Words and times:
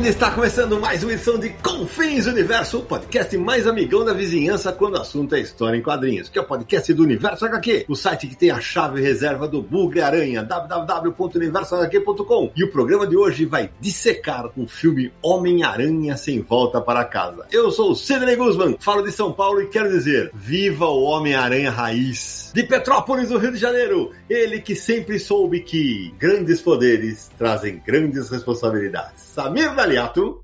Bem-vindo, 0.00 0.16
está 0.16 0.30
começando 0.30 0.80
mais 0.80 1.02
uma 1.02 1.12
edição 1.12 1.38
de 1.38 1.50
Confins 1.50 2.26
Universo, 2.26 2.78
o 2.78 2.82
podcast 2.82 3.36
mais 3.36 3.66
amigão 3.66 4.02
da 4.02 4.14
vizinhança 4.14 4.72
quando 4.72 4.94
o 4.94 5.00
assunto 5.00 5.34
é 5.34 5.40
história 5.40 5.76
em 5.76 5.82
quadrinhos, 5.82 6.30
que 6.30 6.38
é 6.38 6.40
o 6.40 6.46
podcast 6.46 6.94
do 6.94 7.02
Universo 7.02 7.44
HQ, 7.44 7.84
o 7.86 7.94
site 7.94 8.26
que 8.26 8.34
tem 8.34 8.50
a 8.50 8.62
chave 8.62 9.02
reserva 9.02 9.46
do 9.46 9.60
Bugre 9.60 10.00
Aranha, 10.00 10.42
www.universohq.com. 10.42 12.50
E 12.56 12.64
o 12.64 12.70
programa 12.70 13.06
de 13.06 13.14
hoje 13.14 13.44
vai 13.44 13.70
dissecar 13.78 14.50
o 14.56 14.66
filme 14.66 15.12
Homem-Aranha 15.22 16.16
Sem 16.16 16.40
Volta 16.40 16.80
para 16.80 17.04
Casa. 17.04 17.44
Eu 17.52 17.70
sou 17.70 17.90
o 17.90 17.94
Sidney 17.94 18.36
Guzman, 18.36 18.78
falo 18.80 19.02
de 19.02 19.12
São 19.12 19.34
Paulo 19.34 19.60
e 19.60 19.66
quero 19.66 19.90
dizer, 19.90 20.30
viva 20.32 20.86
o 20.86 21.02
Homem-Aranha 21.02 21.70
Raiz! 21.70 22.52
De 22.54 22.62
Petrópolis, 22.62 23.28
do 23.28 23.36
Rio 23.36 23.52
de 23.52 23.58
Janeiro, 23.58 24.12
ele 24.30 24.62
que 24.62 24.74
sempre 24.74 25.18
soube 25.18 25.60
que 25.60 26.14
grandes 26.18 26.62
poderes 26.62 27.30
trazem 27.36 27.82
grandes 27.86 28.30
responsabilidades. 28.30 29.22
Samir 29.22 29.74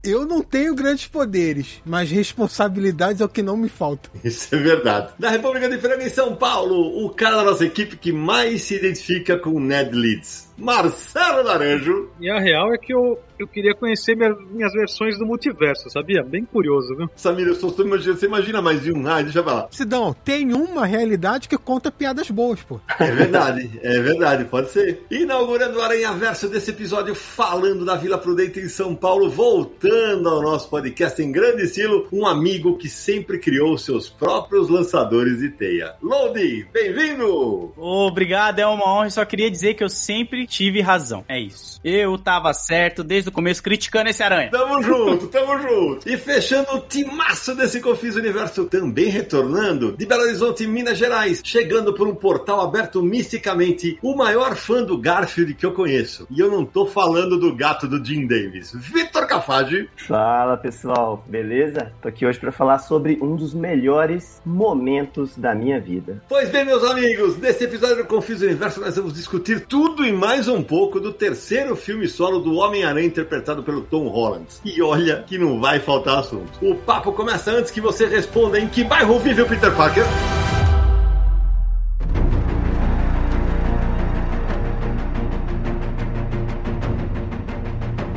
Eu 0.04 0.26
não 0.26 0.42
tenho 0.42 0.74
grandes 0.74 1.06
poderes, 1.06 1.80
mas 1.84 2.10
responsabilidades 2.10 3.20
é 3.20 3.24
o 3.24 3.28
que 3.28 3.42
não 3.42 3.56
me 3.56 3.68
falta. 3.68 4.10
Isso 4.24 4.54
é 4.54 4.58
verdade. 4.58 5.12
Da 5.18 5.30
República 5.30 5.68
de 5.68 5.78
Franca 5.78 6.04
em 6.04 6.10
São 6.10 6.34
Paulo, 6.34 7.04
o 7.04 7.10
cara 7.10 7.36
da 7.36 7.44
nossa 7.44 7.64
equipe 7.64 7.96
que 7.96 8.12
mais 8.12 8.62
se 8.62 8.76
identifica 8.76 9.38
com 9.38 9.60
Ned 9.60 9.94
Leeds. 9.94 10.46
Marcelo 10.58 11.44
Naranjo. 11.44 12.10
E 12.18 12.30
a 12.30 12.38
real 12.38 12.72
é 12.72 12.78
que 12.78 12.94
eu, 12.94 13.18
eu 13.38 13.46
queria 13.46 13.74
conhecer 13.74 14.16
minha, 14.16 14.34
minhas 14.50 14.72
versões 14.72 15.18
do 15.18 15.26
multiverso, 15.26 15.90
sabia? 15.90 16.22
Bem 16.22 16.44
curioso, 16.44 16.96
viu? 16.96 17.08
Samir, 17.16 17.46
eu 17.46 17.54
só 17.54 17.68
estou 17.68 17.86
imaginando. 17.86 18.18
Você 18.18 18.26
imagina 18.26 18.62
mais 18.62 18.82
de 18.82 18.92
um? 18.92 19.06
Ah, 19.06 19.22
deixa 19.22 19.40
eu 19.40 19.44
falar. 19.44 19.68
Sidão, 19.70 20.14
tem 20.24 20.52
uma 20.52 20.86
realidade 20.86 21.48
que 21.48 21.58
conta 21.58 21.90
piadas 21.90 22.30
boas, 22.30 22.62
pô. 22.62 22.80
É 22.98 23.10
verdade, 23.10 23.78
é 23.82 24.00
verdade, 24.00 24.44
pode 24.44 24.70
ser. 24.70 25.04
Inaugurando 25.10 25.78
o 25.78 25.82
Aranha 25.82 26.12
Verso 26.12 26.48
desse 26.48 26.70
episódio, 26.70 27.14
falando 27.14 27.84
da 27.84 27.94
Vila 27.96 28.18
Prudente 28.18 28.60
em 28.60 28.68
São 28.68 28.94
Paulo, 28.94 29.30
voltando 29.30 30.28
ao 30.28 30.42
nosso 30.42 30.68
podcast 30.70 31.20
em 31.22 31.30
grande 31.30 31.64
estilo, 31.64 32.08
um 32.12 32.26
amigo 32.26 32.76
que 32.76 32.88
sempre 32.88 33.38
criou 33.38 33.76
seus 33.76 34.08
próprios 34.08 34.68
lançadores 34.68 35.38
de 35.38 35.50
teia. 35.50 35.94
Lodi, 36.02 36.66
bem-vindo! 36.72 37.72
Obrigado, 37.76 38.58
é 38.58 38.66
uma 38.66 38.84
honra. 38.84 39.10
Só 39.10 39.24
queria 39.24 39.50
dizer 39.50 39.74
que 39.74 39.84
eu 39.84 39.88
sempre 39.88 40.46
tive 40.46 40.80
razão. 40.80 41.24
É 41.28 41.38
isso. 41.38 41.80
Eu 41.84 42.16
tava 42.18 42.52
certo 42.52 43.04
desde 43.04 43.25
o 43.26 43.32
começo 43.32 43.62
criticando 43.62 44.08
esse 44.08 44.22
aranha. 44.22 44.50
Tamo 44.50 44.82
junto, 44.82 45.26
tamo 45.28 45.58
junto. 45.60 46.08
E 46.08 46.16
fechando 46.16 46.72
o 46.74 46.80
timaço 46.80 47.54
desse 47.54 47.80
Confis 47.80 48.16
Universo, 48.16 48.66
também 48.66 49.06
retornando 49.06 49.92
de 49.92 50.06
Belo 50.06 50.22
Horizonte, 50.22 50.66
Minas 50.66 50.98
Gerais, 50.98 51.40
chegando 51.44 51.94
por 51.94 52.06
um 52.08 52.14
portal 52.14 52.60
aberto 52.60 53.02
misticamente, 53.02 53.98
o 54.02 54.16
maior 54.16 54.56
fã 54.56 54.82
do 54.82 54.98
Garfield 54.98 55.54
que 55.54 55.66
eu 55.66 55.72
conheço. 55.72 56.26
E 56.30 56.40
eu 56.40 56.50
não 56.50 56.64
tô 56.64 56.86
falando 56.86 57.38
do 57.38 57.54
gato 57.54 57.86
do 57.86 58.04
Jim 58.04 58.26
Davis. 58.26 58.72
Vitor 58.74 59.26
Cafage. 59.26 59.88
Fala 59.96 60.56
pessoal, 60.56 61.24
beleza? 61.26 61.92
Tô 62.00 62.08
aqui 62.08 62.26
hoje 62.26 62.38
para 62.38 62.52
falar 62.52 62.78
sobre 62.78 63.18
um 63.20 63.36
dos 63.36 63.54
melhores 63.54 64.40
momentos 64.44 65.36
da 65.36 65.54
minha 65.54 65.80
vida. 65.80 66.22
Pois 66.28 66.48
bem, 66.50 66.64
meus 66.64 66.84
amigos, 66.84 67.36
nesse 67.38 67.64
episódio 67.64 67.96
do 67.96 68.04
Confis 68.04 68.42
Universo 68.42 68.80
nós 68.80 68.96
vamos 68.96 69.14
discutir 69.14 69.60
tudo 69.66 70.04
e 70.04 70.12
mais 70.12 70.48
um 70.48 70.62
pouco 70.62 71.00
do 71.00 71.12
terceiro 71.12 71.76
filme 71.76 72.08
solo 72.08 72.40
do 72.40 72.54
Homem-Aranha 72.54 73.06
interpretado 73.16 73.62
pelo 73.62 73.80
Tom 73.82 74.08
Holland. 74.08 74.46
E 74.64 74.82
olha 74.82 75.24
que 75.26 75.38
não 75.38 75.58
vai 75.58 75.80
faltar 75.80 76.18
assunto. 76.18 76.52
O 76.60 76.74
papo 76.74 77.12
começa 77.12 77.50
antes 77.50 77.70
que 77.70 77.80
você 77.80 78.06
responda 78.06 78.60
em 78.60 78.68
que 78.68 78.84
bairro 78.84 79.18
vive 79.18 79.42
o 79.42 79.46
Peter 79.46 79.74
Parker. 79.74 80.04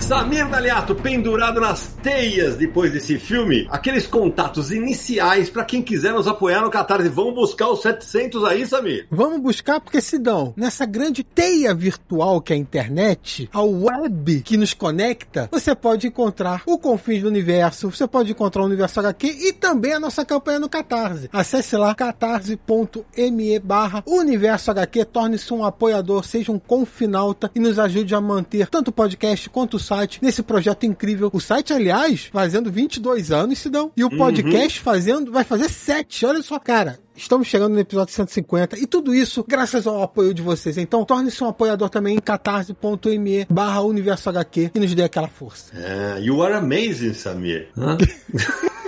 Samir 0.10 0.50
Daliato, 0.50 0.96
pendurado 0.96 1.62
nas 1.62 1.96
teias 2.02 2.56
depois 2.56 2.92
desse 2.92 3.20
filme, 3.20 3.68
aqueles 3.70 4.08
contatos 4.08 4.72
iniciais 4.72 5.52
para 5.52 5.64
quem 5.64 5.84
quiser 5.84 6.14
nos 6.14 6.28
apoiar 6.28 6.62
no 6.62 6.72
Catarse. 6.72 7.10
Vamos 7.10 7.36
buscar 7.36 7.70
os 7.70 7.84
700 7.84 8.44
aí, 8.44 8.66
Samir? 8.66 9.06
Vamos 9.12 9.40
buscar 9.40 9.80
porque, 9.80 10.02
Sidão, 10.02 10.52
nessa 10.58 10.84
grande 10.84 11.24
teia 11.24 11.76
virtual 11.76 12.42
que 12.42 12.52
é 12.52 12.56
a 12.56 12.60
internet, 12.60 13.48
a 13.54 13.62
web 13.62 14.42
que 14.42 14.58
nos 14.58 14.74
conecta, 14.74 15.48
você 15.52 15.76
pode 15.76 16.08
encontrar 16.08 16.64
o 16.66 16.80
Confins 16.80 17.22
do 17.22 17.28
Universo, 17.28 17.92
você 17.92 18.08
pode 18.08 18.32
encontrar 18.32 18.64
o 18.64 18.66
Universo 18.66 19.00
HQ 19.02 19.28
e 19.28 19.54
também 19.54 19.94
a 19.94 20.00
nossa 20.00 20.26
campanha 20.26 20.60
no 20.60 20.68
Catarse. 20.68 21.30
Acesse 21.32 21.78
lá 21.78 21.94
catarse.me 21.94 23.60
barra 23.60 24.04
Universo 24.08 24.72
HQ, 24.72 25.06
torne-se 25.06 25.54
um 25.54 25.64
apoiador, 25.64 26.26
seja 26.26 26.52
um 26.52 26.58
confinalta 26.58 27.52
e 27.54 27.60
nos 27.60 27.78
ajude 27.78 28.16
a 28.16 28.20
manter 28.20 28.70
tanto 28.70 28.88
o 28.88 28.92
podcast 28.92 29.48
quanto 29.52 29.76
o 29.76 29.80
site 29.80 29.99
nesse 30.22 30.44
projeto 30.44 30.86
incrível. 30.86 31.30
O 31.32 31.40
site, 31.40 31.74
aliás, 31.74 32.30
fazendo 32.32 32.72
22 32.72 33.32
anos, 33.32 33.60
Sidão, 33.60 33.92
e 33.96 34.04
o 34.04 34.10
podcast 34.18 34.80
fazendo, 34.80 35.32
vai 35.32 35.44
fazer 35.44 35.70
7. 35.70 36.26
Olha 36.26 36.42
só, 36.42 36.60
cara. 36.60 37.00
Estamos 37.20 37.50
chegando 37.50 37.74
no 37.74 37.80
episódio 37.82 38.14
150 38.14 38.80
e 38.80 38.88
tudo 38.88 39.14
isso 39.14 39.44
graças 39.46 39.86
ao 39.86 40.02
apoio 40.02 40.34
de 40.34 40.42
vocês. 40.42 40.78
Então, 40.78 41.04
torne-se 41.04 41.44
um 41.44 41.50
apoiador 41.50 41.90
também 41.90 42.16
em 42.16 42.20
catarse.me 42.20 43.46
barra 43.50 43.82
universo 43.82 44.30
HQ 44.30 44.72
e 44.74 44.80
nos 44.80 44.96
dê 44.96 45.04
aquela 45.04 45.28
força. 45.28 45.74
Ah, 45.76 46.18
you 46.18 46.42
are 46.42 46.54
amazing, 46.54 47.14
Samir. 47.14 47.68
Hã? 47.78 47.98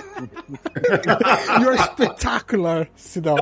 You're 1.60 1.78
spectacular, 1.78 2.88
Sidão. 2.96 3.36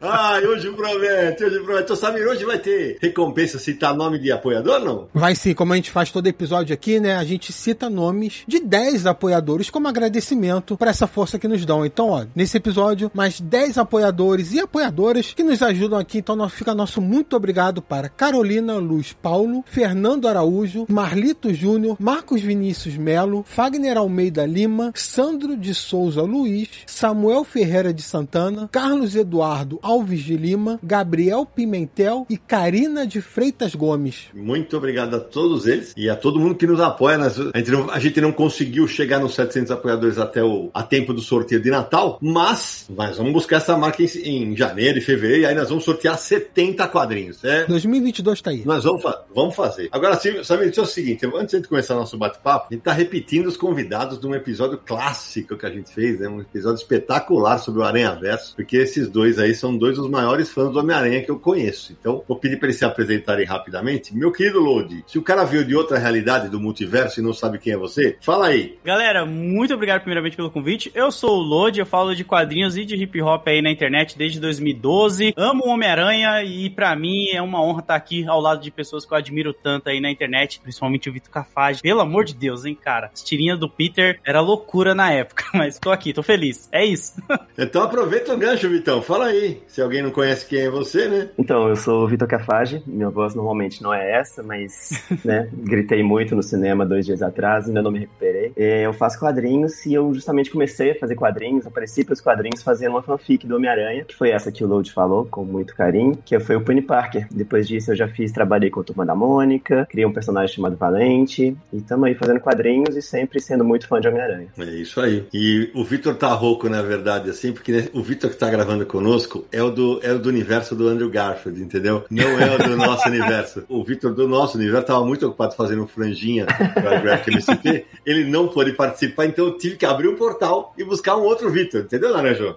Ai, 0.00 0.44
hoje 0.46 0.70
promete, 0.72 1.44
hoje 1.44 1.60
promete. 1.60 1.96
Samir, 1.96 2.26
hoje 2.26 2.44
vai 2.44 2.58
ter 2.58 2.98
recompensa 3.00 3.58
citar 3.58 3.94
nome 3.94 4.18
de 4.18 4.30
apoiador, 4.32 4.80
não? 4.80 5.08
Vai 5.12 5.34
sim, 5.34 5.54
como 5.54 5.72
a 5.72 5.76
gente 5.76 5.90
faz 5.90 6.10
todo 6.10 6.26
episódio 6.26 6.72
aqui, 6.72 7.00
né? 7.00 7.16
A 7.16 7.24
gente 7.24 7.52
cita 7.52 7.90
nomes 7.90 8.44
de 8.46 8.60
10 8.60 9.06
apoiadores 9.06 9.70
como 9.70 9.88
agradecimento 9.88 10.76
para 10.76 10.90
essa 10.90 11.06
força 11.06 11.38
que 11.38 11.48
nos 11.48 11.64
dão. 11.64 11.84
Então, 11.84 12.10
ó, 12.10 12.24
nesse 12.34 12.56
episódio, 12.56 12.87
mais 13.14 13.40
10 13.40 13.78
apoiadores 13.78 14.52
e 14.52 14.60
apoiadoras 14.60 15.32
que 15.34 15.42
nos 15.42 15.62
ajudam 15.62 15.98
aqui. 15.98 16.18
Então, 16.18 16.48
fica 16.48 16.74
nosso 16.74 17.00
muito 17.00 17.36
obrigado 17.36 17.80
para 17.82 18.08
Carolina 18.08 18.76
Luz 18.76 19.12
Paulo, 19.12 19.64
Fernando 19.66 20.28
Araújo, 20.28 20.86
Marlito 20.88 21.52
Júnior, 21.52 21.96
Marcos 21.98 22.40
Vinícius 22.40 22.96
Melo, 22.96 23.44
Fagner 23.46 23.96
Almeida 23.96 24.46
Lima, 24.46 24.92
Sandro 24.94 25.56
de 25.56 25.74
Souza 25.74 26.22
Luiz, 26.22 26.68
Samuel 26.86 27.44
Ferreira 27.44 27.92
de 27.92 28.02
Santana, 28.02 28.68
Carlos 28.70 29.14
Eduardo 29.14 29.78
Alves 29.82 30.20
de 30.20 30.36
Lima, 30.36 30.78
Gabriel 30.82 31.46
Pimentel 31.46 32.26
e 32.28 32.36
Karina 32.36 33.06
de 33.06 33.20
Freitas 33.20 33.74
Gomes. 33.74 34.26
Muito 34.34 34.76
obrigado 34.76 35.14
a 35.16 35.20
todos 35.20 35.66
eles 35.66 35.92
e 35.96 36.08
a 36.08 36.16
todo 36.16 36.38
mundo 36.38 36.54
que 36.54 36.66
nos 36.66 36.80
apoia. 36.80 37.18
A 37.18 37.58
gente 37.58 37.70
não, 37.70 37.90
a 37.90 37.98
gente 37.98 38.20
não 38.20 38.32
conseguiu 38.32 38.86
chegar 38.86 39.18
nos 39.18 39.34
700 39.34 39.70
apoiadores 39.70 40.18
até 40.18 40.42
o 40.42 40.70
a 40.74 40.82
tempo 40.82 41.12
do 41.12 41.20
sorteio 41.20 41.60
de 41.60 41.70
Natal, 41.70 42.18
mas 42.20 42.77
nós 42.90 43.16
vamos 43.16 43.32
buscar 43.32 43.56
essa 43.56 43.76
marca 43.76 44.02
em, 44.02 44.06
em 44.52 44.56
janeiro 44.56 44.98
e 44.98 45.00
fevereiro 45.00 45.42
e 45.42 45.46
aí 45.46 45.54
nós 45.54 45.68
vamos 45.68 45.84
sortear 45.84 46.16
70 46.18 46.86
quadrinhos. 46.88 47.42
É, 47.44 47.64
2022 47.66 48.40
tá 48.40 48.50
aí. 48.50 48.62
nós 48.64 48.84
vamos, 48.84 49.02
fa- 49.02 49.22
vamos 49.34 49.54
fazer. 49.54 49.88
Agora, 49.92 50.16
sim, 50.16 50.42
sabe, 50.44 50.72
é 50.76 50.80
o 50.80 50.86
seguinte, 50.86 51.26
antes 51.34 51.60
de 51.60 51.68
começar 51.68 51.94
nosso 51.94 52.16
bate-papo, 52.18 52.68
a 52.70 52.74
gente 52.74 52.82
tá 52.82 52.92
repetindo 52.92 53.46
os 53.46 53.56
convidados 53.56 54.20
de 54.20 54.26
um 54.26 54.34
episódio 54.34 54.78
clássico 54.78 55.56
que 55.56 55.66
a 55.66 55.70
gente 55.70 55.92
fez, 55.92 56.18
né? 56.20 56.28
Um 56.28 56.40
episódio 56.40 56.76
espetacular 56.80 57.58
sobre 57.58 57.80
o 57.80 57.84
Aranha 57.84 58.14
Verso, 58.14 58.54
porque 58.56 58.76
esses 58.76 59.08
dois 59.08 59.38
aí 59.38 59.54
são 59.54 59.76
dois 59.76 59.96
dos 59.96 60.08
maiores 60.08 60.50
fãs 60.50 60.72
do 60.72 60.78
Homem-Aranha 60.78 61.22
que 61.22 61.30
eu 61.30 61.38
conheço. 61.38 61.96
Então, 61.98 62.22
vou 62.26 62.36
pedir 62.38 62.58
para 62.58 62.66
eles 62.68 62.76
se 62.78 62.84
apresentarem 62.84 63.44
rapidamente. 63.46 64.14
Meu 64.14 64.32
querido 64.32 64.60
Lodi, 64.60 65.04
se 65.06 65.18
o 65.18 65.22
cara 65.22 65.44
veio 65.44 65.64
de 65.64 65.74
outra 65.74 65.98
realidade 65.98 66.48
do 66.48 66.60
multiverso 66.60 67.20
e 67.20 67.22
não 67.22 67.32
sabe 67.32 67.58
quem 67.58 67.72
é 67.72 67.76
você, 67.76 68.16
fala 68.20 68.48
aí. 68.48 68.76
Galera, 68.84 69.24
muito 69.24 69.72
obrigado 69.74 70.00
primeiramente 70.00 70.36
pelo 70.36 70.50
convite. 70.50 70.90
Eu 70.94 71.10
sou 71.10 71.38
o 71.38 71.42
Lodi, 71.42 71.80
eu 71.80 71.86
falo 71.86 72.14
de 72.14 72.24
quadrinhos 72.24 72.57
e 72.66 72.84
de 72.84 72.96
hip 72.96 73.20
hop 73.22 73.46
aí 73.46 73.62
na 73.62 73.70
internet 73.70 74.18
desde 74.18 74.40
2012. 74.40 75.32
Amo 75.36 75.66
o 75.66 75.70
Homem-Aranha 75.70 76.42
e 76.42 76.68
pra 76.70 76.94
mim 76.96 77.28
é 77.32 77.40
uma 77.40 77.62
honra 77.62 77.80
estar 77.80 77.94
aqui 77.94 78.26
ao 78.26 78.40
lado 78.40 78.60
de 78.60 78.70
pessoas 78.70 79.04
que 79.06 79.12
eu 79.12 79.18
admiro 79.18 79.52
tanto 79.52 79.88
aí 79.88 80.00
na 80.00 80.10
internet, 80.10 80.60
principalmente 80.60 81.08
o 81.08 81.12
Vitor 81.12 81.30
Cafage. 81.30 81.80
Pelo 81.82 82.00
amor 82.00 82.24
de 82.24 82.34
Deus, 82.34 82.64
hein, 82.64 82.76
cara. 82.80 83.10
As 83.12 83.22
tirinhas 83.22 83.58
do 83.58 83.68
Peter 83.68 84.20
era 84.26 84.40
loucura 84.40 84.94
na 84.94 85.12
época, 85.12 85.44
mas 85.54 85.78
tô 85.78 85.90
aqui, 85.90 86.12
tô 86.12 86.22
feliz. 86.22 86.68
É 86.72 86.84
isso. 86.84 87.14
Então 87.60 87.82
aproveita 87.82 88.32
o 88.32 88.38
gancho, 88.38 88.68
Vitão. 88.68 89.02
Fala 89.02 89.26
aí. 89.26 89.60
Se 89.66 89.82
alguém 89.82 90.00
não 90.00 90.12
conhece 90.12 90.46
quem 90.46 90.60
é 90.60 90.70
você, 90.70 91.08
né? 91.08 91.28
Então, 91.36 91.68
eu 91.68 91.74
sou 91.74 92.04
o 92.04 92.06
Vitor 92.06 92.28
Cafage. 92.28 92.80
Minha 92.86 93.10
voz 93.10 93.34
normalmente 93.34 93.82
não 93.82 93.92
é 93.92 94.12
essa, 94.12 94.44
mas 94.44 95.02
né, 95.24 95.48
gritei 95.52 96.00
muito 96.00 96.36
no 96.36 96.42
cinema 96.42 96.86
dois 96.86 97.04
dias 97.04 97.20
atrás, 97.20 97.66
ainda 97.66 97.82
não 97.82 97.90
me 97.90 97.98
recuperei. 97.98 98.52
É, 98.56 98.86
Eu 98.86 98.92
faço 98.92 99.18
quadrinhos 99.18 99.84
e 99.86 99.92
eu 99.92 100.14
justamente 100.14 100.50
comecei 100.50 100.92
a 100.92 100.94
fazer 100.94 101.16
quadrinhos, 101.16 101.66
apareci 101.66 102.04
pros 102.04 102.20
quadrinhos 102.20 102.47
fazendo 102.56 102.90
uma 102.90 103.02
fanfic 103.02 103.46
do 103.46 103.56
Homem-Aranha, 103.56 104.04
que 104.04 104.14
foi 104.14 104.30
essa 104.30 104.52
que 104.52 104.64
o 104.64 104.66
Load 104.66 104.92
falou, 104.92 105.26
com 105.26 105.44
muito 105.44 105.74
carinho, 105.74 106.18
que 106.24 106.38
foi 106.40 106.56
o 106.56 106.60
Penny 106.60 106.82
Parker. 106.82 107.26
Depois 107.30 107.66
disso 107.66 107.92
eu 107.92 107.96
já 107.96 108.08
fiz, 108.08 108.32
trabalhei 108.32 108.70
com 108.70 108.80
a 108.80 108.84
Turma 108.84 109.04
da 109.04 109.14
Mônica, 109.14 109.86
criei 109.90 110.06
um 110.06 110.12
personagem 110.12 110.54
chamado 110.54 110.76
Valente, 110.76 111.56
e 111.72 111.80
tamo 111.80 112.06
aí 112.06 112.14
fazendo 112.14 112.40
quadrinhos 112.40 112.96
e 112.96 113.02
sempre 113.02 113.40
sendo 113.40 113.64
muito 113.64 113.86
fã 113.86 114.00
de 114.00 114.08
Homem-Aranha. 114.08 114.48
É 114.58 114.64
isso 114.64 115.00
aí. 115.00 115.26
E 115.32 115.70
o 115.74 115.84
Vitor 115.84 116.14
tá 116.14 116.28
rouco, 116.28 116.68
na 116.68 116.82
verdade, 116.82 117.30
assim, 117.30 117.52
porque 117.52 117.72
né, 117.72 117.88
o 117.92 118.02
Vitor 118.02 118.30
que 118.30 118.36
tá 118.36 118.48
gravando 118.48 118.86
conosco 118.86 119.44
é 119.52 119.62
o, 119.62 119.70
do, 119.70 120.00
é 120.02 120.12
o 120.12 120.18
do 120.18 120.28
universo 120.28 120.74
do 120.74 120.88
Andrew 120.88 121.10
Garfield, 121.10 121.62
entendeu? 121.62 122.04
Não 122.10 122.38
é 122.38 122.54
o 122.54 122.58
do 122.58 122.76
nosso 122.76 123.06
universo. 123.08 123.64
O 123.68 123.82
Vitor 123.84 124.14
do 124.14 124.28
nosso 124.28 124.56
universo 124.56 124.86
tava 124.86 125.04
muito 125.04 125.26
ocupado 125.26 125.54
fazendo 125.54 125.86
franjinha 125.86 126.46
para 126.46 127.00
Graphic 127.00 127.36
MCP. 127.36 127.86
Ele 128.04 128.24
não 128.24 128.48
pôde 128.48 128.72
participar, 128.72 129.26
então 129.26 129.46
eu 129.46 129.58
tive 129.58 129.76
que 129.76 129.86
abrir 129.86 130.08
um 130.08 130.16
portal 130.16 130.74
e 130.76 130.84
buscar 130.84 131.16
um 131.16 131.22
outro 131.22 131.50
Vitor, 131.50 131.82
entendeu, 131.82 132.12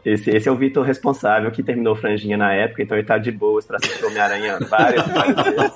Esse, 0.06 0.30
esse 0.30 0.48
é 0.48 0.52
o 0.52 0.56
Vitor 0.56 0.86
responsável, 0.86 1.52
que 1.52 1.64
terminou 1.64 1.96
franjinha 1.96 2.38
na 2.38 2.54
época, 2.54 2.84
então 2.84 2.98
ele 2.98 3.06
tá 3.06 3.18
de 3.18 3.32
boas 3.32 3.66
pra 3.66 3.78
assistir 3.78 4.06
Homem-Aranha 4.06 4.60
várias, 4.70 5.08
várias 5.08 5.36
vezes. 5.44 5.72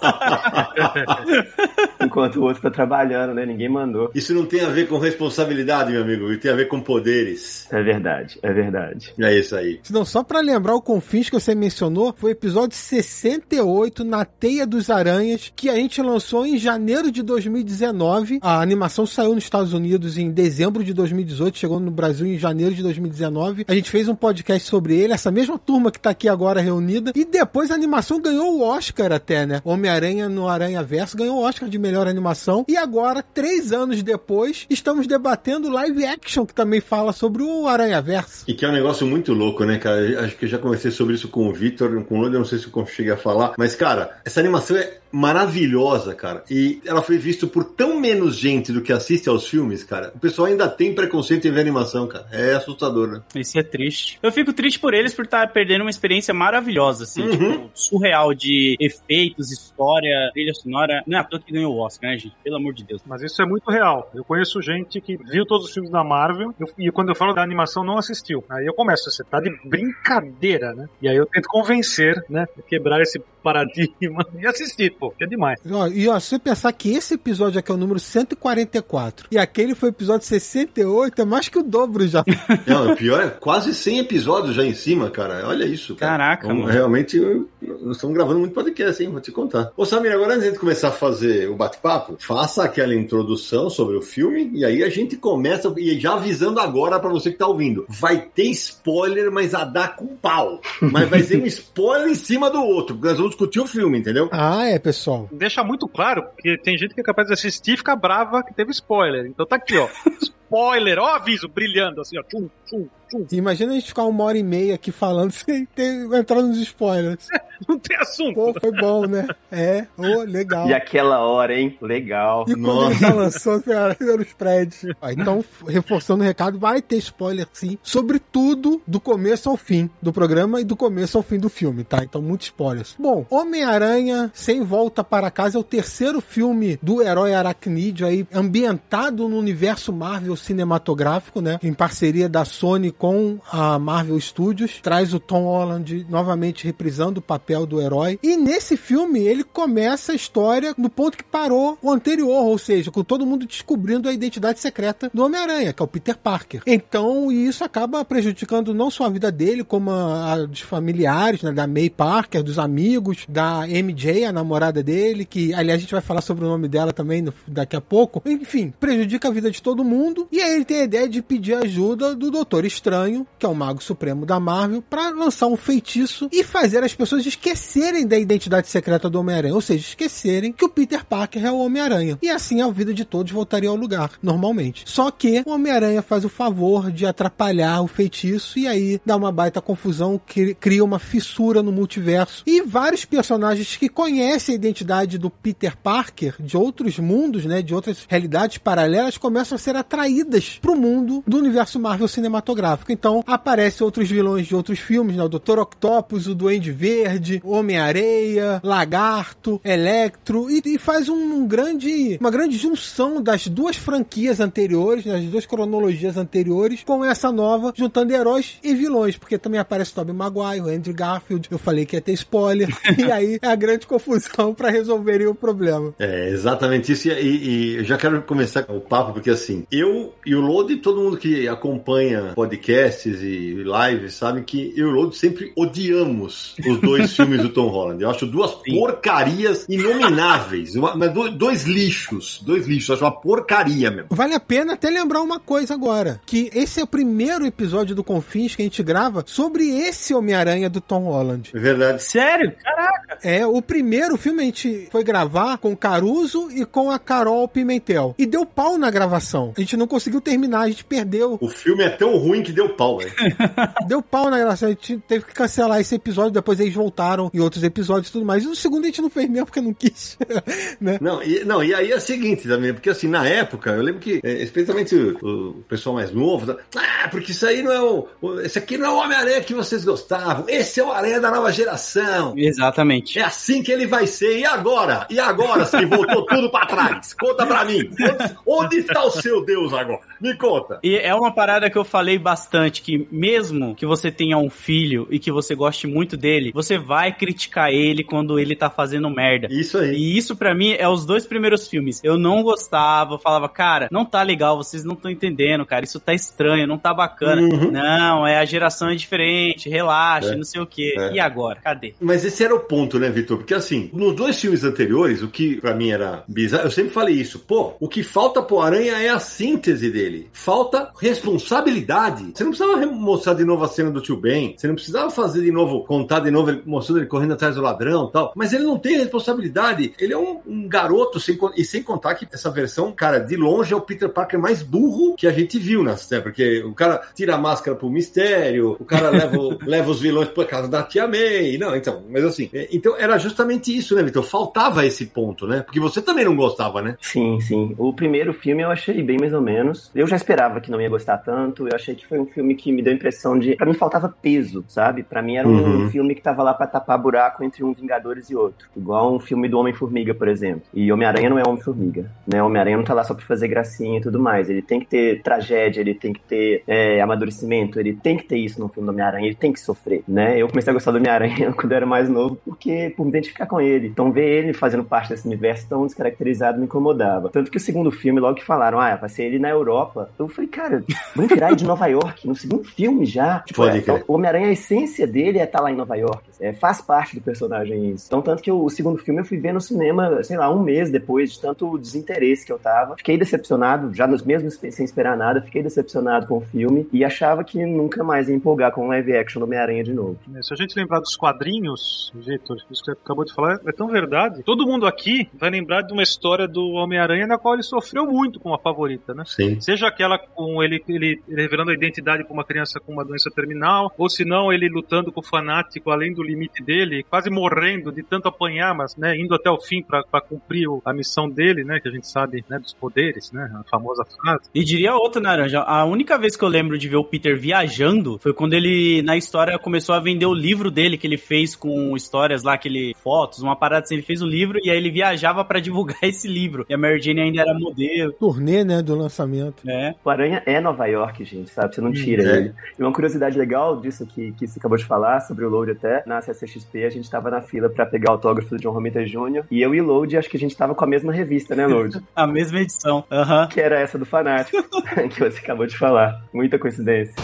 Enquanto 2.01 2.37
o 2.37 2.43
outro 2.43 2.61
tá 2.61 2.69
trabalhando, 2.69 3.33
né? 3.33 3.45
Ninguém 3.45 3.69
mandou. 3.69 4.11
Isso 4.13 4.33
não 4.33 4.45
tem 4.45 4.61
a 4.61 4.69
ver 4.69 4.87
com 4.87 4.97
responsabilidade, 4.97 5.91
meu 5.91 6.01
amigo, 6.01 6.37
tem 6.37 6.51
a 6.51 6.55
ver 6.55 6.67
com 6.67 6.79
poderes. 6.79 7.67
É 7.71 7.81
verdade, 7.81 8.39
é 8.41 8.53
verdade. 8.53 9.13
É 9.19 9.37
isso 9.37 9.55
aí. 9.55 9.79
Não, 9.89 10.05
só 10.05 10.23
pra 10.23 10.39
lembrar 10.39 10.75
o 10.75 10.81
Confins 10.81 11.29
que 11.29 11.39
você 11.39 11.55
mencionou, 11.55 12.13
foi 12.17 12.31
o 12.31 12.33
episódio 12.33 12.75
68 12.75 14.03
na 14.03 14.25
Teia 14.25 14.65
dos 14.65 14.89
Aranhas, 14.89 15.51
que 15.55 15.69
a 15.69 15.75
gente 15.75 16.01
lançou 16.01 16.45
em 16.45 16.57
janeiro 16.57 17.11
de 17.11 17.23
2019. 17.23 18.39
A 18.41 18.61
animação 18.61 19.05
saiu 19.05 19.33
nos 19.33 19.43
Estados 19.43 19.73
Unidos 19.73 20.17
em 20.17 20.29
dezembro 20.31 20.83
de 20.83 20.93
2018, 20.93 21.57
chegou 21.57 21.79
no 21.79 21.91
Brasil 21.91 22.27
em 22.27 22.37
janeiro 22.37 22.75
de 22.75 22.83
2019. 22.83 23.65
A 23.67 23.73
gente 23.73 23.89
fez 23.95 24.09
um 24.09 24.15
podcast 24.15 24.67
sobre 24.67 24.93
ele, 24.93 25.13
essa 25.13 25.31
mesma 25.31 25.57
turma 25.57 25.89
que 25.89 25.97
tá 25.97 26.09
aqui 26.09 26.27
agora 26.27 26.59
reunida, 26.59 27.13
e 27.15 27.23
depois 27.23 27.71
a 27.71 27.75
animação 27.75 28.19
ganhou 28.19 28.57
o 28.57 28.61
Oscar 28.61 29.13
até, 29.13 29.45
né? 29.45 29.61
Homem-Aranha 29.63 30.27
no 30.27 30.49
Aranha 30.49 30.83
Verso 30.83 31.15
ganhou 31.15 31.37
o 31.37 31.41
Oscar 31.41 31.69
de 31.69 31.79
melhor 31.79 32.05
animação. 32.05 32.65
E 32.67 32.75
agora, 32.75 33.23
três 33.23 33.71
anos 33.71 34.03
depois, 34.03 34.65
estamos 34.69 35.07
debatendo 35.07 35.69
live 35.69 36.05
action, 36.05 36.45
que 36.45 36.53
também 36.53 36.81
fala 36.81 37.13
sobre 37.13 37.41
o 37.41 37.69
Aranha 37.69 38.01
Verso. 38.01 38.43
E 38.45 38.53
que 38.53 38.65
é 38.65 38.67
um 38.67 38.73
negócio 38.73 39.07
muito 39.07 39.31
louco, 39.31 39.63
né, 39.63 39.77
cara? 39.77 40.25
Acho 40.25 40.35
que 40.35 40.43
eu 40.43 40.49
já 40.49 40.57
conversei 40.57 40.91
sobre 40.91 41.15
isso 41.15 41.29
com 41.29 41.47
o 41.47 41.53
Victor, 41.53 42.03
com 42.03 42.19
o 42.19 42.21
Lodi, 42.21 42.33
eu 42.33 42.39
não 42.39 42.45
sei 42.45 42.59
se 42.59 42.67
eu 42.67 42.85
cheguei 42.85 43.13
a 43.13 43.17
falar, 43.17 43.53
mas, 43.57 43.75
cara, 43.75 44.17
essa 44.25 44.41
animação 44.41 44.75
é 44.75 44.97
maravilhosa, 45.09 46.13
cara. 46.13 46.43
E 46.51 46.81
ela 46.85 47.01
foi 47.01 47.17
vista 47.17 47.47
por 47.47 47.63
tão 47.63 47.97
menos 47.97 48.35
gente 48.35 48.73
do 48.73 48.81
que 48.81 48.91
assiste 48.91 49.29
aos 49.29 49.47
filmes, 49.47 49.81
cara. 49.81 50.11
O 50.13 50.19
pessoal 50.19 50.49
ainda 50.49 50.67
tem 50.67 50.93
preconceito 50.93 51.47
em 51.47 51.51
ver 51.51 51.61
animação, 51.61 52.05
cara. 52.05 52.27
É 52.33 52.55
assustador, 52.55 53.07
né? 53.07 53.21
Isso 53.33 53.57
é 53.57 53.63
triste. 53.63 53.84
Eu 54.21 54.31
fico 54.31 54.53
triste 54.53 54.79
por 54.79 54.93
eles 54.93 55.13
por 55.13 55.25
estar 55.25 55.47
perdendo 55.51 55.81
uma 55.81 55.89
experiência 55.89 56.33
maravilhosa, 56.33 57.03
assim, 57.03 57.21
Uhum. 57.23 57.31
tipo, 57.51 57.69
surreal 57.73 58.33
de 58.33 58.75
efeitos, 58.79 59.51
história, 59.51 60.29
trilha 60.33 60.53
sonora. 60.53 61.03
Não 61.07 61.17
é 61.17 61.21
à 61.21 61.23
toa 61.23 61.39
que 61.39 61.51
ganhou 61.51 61.73
o 61.75 61.79
Oscar, 61.79 62.09
né, 62.11 62.17
gente? 62.17 62.35
Pelo 62.43 62.57
amor 62.57 62.73
de 62.73 62.83
Deus. 62.83 63.01
Mas 63.05 63.21
isso 63.21 63.41
é 63.41 63.45
muito 63.45 63.69
real. 63.69 64.09
Eu 64.13 64.23
conheço 64.23 64.61
gente 64.61 64.99
que 65.01 65.17
viu 65.17 65.45
todos 65.45 65.67
os 65.67 65.73
filmes 65.73 65.91
da 65.91 66.03
Marvel 66.03 66.53
eu- 66.59 66.67
e 66.77 66.91
quando 66.91 67.09
eu 67.09 67.15
falo 67.15 67.33
da 67.33 67.41
animação 67.43 67.83
não 67.83 67.97
assistiu. 67.97 68.43
Aí 68.49 68.65
eu 68.65 68.73
começo, 68.73 69.09
você 69.09 69.23
tá 69.23 69.39
de 69.39 69.49
brincadeira, 69.63 70.73
né? 70.73 70.87
E 71.01 71.07
aí 71.07 71.15
eu 71.15 71.25
tento 71.25 71.47
convencer, 71.47 72.23
né? 72.29 72.45
Quebrar 72.67 73.01
esse 73.01 73.21
paradigma 73.43 74.25
e 74.39 74.45
assistir, 74.47 74.91
pô, 74.97 75.11
que 75.11 75.23
é 75.23 75.27
demais. 75.27 75.59
Ó, 75.71 75.87
e 75.87 76.07
ó, 76.07 76.19
se 76.19 76.29
você 76.29 76.39
pensar 76.39 76.71
que 76.73 76.89
esse 76.93 77.13
episódio 77.13 77.59
aqui 77.59 77.71
é 77.71 77.73
o 77.75 77.77
número 77.77 77.99
144 77.99 79.27
e 79.31 79.37
aquele 79.37 79.75
foi 79.75 79.89
o 79.89 79.91
episódio 79.91 80.25
68, 80.25 81.21
é 81.21 81.25
mais 81.25 81.47
que 81.47 81.59
o 81.59 81.63
dobro 81.63 82.07
já. 82.07 82.23
Não, 82.65 82.91
o 82.93 82.95
pior 82.95 83.23
é 83.23 83.29
quase 83.29 83.73
100 83.77 83.99
episódios 83.99 84.55
já 84.55 84.65
em 84.65 84.73
cima, 84.73 85.09
cara. 85.09 85.47
Olha 85.47 85.65
isso, 85.65 85.95
cara. 85.95 86.17
Caraca, 86.17 86.47
Então, 86.47 86.57
mano. 86.57 86.71
Realmente, 86.71 87.19
nós 87.61 87.95
estamos 87.95 88.15
gravando 88.15 88.39
muito 88.39 88.53
podcast, 88.53 89.03
hein? 89.03 89.09
Vou 89.09 89.21
te 89.21 89.31
contar. 89.31 89.71
Ô, 89.75 89.85
Samir, 89.85 90.11
agora 90.11 90.35
antes 90.35 90.53
de 90.53 90.59
começar 90.59 90.89
a 90.89 90.91
fazer 90.91 91.49
o 91.49 91.55
bate-papo, 91.55 92.15
faça 92.19 92.63
aquela 92.63 92.93
introdução 92.95 93.69
sobre 93.69 93.95
o 93.97 94.01
filme 94.01 94.51
e 94.53 94.65
aí 94.65 94.83
a 94.83 94.89
gente 94.89 95.17
começa, 95.17 95.73
e 95.77 95.99
já 95.99 96.13
avisando 96.13 96.59
agora 96.59 96.99
pra 96.99 97.09
você 97.09 97.31
que 97.31 97.37
tá 97.37 97.47
ouvindo, 97.47 97.85
vai 97.87 98.19
ter 98.19 98.45
spoiler, 98.51 99.31
mas 99.31 99.53
a 99.53 99.63
dar 99.65 99.95
com 99.95 100.07
pau. 100.15 100.61
Mas 100.81 101.09
vai 101.09 101.21
ser 101.23 101.41
um 101.41 101.45
spoiler 101.45 102.09
em 102.09 102.15
cima 102.15 102.49
do 102.49 102.61
outro, 102.61 102.95
porque 102.95 103.07
nós 103.09 103.17
vamos 103.17 103.31
discutir 103.31 103.59
o 103.59 103.67
filme, 103.67 103.97
entendeu? 103.97 104.29
Ah, 104.31 104.65
é, 104.65 104.79
pessoal. 104.79 105.27
Deixa 105.31 105.63
muito 105.63 105.87
claro, 105.87 106.23
porque 106.23 106.57
tem 106.57 106.77
gente 106.77 106.93
que 106.93 107.01
é 107.01 107.03
capaz 107.03 107.27
de 107.27 107.33
assistir 107.33 107.73
e 107.73 107.77
ficar 107.77 107.95
brava 107.95 108.43
que 108.43 108.53
teve 108.53 108.71
spoiler. 108.71 109.25
Então 109.25 109.45
tá 109.45 109.55
aqui, 109.55 109.77
ó. 109.77 109.87
Spoiler, 110.21 110.99
ó, 110.99 111.15
aviso 111.15 111.47
brilhando 111.47 112.01
assim, 112.01 112.17
ó. 112.17 112.23
Tchum, 112.23 112.47
tchum. 112.65 112.87
Imagina 113.31 113.71
a 113.71 113.75
gente 113.75 113.87
ficar 113.87 114.03
uma 114.03 114.23
hora 114.23 114.37
e 114.37 114.43
meia 114.43 114.75
aqui 114.75 114.91
falando 114.91 115.31
sem 115.33 115.65
ter, 115.65 116.07
nos 116.49 116.57
spoilers. 116.57 117.27
Não 117.67 117.79
tem 117.79 117.97
assunto. 117.97 118.35
Pô, 118.35 118.53
foi 118.59 118.71
bom, 118.71 119.05
né? 119.05 119.27
É, 119.51 119.85
ô, 119.97 120.23
legal. 120.23 120.67
E 120.67 120.73
aquela 120.73 121.19
hora, 121.19 121.57
hein? 121.57 121.77
Legal. 121.81 122.45
E 122.47 122.53
quando 122.53 122.61
Nossa. 122.61 122.91
ele 122.91 122.99
já 122.99 123.13
lançou, 123.13 123.61
cara, 123.61 123.97
nos 123.99 124.33
prédios. 124.33 124.93
Ó, 125.01 125.09
então, 125.09 125.43
reforçando 125.67 126.23
o 126.23 126.25
recado, 126.25 126.59
vai 126.59 126.81
ter 126.81 126.97
spoiler 126.97 127.47
sim, 127.53 127.77
sobre 127.81 128.19
tudo 128.19 128.81
do 128.85 128.99
começo 128.99 129.49
ao 129.49 129.57
fim 129.57 129.89
do 130.01 130.11
programa 130.11 130.61
e 130.61 130.63
do 130.63 130.75
começo 130.75 131.17
ao 131.17 131.23
fim 131.23 131.39
do 131.39 131.49
filme, 131.49 131.83
tá? 131.83 132.03
Então, 132.03 132.21
muitos 132.21 132.47
spoilers. 132.47 132.95
Bom, 132.99 133.25
Homem-Aranha 133.29 134.31
Sem 134.33 134.63
Volta 134.63 135.03
para 135.03 135.31
Casa 135.31 135.57
é 135.57 135.59
o 135.59 135.63
terceiro 135.63 136.21
filme 136.21 136.77
do 136.81 137.01
herói 137.01 137.33
aracnídeo 137.33 138.07
aí, 138.07 138.27
ambientado 138.33 139.27
no 139.27 139.37
universo 139.37 139.93
Marvel 139.93 140.35
cinematográfico, 140.35 141.41
né? 141.41 141.59
Em 141.63 141.73
parceria 141.73 142.27
da 142.27 142.45
Sony 142.45 142.91
com 142.91 143.39
a 143.51 143.77
Marvel 143.79 144.19
Studios. 144.19 144.79
Traz 144.81 145.13
o 145.13 145.19
Tom 145.19 145.43
Holland 145.43 146.05
novamente 146.09 146.65
reprisando 146.65 147.19
o 147.19 147.23
papel 147.23 147.44
do 147.65 147.81
herói. 147.81 148.19
E 148.23 148.35
nesse 148.35 148.75
filme, 148.75 149.19
ele 149.21 149.43
começa 149.43 150.11
a 150.11 150.15
história 150.15 150.73
no 150.77 150.89
ponto 150.89 151.17
que 151.17 151.23
parou 151.23 151.77
o 151.81 151.91
anterior, 151.91 152.43
ou 152.45 152.57
seja, 152.57 152.89
com 152.91 153.03
todo 153.03 153.25
mundo 153.25 153.45
descobrindo 153.45 154.09
a 154.09 154.13
identidade 154.13 154.59
secreta 154.59 155.09
do 155.13 155.23
Homem-Aranha, 155.23 155.71
que 155.73 155.81
é 155.81 155.85
o 155.85 155.87
Peter 155.87 156.17
Parker. 156.17 156.61
Então, 156.65 157.31
isso 157.31 157.63
acaba 157.63 158.03
prejudicando 158.03 158.73
não 158.73 158.89
só 158.89 159.05
a 159.05 159.09
vida 159.09 159.31
dele, 159.31 159.63
como 159.63 159.91
a, 159.91 160.33
a 160.33 160.45
dos 160.45 160.61
familiares, 160.61 161.41
né, 161.43 161.51
da 161.51 161.67
May 161.67 161.89
Parker, 161.89 162.41
dos 162.43 162.57
amigos, 162.57 163.25
da 163.29 163.67
MJ, 163.67 164.25
a 164.25 164.31
namorada 164.31 164.81
dele, 164.81 165.25
que, 165.25 165.53
aliás, 165.53 165.77
a 165.79 165.81
gente 165.81 165.91
vai 165.93 166.01
falar 166.01 166.21
sobre 166.21 166.45
o 166.45 166.47
nome 166.47 166.67
dela 166.67 166.91
também 166.91 167.21
no- 167.21 167.33
daqui 167.47 167.75
a 167.75 167.81
pouco. 167.81 168.21
Enfim, 168.25 168.73
prejudica 168.79 169.27
a 169.27 169.31
vida 169.31 169.51
de 169.51 169.61
todo 169.61 169.83
mundo. 169.83 170.27
E 170.31 170.41
aí 170.41 170.55
ele 170.55 170.65
tem 170.65 170.81
a 170.81 170.83
ideia 170.85 171.07
de 171.09 171.21
pedir 171.21 171.53
ajuda 171.55 172.15
do 172.15 172.31
Doutor 172.31 172.65
Estranho, 172.65 173.25
que 173.37 173.45
é 173.45 173.49
o 173.49 173.55
Mago 173.55 173.83
Supremo 173.83 174.25
da 174.25 174.39
Marvel, 174.39 174.81
para 174.81 175.09
lançar 175.09 175.47
um 175.47 175.57
feitiço 175.57 176.29
e 176.31 176.43
fazer 176.43 176.83
as 176.83 176.93
pessoas 176.95 177.25
esquecerem 177.35 178.07
da 178.07 178.17
identidade 178.17 178.67
secreta 178.67 179.09
do 179.09 179.19
Homem-Aranha, 179.19 179.53
ou 179.53 179.61
seja, 179.61 179.79
esquecerem 179.87 180.51
que 180.51 180.65
o 180.65 180.69
Peter 180.69 181.05
Parker 181.05 181.45
é 181.45 181.51
o 181.51 181.59
Homem-Aranha. 181.59 182.17
E 182.21 182.29
assim 182.29 182.61
a 182.61 182.69
vida 182.69 182.93
de 182.93 183.05
todos 183.05 183.31
voltaria 183.31 183.69
ao 183.69 183.75
lugar, 183.75 184.11
normalmente. 184.21 184.83
Só 184.85 185.11
que 185.11 185.43
o 185.45 185.51
Homem-Aranha 185.51 186.01
faz 186.01 186.23
o 186.25 186.29
favor 186.29 186.91
de 186.91 187.05
atrapalhar 187.05 187.81
o 187.81 187.87
feitiço 187.87 188.57
e 188.57 188.67
aí 188.67 188.99
dá 189.05 189.15
uma 189.15 189.31
baita 189.31 189.61
confusão, 189.61 190.19
cri- 190.25 190.55
cria 190.55 190.83
uma 190.83 190.99
fissura 190.99 191.61
no 191.61 191.71
multiverso. 191.71 192.43
E 192.45 192.61
vários 192.61 193.05
personagens 193.05 193.75
que 193.77 193.89
conhecem 193.89 194.53
a 194.53 194.57
identidade 194.57 195.17
do 195.17 195.29
Peter 195.29 195.75
Parker 195.77 196.35
de 196.39 196.57
outros 196.57 196.97
mundos, 196.99 197.45
né, 197.45 197.61
de 197.61 197.73
outras 197.75 198.05
realidades 198.07 198.57
paralelas, 198.57 199.17
começam 199.17 199.55
a 199.55 199.59
ser 199.59 199.75
atraídas 199.75 200.57
pro 200.61 200.75
mundo 200.75 201.23
do 201.27 201.37
universo 201.37 201.79
Marvel 201.79 202.07
cinematográfico. 202.07 202.91
Então, 202.91 203.23
aparecem 203.27 203.83
outros 203.83 204.09
vilões 204.09 204.47
de 204.47 204.55
outros 204.55 204.79
filmes, 204.79 205.15
né, 205.15 205.23
o 205.23 205.29
Dr. 205.29 205.59
Octopus, 205.59 206.27
o 206.27 206.35
Duende 206.35 206.71
Verde, 206.71 207.24
Homem-Areia, 207.43 208.61
Lagarto, 208.63 209.59
Electro, 209.63 210.49
e, 210.49 210.61
e 210.65 210.77
faz 210.77 211.09
um, 211.09 211.15
um 211.15 211.47
grande, 211.47 212.17
uma 212.19 212.31
grande 212.31 212.57
junção 212.57 213.21
das 213.21 213.47
duas 213.47 213.75
franquias 213.75 214.39
anteriores, 214.39 215.05
das 215.05 215.23
duas 215.25 215.45
cronologias 215.45 216.17
anteriores, 216.17 216.83
com 216.83 217.03
essa 217.03 217.31
nova, 217.31 217.73
juntando 217.75 218.13
heróis 218.13 218.57
e 218.63 218.73
vilões, 218.73 219.17
porque 219.17 219.37
também 219.37 219.59
aparece 219.59 219.91
o 219.91 219.95
Tobey 219.95 220.13
Maguire, 220.15 220.61
o 220.61 220.67
Andrew 220.67 220.95
Garfield, 220.95 221.47
eu 221.51 221.57
falei 221.57 221.85
que 221.85 221.95
ia 221.95 222.01
ter 222.01 222.13
spoiler, 222.13 222.69
e 222.97 223.11
aí 223.11 223.39
é 223.41 223.47
a 223.47 223.55
grande 223.55 223.85
confusão 223.87 224.53
para 224.53 224.69
resolverem 224.69 225.27
o 225.27 225.35
problema. 225.35 225.93
É 225.99 226.29
exatamente 226.29 226.91
isso. 226.91 227.09
E, 227.09 227.11
e- 227.11 227.75
eu 227.77 227.83
já 227.83 227.97
quero 227.97 228.21
começar 228.23 228.65
o 228.69 228.79
papo, 228.79 229.13
porque 229.13 229.29
assim, 229.29 229.65
eu 229.71 230.13
e 230.25 230.35
o 230.35 230.41
Load, 230.41 230.73
e 230.73 230.77
todo 230.77 231.01
mundo 231.01 231.17
que 231.17 231.47
acompanha 231.47 232.31
podcasts 232.35 233.21
e 233.21 233.55
lives, 233.63 234.13
sabe 234.13 234.41
que 234.43 234.73
eu 234.75 234.87
e 234.87 234.91
o 234.91 234.93
Load 234.93 235.15
sempre 235.17 235.51
odiamos 235.55 236.55
os 236.65 236.79
dois 236.81 237.11
filmes 237.15 237.41
do 237.41 237.49
Tom 237.49 237.67
Holland. 237.67 238.01
Eu 238.01 238.09
acho 238.09 238.25
duas 238.25 238.51
porcarias 238.51 239.65
inomináveis. 239.69 240.75
Uma, 240.75 241.07
dois 241.07 241.63
lixos. 241.63 242.41
Dois 242.43 242.67
lixos. 242.67 242.89
Eu 242.89 242.95
acho 242.95 243.05
uma 243.05 243.11
porcaria 243.11 243.89
mesmo. 243.89 244.07
Vale 244.09 244.33
a 244.33 244.39
pena 244.39 244.73
até 244.73 244.89
lembrar 244.89 245.21
uma 245.21 245.39
coisa 245.39 245.73
agora, 245.73 246.19
que 246.25 246.49
esse 246.53 246.79
é 246.79 246.83
o 246.83 246.87
primeiro 246.87 247.45
episódio 247.45 247.95
do 247.95 248.03
Confins 248.03 248.55
que 248.55 248.61
a 248.61 248.65
gente 248.65 248.83
grava 248.83 249.23
sobre 249.25 249.69
esse 249.69 250.13
Homem-Aranha 250.13 250.69
do 250.69 250.81
Tom 250.81 251.05
Holland. 251.05 251.51
É 251.53 251.59
verdade. 251.59 252.03
Sério? 252.03 252.53
Caraca. 252.61 253.19
É, 253.23 253.45
o 253.45 253.61
primeiro 253.61 254.17
filme 254.17 254.41
a 254.41 254.45
gente 254.45 254.87
foi 254.91 255.03
gravar 255.03 255.57
com 255.57 255.71
o 255.71 255.77
Caruso 255.77 256.49
e 256.51 256.65
com 256.65 256.91
a 256.91 256.99
Carol 256.99 257.47
Pimentel. 257.47 258.13
E 258.17 258.25
deu 258.25 258.45
pau 258.45 258.77
na 258.77 258.91
gravação. 258.91 259.53
A 259.57 259.59
gente 259.59 259.77
não 259.77 259.87
conseguiu 259.87 260.21
terminar, 260.21 260.61
a 260.61 260.67
gente 260.67 260.83
perdeu. 260.83 261.37
O 261.39 261.49
filme 261.49 261.83
é 261.83 261.89
tão 261.89 262.17
ruim 262.17 262.43
que 262.43 262.51
deu 262.51 262.69
pau, 262.69 262.97
velho. 262.97 263.13
Deu 263.87 264.01
pau 264.01 264.29
na 264.29 264.37
gravação, 264.37 264.69
a 264.69 264.71
gente 264.71 264.97
teve 265.07 265.25
que 265.25 265.33
cancelar 265.33 265.79
esse 265.79 265.95
episódio, 265.95 266.31
depois 266.31 266.59
eles 266.59 266.73
voltaram 266.73 267.04
em 267.33 267.39
outros 267.39 267.63
episódios 267.63 268.09
e 268.09 268.11
tudo 268.11 268.25
mais. 268.25 268.43
E 268.43 268.47
o 268.47 268.55
segundo 268.55 268.83
a 268.83 268.87
gente 268.87 269.01
não 269.01 269.09
fez 269.09 269.29
mesmo 269.29 269.45
porque 269.45 269.61
não 269.61 269.73
quis. 269.73 270.17
né? 270.79 270.97
Não 271.01 271.21
e, 271.23 271.43
não, 271.43 271.63
e 271.63 271.73
aí 271.73 271.91
é 271.91 271.95
o 271.95 272.01
seguinte 272.01 272.47
também, 272.47 272.73
porque 272.73 272.89
assim, 272.89 273.07
na 273.07 273.27
época, 273.27 273.71
eu 273.71 273.81
lembro 273.81 273.99
que, 274.01 274.19
é, 274.23 274.43
especialmente 274.43 274.95
o, 274.95 275.49
o 275.49 275.53
pessoal 275.67 275.95
mais 275.95 276.11
novo, 276.11 276.53
tá, 276.53 276.59
ah, 277.03 277.07
porque 277.09 277.31
isso 277.31 277.45
aí 277.45 277.61
não 277.63 277.71
é 277.71 277.81
o. 277.81 278.07
o- 278.21 278.39
Esse 278.41 278.57
aqui 278.59 278.77
não 278.77 278.87
é 278.87 278.89
o 278.89 278.97
Homem-Aranha 278.97 279.41
que 279.41 279.53
vocês 279.53 279.83
gostavam, 279.85 280.45
esse 280.47 280.79
é 280.79 280.83
o 280.83 280.91
Aranha 280.91 281.19
da 281.19 281.31
nova 281.31 281.51
geração. 281.51 282.33
Exatamente. 282.37 283.19
É 283.19 283.23
assim 283.23 283.61
que 283.63 283.71
ele 283.71 283.87
vai 283.87 284.07
ser. 284.07 284.39
E 284.39 284.45
agora? 284.45 285.05
E 285.09 285.19
agora, 285.19 285.65
se 285.65 285.85
voltou 285.85 286.25
tudo 286.25 286.49
pra 286.49 286.65
trás? 286.65 287.13
Conta 287.13 287.45
pra 287.45 287.65
mim. 287.65 287.89
Onde, 287.89 288.35
onde 288.45 288.77
está 288.77 289.03
o 289.03 289.11
seu 289.11 289.43
Deus 289.45 289.73
agora? 289.73 289.99
Me 290.19 290.35
conta. 290.35 290.79
E 290.83 290.95
é 290.95 291.13
uma 291.13 291.33
parada 291.33 291.69
que 291.69 291.77
eu 291.77 291.83
falei 291.85 292.17
bastante, 292.17 292.81
que 292.81 293.07
mesmo 293.11 293.75
que 293.75 293.85
você 293.85 294.11
tenha 294.11 294.37
um 294.37 294.49
filho 294.49 295.07
e 295.09 295.19
que 295.19 295.31
você 295.31 295.55
goste 295.55 295.87
muito 295.87 296.15
dele, 296.17 296.51
você 296.53 296.77
vai 296.77 297.11
criticar 297.13 297.71
ele 297.71 298.03
quando 298.03 298.39
ele 298.39 298.55
tá 298.55 298.69
fazendo 298.69 299.09
merda. 299.09 299.47
Isso 299.51 299.77
aí. 299.77 299.95
E 299.95 300.17
isso 300.17 300.35
pra 300.35 300.53
mim 300.55 300.73
é 300.77 300.87
os 300.87 301.05
dois 301.05 301.25
primeiros 301.25 301.67
filmes. 301.67 302.01
Eu 302.03 302.17
não 302.17 302.43
gostava, 302.43 303.15
eu 303.15 303.19
falava, 303.19 303.47
cara, 303.49 303.87
não 303.91 304.05
tá 304.05 304.21
legal, 304.23 304.57
vocês 304.57 304.83
não 304.83 304.93
estão 304.93 305.09
entendendo, 305.11 305.65
cara, 305.65 305.85
isso 305.85 305.99
tá 305.99 306.13
estranho, 306.13 306.67
não 306.67 306.77
tá 306.77 306.93
bacana. 306.93 307.41
Uhum. 307.41 307.71
Não, 307.71 308.25
é 308.25 308.37
a 308.37 308.45
geração 308.45 308.89
é 308.89 308.95
diferente, 308.95 309.69
relaxa, 309.69 310.33
É. 310.33 310.35
não 310.35 310.43
sei 310.43 310.61
o 310.61 310.65
quê. 310.65 310.93
É. 310.97 311.13
E 311.13 311.19
agora? 311.19 311.59
Cadê? 311.61 311.93
Mas 311.99 312.23
esse 312.25 312.43
era 312.43 312.55
o 312.55 312.59
ponto, 312.59 312.99
né, 312.99 313.09
Vitor? 313.09 313.37
Porque 313.37 313.53
assim, 313.53 313.89
nos 313.93 314.15
dois 314.15 314.39
filmes 314.39 314.63
anteriores, 314.63 315.21
o 315.21 315.27
que 315.27 315.59
pra 315.59 315.73
mim 315.73 315.91
era 315.91 316.23
bizarro, 316.27 316.65
eu 316.65 316.71
sempre 316.71 316.91
falei 316.91 317.15
isso. 317.15 317.39
Pô, 317.39 317.73
o 317.79 317.87
que 317.87 318.03
falta 318.03 318.41
pro 318.41 318.61
Aranha 318.61 318.93
é 319.01 319.09
a 319.09 319.19
síntese 319.19 319.89
dele. 319.91 320.04
Falta 320.31 320.91
responsabilidade. 320.99 322.31
Você 322.33 322.43
não 322.43 322.51
precisava 322.51 322.79
re- 322.79 322.85
mostrar 322.85 323.33
de 323.33 323.43
novo 323.43 323.63
a 323.63 323.67
cena 323.67 323.91
do 323.91 324.01
tio 324.01 324.17
Ben. 324.17 324.55
Você 324.57 324.67
não 324.67 324.75
precisava 324.75 325.09
fazer 325.09 325.41
de 325.41 325.51
novo, 325.51 325.83
contar 325.85 326.19
de 326.19 326.31
novo, 326.31 326.49
ele, 326.49 326.61
mostrando 326.65 326.99
ele 326.99 327.07
correndo 327.07 327.33
atrás 327.33 327.55
do 327.55 327.61
ladrão 327.61 328.07
e 328.07 328.11
tal. 328.11 328.33
Mas 328.35 328.53
ele 328.53 328.63
não 328.63 328.77
tem 328.77 328.97
responsabilidade. 328.97 329.93
Ele 329.99 330.13
é 330.13 330.17
um, 330.17 330.39
um 330.45 330.67
garoto, 330.67 331.19
sem, 331.19 331.37
e 331.55 331.63
sem 331.63 331.81
contar 331.83 332.15
que 332.15 332.27
essa 332.31 332.49
versão, 332.49 332.91
cara, 332.91 333.19
de 333.19 333.35
longe 333.35 333.73
é 333.73 333.75
o 333.77 333.81
Peter 333.81 334.09
Parker 334.09 334.39
mais 334.39 334.61
burro 334.61 335.15
que 335.15 335.27
a 335.27 335.31
gente 335.31 335.57
viu, 335.57 335.83
né? 335.83 335.95
Porque 336.23 336.63
o 336.63 336.73
cara 336.73 337.01
tira 337.13 337.35
a 337.35 337.37
máscara 337.37 337.75
pro 337.77 337.89
mistério, 337.89 338.75
o 338.79 338.85
cara 338.85 339.09
leva, 339.11 339.37
leva 339.65 339.91
os 339.91 339.99
vilões 339.99 340.29
pra 340.29 340.45
casa 340.45 340.67
da 340.67 340.83
tia 340.83 341.07
May. 341.07 341.57
Não, 341.57 341.75
então, 341.75 342.03
mas 342.09 342.23
assim, 342.23 342.49
é, 342.53 342.67
então 342.71 342.95
era 342.97 343.17
justamente 343.17 343.75
isso, 343.75 343.95
né, 343.95 344.03
Vitor? 344.03 344.23
Faltava 344.23 344.85
esse 344.85 345.05
ponto, 345.07 345.47
né? 345.47 345.61
Porque 345.61 345.79
você 345.79 346.01
também 346.01 346.25
não 346.25 346.35
gostava, 346.35 346.81
né? 346.81 346.97
Sim, 347.01 347.39
sim. 347.41 347.73
O 347.77 347.93
primeiro 347.93 348.33
filme 348.33 348.63
eu 348.63 348.69
achei 348.71 349.01
bem 349.01 349.17
mais 349.19 349.33
ou 349.33 349.41
menos. 349.41 349.89
Eu 349.95 350.05
já 350.07 350.15
esperava 350.17 350.59
que 350.59 350.69
não 350.69 350.81
ia 350.81 350.89
gostar 350.89 351.17
tanto. 351.19 351.67
Eu 351.67 351.75
achei 351.75 351.95
que 351.95 352.05
foi 352.05 352.19
um 352.19 352.25
filme 352.25 352.53
que 352.53 352.71
me 352.71 352.81
deu 352.81 352.91
a 352.91 352.95
impressão 352.95 353.39
de. 353.39 353.55
Pra 353.55 353.65
mim 353.65 353.73
faltava 353.73 354.13
peso, 354.21 354.63
sabe? 354.67 355.03
Pra 355.03 355.21
mim 355.21 355.37
era 355.37 355.47
um 355.47 355.55
Uhum. 355.55 355.89
filme 355.89 356.13
que 356.13 356.21
tava 356.21 356.43
lá 356.43 356.53
pra 356.53 356.67
tapar 356.67 356.97
buraco 356.97 357.43
entre 357.43 357.63
um 357.63 357.73
Vingadores 357.73 358.29
e 358.29 358.35
outro. 358.35 358.67
Igual 358.75 359.13
um 359.15 359.19
filme 359.19 359.47
do 359.47 359.57
Homem-Formiga, 359.57 360.13
por 360.13 360.27
exemplo. 360.27 360.63
E 360.73 360.91
Homem-Aranha 360.91 361.29
não 361.29 361.39
é 361.39 361.43
Homem-Formiga. 361.47 362.11
Né? 362.27 362.43
Homem-Aranha 362.43 362.77
não 362.77 362.83
tá 362.83 362.93
lá 362.93 363.03
só 363.03 363.13
pra 363.13 363.25
fazer 363.25 363.47
gracinha 363.47 363.99
e 363.99 364.01
tudo 364.01 364.19
mais. 364.19 364.49
Ele 364.49 364.61
tem 364.61 364.79
que 364.79 364.85
ter 364.87 365.21
tragédia, 365.21 365.79
ele 365.81 365.93
tem 365.93 366.11
que 366.13 366.21
ter 366.21 366.63
é, 366.67 366.99
amadurecimento, 367.01 367.79
ele 367.79 367.93
tem 367.93 368.17
que 368.17 368.23
ter 368.25 368.37
isso 368.37 368.59
no 368.59 368.67
filme 368.67 368.87
do 368.87 368.91
Homem-Aranha, 368.91 369.25
ele 369.27 369.35
tem 369.35 369.53
que 369.53 369.59
sofrer, 369.59 370.03
né? 370.07 370.41
Eu 370.41 370.47
comecei 370.49 370.71
a 370.71 370.73
gostar 370.73 370.91
do 370.91 370.97
Homem-Aranha 370.97 371.53
quando 371.55 371.71
eu 371.71 371.75
era 371.77 371.85
mais 371.85 372.09
novo, 372.09 372.37
porque 372.45 372.93
por 372.97 373.03
me 373.03 373.09
identificar 373.09 373.45
com 373.45 373.61
ele. 373.61 373.87
Então 373.87 374.11
ver 374.11 374.27
ele 374.27 374.53
fazendo 374.53 374.83
parte 374.83 375.09
desse 375.09 375.25
universo 375.27 375.67
tão 375.69 375.85
descaracterizado 375.85 376.57
me 376.59 376.65
incomodava. 376.65 377.29
Tanto 377.29 377.49
que 377.49 377.57
o 377.57 377.59
segundo 377.61 377.91
filme, 377.91 378.19
logo 378.19 378.35
que 378.35 378.43
falaram, 378.45 378.79
ah, 378.79 378.95
vai 378.95 379.09
ser 379.09 379.23
ele 379.23 379.39
na 379.39 379.49
Europa, 379.49 379.84
eu 380.17 380.27
falei, 380.27 380.49
cara, 380.49 380.83
vamos 381.15 381.31
tirar 381.31 381.55
de 381.55 381.65
Nova 381.65 381.87
York 381.87 382.27
no 382.27 382.35
segundo 382.35 382.63
filme 382.63 383.05
já. 383.05 383.39
Tipo, 383.39 383.65
é, 383.65 384.03
o 384.07 384.13
Homem-Aranha, 384.13 384.47
a 384.47 384.51
essência 384.51 385.05
dele 385.07 385.39
é 385.39 385.43
estar 385.43 385.61
lá 385.61 385.71
em 385.71 385.75
Nova 385.75 385.95
York. 385.95 386.23
É, 386.39 386.53
faz 386.53 386.81
parte 386.81 387.15
do 387.15 387.21
personagem 387.21 387.91
isso. 387.91 388.05
Então, 388.07 388.21
tanto 388.21 388.41
que 388.41 388.51
o, 388.51 388.63
o 388.63 388.69
segundo 388.69 388.97
filme 388.97 389.21
eu 389.21 389.25
fui 389.25 389.37
ver 389.37 389.53
no 389.53 389.61
cinema, 389.61 390.23
sei 390.23 390.37
lá, 390.37 390.49
um 390.53 390.61
mês 390.61 390.89
depois 390.89 391.33
de 391.33 391.39
tanto 391.39 391.77
desinteresse 391.77 392.45
que 392.45 392.51
eu 392.51 392.59
tava. 392.59 392.95
Fiquei 392.97 393.17
decepcionado, 393.17 393.93
já 393.93 394.07
nos 394.07 394.23
mesmos 394.23 394.55
sem 394.55 394.85
esperar 394.85 395.17
nada, 395.17 395.41
fiquei 395.41 395.61
decepcionado 395.63 396.27
com 396.27 396.37
o 396.37 396.41
filme 396.41 396.87
e 396.91 397.03
achava 397.03 397.43
que 397.43 397.63
nunca 397.65 398.03
mais 398.03 398.29
ia 398.29 398.35
empolgar 398.35 398.71
com 398.71 398.85
o 398.85 398.87
live 398.87 399.15
action 399.15 399.39
do 399.39 399.45
Homem-Aranha 399.45 399.83
de 399.83 399.93
novo. 399.93 400.17
Se 400.41 400.53
a 400.53 400.57
gente 400.57 400.75
lembrar 400.75 400.99
dos 400.99 401.15
quadrinhos, 401.15 402.11
Vitor, 402.15 402.57
isso 402.69 402.83
que 402.83 402.91
você 402.91 402.91
acabou 402.91 403.25
de 403.25 403.33
falar 403.33 403.59
é 403.65 403.71
tão 403.71 403.87
verdade. 403.87 404.43
Todo 404.43 404.65
mundo 404.65 404.85
aqui 404.85 405.29
vai 405.33 405.49
lembrar 405.49 405.81
de 405.81 405.93
uma 405.93 406.03
história 406.03 406.47
do 406.47 406.71
Homem-Aranha 406.71 407.27
na 407.27 407.37
qual 407.37 407.53
ele 407.53 407.63
sofreu 407.63 408.05
muito 408.05 408.39
com 408.39 408.53
a 408.53 408.59
favorita, 408.59 409.13
né? 409.13 409.23
Sim. 409.25 409.59
Seja 409.61 409.87
aquela 409.87 410.17
com 410.17 410.61
ele, 410.63 410.83
ele 410.87 411.21
revelando 411.29 411.71
a 411.71 411.73
identidade 411.73 412.23
para 412.23 412.33
uma 412.33 412.43
criança 412.43 412.79
com 412.79 412.93
uma 412.93 413.05
doença 413.05 413.29
terminal, 413.31 413.91
ou 413.97 414.09
se 414.09 414.25
não, 414.25 414.51
ele 414.51 414.69
lutando 414.69 415.11
com 415.11 415.19
o 415.19 415.23
fanático 415.23 415.89
além 415.91 416.13
do 416.13 416.23
limite 416.25 416.63
dele, 416.63 417.03
quase 417.09 417.29
morrendo 417.29 417.91
de 417.91 418.03
tanto 418.03 418.27
apanhar, 418.27 418.73
mas 418.75 418.95
né, 418.95 419.17
indo 419.17 419.33
até 419.35 419.49
o 419.49 419.59
fim 419.59 419.81
para 419.81 420.03
cumprir 420.21 420.67
o- 420.67 420.81
a 420.85 420.93
missão 420.93 421.29
dele, 421.29 421.63
né? 421.63 421.79
Que 421.79 421.87
a 421.87 421.91
gente 421.91 422.07
sabe 422.07 422.43
né, 422.49 422.59
dos 422.59 422.73
poderes, 422.73 423.31
né? 423.31 423.49
A 423.59 423.63
famosa 423.69 424.03
frase. 424.05 424.49
E 424.53 424.63
diria 424.63 424.95
outra, 424.95 425.21
Naranja. 425.21 425.61
A 425.61 425.85
única 425.85 426.17
vez 426.17 426.35
que 426.35 426.43
eu 426.43 426.49
lembro 426.49 426.77
de 426.77 426.87
ver 426.89 426.97
o 426.97 427.03
Peter 427.03 427.37
viajando 427.37 428.17
foi 428.19 428.33
quando 428.33 428.53
ele, 428.53 429.01
na 429.03 429.15
história, 429.17 429.57
começou 429.57 429.95
a 429.95 429.99
vender 429.99 430.25
o 430.25 430.33
livro 430.33 430.69
dele 430.71 430.97
que 430.97 431.07
ele 431.07 431.17
fez 431.17 431.55
com 431.55 431.95
histórias 431.95 432.43
lá, 432.43 432.53
aquele 432.53 432.93
fotos, 433.03 433.39
uma 433.41 433.55
parada 433.55 433.83
assim. 433.85 433.95
Ele 433.95 434.01
fez 434.03 434.21
o 434.21 434.27
livro 434.27 434.59
e 434.63 434.69
aí 434.69 434.77
ele 434.77 434.91
viajava 434.91 435.43
pra 435.45 435.59
divulgar 435.59 435.97
esse 436.03 436.27
livro. 436.27 436.65
E 436.69 436.73
a 436.73 436.77
Mary 436.77 436.99
Jane 437.01 437.21
ainda 437.21 437.41
era 437.41 437.53
modelo, 437.53 438.13
Turnê, 438.13 438.63
né, 438.63 438.81
do 438.81 438.95
lançamento. 438.95 439.65
né? 439.65 439.95
O 440.03 440.09
Aranha 440.09 440.41
é 440.45 440.59
Nova 440.59 440.85
York, 440.87 441.23
gente, 441.25 441.49
sabe? 441.49 441.73
Você 441.75 441.81
não 441.81 441.91
tira 441.91 442.23
é. 442.23 442.37
ele. 442.37 442.53
E 442.77 442.81
uma 442.83 442.91
curiosidade 442.93 443.37
legal 443.37 443.79
disso 443.79 444.05
que, 444.05 444.31
que 444.33 444.47
você 444.47 444.59
acabou 444.59 444.77
de 444.77 444.85
falar, 444.85 445.21
sobre 445.21 445.45
o 445.45 445.49
Load 445.49 445.71
até, 445.71 446.03
na 446.05 446.14
CCXP 446.21 446.85
a 446.85 446.89
gente 446.89 447.09
tava 447.09 447.29
na 447.29 447.41
fila 447.41 447.69
pra 447.69 447.85
pegar 447.85 448.11
o 448.11 448.13
autógrafo 448.13 448.49
do 448.49 448.57
John 448.57 448.71
Romita 448.71 449.03
Jr. 449.03 449.45
E 449.49 449.61
eu 449.61 449.73
e 449.73 449.81
Load, 449.81 450.17
acho 450.17 450.29
que 450.29 450.37
a 450.37 450.39
gente 450.39 450.55
tava 450.55 450.75
com 450.75 450.83
a 450.83 450.87
mesma 450.87 451.11
revista, 451.11 451.55
né, 451.55 451.67
Load? 451.67 452.01
A 452.15 452.27
mesma 452.27 452.59
edição. 452.59 453.03
Aham. 453.11 453.47
que 453.47 453.59
era 453.59 453.79
essa 453.79 453.97
do 453.97 454.05
Fanático, 454.05 454.57
que 455.09 455.19
você 455.19 455.39
acabou 455.39 455.65
de 455.65 455.77
falar. 455.77 456.23
Muita 456.33 456.57
coincidência. 456.57 457.15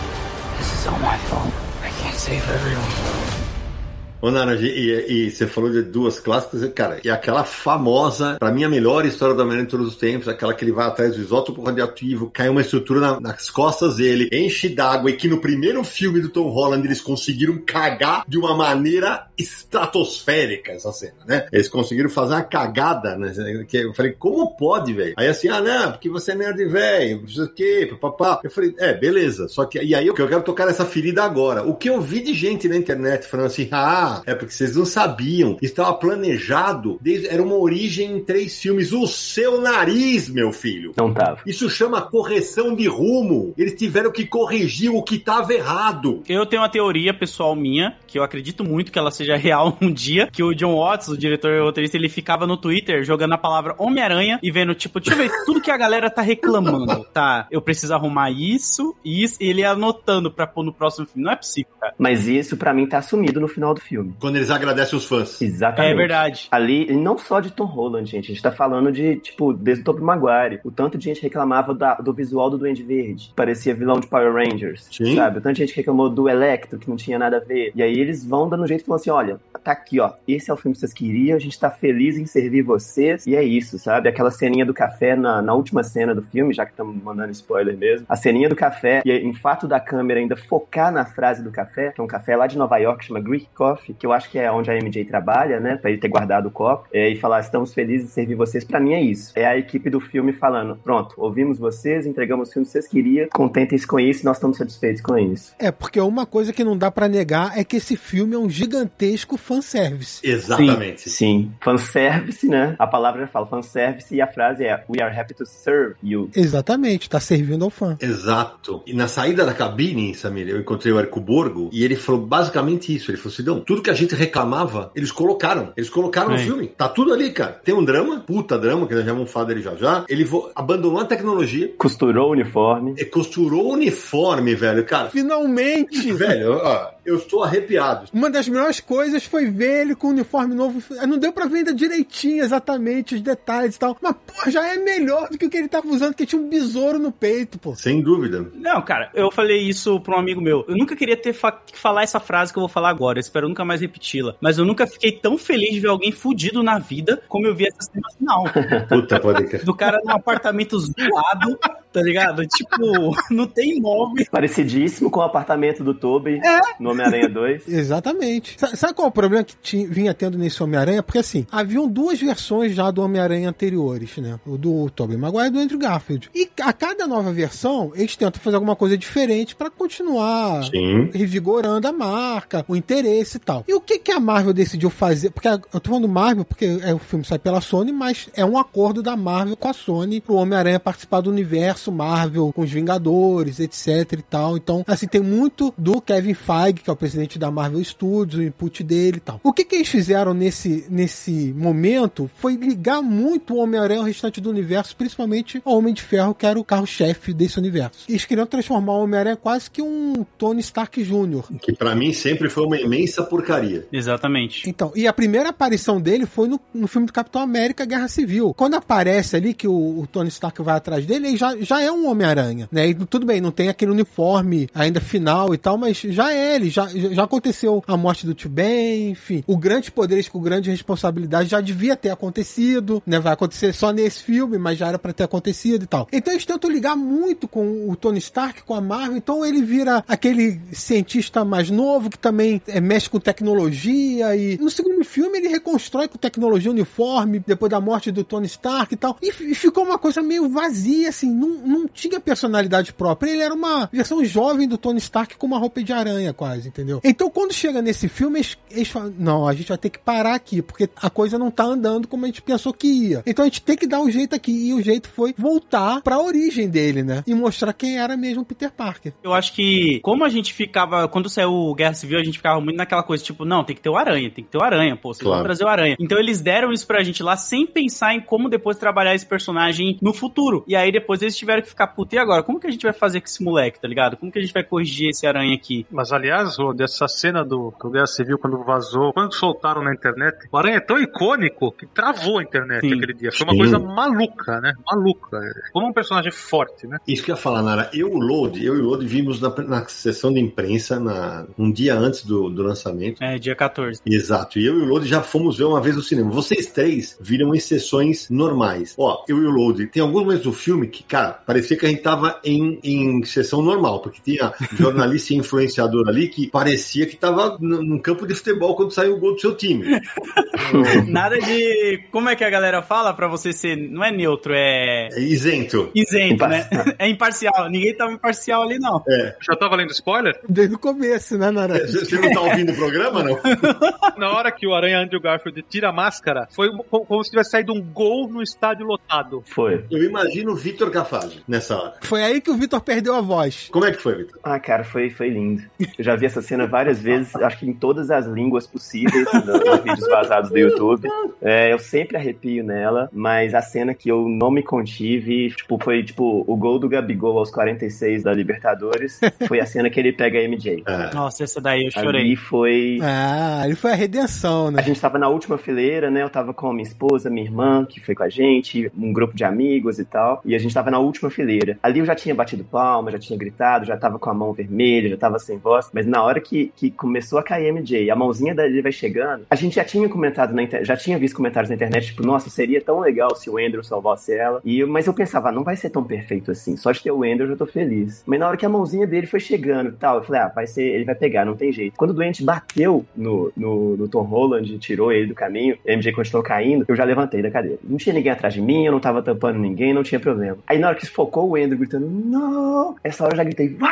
Ô, 4.22 4.30
Naranja, 4.30 4.68
e, 4.68 5.26
e 5.26 5.32
você 5.32 5.48
falou 5.48 5.72
de 5.72 5.82
duas 5.82 6.20
clássicas, 6.20 6.64
cara, 6.76 7.00
e 7.04 7.10
aquela 7.10 7.44
famosa, 7.44 8.38
pra 8.40 8.52
mim 8.52 8.64
a 8.64 8.70
melhor 8.70 9.04
história 9.04 9.34
do 9.34 9.42
Homem-Aranha 9.42 9.66
de 9.66 9.72
todos 9.72 9.88
os 9.88 9.96
tempos, 9.96 10.28
aquela 10.28 10.54
que 10.54 10.64
ele 10.64 10.72
vai 10.72 10.86
atrás 10.86 11.16
do 11.16 11.22
isótopo 11.22 11.64
radioativo, 11.64 12.30
cai 12.32 12.48
uma 12.48 12.62
estrutura 12.62 13.00
na- 13.00 13.20
nas 13.20 13.50
costas 13.50 13.96
dele, 13.96 14.30
enche 14.32 14.70
d'água, 14.70 15.10
e 15.10 15.14
que 15.18 15.28
no 15.28 15.40
primeiro 15.42 15.84
filme 15.84 16.20
do 16.22 16.30
Tom 16.30 16.50
Holland 16.50 16.86
eles 16.86 17.02
conseguiram 17.02 17.58
cagar 17.66 18.24
de 18.28 18.38
uma 18.38 18.56
maneira 18.56 19.26
estratosférica 19.36 20.72
essa 20.72 20.92
cena, 20.92 21.16
né? 21.28 21.48
Eles 21.52 21.68
conseguiram 21.68 22.10
fazer 22.10 22.34
uma 22.36 22.44
cagada, 22.44 23.16
né? 23.18 23.34
Que 23.68 23.78
eu 23.78 23.94
falei, 23.94 24.12
como 24.12 24.56
pode, 24.56 24.94
velho? 24.94 25.16
Aí 25.18 25.28
assim, 25.30 25.48
ah, 25.48 25.62
não, 25.62 25.92
porque 25.94 26.10
você 26.10 26.34
é 26.34 26.36
nerd 26.36 26.64
velho, 26.66 27.22
não 27.22 27.28
sei 27.28 27.44
o 27.44 27.50
quê, 27.54 27.88
papapá. 28.00 28.40
Eu 28.44 28.52
falei, 28.52 28.76
é, 28.78 28.94
beleza, 28.94 29.48
só 29.48 29.66
que, 29.66 29.80
e 29.82 29.96
aí 29.96 30.06
eu, 30.06 30.16
eu 30.16 30.28
quero 30.28 30.44
tocar 30.44 30.68
nessa 30.68 30.86
ferida 30.86 31.24
agora. 31.24 31.64
O 31.64 31.76
que 31.76 31.90
eu 31.90 32.00
vi 32.00 32.22
de 32.22 32.34
gente 32.36 32.68
na 32.70 32.76
internet 32.78 33.26
falando 33.28 33.48
assim, 33.48 33.68
ah, 33.72 34.11
é 34.26 34.36
porque 34.36 34.54
vocês 34.54 34.76
não 34.76 34.86
sabiam, 34.86 35.58
estava 35.62 35.94
planejado, 35.94 36.98
desde, 37.02 37.28
era 37.28 37.42
uma 37.42 37.56
origem 37.56 38.18
em 38.18 38.24
três 38.24 38.60
filmes. 38.60 38.92
O 38.92 39.08
seu 39.08 39.62
nariz, 39.62 40.30
meu 40.30 40.52
filho. 40.52 40.94
Não 40.98 41.14
tava. 41.14 41.40
Isso 41.46 41.70
chama 41.70 42.02
correção 42.02 42.76
de 42.76 42.88
rumo. 42.88 43.54
Eles 43.58 43.76
tiveram 43.76 44.12
que 44.12 44.26
corrigir 44.26 44.92
o 44.92 45.04
que 45.04 45.16
estava 45.16 45.54
errado. 45.54 46.24
Eu 46.28 46.46
tenho 46.46 46.62
uma 46.62 46.70
teoria 46.70 47.14
pessoal 47.14 47.56
minha, 47.56 47.98
que 48.08 48.18
eu 48.18 48.24
acredito 48.24 48.64
muito 48.64 48.92
que 48.92 49.00
ela 49.00 49.12
seja 49.12 49.36
real 49.38 49.78
um 49.82 49.92
dia, 49.92 50.28
que 50.32 50.44
o 50.44 50.54
John 50.54 50.76
Watts, 50.76 51.10
o 51.10 51.18
diretor 51.18 51.52
e 51.52 51.62
roteirista, 51.62 51.98
ele 51.98 52.10
ficava 52.10 52.48
no 52.48 52.58
Twitter 52.58 53.04
jogando 53.04 53.34
a 53.34 53.38
palavra 53.38 53.76
Homem-Aranha 53.78 54.40
e 54.42 54.52
vendo, 54.52 54.74
tipo, 54.76 55.00
deixa 55.00 55.20
eu 55.20 55.28
ver 55.28 55.46
tudo 55.46 55.62
que 55.62 55.72
a 55.72 55.78
galera 55.78 56.10
tá 56.10 56.22
reclamando. 56.22 57.02
Tá, 57.12 57.48
eu 57.52 57.62
preciso 57.62 57.94
arrumar 57.94 58.32
isso, 58.32 58.96
isso, 59.04 59.38
e 59.42 59.50
ele 59.50 59.64
anotando 59.64 60.32
pra 60.32 60.48
pôr 60.48 60.64
no 60.64 60.74
próximo 60.74 61.06
filme. 61.06 61.26
Não 61.26 61.34
é 61.34 61.36
possível, 61.36 61.72
cara. 61.80 61.94
Mas 61.98 62.26
isso, 62.26 62.56
pra 62.56 62.74
mim, 62.74 62.88
tá 62.88 63.00
assumido 63.00 63.40
no 63.42 63.48
final 63.48 63.74
do 63.74 63.82
filme. 63.82 64.01
Quando 64.20 64.36
eles 64.36 64.50
agradecem 64.52 64.98
os 64.98 65.06
fãs. 65.06 65.42
Exatamente. 65.42 65.92
É 65.94 65.96
verdade. 65.96 66.48
Ali, 66.52 66.90
e 66.90 66.94
não 66.96 67.18
só 67.18 67.40
de 67.40 67.52
Tom 67.52 67.66
Holland, 67.66 68.10
gente. 68.10 68.26
A 68.26 68.34
gente 68.34 68.42
tá 68.42 68.52
falando 68.52 68.92
de, 68.92 69.16
tipo, 69.18 69.54
desde 69.54 69.82
o 69.82 69.86
Tobey 69.86 70.04
Maguire. 70.04 70.60
O 70.64 70.72
tanto 70.72 70.98
de 70.98 71.06
gente 71.06 71.22
reclamava 71.22 71.74
da- 71.74 71.96
do 71.96 72.14
visual 72.14 72.50
do 72.50 72.58
Duende 72.58 72.84
Verde. 72.84 73.32
Parecia 73.36 73.74
vilão 73.74 74.00
de 74.00 74.08
Power 74.08 74.34
Rangers. 74.34 74.88
Sim. 74.92 75.16
Sabe? 75.16 75.38
O 75.40 75.42
tanto 75.42 75.56
de 75.56 75.66
gente 75.66 75.76
reclamou 75.76 76.10
do 76.10 76.28
Electro, 76.30 76.80
que 76.80 76.90
não 76.90 76.96
tinha 76.96 77.18
nada 77.20 77.38
a 77.38 77.40
ver. 77.40 77.72
E 77.76 77.82
aí 77.84 77.94
eles 78.00 78.26
vão 78.26 78.48
dando 78.50 78.68
jeito 78.68 78.82
e 78.82 78.86
falam 78.86 79.00
assim: 79.00 79.10
olha, 79.10 79.40
tá 79.64 79.72
aqui, 79.72 80.00
ó. 80.00 80.12
Esse 80.28 80.50
é 80.50 80.54
o 80.54 80.58
filme 80.58 80.74
que 80.74 80.80
vocês 80.80 80.94
queriam, 80.94 81.36
a 81.36 81.40
gente 81.40 81.60
tá 81.60 81.70
feliz 81.70 82.18
em 82.18 82.26
servir 82.26 82.62
vocês. 82.64 83.26
E 83.28 83.36
é 83.36 83.44
isso, 83.44 83.78
sabe? 83.78 84.10
Aquela 84.10 84.32
ceninha 84.32 84.66
do 84.66 84.74
café 84.74 85.16
na, 85.16 85.42
na 85.42 85.54
última 85.54 85.84
cena 85.84 86.14
do 86.16 86.22
filme, 86.24 86.54
já 86.54 86.66
que 86.66 86.72
estamos 86.72 86.96
mandando 87.02 87.32
spoiler 87.32 87.78
mesmo. 87.78 88.06
A 88.10 88.16
ceninha 88.16 88.50
do 88.50 88.56
café, 88.56 89.02
e 89.06 89.12
em 89.12 89.34
fato 89.34 89.68
da 89.68 89.80
câmera 89.80 90.20
ainda 90.20 90.36
focar 90.36 90.92
na 90.92 91.06
frase 91.06 91.44
do 91.44 91.52
café, 91.52 91.92
que 91.92 92.02
é 92.02 92.04
um 92.04 92.08
café 92.08 92.36
lá 92.36 92.48
de 92.48 92.58
Nova 92.58 92.78
York, 92.78 93.06
chama 93.06 93.20
Greek 93.20 93.48
Coffee, 93.54 93.91
que 93.98 94.06
eu 94.06 94.14
acho 94.14 94.30
que 94.30 94.38
é 94.38 94.52
onde 94.52 94.70
a 94.70 94.76
MJ 94.76 95.06
trabalha, 95.06 95.60
né? 95.60 95.78
Pra 95.78 95.90
ele 95.90 96.00
ter 96.00 96.08
guardado 96.08 96.48
o 96.48 96.52
copo. 96.52 96.88
É, 96.94 97.10
e 97.10 97.16
falar, 97.16 97.40
estamos 97.40 97.74
felizes 97.74 98.10
em 98.10 98.14
servir 98.14 98.36
vocês. 98.36 98.64
Pra 98.64 98.80
mim 98.80 98.94
é 98.94 99.02
isso. 99.02 99.32
É 99.36 99.46
a 99.46 99.58
equipe 99.58 99.90
do 99.90 100.00
filme 100.00 100.34
falando, 100.34 100.78
pronto, 100.84 101.16
ouvimos 101.18 101.58
vocês, 101.58 102.06
entregamos 102.06 102.50
o 102.50 102.54
filme 102.54 102.66
que 102.66 102.72
vocês 102.72 102.88
queriam, 102.88 103.28
contentem-se 103.34 103.86
com 103.86 104.00
isso, 104.00 104.26
nós 104.26 104.38
estamos 104.38 104.58
satisfeitos 104.58 105.02
com 105.02 105.18
isso. 105.18 105.54
É, 105.60 105.72
porque 105.72 106.00
uma 106.00 106.26
coisa 106.26 106.54
que 106.54 106.64
não 106.64 106.78
dá 106.78 106.92
pra 106.92 107.08
negar 107.08 107.58
é 107.58 107.64
que 107.64 107.78
esse 107.78 107.96
filme 107.96 108.36
é 108.36 108.38
um 108.38 108.50
gigantesco 108.50 109.38
fanservice. 109.38 110.22
Exatamente. 110.24 111.10
Sim, 111.10 111.52
fanservice, 111.62 112.48
né? 112.48 112.76
A 112.78 112.88
palavra 112.88 113.22
já 113.22 113.28
fala 113.28 113.46
fanservice 113.48 114.14
e 114.14 114.22
a 114.22 114.28
frase 114.28 114.64
é 114.64 114.84
We 114.90 115.02
are 115.02 115.18
happy 115.18 115.34
to 115.36 115.46
serve 115.46 115.96
you. 116.04 116.30
Exatamente, 116.36 117.10
tá 117.10 117.20
servindo 117.20 117.64
ao 117.64 117.70
fã. 117.70 117.98
Exato. 118.02 118.82
E 118.86 118.94
na 118.94 119.08
saída 119.08 119.46
da 119.46 119.54
cabine, 119.54 120.14
Samir, 120.16 120.50
eu 120.50 120.60
encontrei 120.60 120.94
o 120.94 121.00
Érico 121.00 121.20
Borgo 121.20 121.70
e 121.72 121.84
ele 121.84 121.96
falou 121.96 122.22
basicamente 122.22 122.94
isso. 122.96 123.12
Ele 123.12 123.18
falou 123.18 123.34
assim: 123.34 123.44
não, 123.44 123.60
tudo 123.82 123.84
que 123.84 123.90
a 123.90 123.94
gente 123.94 124.14
reclamava, 124.16 124.92
eles 124.96 125.12
colocaram. 125.12 125.74
Eles 125.76 125.90
colocaram 125.90 126.30
no 126.32 126.38
Sim. 126.38 126.46
filme. 126.46 126.68
Tá 126.68 126.88
tudo 126.88 127.14
ali, 127.14 127.32
cara. 127.32 127.60
Tem 127.64 127.74
um 127.74 127.84
drama, 127.84 128.20
puta 128.20 128.58
drama, 128.58 128.88
que 128.88 128.94
nós 128.94 129.04
já 129.06 129.12
vamos 129.14 129.32
falar 129.32 129.46
dele 129.48 129.62
já 129.62 129.76
já. 129.76 130.06
Ele 130.08 130.24
vo- 130.24 130.52
abandonou 130.56 131.00
a 131.00 131.06
tecnologia, 131.06 131.74
Costurou 131.78 132.30
o 132.30 132.32
uniforme. 132.32 132.94
e 132.98 133.06
costurou 133.06 133.66
o 133.68 133.74
uniforme, 133.74 134.54
velho. 134.56 134.86
Cara, 134.86 135.10
Finalmente! 135.10 136.12
velho, 136.14 136.54
ó, 136.62 136.90
eu 137.06 137.16
estou 137.18 137.44
arrepiado. 137.44 138.08
Uma 138.14 138.30
das 138.30 138.48
melhores 138.48 138.80
coisas 138.80 139.24
foi 139.24 139.50
ver 139.50 139.82
ele 139.82 139.96
com 139.96 140.08
o 140.08 140.10
uniforme 140.12 140.54
novo. 140.56 140.82
Não 141.08 141.18
deu 141.18 141.32
pra 141.34 141.46
ver 141.46 141.60
ainda 141.60 141.74
direitinho 141.74 142.44
exatamente 142.44 143.16
os 143.16 143.22
detalhes 143.22 143.76
e 143.76 143.80
tal. 143.80 143.98
Mas, 144.02 144.14
pô, 144.26 144.50
já 144.52 144.68
é 144.68 144.78
melhor 144.78 145.30
do 145.30 145.38
que 145.38 145.46
o 145.46 145.50
que 145.50 145.58
ele 145.58 145.68
tava 145.68 145.88
usando, 145.88 146.14
que 146.14 146.26
tinha 146.26 146.42
um 146.42 146.50
besouro 146.50 147.00
no 147.00 147.12
peito, 147.12 147.58
pô. 147.60 147.76
Sem 147.76 148.02
dúvida. 148.02 148.50
Não, 148.56 148.82
cara, 148.82 149.10
eu 149.14 149.32
falei 149.32 149.58
isso 149.62 150.00
pra 150.00 150.16
um 150.16 150.20
amigo 150.20 150.40
meu. 150.42 150.64
Eu 150.68 150.76
nunca 150.78 150.96
queria 150.96 151.18
ter 151.18 151.34
fa- 151.34 151.52
que 151.52 151.78
falar 151.78 152.04
essa 152.04 152.20
frase 152.20 152.52
que 152.54 152.60
eu 152.60 152.62
vou 152.62 152.70
falar 152.70 152.90
agora. 152.90 153.18
Eu 153.18 153.22
espero 153.22 153.48
nunca 153.48 153.66
mais 153.66 153.82
repeti-la. 153.82 154.36
Mas 154.42 154.58
eu 154.58 154.66
nunca 154.66 154.86
fiquei 154.88 155.12
tão 155.12 155.38
feliz 155.38 155.74
de 155.74 155.80
ver 155.80 155.88
alguém 155.90 156.12
fudido 156.12 156.62
na 156.64 156.78
vida 156.80 157.22
como 157.28 157.48
eu 157.48 157.56
vi 157.56 157.68
essa 157.68 157.82
cena 157.92 158.08
final. 158.18 158.44
Puta, 158.90 159.20
pode 159.20 159.46
crer. 159.48 159.64
Do 159.64 159.74
cara 159.76 160.00
num 160.04 160.12
apartamento 160.12 160.78
zoado, 160.80 161.58
tá 161.92 162.02
ligado? 162.02 162.46
Tipo, 162.48 163.16
não 163.34 163.48
tem 163.48 163.78
imóvel. 163.78 164.26
Parecidíssimo 164.32 165.10
com 165.10 165.20
o 165.20 165.24
apartamento 165.24 165.84
do 165.84 165.94
Toby 165.94 166.40
no 166.80 166.91
Homem-Aranha 166.92 167.30
2. 167.30 167.68
Exatamente. 167.68 168.56
Sa- 168.60 168.76
Sabe 168.76 168.94
qual 168.94 169.06
é 169.08 169.10
o 169.10 169.12
problema 169.14 169.44
que 169.44 169.86
vinha 169.86 170.14
tendo 170.14 170.38
nesse 170.38 170.62
Homem-Aranha? 170.64 171.04
Porque 171.04 171.20
assim, 171.20 171.46
haviam 171.52 171.88
duas 171.88 172.20
versões 172.20 172.74
já 172.74 172.90
do 172.92 173.02
Homem-Aranha 173.02 173.50
anteriores, 173.50 174.18
né? 174.18 174.40
O 174.46 174.58
do 174.58 174.90
Tobey 174.90 175.18
Maguire 175.18 175.48
e 175.48 175.52
do 175.52 175.60
Andrew 175.60 175.80
Garfield. 175.80 176.30
E 176.34 176.50
a 176.62 176.74
cada 176.74 177.06
nova 177.08 177.32
versão, 177.32 177.92
eles 177.96 178.16
tentam 178.16 178.42
fazer 178.42 178.56
alguma 178.56 178.76
coisa 178.76 178.98
diferente 178.98 179.56
pra 179.56 179.70
continuar 179.70 180.64
Sim. 180.66 181.10
revigorando 181.14 181.88
a 181.88 181.92
marca, 181.92 182.66
o 182.68 182.76
interesse 182.76 183.38
e 183.38 183.40
tal. 183.40 183.64
E 183.68 183.74
o 183.74 183.82
que, 183.82 184.00
que 184.00 184.12
a 184.12 184.20
Marvel 184.20 184.54
decidiu 184.54 184.90
fazer? 184.90 185.30
Porque 185.32 185.48
eu 185.48 185.60
tô 185.80 185.90
falando 185.90 186.08
Marvel 186.08 186.46
porque 186.46 186.66
é, 186.84 186.94
o 186.94 187.00
filme 187.00 187.24
sai 187.26 187.40
pela 187.40 187.62
Sony, 187.62 187.92
mas 187.92 188.30
é 188.36 188.44
um 188.46 188.58
acordo 188.58 189.02
da 189.04 189.16
Marvel 189.16 189.56
com 189.56 189.68
a 189.68 189.74
Sony 189.74 190.20
pro 190.22 190.36
Homem-Aranha 190.36 190.80
participar 190.80 191.22
do 191.22 191.30
universo 191.30 191.92
Marvel 191.92 192.52
com 192.54 192.62
os 192.62 192.72
Vingadores, 192.72 193.60
etc 193.60 194.12
e 194.14 194.22
tal. 194.22 194.58
Então, 194.58 194.84
assim, 194.88 195.08
tem 195.08 195.22
muito 195.22 195.74
do 195.78 196.02
Kevin 196.02 196.34
Feige, 196.34 196.81
que 196.84 196.90
é 196.90 196.94
o 196.94 196.96
presidente 196.96 197.38
da 197.38 197.52
Marvel 197.52 197.84
Studios, 197.84 198.40
o 198.40 198.44
input 198.44 198.84
dele 198.84 199.18
e 199.18 199.20
tal. 199.20 199.40
O 199.44 199.54
que 199.54 199.64
que 199.64 199.76
eles 199.76 199.88
fizeram 199.88 200.34
nesse, 200.34 200.86
nesse 200.90 201.54
momento 201.56 202.30
foi 202.38 202.56
ligar 202.56 203.02
muito 203.02 203.54
o 203.54 203.58
Homem-Aranha 203.58 204.00
ao 204.00 204.06
restante 204.06 204.42
do 204.42 204.50
universo, 204.50 204.96
principalmente 204.96 205.62
ao 205.66 205.78
Homem 205.78 205.94
de 205.94 206.02
Ferro, 206.02 206.34
que 206.34 206.46
era 206.46 206.60
o 206.60 206.64
carro-chefe 206.64 207.34
desse 207.34 207.60
universo. 207.60 208.06
Eles 208.10 208.26
queriam 208.26 208.46
transformar 208.46 208.94
o 208.94 209.04
Homem-Aranha 209.04 209.36
quase 209.36 209.70
que 209.70 209.82
um 209.82 210.26
Tony 210.38 210.62
Stark 210.62 211.04
Jr. 211.04 211.44
Que 211.62 211.74
pra 211.74 211.96
mim 211.96 212.14
sempre 212.14 212.50
foi 212.50 212.66
uma 212.66 212.80
imensa 212.80 213.24
porcaria. 213.24 213.88
Exatamente. 213.92 214.70
Então, 214.70 214.92
e 214.96 215.08
a 215.08 215.14
primeira 215.14 215.50
aparição 215.50 216.02
dele 216.02 216.26
foi 216.26 216.48
no, 216.48 216.60
no 216.74 216.88
filme 216.88 217.08
do 217.08 217.14
Capitão 217.14 217.42
América 217.42 217.86
Guerra 217.86 218.08
Civil. 218.08 218.54
Quando 218.54 218.76
aparece 218.76 219.36
ali 219.36 219.54
que 219.54 219.68
o, 219.68 220.00
o 220.00 220.08
Tony 220.08 220.30
Stark 220.30 220.62
vai 220.62 220.76
atrás 220.76 221.06
dele, 221.06 221.28
ele 221.28 221.38
já, 221.38 221.56
já 221.58 221.82
é 221.82 221.92
um 221.92 222.10
Homem-Aranha, 222.10 222.68
né? 222.72 222.88
E 222.88 222.96
tudo 222.96 223.26
bem, 223.26 223.40
não 223.40 223.52
tem 223.52 223.70
aquele 223.70 223.92
uniforme 223.92 224.70
ainda 224.74 225.00
final 225.00 225.54
e 225.54 225.58
tal, 225.58 225.78
mas 225.78 225.98
já 225.98 226.34
é 226.34 226.56
ele, 226.56 226.70
já, 226.72 226.88
já 226.88 227.24
aconteceu 227.24 227.84
a 227.88 227.96
morte 227.96 228.26
do 228.26 228.34
Tio 228.34 228.50
Ben, 228.50 229.12
enfim. 229.12 229.44
O 229.46 229.58
grande 229.58 229.92
poderes 229.92 230.28
com 230.28 230.42
grande 230.42 230.70
responsabilidade 230.70 231.50
já 231.50 231.62
devia 231.62 231.96
ter 231.96 232.10
acontecido, 232.10 233.02
né? 233.06 233.20
Vai 233.20 233.34
acontecer 233.34 233.74
só 233.74 233.92
nesse 233.92 234.24
filme, 234.24 234.58
mas 234.58 234.78
já 234.78 234.88
era 234.88 235.00
pra 235.00 235.14
ter 235.14 235.24
acontecido 235.24 235.84
e 235.84 235.88
tal. 235.88 236.08
Então 236.12 236.34
eles 236.34 236.46
tentam 236.46 236.70
ligar 236.70 236.96
muito 236.96 237.48
com 237.48 237.90
o 237.90 237.96
Tony 237.96 238.20
Stark, 238.20 238.64
com 238.64 238.74
a 238.74 238.82
Marvel, 238.82 239.18
então 239.18 239.46
ele 239.46 239.62
vira 239.62 240.04
aquele 240.08 240.60
cientista 240.72 241.44
mais 241.46 241.70
novo 241.70 242.10
que 242.10 242.18
também 242.18 242.62
é, 242.68 242.80
mexe 242.80 243.10
com 243.10 243.20
tecnologia 243.20 244.36
e 244.36 244.58
no 244.58 244.70
segundo 244.70 245.04
filme 245.04 245.38
ele 245.38 245.48
reconstrói 245.48 246.08
com 246.08 246.18
tecnologia 246.18 246.72
uniforme 246.72 247.44
depois 247.46 247.70
da 247.70 247.80
morte 247.80 248.12
do 248.12 248.24
Tony 248.24 248.48
Stark 248.48 248.94
e 248.94 248.98
tal. 248.98 249.18
E, 249.22 249.30
e 249.30 249.56
ficou 249.56 249.84
uma 249.84 249.98
coisa 249.98 250.22
meio 250.22 250.50
vazia, 250.50 251.10
assim, 251.10 251.34
não, 251.34 251.50
não 251.50 251.88
tinha 251.88 252.20
personalidade 252.20 252.94
própria. 252.94 253.32
Ele 253.32 253.42
era 253.42 253.54
uma 253.54 253.90
versão 253.92 254.24
jovem 254.24 254.68
do 254.68 254.78
Tony 254.78 255.00
Stark 255.00 255.38
com 255.38 255.48
uma 255.48 255.58
roupa 255.58 255.84
de 255.84 255.92
aranha, 255.92 256.34
quase, 256.34 256.61
entendeu? 256.66 257.00
Então 257.04 257.30
quando 257.30 257.54
chega 257.54 257.82
nesse 257.82 258.08
filme, 258.08 258.40
eles, 258.40 258.58
eles 258.70 258.88
falam: 258.90 259.14
não, 259.18 259.48
a 259.48 259.54
gente 259.54 259.70
vai 259.70 259.78
ter 259.78 259.90
que 259.90 260.00
parar 260.00 260.36
aqui, 260.36 260.62
porque 260.62 260.90
a 260.96 261.10
coisa 261.10 261.38
não 261.38 261.52
tá 261.52 261.64
andando 261.64 262.08
como 262.08 262.26
a 262.26 262.28
gente 262.28 262.42
pensou 262.42 262.74
que 262.74 262.88
ia. 262.88 263.24
Então 263.26 263.44
a 263.44 263.48
gente 263.48 263.62
tem 263.62 263.76
que 263.78 263.88
dar 263.88 264.00
um 264.02 264.10
jeito 264.10 264.36
aqui. 264.36 264.52
E 264.52 264.74
o 264.74 264.82
jeito 264.82 265.10
foi 265.10 265.34
voltar 265.38 266.02
pra 266.02 266.20
origem 266.20 266.70
dele, 266.70 267.04
né? 267.04 267.24
E 267.28 267.34
mostrar 267.34 267.74
quem 267.74 267.98
era 267.98 268.16
mesmo 268.18 268.42
o 268.42 268.46
Peter 268.46 268.72
Parker. 268.72 269.14
Eu 269.24 269.34
acho 269.34 269.54
que, 269.54 270.00
como 270.02 270.24
a 270.24 270.30
gente 270.30 270.54
ficava, 270.54 271.08
quando 271.08 271.30
saiu 271.30 271.52
o 271.52 271.74
Guerra 271.76 271.94
Civil, 271.94 272.20
a 272.20 272.24
gente 272.24 272.38
ficava 272.38 272.60
muito 272.62 272.78
naquela 272.78 273.04
coisa, 273.04 273.24
tipo, 273.24 273.46
não, 273.46 273.64
tem 273.64 273.76
que 273.76 273.82
ter 273.82 273.90
o 273.90 273.98
Aranha, 273.98 274.30
tem 274.30 274.44
que 274.44 274.50
ter 274.50 274.58
o 274.58 274.64
Aranha, 274.64 274.96
pô, 274.96 275.14
vocês 275.14 275.22
Claro. 275.24 275.38
vão 275.38 275.44
trazer 275.46 275.64
o 275.64 275.68
Aranha. 275.68 275.96
Então 276.00 276.18
eles 276.20 276.42
deram 276.42 276.72
isso 276.72 276.86
pra 276.88 277.04
gente 277.04 277.22
lá 277.24 277.36
sem 277.38 277.66
pensar 277.66 278.14
em 278.16 278.22
como 278.22 278.50
depois 278.50 278.78
trabalhar 278.78 279.14
esse 279.16 279.26
personagem 279.26 279.98
no 280.02 280.14
futuro. 280.14 280.64
E 280.68 280.76
aí 280.76 280.92
depois 280.92 281.22
eles 281.22 281.36
tiveram 281.36 281.62
que 281.62 281.70
ficar, 281.70 281.88
puta, 281.88 282.16
e 282.16 282.20
agora? 282.20 282.44
Como 282.44 282.60
que 282.60 282.68
a 282.68 282.72
gente 282.72 282.84
vai 282.84 282.94
fazer 282.94 283.20
com 283.22 283.28
esse 283.28 283.44
moleque, 283.44 283.80
tá 283.80 283.88
ligado? 283.88 284.18
Como 284.18 284.32
que 284.32 284.40
a 284.40 284.42
gente 284.42 284.54
vai 284.54 284.64
corrigir 284.64 285.10
esse 285.10 285.26
Aranha 285.26 285.56
aqui? 285.56 285.86
Mas 285.92 286.12
aliás, 286.12 286.51
Rô, 286.58 286.74
dessa 286.74 287.08
cena 287.08 287.44
do, 287.44 287.74
do 287.82 287.90
Guerra 287.90 288.08
Civil, 288.08 288.38
quando 288.38 288.64
vazou, 288.64 289.14
quando 289.14 289.34
soltaram 289.34 289.84
na 289.84 289.94
internet, 289.94 290.48
o 290.52 290.58
Aranha 290.58 290.78
é 290.78 290.80
tão 290.80 290.98
icônico 290.98 291.72
que 291.72 291.86
travou 291.86 292.40
a 292.40 292.44
internet 292.44 292.82
Sim. 292.82 292.94
aquele 292.94 293.14
dia. 293.14 293.32
Foi 293.32 293.46
uma 293.46 293.54
Sim. 293.54 293.60
coisa 293.60 293.80
maluca, 293.80 294.62
né? 294.62 294.74
Maluca. 294.92 295.40
Como 295.72 295.88
um 295.88 295.94
personagem 295.94 296.32
forte, 296.32 296.88
né? 296.88 296.98
Isso 297.08 297.24
que 297.24 297.32
eu 297.32 297.36
ia 297.36 297.42
falar, 297.42 297.62
Nara. 297.62 297.90
Eu 297.94 298.10
e 298.10 298.12
o 298.12 298.18
Load, 298.18 298.66
eu 298.66 298.76
e 298.76 298.80
o 298.80 298.84
Load 298.84 299.06
vimos 299.06 299.40
na, 299.40 299.50
na 299.64 299.86
sessão 299.88 300.34
de 300.34 300.40
imprensa 300.40 301.00
na, 301.00 301.46
um 301.58 301.72
dia 301.72 301.96
antes 301.96 302.26
do, 302.26 302.50
do 302.50 302.64
lançamento. 302.64 303.24
É, 303.24 303.38
dia 303.38 303.56
14. 303.56 304.02
Exato. 304.06 304.60
E 304.60 304.66
eu 304.66 304.78
e 304.78 304.82
o 304.82 304.86
Load 304.86 305.08
já 305.08 305.22
fomos 305.22 305.58
ver 305.58 305.66
uma 305.66 305.82
vez 305.82 305.96
no 305.96 306.02
cinema. 306.02 306.30
Vocês 306.32 306.68
três 306.68 307.18
viram 307.20 307.54
em 307.54 307.60
sessões 307.60 308.30
normais. 308.30 308.94
Ó, 308.98 309.24
eu 309.28 309.38
e 309.38 309.46
o 309.46 309.50
Load, 309.50 309.88
tem 309.88 310.02
alguns 310.02 310.24
momentos 310.24 310.44
do 310.44 310.54
filme 310.54 310.88
que, 310.88 311.04
cara, 311.04 311.32
parecia 311.32 311.78
que 311.78 311.86
a 311.86 311.90
gente 311.90 312.02
tava 312.02 312.40
em, 312.44 312.80
em 312.84 313.24
sessão 313.24 313.62
normal, 313.62 314.02
porque 314.02 314.22
tinha 314.24 314.54
jornalista 314.78 315.34
e 315.34 315.38
influenciador 315.38 316.08
ali 316.08 316.28
que 316.28 316.41
parecia 316.48 317.06
que 317.06 317.16
tava 317.16 317.58
num 317.60 318.00
campo 318.00 318.26
de 318.26 318.36
futebol 318.36 318.76
quando 318.76 318.92
saiu 318.92 319.16
o 319.16 319.20
gol 319.20 319.34
do 319.34 319.42
seu 319.42 319.56
time. 319.56 320.02
Nada 321.08 321.40
de. 321.40 322.06
Como 322.12 322.30
é 322.30 322.36
que 322.36 322.44
a 322.44 322.50
galera 322.50 322.82
fala 322.82 323.14
pra 323.14 323.28
você 323.28 323.54
ser. 323.54 323.76
Não 323.76 324.04
é 324.04 324.12
neutro, 324.12 324.54
é. 324.54 325.10
É 325.12 325.20
isento. 325.20 325.92
Isento, 325.94 326.48
né? 326.48 326.68
É 327.00 327.08
imparcial. 327.08 327.70
Ninguém 327.70 327.96
tava 327.96 328.12
imparcial 328.12 328.64
ali, 328.64 328.78
não. 328.78 329.04
Já 329.42 329.56
tá 329.56 329.68
valendo 329.68 329.92
spoiler? 329.92 330.40
Desde 330.48 330.76
o 330.76 330.80
começo, 330.80 331.38
né, 331.38 331.50
Nara? 331.52 331.88
Você 331.88 332.20
não 332.20 332.32
tá 332.32 332.42
ouvindo 332.42 332.72
o 332.72 332.76
programa, 332.76 333.24
não? 333.24 333.40
Na 334.18 334.32
hora 334.32 334.52
que 334.52 334.68
o 334.68 334.74
Aranha 334.74 335.00
Andrew 335.00 335.22
Garfield 335.22 335.64
tira 335.70 335.90
a 335.90 335.94
máscara, 335.94 336.48
foi 336.52 336.70
como 336.90 337.06
como 337.06 337.24
se 337.24 337.30
tivesse 337.30 337.52
saído 337.52 337.74
um 337.74 337.82
gol 337.82 338.28
no 338.28 338.42
estádio 338.42 338.86
lotado. 338.86 339.44
Foi. 339.46 339.86
Eu 339.92 340.04
imagino 340.04 340.52
o 340.52 340.56
Vitor 340.56 340.90
Cafage 340.90 341.44
nessa 341.48 341.78
hora. 341.78 341.94
Foi 342.02 342.24
aí 342.24 342.42
que 342.42 342.50
o 342.50 342.58
Vitor 342.58 342.82
perdeu 342.82 343.16
a 343.16 343.22
voz. 343.22 343.70
Como 343.72 343.86
é 343.86 343.92
que 343.92 343.98
foi, 343.98 344.16
Vitor? 344.16 344.40
Ah, 344.44 344.60
cara, 344.60 344.84
foi, 344.84 345.10
foi 345.10 345.30
lindo. 345.30 345.64
Eu 345.80 346.04
já 346.04 346.16
vi 346.16 346.26
essa 346.32 346.42
cena 346.42 346.66
várias 346.66 347.00
vezes, 347.00 347.36
acho 347.36 347.60
que 347.60 347.70
em 347.70 347.74
todas 347.74 348.10
as 348.10 348.26
línguas 348.26 348.66
possíveis, 348.66 349.28
nos, 349.46 349.82
vídeos 349.84 350.08
vazados 350.10 350.50
do 350.50 350.58
YouTube. 350.58 351.08
É, 351.42 351.74
eu 351.74 351.80
sempre 351.80 352.18
arrepio 352.18 352.64
nela, 352.64 353.10
mas 353.12 353.54
a 353.54 353.62
cena 353.62 353.94
que 353.94 354.10
eu 354.10 354.28
não 354.28 354.52
me 354.52 354.64
contive, 354.64 355.50
tipo, 355.52 355.78
foi 355.82 356.04
tipo 356.04 356.44
o 356.48 356.56
gol 356.56 356.80
do 356.80 356.88
Gabigol 356.88 357.38
aos 357.38 357.52
46 357.52 358.24
da 358.24 358.34
Libertadores, 358.34 359.20
foi 359.48 359.60
a 359.60 359.66
cena 359.66 359.90
que 359.90 360.00
ele 360.00 360.14
pega 360.14 360.40
a 360.40 360.44
MJ. 360.44 360.84
É. 360.86 361.14
Nossa, 361.14 361.44
essa 361.44 361.60
daí 361.60 361.86
eu 361.86 361.92
chorei. 361.92 362.22
Ali 362.22 362.36
foi. 362.36 363.00
Ah, 363.02 363.64
ele 363.66 363.76
foi 363.76 363.92
a 363.92 363.96
redenção, 363.96 364.68
A 364.68 364.72
né? 364.72 364.84
gente 364.84 365.02
tava 365.02 365.18
na 365.18 365.28
última 365.28 365.58
fileira, 365.58 366.10
né? 366.10 366.22
Eu 366.22 366.30
tava 366.30 366.54
com 366.54 366.70
a 366.70 366.74
minha 366.74 366.84
esposa, 366.84 367.30
minha 367.30 367.46
irmã, 367.46 367.86
que 367.86 368.00
foi 368.00 368.16
com 368.16 368.24
a 368.24 368.30
gente, 368.30 368.92
um 368.98 369.12
grupo 369.12 369.36
de 369.36 369.44
amigos 369.44 370.00
e 370.00 370.06
tal. 370.06 370.42
E 370.46 370.56
a 370.56 370.60
gente 370.60 370.74
tava 370.74 370.92
na 370.92 371.00
última 371.00 371.30
fileira. 371.30 371.78
Ali 371.82 372.00
eu 372.00 372.06
já 372.06 372.16
tinha 372.16 372.36
batido 372.36 372.64
palma, 372.64 373.12
já 373.12 373.20
tinha 373.20 373.38
gritado, 373.38 373.86
já 373.86 373.98
tava 373.98 374.20
com 374.20 374.30
a 374.30 374.34
mão 374.34 374.54
vermelha, 374.54 375.10
já 375.10 375.18
tava 375.18 375.40
sem 375.40 375.58
voz, 375.58 375.90
mas 375.94 376.06
na 376.06 376.21
hora 376.24 376.40
que, 376.40 376.72
que 376.76 376.92
começou 376.92 377.40
a 377.40 377.44
cair 377.44 377.72
MJ, 377.72 378.10
a 378.10 378.16
mãozinha 378.16 378.54
dele 378.54 378.82
vai 378.82 378.92
chegando, 378.92 379.46
a 379.50 379.56
gente 379.56 379.76
já 379.76 379.84
tinha 379.84 380.08
comentado 380.10 380.54
na 380.54 380.62
já 380.84 380.96
tinha 380.96 381.18
visto 381.18 381.36
comentários 381.36 381.70
na 381.70 381.76
internet, 381.76 382.08
tipo, 382.08 382.26
nossa, 382.26 382.50
seria 382.50 382.82
tão 382.82 383.00
legal 383.00 383.36
se 383.36 383.50
o 383.50 383.58
Andrew 383.58 383.84
salvasse 383.84 384.34
ela. 384.34 384.62
E, 384.64 384.84
mas 384.86 385.08
eu 385.08 385.14
pensava, 385.14 385.50
ah, 385.50 385.52
não 385.52 385.64
vai 385.64 385.76
ser 385.76 385.90
tão 385.90 386.04
perfeito 386.04 386.52
assim, 386.52 386.78
só 386.78 386.92
de 386.92 387.02
ter 387.02 387.12
o 387.12 387.24
Andrew 387.24 387.42
eu 387.42 387.50
já 387.50 387.56
tô 387.56 387.66
feliz. 387.66 388.24
Mas 388.26 388.40
na 388.40 388.48
hora 388.48 388.58
que 388.58 388.66
a 388.66 388.70
mãozinha 388.70 389.08
dele 389.08 389.28
foi 389.28 389.40
chegando 389.40 389.90
e 389.90 389.94
tal, 389.94 390.18
eu 390.18 390.24
falei, 390.24 390.42
ah, 390.42 390.48
vai 390.48 390.68
ser, 390.68 390.84
ele 390.84 391.04
vai 391.04 391.16
pegar, 391.16 391.46
não 391.46 391.56
tem 391.56 391.72
jeito. 391.72 391.96
Quando 391.98 392.12
o 392.12 392.14
doente 392.14 392.44
bateu 392.44 393.06
no, 393.16 393.52
no, 393.56 393.98
no 393.98 394.08
Tom 394.08 394.24
Holland 394.24 394.74
e 394.74 394.78
tirou 394.78 395.12
ele 395.12 395.28
do 395.28 395.36
caminho, 395.36 395.78
a 395.88 395.92
MJ 395.92 396.14
continuou 396.14 396.44
caindo, 396.44 396.86
eu 396.88 396.96
já 396.96 397.04
levantei 397.04 397.42
da 397.42 397.52
cadeira. 397.52 397.80
Não 397.84 397.98
tinha 397.98 398.14
ninguém 398.14 398.32
atrás 398.32 398.54
de 398.54 398.62
mim, 398.62 398.86
eu 398.86 398.92
não 398.92 399.00
tava 399.00 399.22
tampando 399.22 399.60
ninguém, 399.60 399.94
não 399.94 400.04
tinha 400.04 400.20
problema. 400.20 400.58
Aí 400.68 400.78
na 400.78 400.88
hora 400.88 400.96
que 400.96 401.06
focou 401.06 401.50
o 401.50 401.56
Andrew 401.56 401.78
gritando, 401.78 402.08
não, 402.08 402.96
essa 403.04 403.24
hora 403.24 403.34
eu 403.34 403.38
já 403.38 403.44
gritei, 403.44 403.70
vai, 403.70 403.92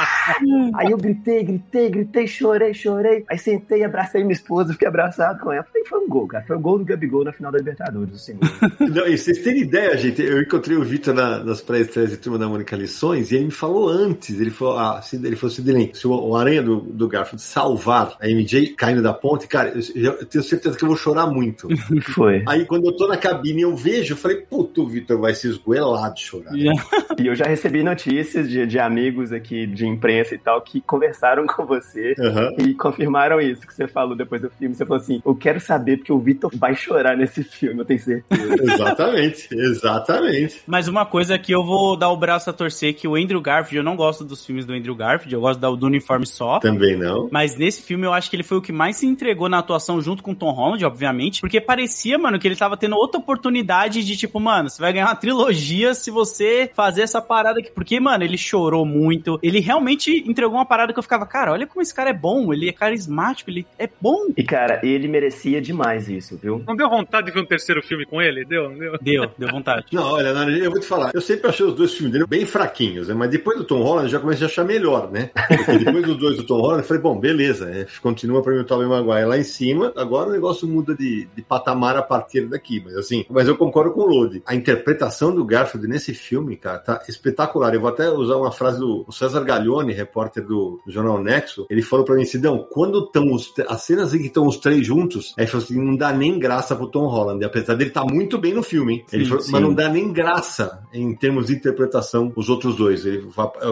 Aí 0.75 0.91
eu 0.91 0.97
gritei, 0.97 1.43
gritei, 1.43 1.89
gritei, 1.89 2.27
chorei, 2.27 2.73
chorei. 2.73 3.23
Aí 3.29 3.37
sentei, 3.37 3.83
abracei 3.83 4.21
minha 4.21 4.33
esposa, 4.33 4.73
fiquei 4.73 4.87
abraçado 4.87 5.39
com 5.39 5.51
ela. 5.51 5.63
Falei, 5.63 5.85
foi 5.85 5.99
um 5.99 6.07
gol, 6.07 6.27
cara. 6.27 6.43
Foi 6.45 6.57
um 6.57 6.61
gol 6.61 6.77
do 6.77 6.85
Gabigol 6.85 7.23
na 7.23 7.33
final 7.33 7.51
da 7.51 7.57
Libertadores, 7.57 8.13
o 8.13 8.19
segundo. 8.19 8.49
Não, 8.79 9.07
e 9.07 9.17
vocês 9.17 9.39
terem 9.39 9.61
ideia, 9.61 9.97
gente, 9.97 10.21
eu 10.21 10.41
encontrei 10.41 10.77
o 10.77 10.83
Vitor 10.83 11.13
na, 11.13 11.43
nas 11.43 11.61
pré-estreias 11.61 12.11
de 12.11 12.17
Turma 12.17 12.37
da 12.37 12.47
Mônica 12.47 12.75
Lições 12.75 13.31
e 13.31 13.35
ele 13.35 13.45
me 13.45 13.51
falou 13.51 13.89
antes, 13.89 14.39
ele 14.39 14.51
falou, 14.51 14.77
ah, 14.77 15.01
se, 15.01 15.15
ele 15.15 15.35
falou, 15.35 15.51
Sidney, 15.51 15.91
se 15.93 16.07
o, 16.07 16.35
Aranha 16.35 16.61
do, 16.61 16.81
do 16.81 17.07
Garfield 17.07 17.41
salvar 17.41 18.15
a 18.19 18.27
MJ 18.27 18.73
caindo 18.75 19.01
da 19.01 19.13
ponte, 19.13 19.47
cara, 19.47 19.73
eu, 19.95 20.03
eu, 20.03 20.25
tenho 20.25 20.43
certeza 20.43 20.77
que 20.77 20.83
eu 20.83 20.87
vou 20.87 20.97
chorar 20.97 21.27
muito. 21.27 21.67
Foi. 22.13 22.43
Aí 22.47 22.65
quando 22.65 22.87
eu 22.87 22.95
tô 22.95 23.07
na 23.07 23.17
cabine 23.17 23.61
eu 23.61 23.75
vejo, 23.75 24.13
eu 24.13 24.17
falei, 24.17 24.37
puto, 24.37 24.83
o 24.83 24.87
Vitor 24.87 25.19
vai 25.19 25.33
se 25.33 25.47
esgoelar 25.47 26.13
de 26.13 26.21
chorar. 26.21 26.53
E 26.55 27.27
eu 27.27 27.35
já 27.35 27.45
recebi 27.45 27.83
notícias 27.83 28.49
de, 28.49 28.65
de 28.65 28.79
amigos 28.79 29.31
aqui 29.31 29.65
de 29.65 29.85
imprensa 30.11 30.35
e 30.35 30.37
tal 30.37 30.61
que 30.61 30.81
conversaram 30.81 31.45
com 31.47 31.65
você 31.65 32.13
Uhum. 32.17 32.65
e 32.67 32.73
confirmaram 32.73 33.39
isso 33.39 33.65
que 33.65 33.73
você 33.73 33.87
falou 33.87 34.15
depois 34.15 34.41
do 34.41 34.49
filme. 34.49 34.75
Você 34.75 34.85
falou 34.85 35.01
assim: 35.01 35.21
Eu 35.25 35.35
quero 35.35 35.59
saber 35.59 35.97
porque 35.97 36.11
o 36.11 36.19
Vitor 36.19 36.51
vai 36.55 36.75
chorar 36.75 37.15
nesse 37.17 37.43
filme, 37.43 37.79
eu 37.79 37.85
tenho 37.85 37.99
certeza. 37.99 38.41
Exatamente, 38.61 39.47
exatamente. 39.51 40.61
Mas 40.67 40.87
uma 40.87 41.05
coisa 41.05 41.37
que 41.37 41.51
eu 41.53 41.63
vou 41.63 41.95
dar 41.97 42.09
o 42.09 42.17
braço 42.17 42.49
a 42.49 42.53
torcer 42.53 42.93
que 42.95 43.07
o 43.07 43.15
Andrew 43.15 43.41
Garfield, 43.41 43.77
eu 43.77 43.83
não 43.83 43.95
gosto 43.95 44.23
dos 44.23 44.45
filmes 44.45 44.65
do 44.65 44.73
Andrew 44.73 44.95
Garfield, 44.95 45.33
eu 45.33 45.41
gosto 45.41 45.59
da- 45.59 45.69
do 45.71 45.85
uniforme 45.85 46.25
só. 46.25 46.59
Também 46.59 46.97
não. 46.97 47.29
Mas 47.31 47.55
nesse 47.57 47.81
filme 47.81 48.05
eu 48.05 48.13
acho 48.13 48.29
que 48.29 48.35
ele 48.35 48.43
foi 48.43 48.57
o 48.57 48.61
que 48.61 48.71
mais 48.71 48.97
se 48.97 49.05
entregou 49.05 49.47
na 49.49 49.59
atuação 49.59 50.01
junto 50.01 50.21
com 50.23 50.31
o 50.31 50.35
Tom 50.35 50.51
Holland, 50.51 50.83
obviamente, 50.85 51.41
porque 51.41 51.59
parecia, 51.61 52.17
mano, 52.17 52.39
que 52.39 52.47
ele 52.47 52.55
tava 52.55 52.77
tendo 52.77 52.95
outra 52.95 53.19
oportunidade 53.19 54.03
de 54.03 54.17
tipo, 54.17 54.39
mano, 54.39 54.69
você 54.69 54.81
vai 54.81 54.93
ganhar 54.93 55.07
uma 55.07 55.15
trilogia 55.15 55.93
se 55.93 56.09
você 56.11 56.69
fazer 56.73 57.01
essa 57.03 57.21
parada 57.21 57.59
aqui. 57.59 57.71
Porque, 57.71 57.99
mano, 57.99 58.23
ele 58.23 58.37
chorou 58.37 58.85
muito, 58.85 59.39
ele 59.43 59.59
realmente 59.59 60.00
entregou 60.09 60.55
uma 60.55 60.65
parada 60.65 60.93
que 60.93 60.99
eu 60.99 61.03
ficava, 61.03 61.25
cara, 61.25 61.51
olha 61.51 61.67
como 61.67 61.81
esse 61.81 61.93
cara 61.93 62.09
é 62.09 62.13
bom, 62.13 62.53
ele 62.53 62.69
é 62.69 62.73
carismático, 62.73 63.49
ele 63.49 63.65
é 63.77 63.89
bom. 63.99 64.27
E 64.35 64.43
cara, 64.43 64.79
ele 64.83 65.07
merecia 65.07 65.61
demais 65.61 66.09
isso, 66.09 66.37
viu? 66.41 66.63
Não 66.65 66.75
deu 66.75 66.89
vontade 66.89 67.27
de 67.27 67.33
ver 67.33 67.41
um 67.41 67.45
terceiro 67.45 67.81
filme 67.81 68.05
com 68.05 68.21
ele? 68.21 68.45
Deu, 68.45 68.69
deu? 68.69 68.97
Deu, 69.01 69.31
deu 69.37 69.49
vontade. 69.49 69.85
Não, 69.91 70.03
olha, 70.03 70.33
Nara, 70.33 70.51
eu 70.51 70.71
vou 70.71 70.79
te 70.79 70.87
falar, 70.87 71.11
eu 71.13 71.21
sempre 71.21 71.49
achei 71.49 71.65
os 71.65 71.75
dois 71.75 71.93
filmes 71.93 72.11
dele 72.11 72.25
bem 72.27 72.45
fraquinhos, 72.45 73.07
né? 73.07 73.13
mas 73.13 73.29
depois 73.29 73.57
do 73.57 73.63
Tom 73.63 73.81
Holland 73.81 74.05
eu 74.05 74.11
já 74.11 74.19
comecei 74.19 74.45
a 74.45 74.49
achar 74.49 74.65
melhor, 74.65 75.11
né? 75.11 75.29
Porque 75.47 75.77
depois 75.83 76.05
dos 76.05 76.17
dois 76.17 76.37
do 76.37 76.43
Tom 76.45 76.61
Holland 76.61 76.81
eu 76.81 76.87
falei, 76.87 77.01
bom, 77.01 77.19
beleza, 77.19 77.69
é, 77.69 77.85
continua 78.01 78.41
pra 78.41 78.53
mim 78.53 78.59
o 78.59 78.65
Tobey 78.65 78.87
Maguire 78.87 79.25
lá 79.25 79.37
em 79.37 79.43
cima, 79.43 79.93
agora 79.95 80.29
o 80.29 80.31
negócio 80.31 80.67
muda 80.67 80.95
de, 80.95 81.27
de 81.35 81.41
patamar 81.41 81.95
a 81.97 82.01
partir 82.01 82.47
daqui, 82.47 82.81
mas 82.83 82.95
assim, 82.95 83.25
mas 83.29 83.47
eu 83.47 83.57
concordo 83.57 83.91
com 83.91 84.01
o 84.01 84.05
Lodi. 84.05 84.41
A 84.45 84.55
interpretação 84.55 85.33
do 85.33 85.45
Garfield 85.45 85.87
nesse 85.87 86.13
filme, 86.13 86.55
cara, 86.57 86.79
tá 86.79 87.03
espetacular. 87.07 87.73
Eu 87.73 87.81
vou 87.81 87.89
até 87.89 88.09
usar 88.09 88.35
uma 88.35 88.51
frase 88.51 88.79
do 88.79 89.05
César 89.11 89.43
Repórter 89.93 90.45
do, 90.45 90.79
do 90.85 90.91
Jornal 90.91 91.21
Nexo, 91.21 91.65
ele 91.69 91.81
falou 91.81 92.05
pra 92.05 92.15
mim, 92.15 92.25
Sidão, 92.25 92.67
quando 92.69 93.05
estão 93.05 93.31
os, 93.31 93.53
as 93.67 93.81
cenas 93.83 94.13
em 94.13 94.19
que 94.19 94.27
estão 94.27 94.47
os 94.47 94.57
três 94.57 94.85
juntos, 94.85 95.33
aí 95.37 95.43
ele 95.43 95.51
falou 95.51 95.65
assim, 95.65 95.81
não 95.81 95.95
dá 95.95 96.11
nem 96.11 96.37
graça 96.39 96.75
pro 96.75 96.87
Tom 96.87 97.07
Holland, 97.07 97.43
apesar 97.43 97.75
dele 97.75 97.89
estar 97.89 98.05
muito 98.05 98.37
bem 98.37 98.53
no 98.53 98.63
filme, 98.63 98.93
hein? 98.93 99.05
Ele 99.11 99.23
Sim, 99.23 99.29
falou, 99.29 99.43
sim. 99.43 99.51
mas 99.51 99.61
não 99.61 99.73
dá 99.73 99.89
nem 99.89 100.11
graça 100.11 100.83
em 100.93 101.15
termos 101.15 101.47
de 101.47 101.53
interpretação 101.53 102.31
os 102.35 102.49
outros 102.49 102.75
dois. 102.75 103.05
Ele, 103.05 103.27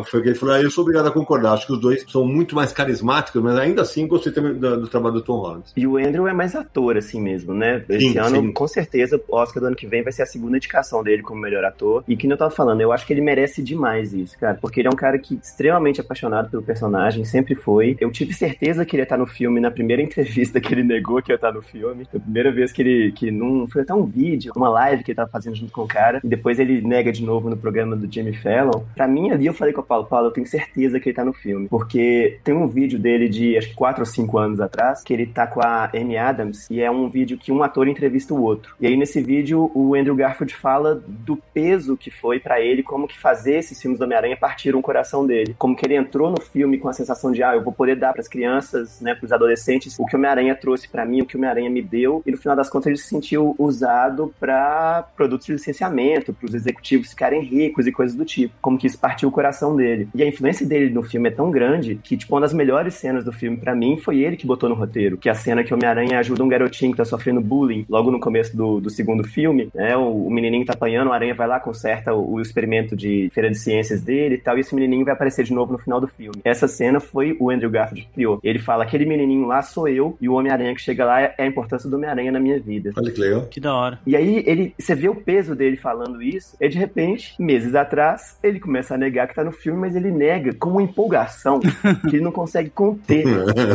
foi 0.05 0.19
o 0.19 0.23
que 0.23 0.29
ele 0.29 0.36
falou, 0.36 0.55
ah, 0.55 0.62
eu 0.62 0.71
sou 0.71 0.84
obrigado 0.84 1.08
a 1.08 1.12
concordar, 1.12 1.53
acho 1.53 1.67
que 1.67 1.73
os 1.73 1.82
dois 1.82 2.05
são 2.08 2.25
muito 2.25 2.55
mais 2.55 2.71
carismáticos, 2.71 3.41
mas 3.41 3.58
ainda 3.58 3.82
assim 3.82 4.08
gostei 4.08 4.32
também 4.32 4.53
do, 4.53 4.82
do 4.82 4.88
trabalho 4.88 5.15
do 5.15 5.21
Tom 5.21 5.39
Holland. 5.39 5.63
E 5.75 5.86
o 5.86 5.97
Andrew 5.97 6.27
é 6.27 6.34
mais 6.34 6.55
ator, 6.55 6.97
assim 6.97 7.21
mesmo, 7.21 7.53
né? 7.53 7.84
Esse 7.89 8.12
Sim, 8.12 8.17
ano, 8.17 8.53
com 8.53 8.67
certeza, 8.67 9.21
o 9.27 9.36
Oscar 9.36 9.62
do 9.62 9.67
ano 9.67 9.75
que 9.75 9.88
vem 9.88 10.03
vai 10.03 10.12
ser 10.12 10.23
a 10.23 10.25
segunda 10.25 10.58
indicação 10.58 11.03
dele 11.03 11.21
como 11.21 11.41
melhor 11.41 11.63
ator. 11.63 12.03
E 12.08 12.15
que 12.15 12.27
eu 12.27 12.38
tava 12.38 12.51
falando, 12.51 12.82
eu 12.82 12.91
acho 12.91 13.05
que 13.05 13.13
ele 13.13 13.21
merece 13.21 13.62
demais 13.62 14.13
isso, 14.13 14.38
cara. 14.38 14.58
Porque 14.60 14.79
ele 14.79 14.88
é 14.88 14.91
um 14.91 14.95
cara 14.95 15.17
que 15.17 15.36
extremamente 15.36 16.01
apaixonado 16.10 16.50
pelo 16.50 16.63
personagem, 16.63 17.24
sempre 17.24 17.54
foi. 17.54 17.95
Eu 18.00 18.12
tive 18.12 18.34
certeza 18.34 18.84
que 18.84 18.95
ele 18.95 19.02
ia 19.02 19.04
estar 19.04 19.17
no 19.17 19.28
filme 19.28 19.60
na 19.60 19.69
primeira 19.69 20.02
entrevista 20.04 20.60
que 20.60 20.74
ele 20.74 20.84
negou 20.84 21.22
que 21.22 21.32
ia 21.32 21.36
estar 21.36 21.52
no 21.52 21.62
filme. 21.62 22.06
Foi 22.06 22.19
a 22.19 22.24
primeira 22.24 22.52
vez 22.52 22.72
que 22.72 22.82
ele. 22.82 23.12
que 23.12 23.30
não. 23.32 23.67
Foi 23.67 23.84
até 23.84 23.93
um 23.93 24.06
vídeo, 24.06 24.52
uma 24.56 24.69
live 24.69 25.04
que 25.04 25.12
ele 25.12 25.17
tava 25.17 25.30
fazendo 25.30 25.56
junto 25.56 25.72
com 25.72 25.84
o 25.84 25.88
cara. 25.88 26.19
E 26.24 26.28
depois 26.28 26.60
ele 26.60 26.82
nega 26.82 27.12
de 27.12 27.24
novo 27.24 27.50
no 27.50 27.58
programa 27.58 27.95
do 27.95 28.12
Jimmy 28.12 28.34
Fallon. 28.34 28.84
Pra 28.95 29.08
mim, 29.08 29.32
ali 29.32 29.45
eu 29.45 29.54
falei 29.54 29.74
com 29.74 29.82
o 29.82 29.84
Paulo, 29.84 30.06
Paulo, 30.06 30.28
eu 30.28 30.32
tenho 30.32 30.48
certeza 30.48 31.00
que 31.00 31.10
ele 31.10 31.15
tá 31.15 31.24
no 31.24 31.34
filme. 31.34 31.67
Porque 31.67 32.39
tem 32.43 32.54
um 32.54 32.67
vídeo 32.67 32.98
dele 32.98 33.30
de 33.30 33.58
acho 33.58 33.69
que 33.69 33.76
4 33.76 34.02
ou 34.02 34.06
5 34.06 34.38
anos 34.38 34.60
atrás, 34.60 35.04
que 35.04 35.13
ele 35.13 35.26
tá 35.26 35.45
com 35.45 35.62
a 35.62 35.89
Amy 35.93 36.17
Adams, 36.17 36.67
e 36.69 36.82
é 36.82 36.89
um 36.89 37.10
vídeo 37.10 37.38
que 37.38 37.52
um 37.52 37.62
ator 37.63 37.88
entrevista 37.88 38.34
o 38.34 38.41
outro. 38.41 38.76
E 38.80 38.88
aí 38.88 38.98
nesse 38.98 39.22
vídeo 39.22 39.72
o 39.74 39.95
Andrew 39.95 40.15
Garfield 40.15 40.54
fala 40.56 41.02
do 41.08 41.38
peso 41.54 41.98
que 41.98 42.10
foi 42.10 42.39
pra 42.39 42.60
ele, 42.60 42.84
como 42.84 43.08
que 43.08 43.17
fazer 43.17 43.56
esses 43.56 43.80
filmes 43.80 44.00
do 44.00 44.06
Homem-Aranha 44.06 44.38
partiram 44.38 44.80
o 44.80 44.84
coração 44.84 45.26
dele. 45.26 45.56
Como 45.58 45.76
que 45.76 45.86
ele 45.86 45.95
entrou 45.99 46.31
no 46.31 46.41
filme 46.41 46.77
com 46.77 46.89
a 46.89 46.93
sensação 46.93 47.31
de, 47.31 47.43
ah, 47.43 47.53
eu 47.55 47.63
vou 47.63 47.73
poder 47.73 47.95
dar 47.95 48.13
pras 48.13 48.27
crianças, 48.27 48.99
né, 49.01 49.15
pros 49.15 49.31
adolescentes, 49.31 49.97
o 49.99 50.05
que 50.05 50.15
o 50.15 50.19
Homem-Aranha 50.19 50.55
trouxe 50.55 50.88
pra 50.88 51.05
mim, 51.05 51.21
o 51.21 51.25
que 51.25 51.35
o 51.35 51.39
Homem-Aranha 51.39 51.69
me 51.69 51.81
deu, 51.81 52.21
e 52.25 52.31
no 52.31 52.38
final 52.38 52.55
das 52.55 52.69
contas 52.69 52.88
ele 52.88 52.97
se 52.97 53.07
sentiu 53.07 53.55
usado 53.57 54.33
pra 54.39 55.07
produtos 55.15 55.47
de 55.47 55.53
licenciamento, 55.53 56.33
pros 56.33 56.53
executivos 56.53 57.09
ficarem 57.09 57.41
ricos 57.41 57.88
e 57.88 57.91
coisas 57.91 58.15
do 58.15 58.25
tipo. 58.25 58.53
Como 58.62 58.77
que 58.77 58.88
isso 58.88 58.97
partiu 58.97 59.29
o 59.29 59.31
coração 59.31 59.75
dele. 59.75 60.07
E 60.13 60.23
a 60.23 60.27
influência 60.27 60.65
dele 60.65 60.89
no 60.89 61.03
filme 61.03 61.29
é 61.29 61.31
tão 61.31 61.51
grande 61.51 61.99
que, 62.03 62.17
tipo, 62.17 62.33
uma 62.33 62.41
das 62.41 62.53
melhores 62.53 62.93
cenas 62.95 63.23
do 63.23 63.31
filme 63.31 63.57
pra 63.57 63.75
mim 63.75 63.97
foi 63.97 64.19
ele 64.19 64.38
que 64.38 64.47
botou 64.47 64.69
no 64.69 64.75
roteiro. 64.75 65.17
Que 65.17 65.29
é 65.29 65.31
a 65.31 65.35
cena 65.35 65.63
que 65.63 65.73
o 65.73 65.77
Homem-Aranha 65.77 66.19
ajuda 66.19 66.43
um 66.43 66.47
garotinho 66.47 66.91
que 66.91 66.97
tá 66.97 67.05
sofrendo 67.05 67.41
bullying 67.41 67.85
logo 67.89 68.12
no 68.12 68.19
começo 68.19 68.55
do, 68.55 68.79
do 68.79 68.89
segundo 68.89 69.23
filme, 69.23 69.69
né? 69.73 69.95
O, 69.97 70.27
o 70.27 70.31
menininho 70.31 70.65
tá 70.65 70.73
apanhando, 70.73 71.09
o 71.09 71.13
Aranha 71.13 71.33
vai 71.33 71.47
lá, 71.47 71.59
conserta 71.59 72.13
o, 72.13 72.33
o 72.33 72.41
experimento 72.41 72.95
de 72.95 73.29
feira 73.33 73.49
de 73.49 73.57
ciências 73.57 74.01
dele 74.01 74.35
e 74.35 74.38
tal, 74.38 74.57
e 74.57 74.62
esse 74.62 74.75
menininho 74.75 75.05
vai 75.05 75.13
aparecer 75.13 75.43
de 75.43 75.53
novo 75.53 75.73
no 75.73 75.79
final 75.79 75.88
do 75.97 76.08
filme. 76.08 76.41
Essa 76.43 76.67
cena 76.67 76.99
foi 76.99 77.38
o 77.39 77.49
Andrew 77.49 77.71
Garfield 77.71 78.06
que 78.08 78.13
criou. 78.13 78.39
Ele 78.43 78.60
fala, 78.60 78.84
aquele 78.84 79.06
menininho 79.06 79.47
lá 79.47 79.62
sou 79.62 79.88
eu, 79.88 80.17
e 80.19 80.28
o 80.28 80.34
Homem-Aranha 80.34 80.75
que 80.75 80.82
chega 80.82 81.06
lá 81.06 81.21
é 81.21 81.36
a 81.39 81.45
importância 81.45 81.89
do 81.89 81.95
Homem-Aranha 81.95 82.34
na 82.34 82.39
minha 82.39 82.60
vida. 82.60 82.91
Olha 82.97 83.12
que 83.12 83.19
legal. 83.21 83.41
Que 83.43 83.62
da 83.62 83.73
hora. 83.73 83.99
E 84.06 84.15
aí 84.15 84.43
ele, 84.45 84.73
você 84.78 84.93
vê 84.93 85.08
o 85.08 85.15
peso 85.15 85.56
dele 85.56 85.78
falando 85.78 86.21
isso, 86.21 86.58
e 86.60 86.67
de 86.67 86.78
repente, 86.78 87.34
meses 87.39 87.73
atrás, 87.75 88.38
ele 88.43 88.60
começa 88.60 88.95
a 88.95 88.97
negar 88.97 89.28
que 89.28 89.36
tá 89.36 89.43
no 89.43 89.52
filme, 89.52 89.80
mas 89.80 89.95
ele 89.95 90.12
nega 90.12 90.54
com 90.54 90.71
uma 90.71 90.84
empolgação 90.84 91.60
que 92.10 92.15
ele 92.15 92.23
não 92.23 92.32
consegue 92.32 92.69
conter, 92.69 93.25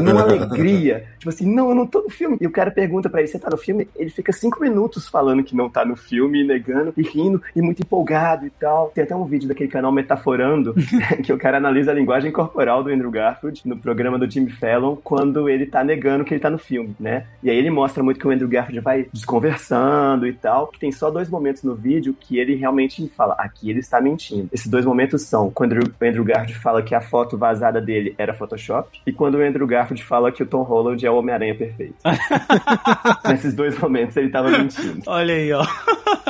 numa 0.03 0.23
alegria. 0.23 1.07
Tipo 1.19 1.31
assim, 1.31 1.53
não, 1.53 1.71
eu 1.71 1.75
não 1.75 1.87
tô 1.87 2.03
no 2.03 2.11
filme. 2.11 2.37
E 2.41 2.47
o 2.47 2.51
cara 2.51 2.71
pergunta 2.71 3.09
pra 3.09 3.21
ele, 3.21 3.29
você 3.29 3.39
tá 3.39 3.49
no 3.51 3.57
filme? 3.57 3.89
Ele 3.97 4.11
fica 4.11 4.33
cinco 4.33 4.61
minutos 4.61 5.09
falando 5.09 5.43
que 5.43 5.57
não 5.57 5.71
tá 5.71 5.85
no 5.85 5.97
filme, 5.97 6.45
negando, 6.45 6.93
e 6.97 7.03
rindo, 7.03 7.41
e 7.55 7.63
muito 7.63 7.81
empolgado 7.81 8.47
e 8.47 8.51
tal. 8.51 8.91
Tem 8.95 9.05
até 9.05 9.15
um 9.15 9.25
vídeo 9.25 9.49
daquele 9.49 9.71
canal 9.71 9.91
Metaforando, 9.93 10.75
que 11.25 11.33
o 11.33 11.39
cara 11.39 11.57
analisa 11.57 11.91
a 11.91 11.95
linguagem 11.95 12.04
corporal 12.33 12.83
do 12.83 12.91
Andrew 12.91 13.11
Garfield 13.11 13.63
no 13.65 13.77
programa 13.77 14.19
do 14.19 14.31
Jimmy 14.31 14.51
Fallon, 14.51 14.97
quando 14.97 15.49
ele 15.49 15.67
tá 15.67 15.83
negando 15.85 16.25
que 16.25 16.35
ele 16.35 16.41
tá 16.41 16.51
no 16.51 16.59
filme, 16.59 16.95
né? 16.99 17.27
E 17.43 17.51
aí 17.51 17.57
ele 17.57 17.71
mostra 17.71 18.03
muito 18.03 18.19
que 18.19 18.27
o 18.27 18.31
Andrew 18.31 18.49
Garfield 18.49 18.81
vai 18.81 19.07
desconversando 19.13 20.27
e 20.27 20.33
tal, 20.33 20.69
que 20.69 20.79
tem 20.79 20.93
só 20.93 21.11
dois 21.11 21.29
momentos 21.29 21.63
no 21.63 21.75
vídeo 21.75 22.17
que 22.19 22.39
ele 22.39 22.55
realmente 22.55 23.07
fala, 23.17 23.35
aqui 23.39 23.71
ele 23.71 23.81
está 23.81 24.01
mentindo. 24.01 24.49
Esses 24.53 24.67
dois 24.67 24.85
momentos 24.85 25.23
são 25.23 25.51
quando 25.51 25.73
o 25.73 26.05
Andrew 26.05 26.25
Garfield 26.25 26.55
fala 26.61 26.83
que 26.83 26.95
a 26.95 27.01
foto 27.01 27.37
vazada 27.37 27.81
dele 27.81 28.15
era 28.19 28.35
Photoshop 28.35 29.01
e 29.07 29.13
quando 29.13 29.37
o 29.37 29.43
Andrew 29.43 29.67
Garfield 29.67 30.03
fala 30.05 30.33
que 30.33 30.43
o 30.43 30.47
Tom 30.47 30.63
Holland 30.63 31.05
é 31.05 31.11
o 31.11 31.17
Homem-Aranha 31.17 31.55
perfeito. 31.55 31.95
Nesses 33.29 33.55
dois 33.55 33.79
momentos 33.79 34.17
ele 34.17 34.29
tava 34.29 34.51
mentindo. 34.51 35.03
Olha 35.07 35.35
aí, 35.35 35.53
ó. 35.53 35.65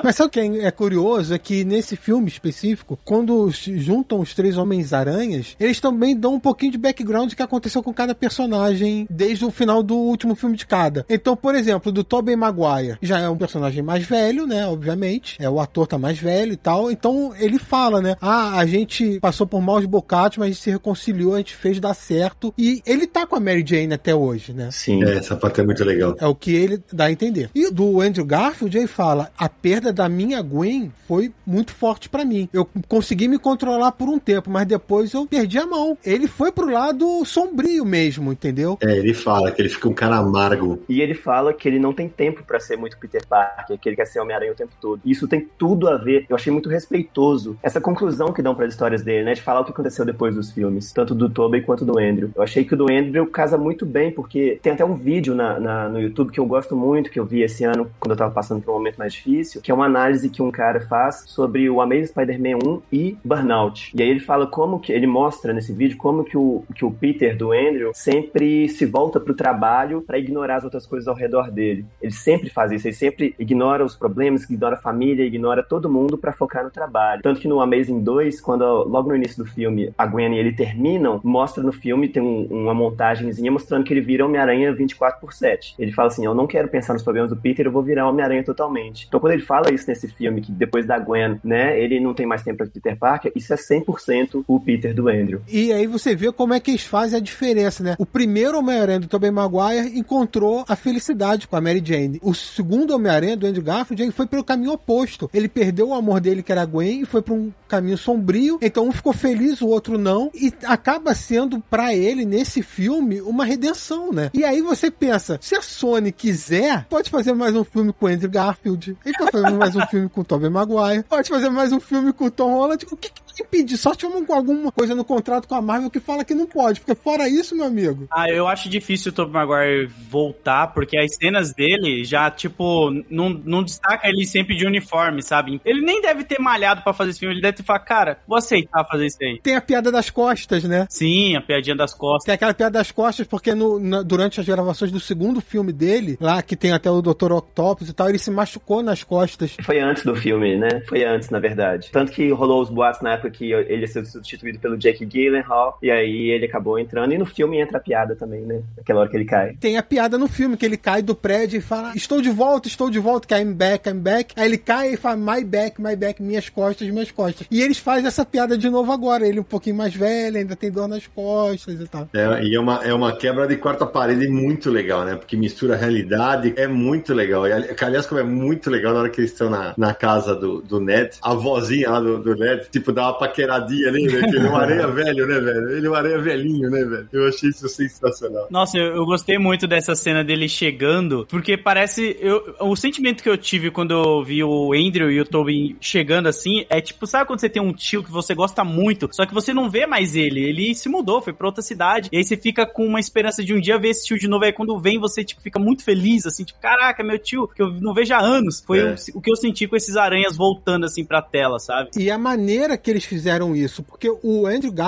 Mas 0.03 0.17
sabe 0.17 0.29
o 0.29 0.31
que 0.31 0.61
é 0.61 0.71
curioso? 0.71 1.35
É 1.35 1.39
que 1.39 1.65
nesse 1.65 1.97
filme 1.97 2.29
específico, 2.29 2.99
quando 3.05 3.51
se 3.53 3.79
juntam 3.79 4.21
os 4.21 4.35
três 4.35 4.59
Homens-Aranhas, 4.59 5.54
eles 5.59 5.81
também 5.81 6.17
dão 6.17 6.35
um 6.35 6.41
pouquinho 6.41 6.73
de 6.73 6.79
background 6.79 7.31
do 7.31 7.37
que 7.37 7.43
aconteceu 7.43 7.83
com 7.83 7.93
cada 7.93 8.15
personagem 8.15 9.07
desde 9.11 9.45
o 9.45 9.51
final 9.51 9.83
do 9.83 9.97
último 9.97 10.35
filme 10.35 10.57
de 10.57 10.67
cada. 10.67 11.05
Então, 11.09 11.37
por 11.37 11.55
exemplo, 11.55 11.93
do 11.93 12.05
Tobey 12.05 12.37
Maguire, 12.37 12.99
já 13.03 13.21
é 13.21 13.29
um 13.29 13.37
personagem 13.37 13.83
mais 13.83 14.05
velho, 14.05 14.47
né, 14.47 14.67
obviamente. 14.67 15.37
É, 15.41 15.49
o 15.49 15.61
ator 15.61 15.87
tá 15.87 15.99
mais 15.99 16.19
velho 16.19 16.53
e 16.53 16.57
tal. 16.57 16.91
Então, 16.91 17.33
ele 17.39 17.59
fala, 17.59 18.01
né, 18.01 18.17
ah, 18.21 18.59
a 18.59 18.67
gente 18.67 19.19
passou 19.21 19.47
por 19.47 19.61
maus 19.61 19.85
bocados, 19.87 20.39
mas 20.39 20.47
a 20.47 20.51
gente 20.51 20.63
se 20.63 20.71
reconciliou, 20.71 21.35
a 21.35 21.39
gente 21.39 21.57
fez 21.57 21.81
dar 21.81 21.95
certo. 21.95 22.53
E 22.59 22.83
ele 22.87 23.07
tá 23.07 23.27
com 23.27 23.37
a 23.37 23.41
Mary 23.41 23.65
Jane 23.67 23.95
até 23.95 24.15
hoje, 24.15 24.53
né? 24.53 24.69
Sim. 24.71 25.05
É, 25.05 25.19
essa 25.19 25.37
parte 25.37 25.61
é 25.61 25.65
muito 25.65 25.85
legal. 25.85 26.17
É 26.19 26.27
o 26.27 26.35
que 26.35 26.55
ele 26.55 26.83
dá 26.93 27.07
a 27.07 27.13
entender. 27.13 27.51
E 27.55 27.71
do 27.71 28.01
Andrew 28.01 28.25
Garfield, 28.25 28.77
ele 28.77 28.87
fala: 28.87 29.31
a 29.37 29.49
perda 29.49 29.93
da 29.93 30.09
minha 30.09 30.43
Gwen 30.43 30.93
foi 31.07 31.33
muito 31.47 31.73
forte 31.73 32.09
pra 32.09 32.25
mim. 32.25 32.49
Eu 32.53 32.69
consegui 32.89 33.29
me 33.29 33.39
controlar 33.39 33.93
por 33.93 34.09
um 34.09 34.19
tempo, 34.19 34.51
mas 34.51 34.67
depois 34.67 35.13
eu 35.13 35.27
perdi 35.27 35.44
a 35.59 35.67
mão. 35.67 35.97
Ele 36.05 36.27
foi 36.27 36.51
pro 36.53 36.71
lado 36.71 37.25
sombrio 37.25 37.85
mesmo, 37.85 38.33
entendeu? 38.33 38.79
É, 38.83 38.97
ele 38.99 39.15
fala 39.15 39.51
que 39.51 39.61
ele 39.63 39.69
fica 39.69 39.89
um 39.89 39.93
cara 39.95 40.17
amargo. 40.17 40.81
E 40.89 41.01
ele 41.01 41.15
fala 41.15 41.53
que 41.53 41.69
ele 41.69 41.79
não 41.79 41.93
tem 41.93 42.09
tempo 42.09 42.43
pra 42.45 42.59
ser 42.61 42.77
muito 42.77 42.99
Peter 42.99 43.27
Parker, 43.27 43.79
que 43.79 43.89
ele 43.89 43.97
quer 43.97 44.07
ser 44.07 44.21
Homem-Aranha 44.21 44.53
o 44.53 44.57
tempo 44.57 44.73
todo. 44.81 45.01
Isso 45.05 45.27
tem 45.29 45.49
tudo 45.59 45.89
a 45.89 45.97
ver. 45.97 46.27
Eu 46.29 46.37
achei 46.37 46.53
muito 46.53 46.69
respeitoso 46.69 47.57
essa 47.63 47.81
conclusão 47.81 48.33
que 48.33 48.43
dão 48.43 48.55
para 48.55 48.67
as 48.67 48.73
histórias 48.73 49.03
dele, 49.03 49.25
né? 49.25 49.35
De 49.35 49.43
falar 49.43 49.61
o 49.61 49.65
que 49.65 49.71
aconteceu 49.73 50.05
depois 50.05 50.35
dos 50.35 50.51
filmes, 50.51 50.93
tanto 50.93 51.15
do 51.15 51.29
Tobey 51.29 51.61
quanto 51.63 51.85
do 51.85 51.99
Andrew. 51.99 52.31
Eu 52.35 52.43
achei 52.43 52.65
que 52.65 52.75
o 52.75 52.77
do 52.77 52.91
Andrew 52.91 53.27
casa 53.27 53.59
muito 53.59 53.85
bem, 53.85 54.11
porque 54.11 54.59
tem 54.63 54.73
até 54.73 54.85
um 54.85 54.95
vídeo 54.95 55.35
na, 55.35 55.59
na- 55.61 55.89
no 55.89 56.01
YouTube 56.01 56.31
que 56.33 56.41
eu 56.41 56.47
gosto 56.47 56.77
muito, 56.77 57.11
que 57.11 57.19
eu 57.19 57.25
vi 57.27 57.43
esse 57.43 57.65
ano 57.65 57.91
quando 58.01 58.13
eu 58.13 58.17
tava 58.17 58.33
passando 58.33 58.63
por 58.63 58.71
um 58.73 58.75
momento 58.75 58.97
mais 58.97 59.13
difícil, 59.13 59.61
que 59.61 59.71
é 59.71 59.75
uma 59.75 59.87
análise 59.87 60.29
que 60.29 60.43
um 60.43 60.51
cara 60.51 60.81
faz 60.81 61.25
sobre 61.27 61.69
o 61.69 61.81
Amazing 61.81 62.07
Spider-Man 62.07 62.59
1 62.65 62.83
e 62.93 63.17
Burnout. 63.25 63.91
E 63.95 64.03
aí 64.03 64.09
ele 64.09 64.21
fala 64.21 64.47
como 64.47 64.79
que 64.81 64.93
ele 64.93 65.07
mostra 65.07 65.34
nesse 65.55 65.73
vídeo 65.73 65.97
como 65.97 66.25
que 66.25 66.37
o, 66.37 66.65
que 66.75 66.85
o 66.85 66.91
Peter 66.91 67.37
do 67.37 67.53
Andrew 67.53 67.91
sempre 67.95 68.69
se 68.69 68.85
volta 68.87 69.19
pro 69.21 69.35
trabalho 69.35 70.03
para 70.03 70.19
ignorar 70.19 70.57
as 70.57 70.65
outras 70.65 70.87
coisas 70.87 71.09
ao 71.09 71.15
redor 71.15 71.51
dele. 71.51 71.85
Ele 72.01 72.13
sempre 72.13 72.51
faz 72.51 72.73
isso, 72.73 72.87
ele 72.87 72.95
sempre 72.95 73.35
ignora 73.39 73.85
os 73.85 73.97
problemas, 73.97 74.49
ignora 74.49 74.75
a 74.77 74.79
família, 74.79 75.25
ignora 75.25 75.63
todo 75.63 75.91
mundo 75.91 76.17
para 76.19 76.33
focar 76.33 76.65
no 76.65 76.71
trabalho. 76.71 77.23
Tanto 77.23 77.41
que 77.41 77.49
no 77.49 77.61
Amazing 77.61 78.03
2, 78.03 78.41
quando 78.41 78.65
logo 78.85 79.09
no 79.09 79.17
início 79.17 79.43
do 79.43 79.51
filme 79.51 79.93
a 79.97 80.07
Gwen 80.07 80.35
e 80.35 80.39
ele 80.39 80.53
terminam, 80.53 81.21
mostra 81.25 81.63
no 81.63 81.73
filme, 81.73 82.09
tem 82.09 82.23
um- 82.23 82.47
uma 82.51 82.75
montagenzinha 82.75 83.51
mostrando 83.51 83.85
que 83.85 83.93
ele 83.93 84.01
vira 84.01 84.25
Homem-Aranha 84.25 84.73
24 84.75 85.21
por 85.21 85.33
7. 85.33 85.75
Ele 85.79 85.93
fala 85.93 86.09
assim: 86.09 86.25
Eu 86.25 86.35
não 86.35 86.47
quero 86.47 86.69
pensar 86.69 86.93
nos 86.95 87.03
problemas 87.03 87.31
do 87.31 87.37
Peter, 87.37 87.67
eu 87.67 87.73
vou 87.73 87.83
virar 87.83 88.09
Homem-Aranha 88.09 88.45
totalmente. 88.45 89.07
Então, 89.09 89.21
quando 89.21 89.33
ele 89.33 89.43
fala 89.43 89.73
isso 89.73 89.89
nesse 89.89 90.09
filme, 90.09 90.41
que 90.41 90.53
depois 90.53 90.87
da 90.87 90.99
Gwen, 90.99 91.39
né, 91.45 91.79
ele 91.81 92.01
não 92.01 92.15
tem 92.15 92.27
mais 92.27 92.43
tempo 92.43 92.59
para 92.59 92.67
Peter 92.67 92.97
Parker, 92.99 93.33
isso 93.35 93.53
é 93.53 93.57
100% 93.57 94.45
o 94.47 94.61
Peter 94.61 94.95
do 94.95 95.09
Andrew. 95.09 95.24
E 95.49 95.73
aí 95.73 95.87
você 95.87 96.15
vê 96.15 96.31
como 96.33 96.55
é 96.55 96.61
que 96.61 96.71
eles 96.71 96.83
fazem 96.83 97.19
a 97.19 97.23
diferença, 97.23 97.83
né? 97.83 97.97
O 97.99 98.07
primeiro 98.07 98.59
Homem-Aranha 98.59 99.01
do 99.01 99.09
Tobey 99.09 99.31
Maguire 99.31 99.99
encontrou 99.99 100.65
a 100.69 100.77
felicidade 100.77 101.47
com 101.47 101.57
a 101.57 101.61
Mary 101.61 101.83
Jane. 101.85 102.21
O 102.23 102.35
segundo 102.35 102.95
Homem-Aranha 102.95 103.37
do 103.37 103.47
Andrew 103.47 103.63
Garfield 103.63 104.13
foi 104.13 104.27
pelo 104.27 104.45
caminho 104.45 104.73
oposto. 104.73 105.31
Ele 105.33 105.49
perdeu 105.49 105.89
o 105.89 105.95
amor 105.95 106.21
dele, 106.21 106.43
que 106.43 106.53
era 106.53 106.63
a 106.63 106.67
Gwen, 106.67 107.03
e 107.03 107.05
foi 107.05 107.23
para 107.23 107.35
um 107.35 107.53
caminho 107.69 107.99
sombrio. 107.99 108.59
Então 108.61 108.87
um 108.87 108.93
ficou 108.93 109.13
feliz, 109.13 109.61
o 109.61 109.69
outro 109.69 109.99
não. 109.99 110.31
E 110.35 110.53
acaba 110.65 111.15
sendo 111.15 111.61
pra 111.71 111.95
ele, 111.95 112.25
nesse 112.25 112.63
filme, 112.63 113.21
uma 113.21 113.45
redenção, 113.45 114.13
né? 114.13 114.31
E 114.35 114.45
aí 114.45 114.61
você 114.61 114.91
pensa, 114.91 115.39
se 115.41 115.55
a 115.55 115.63
Sony 115.63 116.13
quiser, 116.13 116.87
pode 116.89 117.11
fazer 117.11 117.33
mais 117.33 117.55
um 117.55 117.65
filme 117.65 117.93
com 117.93 118.07
o 118.07 118.09
Andrew 118.09 118.31
Garfield. 118.31 118.97
Ele 119.05 119.17
pode 119.17 119.31
fazer 119.31 119.51
mais 119.51 119.77
um 119.77 119.87
filme 119.87 120.09
com 120.09 120.21
o 120.21 120.25
Tobey 120.25 120.51
Maguire. 120.51 121.05
Pode 121.05 121.29
fazer 121.29 121.51
mais 121.51 121.73
um 121.73 121.81
filme 121.81 122.13
com 122.13 122.27
o 122.27 122.31
Tom 122.31 122.53
Holland. 122.55 122.87
O 122.91 122.97
que, 122.97 123.11
que 123.11 123.23
vai 123.27 123.47
impedir? 123.47 123.77
Só 123.77 123.95
tiver 123.95 124.15
alguma 124.33 124.71
coisa 124.73 124.95
no 124.95 125.05
contrato 125.15 125.49
com 125.49 125.55
a 125.55 125.63
Marvel 125.63 125.91
que 125.91 126.01
fala 126.01 126.25
que 126.25 126.35
não 126.35 126.47
pode. 126.47 126.81
Porque 126.81 126.95
fora 126.95 127.29
isso, 127.29 127.57
meu 127.57 127.67
amigo. 127.67 128.07
Ah, 128.11 128.29
eu 128.31 128.47
acho 128.49 128.69
difícil 128.69 129.11
o 129.13 129.15
Tobey 129.15 129.33
Maguire 129.33 129.87
voltar, 130.11 130.69
porque 130.69 130.97
as 130.99 131.15
cenas 131.15 131.53
dele 131.53 132.05
já, 132.05 132.31
tipo, 132.31 132.91
não, 133.11 133.31
não 133.31 133.63
destaca 133.63 134.09
ele 134.09 134.25
sempre 134.27 134.57
de 134.57 134.67
uniforme, 134.67 135.23
sabe? 135.23 135.61
Ele 135.65 135.81
nem 135.83 136.01
deve 136.01 136.25
ter 136.25 136.39
malhado 136.41 136.83
pra 136.83 136.93
fazer 136.93 137.11
esse 137.11 137.21
filme, 137.21 137.35
ele 137.35 137.43
deve 137.43 137.57
ter 137.57 137.63
falado, 137.63 137.85
cara, 137.85 138.19
vou 138.27 138.37
aceitar 138.39 138.85
fazer 138.85 139.07
isso 139.07 139.19
aí. 139.23 139.41
Tem 139.43 139.57
a 139.57 139.61
piada 139.61 139.91
das 139.91 140.11
costas, 140.11 140.65
né? 140.65 140.87
Sim, 140.91 141.37
a 141.37 141.41
piadinha 141.41 141.77
das 141.77 141.95
costas. 141.95 142.25
Tem 142.25 142.35
aquela 142.35 142.55
piada 142.55 142.79
das 142.79 142.91
costas, 142.91 143.27
porque 143.27 143.55
no- 143.55 143.79
na- 143.79 144.03
durante 144.03 144.41
as 144.41 144.47
gravações 144.47 144.91
do 144.91 145.01
segundo 145.01 145.41
filme 145.41 145.73
dele, 145.73 146.17
lá 146.21 146.43
que 146.43 146.57
tem 146.57 146.73
até 146.73 146.91
o 146.91 147.01
Dr. 147.03 147.33
Octopus 147.33 147.89
e 147.89 147.93
tal, 147.93 148.09
ele 148.09 148.19
se 148.19 148.31
machucou 148.31 148.83
nas 148.83 149.03
costas. 149.03 149.57
Foi 149.63 149.81
antes 149.81 150.05
do 150.05 150.15
filme, 150.15 150.57
né? 150.57 150.81
Foi 150.89 151.05
antes, 151.05 151.31
na 151.31 151.39
verdade. 151.39 151.91
Tanto 151.93 152.13
que 152.13 152.31
rolou 152.31 152.63
os 152.63 152.71
boatos 152.71 153.01
na 153.03 153.13
época 153.15 153.31
que 153.31 153.53
ele 153.53 153.83
ia 153.83 153.87
ser 153.87 154.05
substituído 154.05 154.59
pelo 154.59 154.77
Jake 154.77 155.04
Gyllenhaal, 155.05 155.79
e 155.83 155.91
aí 155.91 156.31
ele 156.31 156.47
acabou 156.47 156.79
entrando. 156.79 157.13
E 157.13 157.19
no 157.19 157.27
filme 157.27 157.61
entra 157.61 157.79
a 157.79 157.81
piada 157.81 158.15
também, 158.15 158.41
né? 158.43 158.61
Aquela 158.79 159.01
hora 159.01 159.09
que 159.11 159.17
ele 159.17 159.25
cai. 159.25 159.55
Tem 159.61 159.77
a 159.77 159.83
piada 159.83 160.19
no 160.19 160.29
filme, 160.29 160.57
que 160.57 160.65
ele 160.67 160.77
cai 160.77 161.03
do 161.03 161.15
prédio 161.15 161.59
e 161.59 161.61
fala: 161.61 161.93
Estou 161.95 162.21
de 162.21 162.31
volta, 162.31 162.69
estou 162.69 162.91
de 162.91 162.99
volta, 162.99 163.27
que 163.27 163.35
I'm 163.35 163.53
back, 163.53 163.89
I'm 163.89 163.99
back. 163.99 164.35
Aí 164.37 164.47
ele 164.47 164.59
cai 164.59 164.95
e 164.95 164.97
fala: 164.97 165.17
My 165.17 165.45
back, 165.45 165.81
my 165.81 165.97
back, 165.97 166.23
minhas 166.23 166.49
costas, 166.49 166.89
minhas 166.89 167.11
costas. 167.11 167.47
E 167.51 167.63
eles 167.63 167.79
fazem 167.79 168.07
essa 168.07 168.25
piada 168.25 168.57
de 168.57 168.69
novo 168.71 168.93
agora. 168.93 169.27
Ele 169.27 169.41
um 169.41 169.45
pouquinho 169.45 169.77
mais 169.77 169.95
velho, 169.95 170.37
ainda 170.39 170.57
tem 170.57 170.71
dor 170.71 170.89
nas 170.89 171.07
costas 171.07 171.81
e 171.81 171.87
tal. 171.89 172.09
É, 172.13 172.43
e 172.45 172.55
é 172.55 172.61
uma, 172.61 172.81
é 172.85 172.93
uma 172.93 173.17
quebra 173.17 173.47
de 173.47 173.57
quarta 173.57 173.87
parede 173.87 174.29
muito 174.29 174.71
legal, 174.71 175.05
né? 175.05 175.17
Porque 175.17 175.37
mistura 175.37 175.75
a 175.75 175.77
realidade, 175.77 176.53
é 176.57 176.67
muito 176.67 177.13
legal. 177.15 177.47
E, 177.47 177.53
ali- 177.53 177.69
aliás, 177.81 178.07
como 178.07 178.21
é 178.21 178.25
muito 178.25 178.71
legal 178.71 178.93
na 178.95 179.01
hora 179.01 179.11
que 179.11 179.21
eles 179.21 179.33
estão 179.33 179.51
na, 179.51 179.75
na 179.77 179.95
casa 179.95 180.35
do, 180.35 180.61
do 180.63 180.81
Ned, 180.81 181.11
a 181.23 181.35
vozinha 181.35 181.91
lá 181.91 182.01
do, 182.01 182.19
do 182.23 182.35
Ned, 182.35 182.67
tipo, 182.71 182.93
dá 182.93 183.03
uma 183.09 183.19
paqueradinha 183.19 183.89
ali, 183.89 184.05
né? 184.07 184.21
Que 184.29 184.37
ele 184.37 184.47
é 184.47 184.51
um 184.51 184.57
areia 184.57 184.87
velho, 184.95 185.27
né, 185.27 185.41
velho? 185.41 185.71
Ele 185.77 185.87
é 185.87 185.91
um 185.91 185.95
areia 185.95 186.19
velhinho, 186.21 186.71
né, 186.71 186.85
velho? 186.85 187.09
Eu 187.13 187.29
achei 187.29 187.51
isso 187.51 187.69
sensacional. 187.69 188.47
Nossa, 188.51 188.79
eu, 188.79 188.95
eu 188.97 189.05
gostei 189.05 189.39
muito 189.39 189.67
dessa 189.67 189.95
cena 189.95 190.23
dele 190.25 190.49
chegando, 190.49 191.27
porque 191.29 191.57
parece. 191.57 192.17
Eu, 192.21 192.55
o 192.61 192.77
sentimento 192.77 193.23
que 193.23 193.29
eu 193.29 193.37
tive 193.37 193.71
quando 193.71 193.93
eu 193.93 194.25
vi 194.25 194.43
o 194.43 194.73
Andrew 194.73 195.11
e 195.11 195.21
o 195.21 195.25
Tobey 195.25 195.77
chegando 195.81 196.27
assim 196.29 196.65
é 196.69 196.81
tipo, 196.81 197.07
sabe 197.07 197.27
quando 197.27 197.41
você 197.41 197.49
tem 197.49 197.63
um 197.63 197.73
tio 197.73 198.03
que 198.03 198.11
você 198.11 198.35
gosta 198.35 198.65
muito, 198.65 199.09
só 199.13 199.27
que 199.27 199.35
você 199.35 199.53
não 199.53 199.69
vê 199.69 199.87
mais 199.87 200.15
ele? 200.17 200.41
Ele 200.45 200.75
se 200.75 200.89
mudou, 200.89 201.21
foi 201.21 201.33
pra 201.33 201.47
outra 201.47 201.63
cidade. 201.63 202.09
E 202.13 202.17
aí 202.17 202.25
você 202.25 202.37
fica 202.37 202.67
com 202.67 202.87
uma 202.87 203.01
esperança 203.01 203.43
de 203.43 203.53
um 203.55 203.61
dia 203.61 203.79
ver 203.79 203.89
esse 203.89 204.07
tio 204.07 204.19
de 204.19 204.29
novo. 204.29 204.45
Aí 204.45 204.53
quando 204.53 204.79
vem, 204.79 204.99
você 204.99 205.25
tipo, 205.25 205.41
fica 205.41 205.59
muito 205.59 205.83
feliz, 205.85 206.27
assim, 206.27 206.45
tipo, 206.45 206.61
caraca, 206.61 207.03
meu 207.03 207.19
tio, 207.19 207.49
que 207.49 207.63
eu 207.63 207.71
não 207.71 207.93
vejo 207.95 208.15
há 208.15 208.19
anos. 208.21 208.63
Foi 208.67 208.79
É. 208.79 208.95
o, 209.15 209.19
o 209.19 209.21
que 209.21 209.31
eu 209.31 209.37
senti 209.37 209.67
com 209.67 209.77
esses 209.77 209.97
aranhas 209.97 210.37
voltando 210.37 210.85
assim 210.85 211.05
pra 211.05 211.21
tela, 211.23 211.59
sabe? 211.59 211.91
E 211.97 212.11
a 212.11 212.19
maneira 212.19 212.77
que 212.77 212.91
eles 212.91 213.05
fizeram 213.05 213.55
isso, 213.55 213.83
porque 213.83 214.09
o 214.23 214.47
Andrew 214.47 214.73
Garfield 214.73 214.84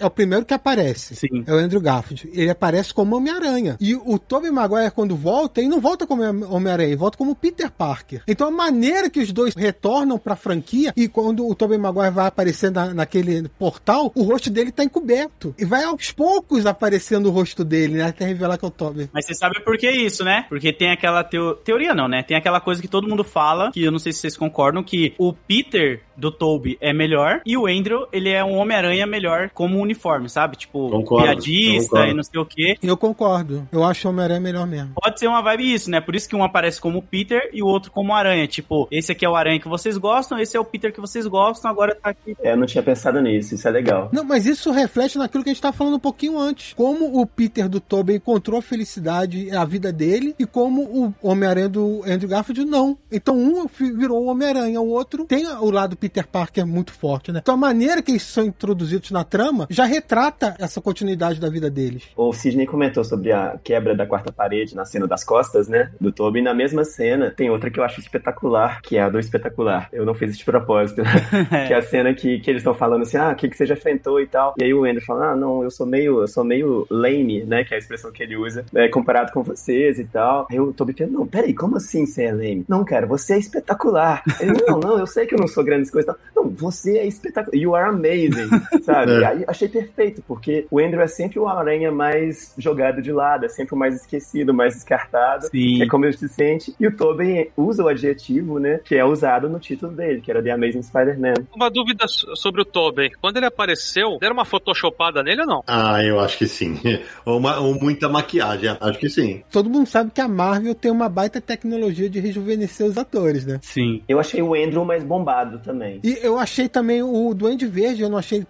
é 0.00 0.06
o 0.06 0.10
primeiro 0.10 0.44
que 0.44 0.54
aparece. 0.54 1.14
Sim. 1.16 1.44
É 1.46 1.52
o 1.52 1.56
Andrew 1.56 1.80
Garfield. 1.80 2.28
Ele 2.32 2.50
aparece 2.50 2.92
como 2.92 3.16
Homem-Aranha. 3.16 3.76
E 3.80 3.94
o 3.94 4.18
Tobey 4.18 4.50
Maguire, 4.50 4.90
quando 4.90 5.14
volta, 5.16 5.60
ele 5.60 5.68
não 5.68 5.80
volta 5.80 6.06
como 6.06 6.22
Homem-Aranha, 6.22 6.88
ele 6.88 6.96
volta 6.96 7.16
como 7.18 7.34
Peter 7.34 7.70
Parker. 7.70 8.22
Então 8.26 8.48
a 8.48 8.50
maneira 8.50 9.08
que 9.10 9.20
os 9.20 9.32
dois 9.32 9.54
retornam 9.54 10.18
pra 10.18 10.36
franquia, 10.36 10.92
e 10.96 11.08
quando 11.08 11.46
o 11.46 11.54
Tobey 11.54 11.78
Maguire 11.78 12.10
vai 12.10 12.26
aparecer 12.26 12.70
na- 12.70 12.92
naquele 12.94 13.48
portal, 13.58 14.10
o 14.14 14.22
rosto 14.22 14.50
dele 14.50 14.72
tá 14.72 14.82
encoberto. 14.84 15.54
E 15.58 15.64
vai 15.64 15.84
aos 15.84 16.10
poucos 16.10 16.66
aparecendo 16.66 17.26
o 17.26 17.30
rosto 17.30 17.64
dele, 17.64 17.94
né? 17.94 18.04
Até 18.04 18.24
revelar 18.26 18.58
que 18.58 18.64
é 18.64 18.68
o 18.68 18.70
Tobey. 18.70 19.08
Mas 19.12 19.26
você 19.26 19.34
sabe 19.34 19.60
por 19.64 19.76
que 19.76 19.90
isso, 19.90 20.24
né? 20.24 20.46
Porque 20.48 20.72
tem 20.72 20.90
aquela 20.90 21.22
teo- 21.22 21.54
teoria, 21.56 21.94
não, 21.94 22.08
né? 22.08 22.22
Tem 22.22 22.36
aquela 22.36 22.60
coisa 22.60 22.80
que 22.80 22.88
todo 22.88 23.08
mundo 23.08 23.24
fala, 23.24 23.70
que 23.72 23.82
eu 23.82 23.92
não 23.92 23.98
sei 23.98 24.12
se 24.12 24.20
vocês 24.20 24.36
concordam, 24.36 24.82
que 24.82 25.14
o 25.18 25.32
Peter 25.32 26.00
do 26.16 26.30
Toby 26.30 26.78
é 26.80 26.92
melhor 26.94 27.42
e 27.44 27.56
o 27.56 27.66
Andrew, 27.66 28.06
ele 28.12 28.30
é 28.30 28.42
um 28.42 28.54
Homem-Aranha 28.56 29.06
melhor 29.06 29.35
como 29.54 29.78
uniforme, 29.80 30.28
sabe? 30.28 30.56
Tipo, 30.56 30.90
Concordo, 30.90 31.24
piadista 31.26 31.90
concordo. 31.90 32.10
e 32.10 32.14
não 32.14 32.22
sei 32.22 32.40
o 32.40 32.46
quê. 32.46 32.76
Eu 32.82 32.96
concordo. 32.96 33.68
Eu 33.72 33.84
acho 33.84 34.06
o 34.06 34.10
Homem-Aranha 34.10 34.40
melhor 34.40 34.66
mesmo. 34.66 34.92
Pode 35.00 35.18
ser 35.18 35.26
uma 35.28 35.42
vibe 35.42 35.72
isso, 35.72 35.90
né? 35.90 36.00
Por 36.00 36.14
isso 36.14 36.28
que 36.28 36.36
um 36.36 36.44
aparece 36.44 36.80
como 36.80 37.02
Peter 37.02 37.50
e 37.52 37.62
o 37.62 37.66
outro 37.66 37.90
como 37.90 38.14
Aranha. 38.14 38.46
Tipo, 38.46 38.86
esse 38.90 39.12
aqui 39.12 39.24
é 39.24 39.28
o 39.28 39.36
Aranha 39.36 39.60
que 39.60 39.68
vocês 39.68 39.96
gostam, 39.96 40.38
esse 40.38 40.56
é 40.56 40.60
o 40.60 40.64
Peter 40.64 40.92
que 40.92 41.00
vocês 41.00 41.26
gostam, 41.26 41.70
agora 41.70 41.94
tá 41.94 42.10
aqui. 42.10 42.36
É, 42.42 42.52
eu 42.52 42.56
não 42.56 42.66
tinha 42.66 42.82
pensado 42.82 43.20
nisso, 43.20 43.54
isso 43.54 43.66
é 43.66 43.70
legal. 43.70 44.08
Não, 44.12 44.24
mas 44.24 44.46
isso 44.46 44.70
reflete 44.70 45.18
naquilo 45.18 45.42
que 45.42 45.50
a 45.50 45.52
gente 45.52 45.58
estava 45.58 45.76
falando 45.76 45.96
um 45.96 46.00
pouquinho 46.00 46.38
antes. 46.38 46.72
Como 46.74 47.20
o 47.20 47.26
Peter 47.26 47.68
do 47.68 47.80
Tobey 47.80 48.16
encontrou 48.16 48.58
a 48.58 48.62
felicidade, 48.62 49.50
a 49.54 49.64
vida 49.64 49.92
dele, 49.92 50.34
e 50.38 50.46
como 50.46 50.82
o 50.82 51.14
Homem-Aranha 51.22 51.68
do 51.68 52.02
Andrew 52.06 52.28
Garfield 52.28 52.64
não. 52.64 52.96
Então 53.10 53.36
um 53.36 53.66
virou 53.66 54.24
o 54.24 54.26
Homem-Aranha, 54.26 54.80
o 54.80 54.88
outro 54.88 55.24
tem 55.24 55.46
o 55.46 55.70
lado 55.70 55.96
Peter 55.96 56.26
Parker 56.26 56.66
muito 56.66 56.92
forte, 56.92 57.32
né? 57.32 57.40
Então 57.42 57.54
a 57.54 57.58
maneira 57.58 58.02
que 58.02 58.10
eles 58.12 58.22
são 58.22 58.44
introduzidos 58.44 59.10
na 59.16 59.24
trama 59.24 59.66
já 59.70 59.84
retrata 59.84 60.54
essa 60.58 60.80
continuidade 60.80 61.40
da 61.40 61.48
vida 61.48 61.70
deles. 61.70 62.04
O 62.16 62.32
Sidney 62.32 62.66
comentou 62.66 63.02
sobre 63.04 63.32
a 63.32 63.58
quebra 63.62 63.94
da 63.96 64.06
quarta 64.06 64.32
parede 64.32 64.74
na 64.74 64.84
cena 64.84 65.06
das 65.06 65.24
costas, 65.24 65.68
né? 65.68 65.90
Do 66.00 66.12
Toby. 66.12 66.40
E 66.40 66.42
na 66.42 66.52
mesma 66.52 66.84
cena, 66.84 67.30
tem 67.30 67.50
outra 67.50 67.70
que 67.70 67.80
eu 67.80 67.84
acho 67.84 68.00
espetacular, 68.00 68.82
que 68.82 68.96
é 68.96 69.02
a 69.02 69.08
do 69.08 69.18
espetacular. 69.18 69.88
Eu 69.92 70.04
não 70.04 70.14
fiz 70.14 70.30
isso 70.30 70.40
de 70.40 70.44
propósito. 70.44 71.02
que 71.66 71.72
é 71.72 71.76
a 71.76 71.82
cena 71.82 72.14
que, 72.14 72.38
que 72.40 72.50
eles 72.50 72.60
estão 72.60 72.74
falando 72.74 73.02
assim, 73.02 73.16
ah, 73.16 73.30
o 73.30 73.34
que, 73.34 73.48
que 73.48 73.56
você 73.56 73.66
já 73.66 73.74
enfrentou 73.74 74.20
e 74.20 74.26
tal. 74.26 74.54
E 74.58 74.64
aí 74.64 74.74
o 74.74 74.84
Andrew 74.84 75.02
fala, 75.02 75.32
ah, 75.32 75.36
não, 75.36 75.62
eu 75.62 75.70
sou 75.70 75.86
meio, 75.86 76.20
eu 76.20 76.28
sou 76.28 76.44
meio 76.44 76.86
lame, 76.90 77.44
né? 77.44 77.64
Que 77.64 77.74
é 77.74 77.76
a 77.76 77.78
expressão 77.78 78.12
que 78.12 78.22
ele 78.22 78.36
usa, 78.36 78.64
né, 78.72 78.88
comparado 78.88 79.32
com 79.32 79.42
vocês 79.42 79.98
e 79.98 80.04
tal. 80.04 80.46
Aí 80.50 80.58
o 80.58 80.72
Toby 80.72 80.92
fala, 80.92 81.10
não, 81.10 81.26
peraí, 81.26 81.54
como 81.54 81.76
assim 81.76 82.06
você 82.06 82.24
é 82.24 82.32
lame? 82.32 82.64
Não, 82.68 82.84
cara, 82.84 83.06
você 83.06 83.34
é 83.34 83.38
espetacular. 83.38 84.22
Ele, 84.40 84.52
não, 84.66 84.80
não, 84.80 84.98
eu 84.98 85.06
sei 85.06 85.26
que 85.26 85.34
eu 85.34 85.38
não 85.38 85.48
sou 85.48 85.64
grandes 85.64 85.90
coisas. 85.90 86.14
Não, 86.34 86.48
você 86.48 86.98
é 86.98 87.06
espetacular. 87.06 87.56
You 87.56 87.74
are 87.74 87.88
amazing, 87.88 88.48
sabe? 88.82 89.05
É. 89.10 89.20
E 89.20 89.24
aí 89.24 89.44
achei 89.46 89.68
perfeito, 89.68 90.22
porque 90.26 90.66
o 90.70 90.78
Andrew 90.78 91.00
é 91.00 91.06
sempre 91.06 91.38
o 91.38 91.48
aranha 91.48 91.90
mais 91.92 92.54
jogado 92.58 93.00
de 93.02 93.12
lado, 93.12 93.44
é 93.46 93.48
sempre 93.48 93.74
o 93.74 93.78
mais 93.78 93.94
esquecido, 93.96 94.52
mais 94.54 94.74
descartado. 94.74 95.46
Sim. 95.50 95.82
É 95.82 95.86
como 95.86 96.04
ele 96.04 96.16
se 96.16 96.28
sente. 96.28 96.74
E 96.78 96.86
o 96.86 96.96
Tobey 96.96 97.50
usa 97.56 97.82
o 97.82 97.88
adjetivo, 97.88 98.58
né? 98.58 98.80
Que 98.84 98.94
é 98.96 99.04
usado 99.04 99.48
no 99.48 99.58
título 99.58 99.92
dele, 99.92 100.20
que 100.20 100.30
era 100.30 100.42
The 100.42 100.50
Amazing 100.50 100.82
Spider-Man. 100.82 101.34
Uma 101.54 101.70
dúvida 101.70 102.06
so- 102.08 102.34
sobre 102.36 102.62
o 102.62 102.64
Tobey. 102.64 103.10
Quando 103.20 103.36
ele 103.36 103.46
apareceu, 103.46 104.18
deram 104.20 104.34
uma 104.34 104.44
photoshopada 104.44 105.22
nele 105.22 105.42
ou 105.42 105.46
não? 105.46 105.62
Ah, 105.66 106.02
eu 106.04 106.18
acho 106.20 106.38
que 106.38 106.46
sim. 106.46 106.78
Ou, 107.24 107.38
uma- 107.38 107.58
ou 107.58 107.74
muita 107.74 108.08
maquiagem, 108.08 108.76
acho 108.80 108.98
que 108.98 109.08
sim. 109.08 109.42
Todo 109.50 109.68
mundo 109.68 109.86
sabe 109.86 110.10
que 110.10 110.20
a 110.20 110.28
Marvel 110.28 110.74
tem 110.74 110.90
uma 110.90 111.08
baita 111.08 111.40
tecnologia 111.40 112.08
de 112.08 112.20
rejuvenescer 112.20 112.86
os 112.86 112.96
atores, 112.96 113.44
né? 113.44 113.58
Sim. 113.62 114.02
Eu 114.08 114.18
achei 114.20 114.40
o 114.42 114.54
Andrew 114.54 114.84
mais 114.84 115.02
bombado 115.02 115.58
também. 115.58 116.00
E 116.04 116.18
eu 116.22 116.38
achei 116.38 116.68
também 116.68 117.02
o 117.02 117.34
Duende 117.34 117.66
Verde, 117.66 118.02
eu 118.02 118.08
não 118.08 118.18
achei 118.18 118.38
ele 118.38 118.46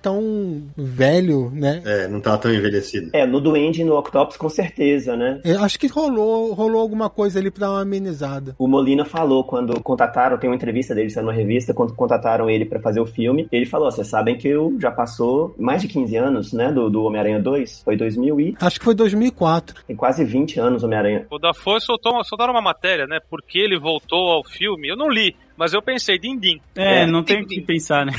tão 0.47 0.63
velho, 0.77 1.51
né? 1.53 1.83
É, 1.85 2.09
não 2.09 2.21
tava 2.21 2.39
tão 2.39 2.55
envelhecido. 2.55 3.11
É, 3.13 3.27
no 3.27 3.41
Duende 3.41 3.83
e 3.83 3.85
no 3.85 3.97
Octopus, 3.97 4.37
com 4.37 4.49
certeza, 4.49 5.17
né? 5.17 5.41
Eu 5.45 5.63
acho 5.63 5.79
que 5.79 5.87
rolou, 5.87 6.53
rolou 6.53 6.81
alguma 6.81 7.11
coisa 7.11 7.39
ali 7.39 7.51
pra 7.51 7.67
dar 7.67 7.73
uma 7.73 7.83
amenizada. 7.83 8.55
O 8.59 8.67
Molina 8.69 9.05
falou 9.05 9.45
quando 9.45 9.81
contataram, 9.81 10.39
tem 10.39 10.49
uma 10.49 10.57
entrevista 10.57 10.95
dele 10.95 11.11
saiu 11.11 11.25
numa 11.27 11.35
revista, 11.35 11.75
quando 11.75 11.95
contataram 11.95 12.49
ele 12.49 12.65
pra 12.65 12.81
fazer 12.81 13.01
o 13.01 13.07
filme, 13.07 13.49
ele 13.51 13.67
falou: 13.67 13.91
vocês 13.91 14.07
sabem 14.07 14.37
que 14.37 14.49
eu 14.49 14.77
já 14.81 14.91
passou 14.91 15.55
mais 15.59 15.83
de 15.83 15.89
15 15.89 16.17
anos, 16.17 16.53
né, 16.53 16.71
do, 16.73 16.89
do 16.91 17.03
Homem-Aranha 17.03 17.41
2, 17.41 17.83
foi 17.83 17.97
2000 17.97 18.41
e 18.41 18.57
Acho 18.61 18.79
que 18.79 18.85
foi 18.85 18.95
2004. 18.95 19.83
tem 19.87 19.97
quase 19.97 20.25
20 20.25 20.61
anos 20.61 20.83
Homem-Aranha. 20.85 21.27
O 21.31 21.39
da 21.39 21.53
Foi 21.55 21.81
soltou, 21.81 22.23
soltaram 22.25 22.53
uma 22.53 22.63
matéria, 22.63 23.07
né? 23.07 23.19
Porque 23.31 23.59
ele 23.59 23.79
voltou 23.79 24.31
ao 24.31 24.45
filme. 24.45 24.89
Eu 24.89 24.97
não 24.97 25.09
li, 25.09 25.35
mas 25.57 25.73
eu 25.73 25.83
pensei, 25.83 26.19
din-din. 26.19 26.61
É, 26.75 27.03
É, 27.03 27.07
não 27.07 27.23
tem 27.23 27.43
o 27.43 27.47
que 27.47 27.61
pensar, 27.61 28.05
né? 28.07 28.13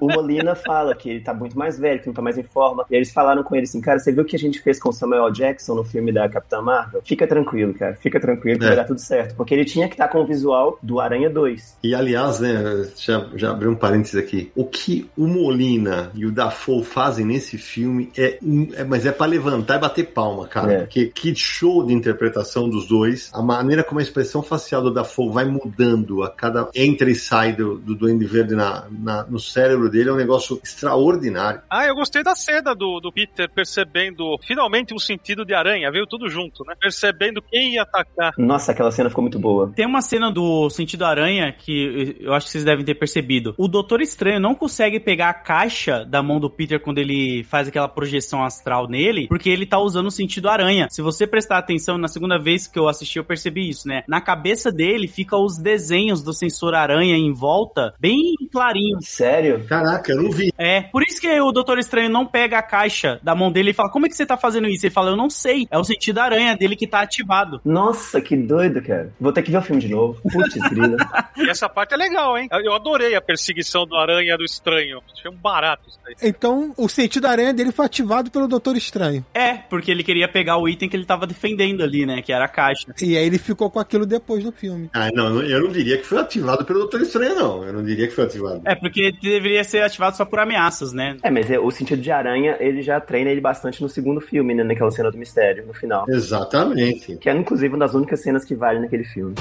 O 0.00 0.06
Molina 0.06 0.54
fala 0.54 0.94
que 0.94 1.08
ele 1.10 1.20
tá 1.20 1.32
muito 1.34 1.58
mais 1.58 1.78
velho, 1.78 2.00
que 2.00 2.06
não 2.06 2.14
tá 2.14 2.22
mais 2.22 2.38
em 2.38 2.42
forma. 2.42 2.84
E 2.90 2.94
eles 2.94 3.12
falaram 3.12 3.42
com 3.42 3.54
ele 3.54 3.64
assim, 3.64 3.80
cara, 3.80 3.98
você 3.98 4.12
viu 4.12 4.22
o 4.22 4.26
que 4.26 4.36
a 4.36 4.38
gente 4.38 4.60
fez 4.60 4.78
com 4.80 4.88
o 4.90 4.92
Samuel 4.92 5.30
Jackson 5.30 5.74
no 5.74 5.84
filme 5.84 6.12
da 6.12 6.28
Capitã 6.28 6.60
Marvel? 6.60 7.02
Fica 7.04 7.26
tranquilo, 7.26 7.74
cara, 7.74 7.94
fica 7.96 8.18
tranquilo 8.20 8.58
que 8.58 8.64
É. 8.64 8.68
vai 8.68 8.76
dar 8.76 8.84
tudo 8.84 9.00
certo. 9.00 9.34
Porque 9.36 9.54
ele 9.54 9.64
tinha 9.64 9.86
que 9.88 9.94
estar 9.94 10.08
com 10.08 10.20
o 10.20 10.26
visual 10.26 10.78
do 10.82 11.00
Aranha 11.00 11.28
2. 11.30 11.78
E 11.82 11.94
aliás, 11.94 12.40
né, 12.40 12.86
já, 12.98 13.26
já 13.34 13.50
abri 13.50 13.68
um 13.68 13.74
parênteses 13.74 14.16
aqui. 14.16 14.50
O 14.54 14.64
que 14.64 15.08
o 15.16 15.26
Molina 15.26 16.10
e 16.14 16.24
o 16.26 16.32
Dafoe 16.32 16.82
fazem 16.84 17.24
nesse 17.26 17.58
filme 17.58 18.10
é, 18.16 18.38
um- 18.42 18.68
é 18.74 18.84
mas 18.84 19.06
é 19.06 19.12
pra 19.12 19.26
levantar 19.26 19.76
e 19.76 19.80
bater 19.80 20.06
palma, 20.12 20.46
cara. 20.46 20.72
É. 20.72 20.78
Porque 20.80 21.06
que 21.06 21.34
show 21.34 21.84
de 21.86 21.92
interpretação 21.94 22.68
dos 22.68 22.86
dois. 22.86 23.30
A 23.34 23.42
maneira 23.42 23.82
como 23.84 24.00
a 24.00 24.02
expressão 24.02 24.42
facial 24.42 24.82
do 24.82 24.92
Dafoe 24.92 25.30
vai 25.32 25.44
mudando 25.44 26.22
a 26.22 26.30
cada 26.30 26.68
entra 26.84 27.10
e 27.10 27.14
sai 27.14 27.52
do, 27.54 27.78
do 27.78 27.94
Duende 27.94 28.24
Verde 28.24 28.54
na, 28.54 28.86
na- 28.90 29.24
no 29.24 29.38
cérebro 29.38 29.90
dele 29.90 30.10
é 30.10 30.12
um 30.12 30.16
negócio 30.16 30.60
extraordinário. 30.62 31.60
Ah, 31.70 31.86
eu 31.86 31.94
gostei 31.94 32.22
da 32.22 32.34
cena 32.34 32.74
do, 32.74 33.00
do 33.00 33.12
Peter 33.12 33.48
percebendo 33.50 34.36
finalmente 34.46 34.94
o 34.94 34.98
sentido 34.98 35.44
de 35.44 35.54
aranha, 35.54 35.90
veio 35.90 36.06
tudo 36.06 36.28
junto, 36.28 36.64
né? 36.64 36.74
Percebendo 36.80 37.40
quem 37.42 37.74
ia 37.74 37.82
atacar. 37.82 38.32
Nossa, 38.38 38.72
aquela 38.72 38.90
cena 38.90 39.08
ficou 39.08 39.22
muito 39.22 39.38
boa. 39.38 39.72
Tem 39.74 39.86
uma 39.86 40.02
cena 40.02 40.30
do 40.30 40.68
Sentido 40.70 41.04
Aranha 41.04 41.52
que 41.52 42.16
eu 42.20 42.32
acho 42.32 42.46
que 42.46 42.52
vocês 42.52 42.64
devem 42.64 42.84
ter 42.84 42.94
percebido. 42.94 43.54
O 43.56 43.68
Doutor 43.68 44.00
Estranho 44.00 44.40
não 44.40 44.54
consegue 44.54 45.00
pegar 45.00 45.30
a 45.30 45.34
caixa 45.34 46.04
da 46.04 46.22
mão 46.22 46.38
do 46.40 46.50
Peter 46.50 46.80
quando 46.80 46.98
ele 46.98 47.44
faz 47.44 47.68
aquela 47.68 47.88
projeção 47.88 48.44
astral 48.44 48.88
nele, 48.88 49.26
porque 49.28 49.48
ele 49.48 49.66
tá 49.66 49.78
usando 49.78 50.06
o 50.06 50.10
Sentido 50.10 50.48
Aranha. 50.48 50.88
Se 50.90 51.02
você 51.02 51.26
prestar 51.26 51.58
atenção, 51.58 51.96
na 51.98 52.08
segunda 52.08 52.38
vez 52.38 52.66
que 52.66 52.78
eu 52.78 52.88
assisti, 52.88 53.18
eu 53.18 53.24
percebi 53.24 53.68
isso, 53.68 53.86
né? 53.88 54.02
Na 54.08 54.20
cabeça 54.20 54.70
dele 54.70 55.06
fica 55.08 55.36
os 55.36 55.58
desenhos 55.58 56.22
do 56.22 56.32
sensor 56.32 56.71
aranha 56.80 57.16
em 57.16 57.32
volta, 57.32 57.94
bem 57.98 58.34
clarinhos. 58.50 59.06
Sério? 59.08 59.64
Caraca, 59.68 60.12
eu 60.12 60.22
não 60.22 60.30
vi. 60.30 60.52
É, 60.58 60.82
por 60.82 61.02
isso 61.02 61.20
que 61.20 61.40
o 61.40 61.52
Doutor 61.52 61.78
Estranho 61.78 62.08
não 62.08 62.26
pega 62.26 62.58
a 62.58 62.62
caixa 62.62 63.18
da 63.22 63.34
mão 63.34 63.50
dele 63.50 63.70
e 63.70 63.74
fala: 63.74 63.90
Como 63.90 64.06
é 64.06 64.08
que 64.08 64.16
você 64.16 64.26
tá 64.26 64.36
fazendo 64.36 64.68
isso? 64.68 64.86
Ele 64.86 64.94
fala: 64.94 65.10
Eu 65.10 65.16
não 65.16 65.30
sei. 65.30 65.66
É 65.70 65.78
o 65.78 65.84
sentido 65.84 66.18
aranha 66.18 66.56
dele 66.56 66.76
que 66.76 66.86
tá 66.86 67.00
ativado. 67.00 67.60
Nossa, 67.64 68.20
que 68.20 68.36
doido, 68.36 68.82
cara. 68.82 69.12
Vou 69.20 69.32
ter 69.32 69.42
que 69.42 69.50
ver 69.50 69.58
o 69.58 69.62
filme 69.62 69.80
de 69.80 69.88
novo. 69.88 70.20
Putz, 70.22 70.54
grila. 70.70 70.96
E 71.36 71.48
essa 71.48 71.68
parte 71.68 71.94
é 71.94 71.96
legal, 71.96 72.36
hein? 72.38 72.48
Eu 72.50 72.74
adorei 72.74 73.14
a 73.14 73.20
perseguição 73.20 73.86
do 73.86 73.96
aranha 73.96 74.36
do 74.36 74.44
estranho. 74.44 75.00
Achei 75.12 75.30
um 75.30 75.34
barato 75.34 75.88
isso 75.88 75.98
daí. 76.04 76.14
Então, 76.22 76.72
o 76.76 76.88
sentido 76.88 77.26
aranha 77.26 77.52
dele 77.52 77.72
foi 77.72 77.86
ativado 77.86 78.30
pelo 78.30 78.48
Doutor 78.48 78.76
Estranho. 78.76 79.24
É, 79.34 79.54
porque 79.54 79.90
ele 79.90 80.02
queria 80.02 80.28
pegar 80.28 80.58
o 80.58 80.68
item 80.68 80.88
que 80.88 80.96
ele 80.96 81.04
tava 81.04 81.26
defendendo 81.26 81.82
ali, 81.82 82.06
né? 82.06 82.22
Que 82.22 82.32
era 82.32 82.44
a 82.44 82.48
caixa. 82.48 82.94
E 83.00 83.16
aí 83.16 83.24
ele 83.24 83.38
ficou 83.38 83.70
com 83.70 83.78
aquilo 83.78 84.06
depois 84.06 84.44
no 84.44 84.52
filme. 84.52 84.90
Ah, 84.92 85.10
não, 85.12 85.42
eu 85.42 85.60
não 85.62 85.68
diria 85.68 85.98
que 85.98 86.04
foi 86.04 86.18
ativado 86.18 86.61
pelo 86.64 86.80
Doutor 86.80 87.00
Estranho, 87.02 87.34
não. 87.34 87.64
Eu 87.64 87.72
não 87.72 87.82
diria 87.82 88.06
que 88.06 88.14
foi 88.14 88.24
ativado. 88.24 88.62
É, 88.64 88.74
porque 88.74 89.12
deveria 89.20 89.64
ser 89.64 89.82
ativado 89.82 90.16
só 90.16 90.24
por 90.24 90.38
ameaças, 90.38 90.92
né? 90.92 91.16
É, 91.22 91.30
mas 91.30 91.50
é, 91.50 91.58
o 91.58 91.70
sentido 91.70 92.00
de 92.02 92.10
aranha, 92.10 92.56
ele 92.60 92.82
já 92.82 93.00
treina 93.00 93.30
ele 93.30 93.40
bastante 93.40 93.82
no 93.82 93.88
segundo 93.88 94.20
filme, 94.20 94.54
né? 94.54 94.62
Naquela 94.64 94.90
cena 94.90 95.10
do 95.10 95.18
mistério, 95.18 95.66
no 95.66 95.74
final. 95.74 96.06
Exatamente. 96.08 97.16
Que 97.16 97.28
é, 97.28 97.34
inclusive, 97.34 97.68
uma 97.68 97.78
das 97.78 97.94
únicas 97.94 98.20
cenas 98.22 98.44
que 98.44 98.54
vale 98.54 98.80
naquele 98.80 99.04
filme. 99.04 99.34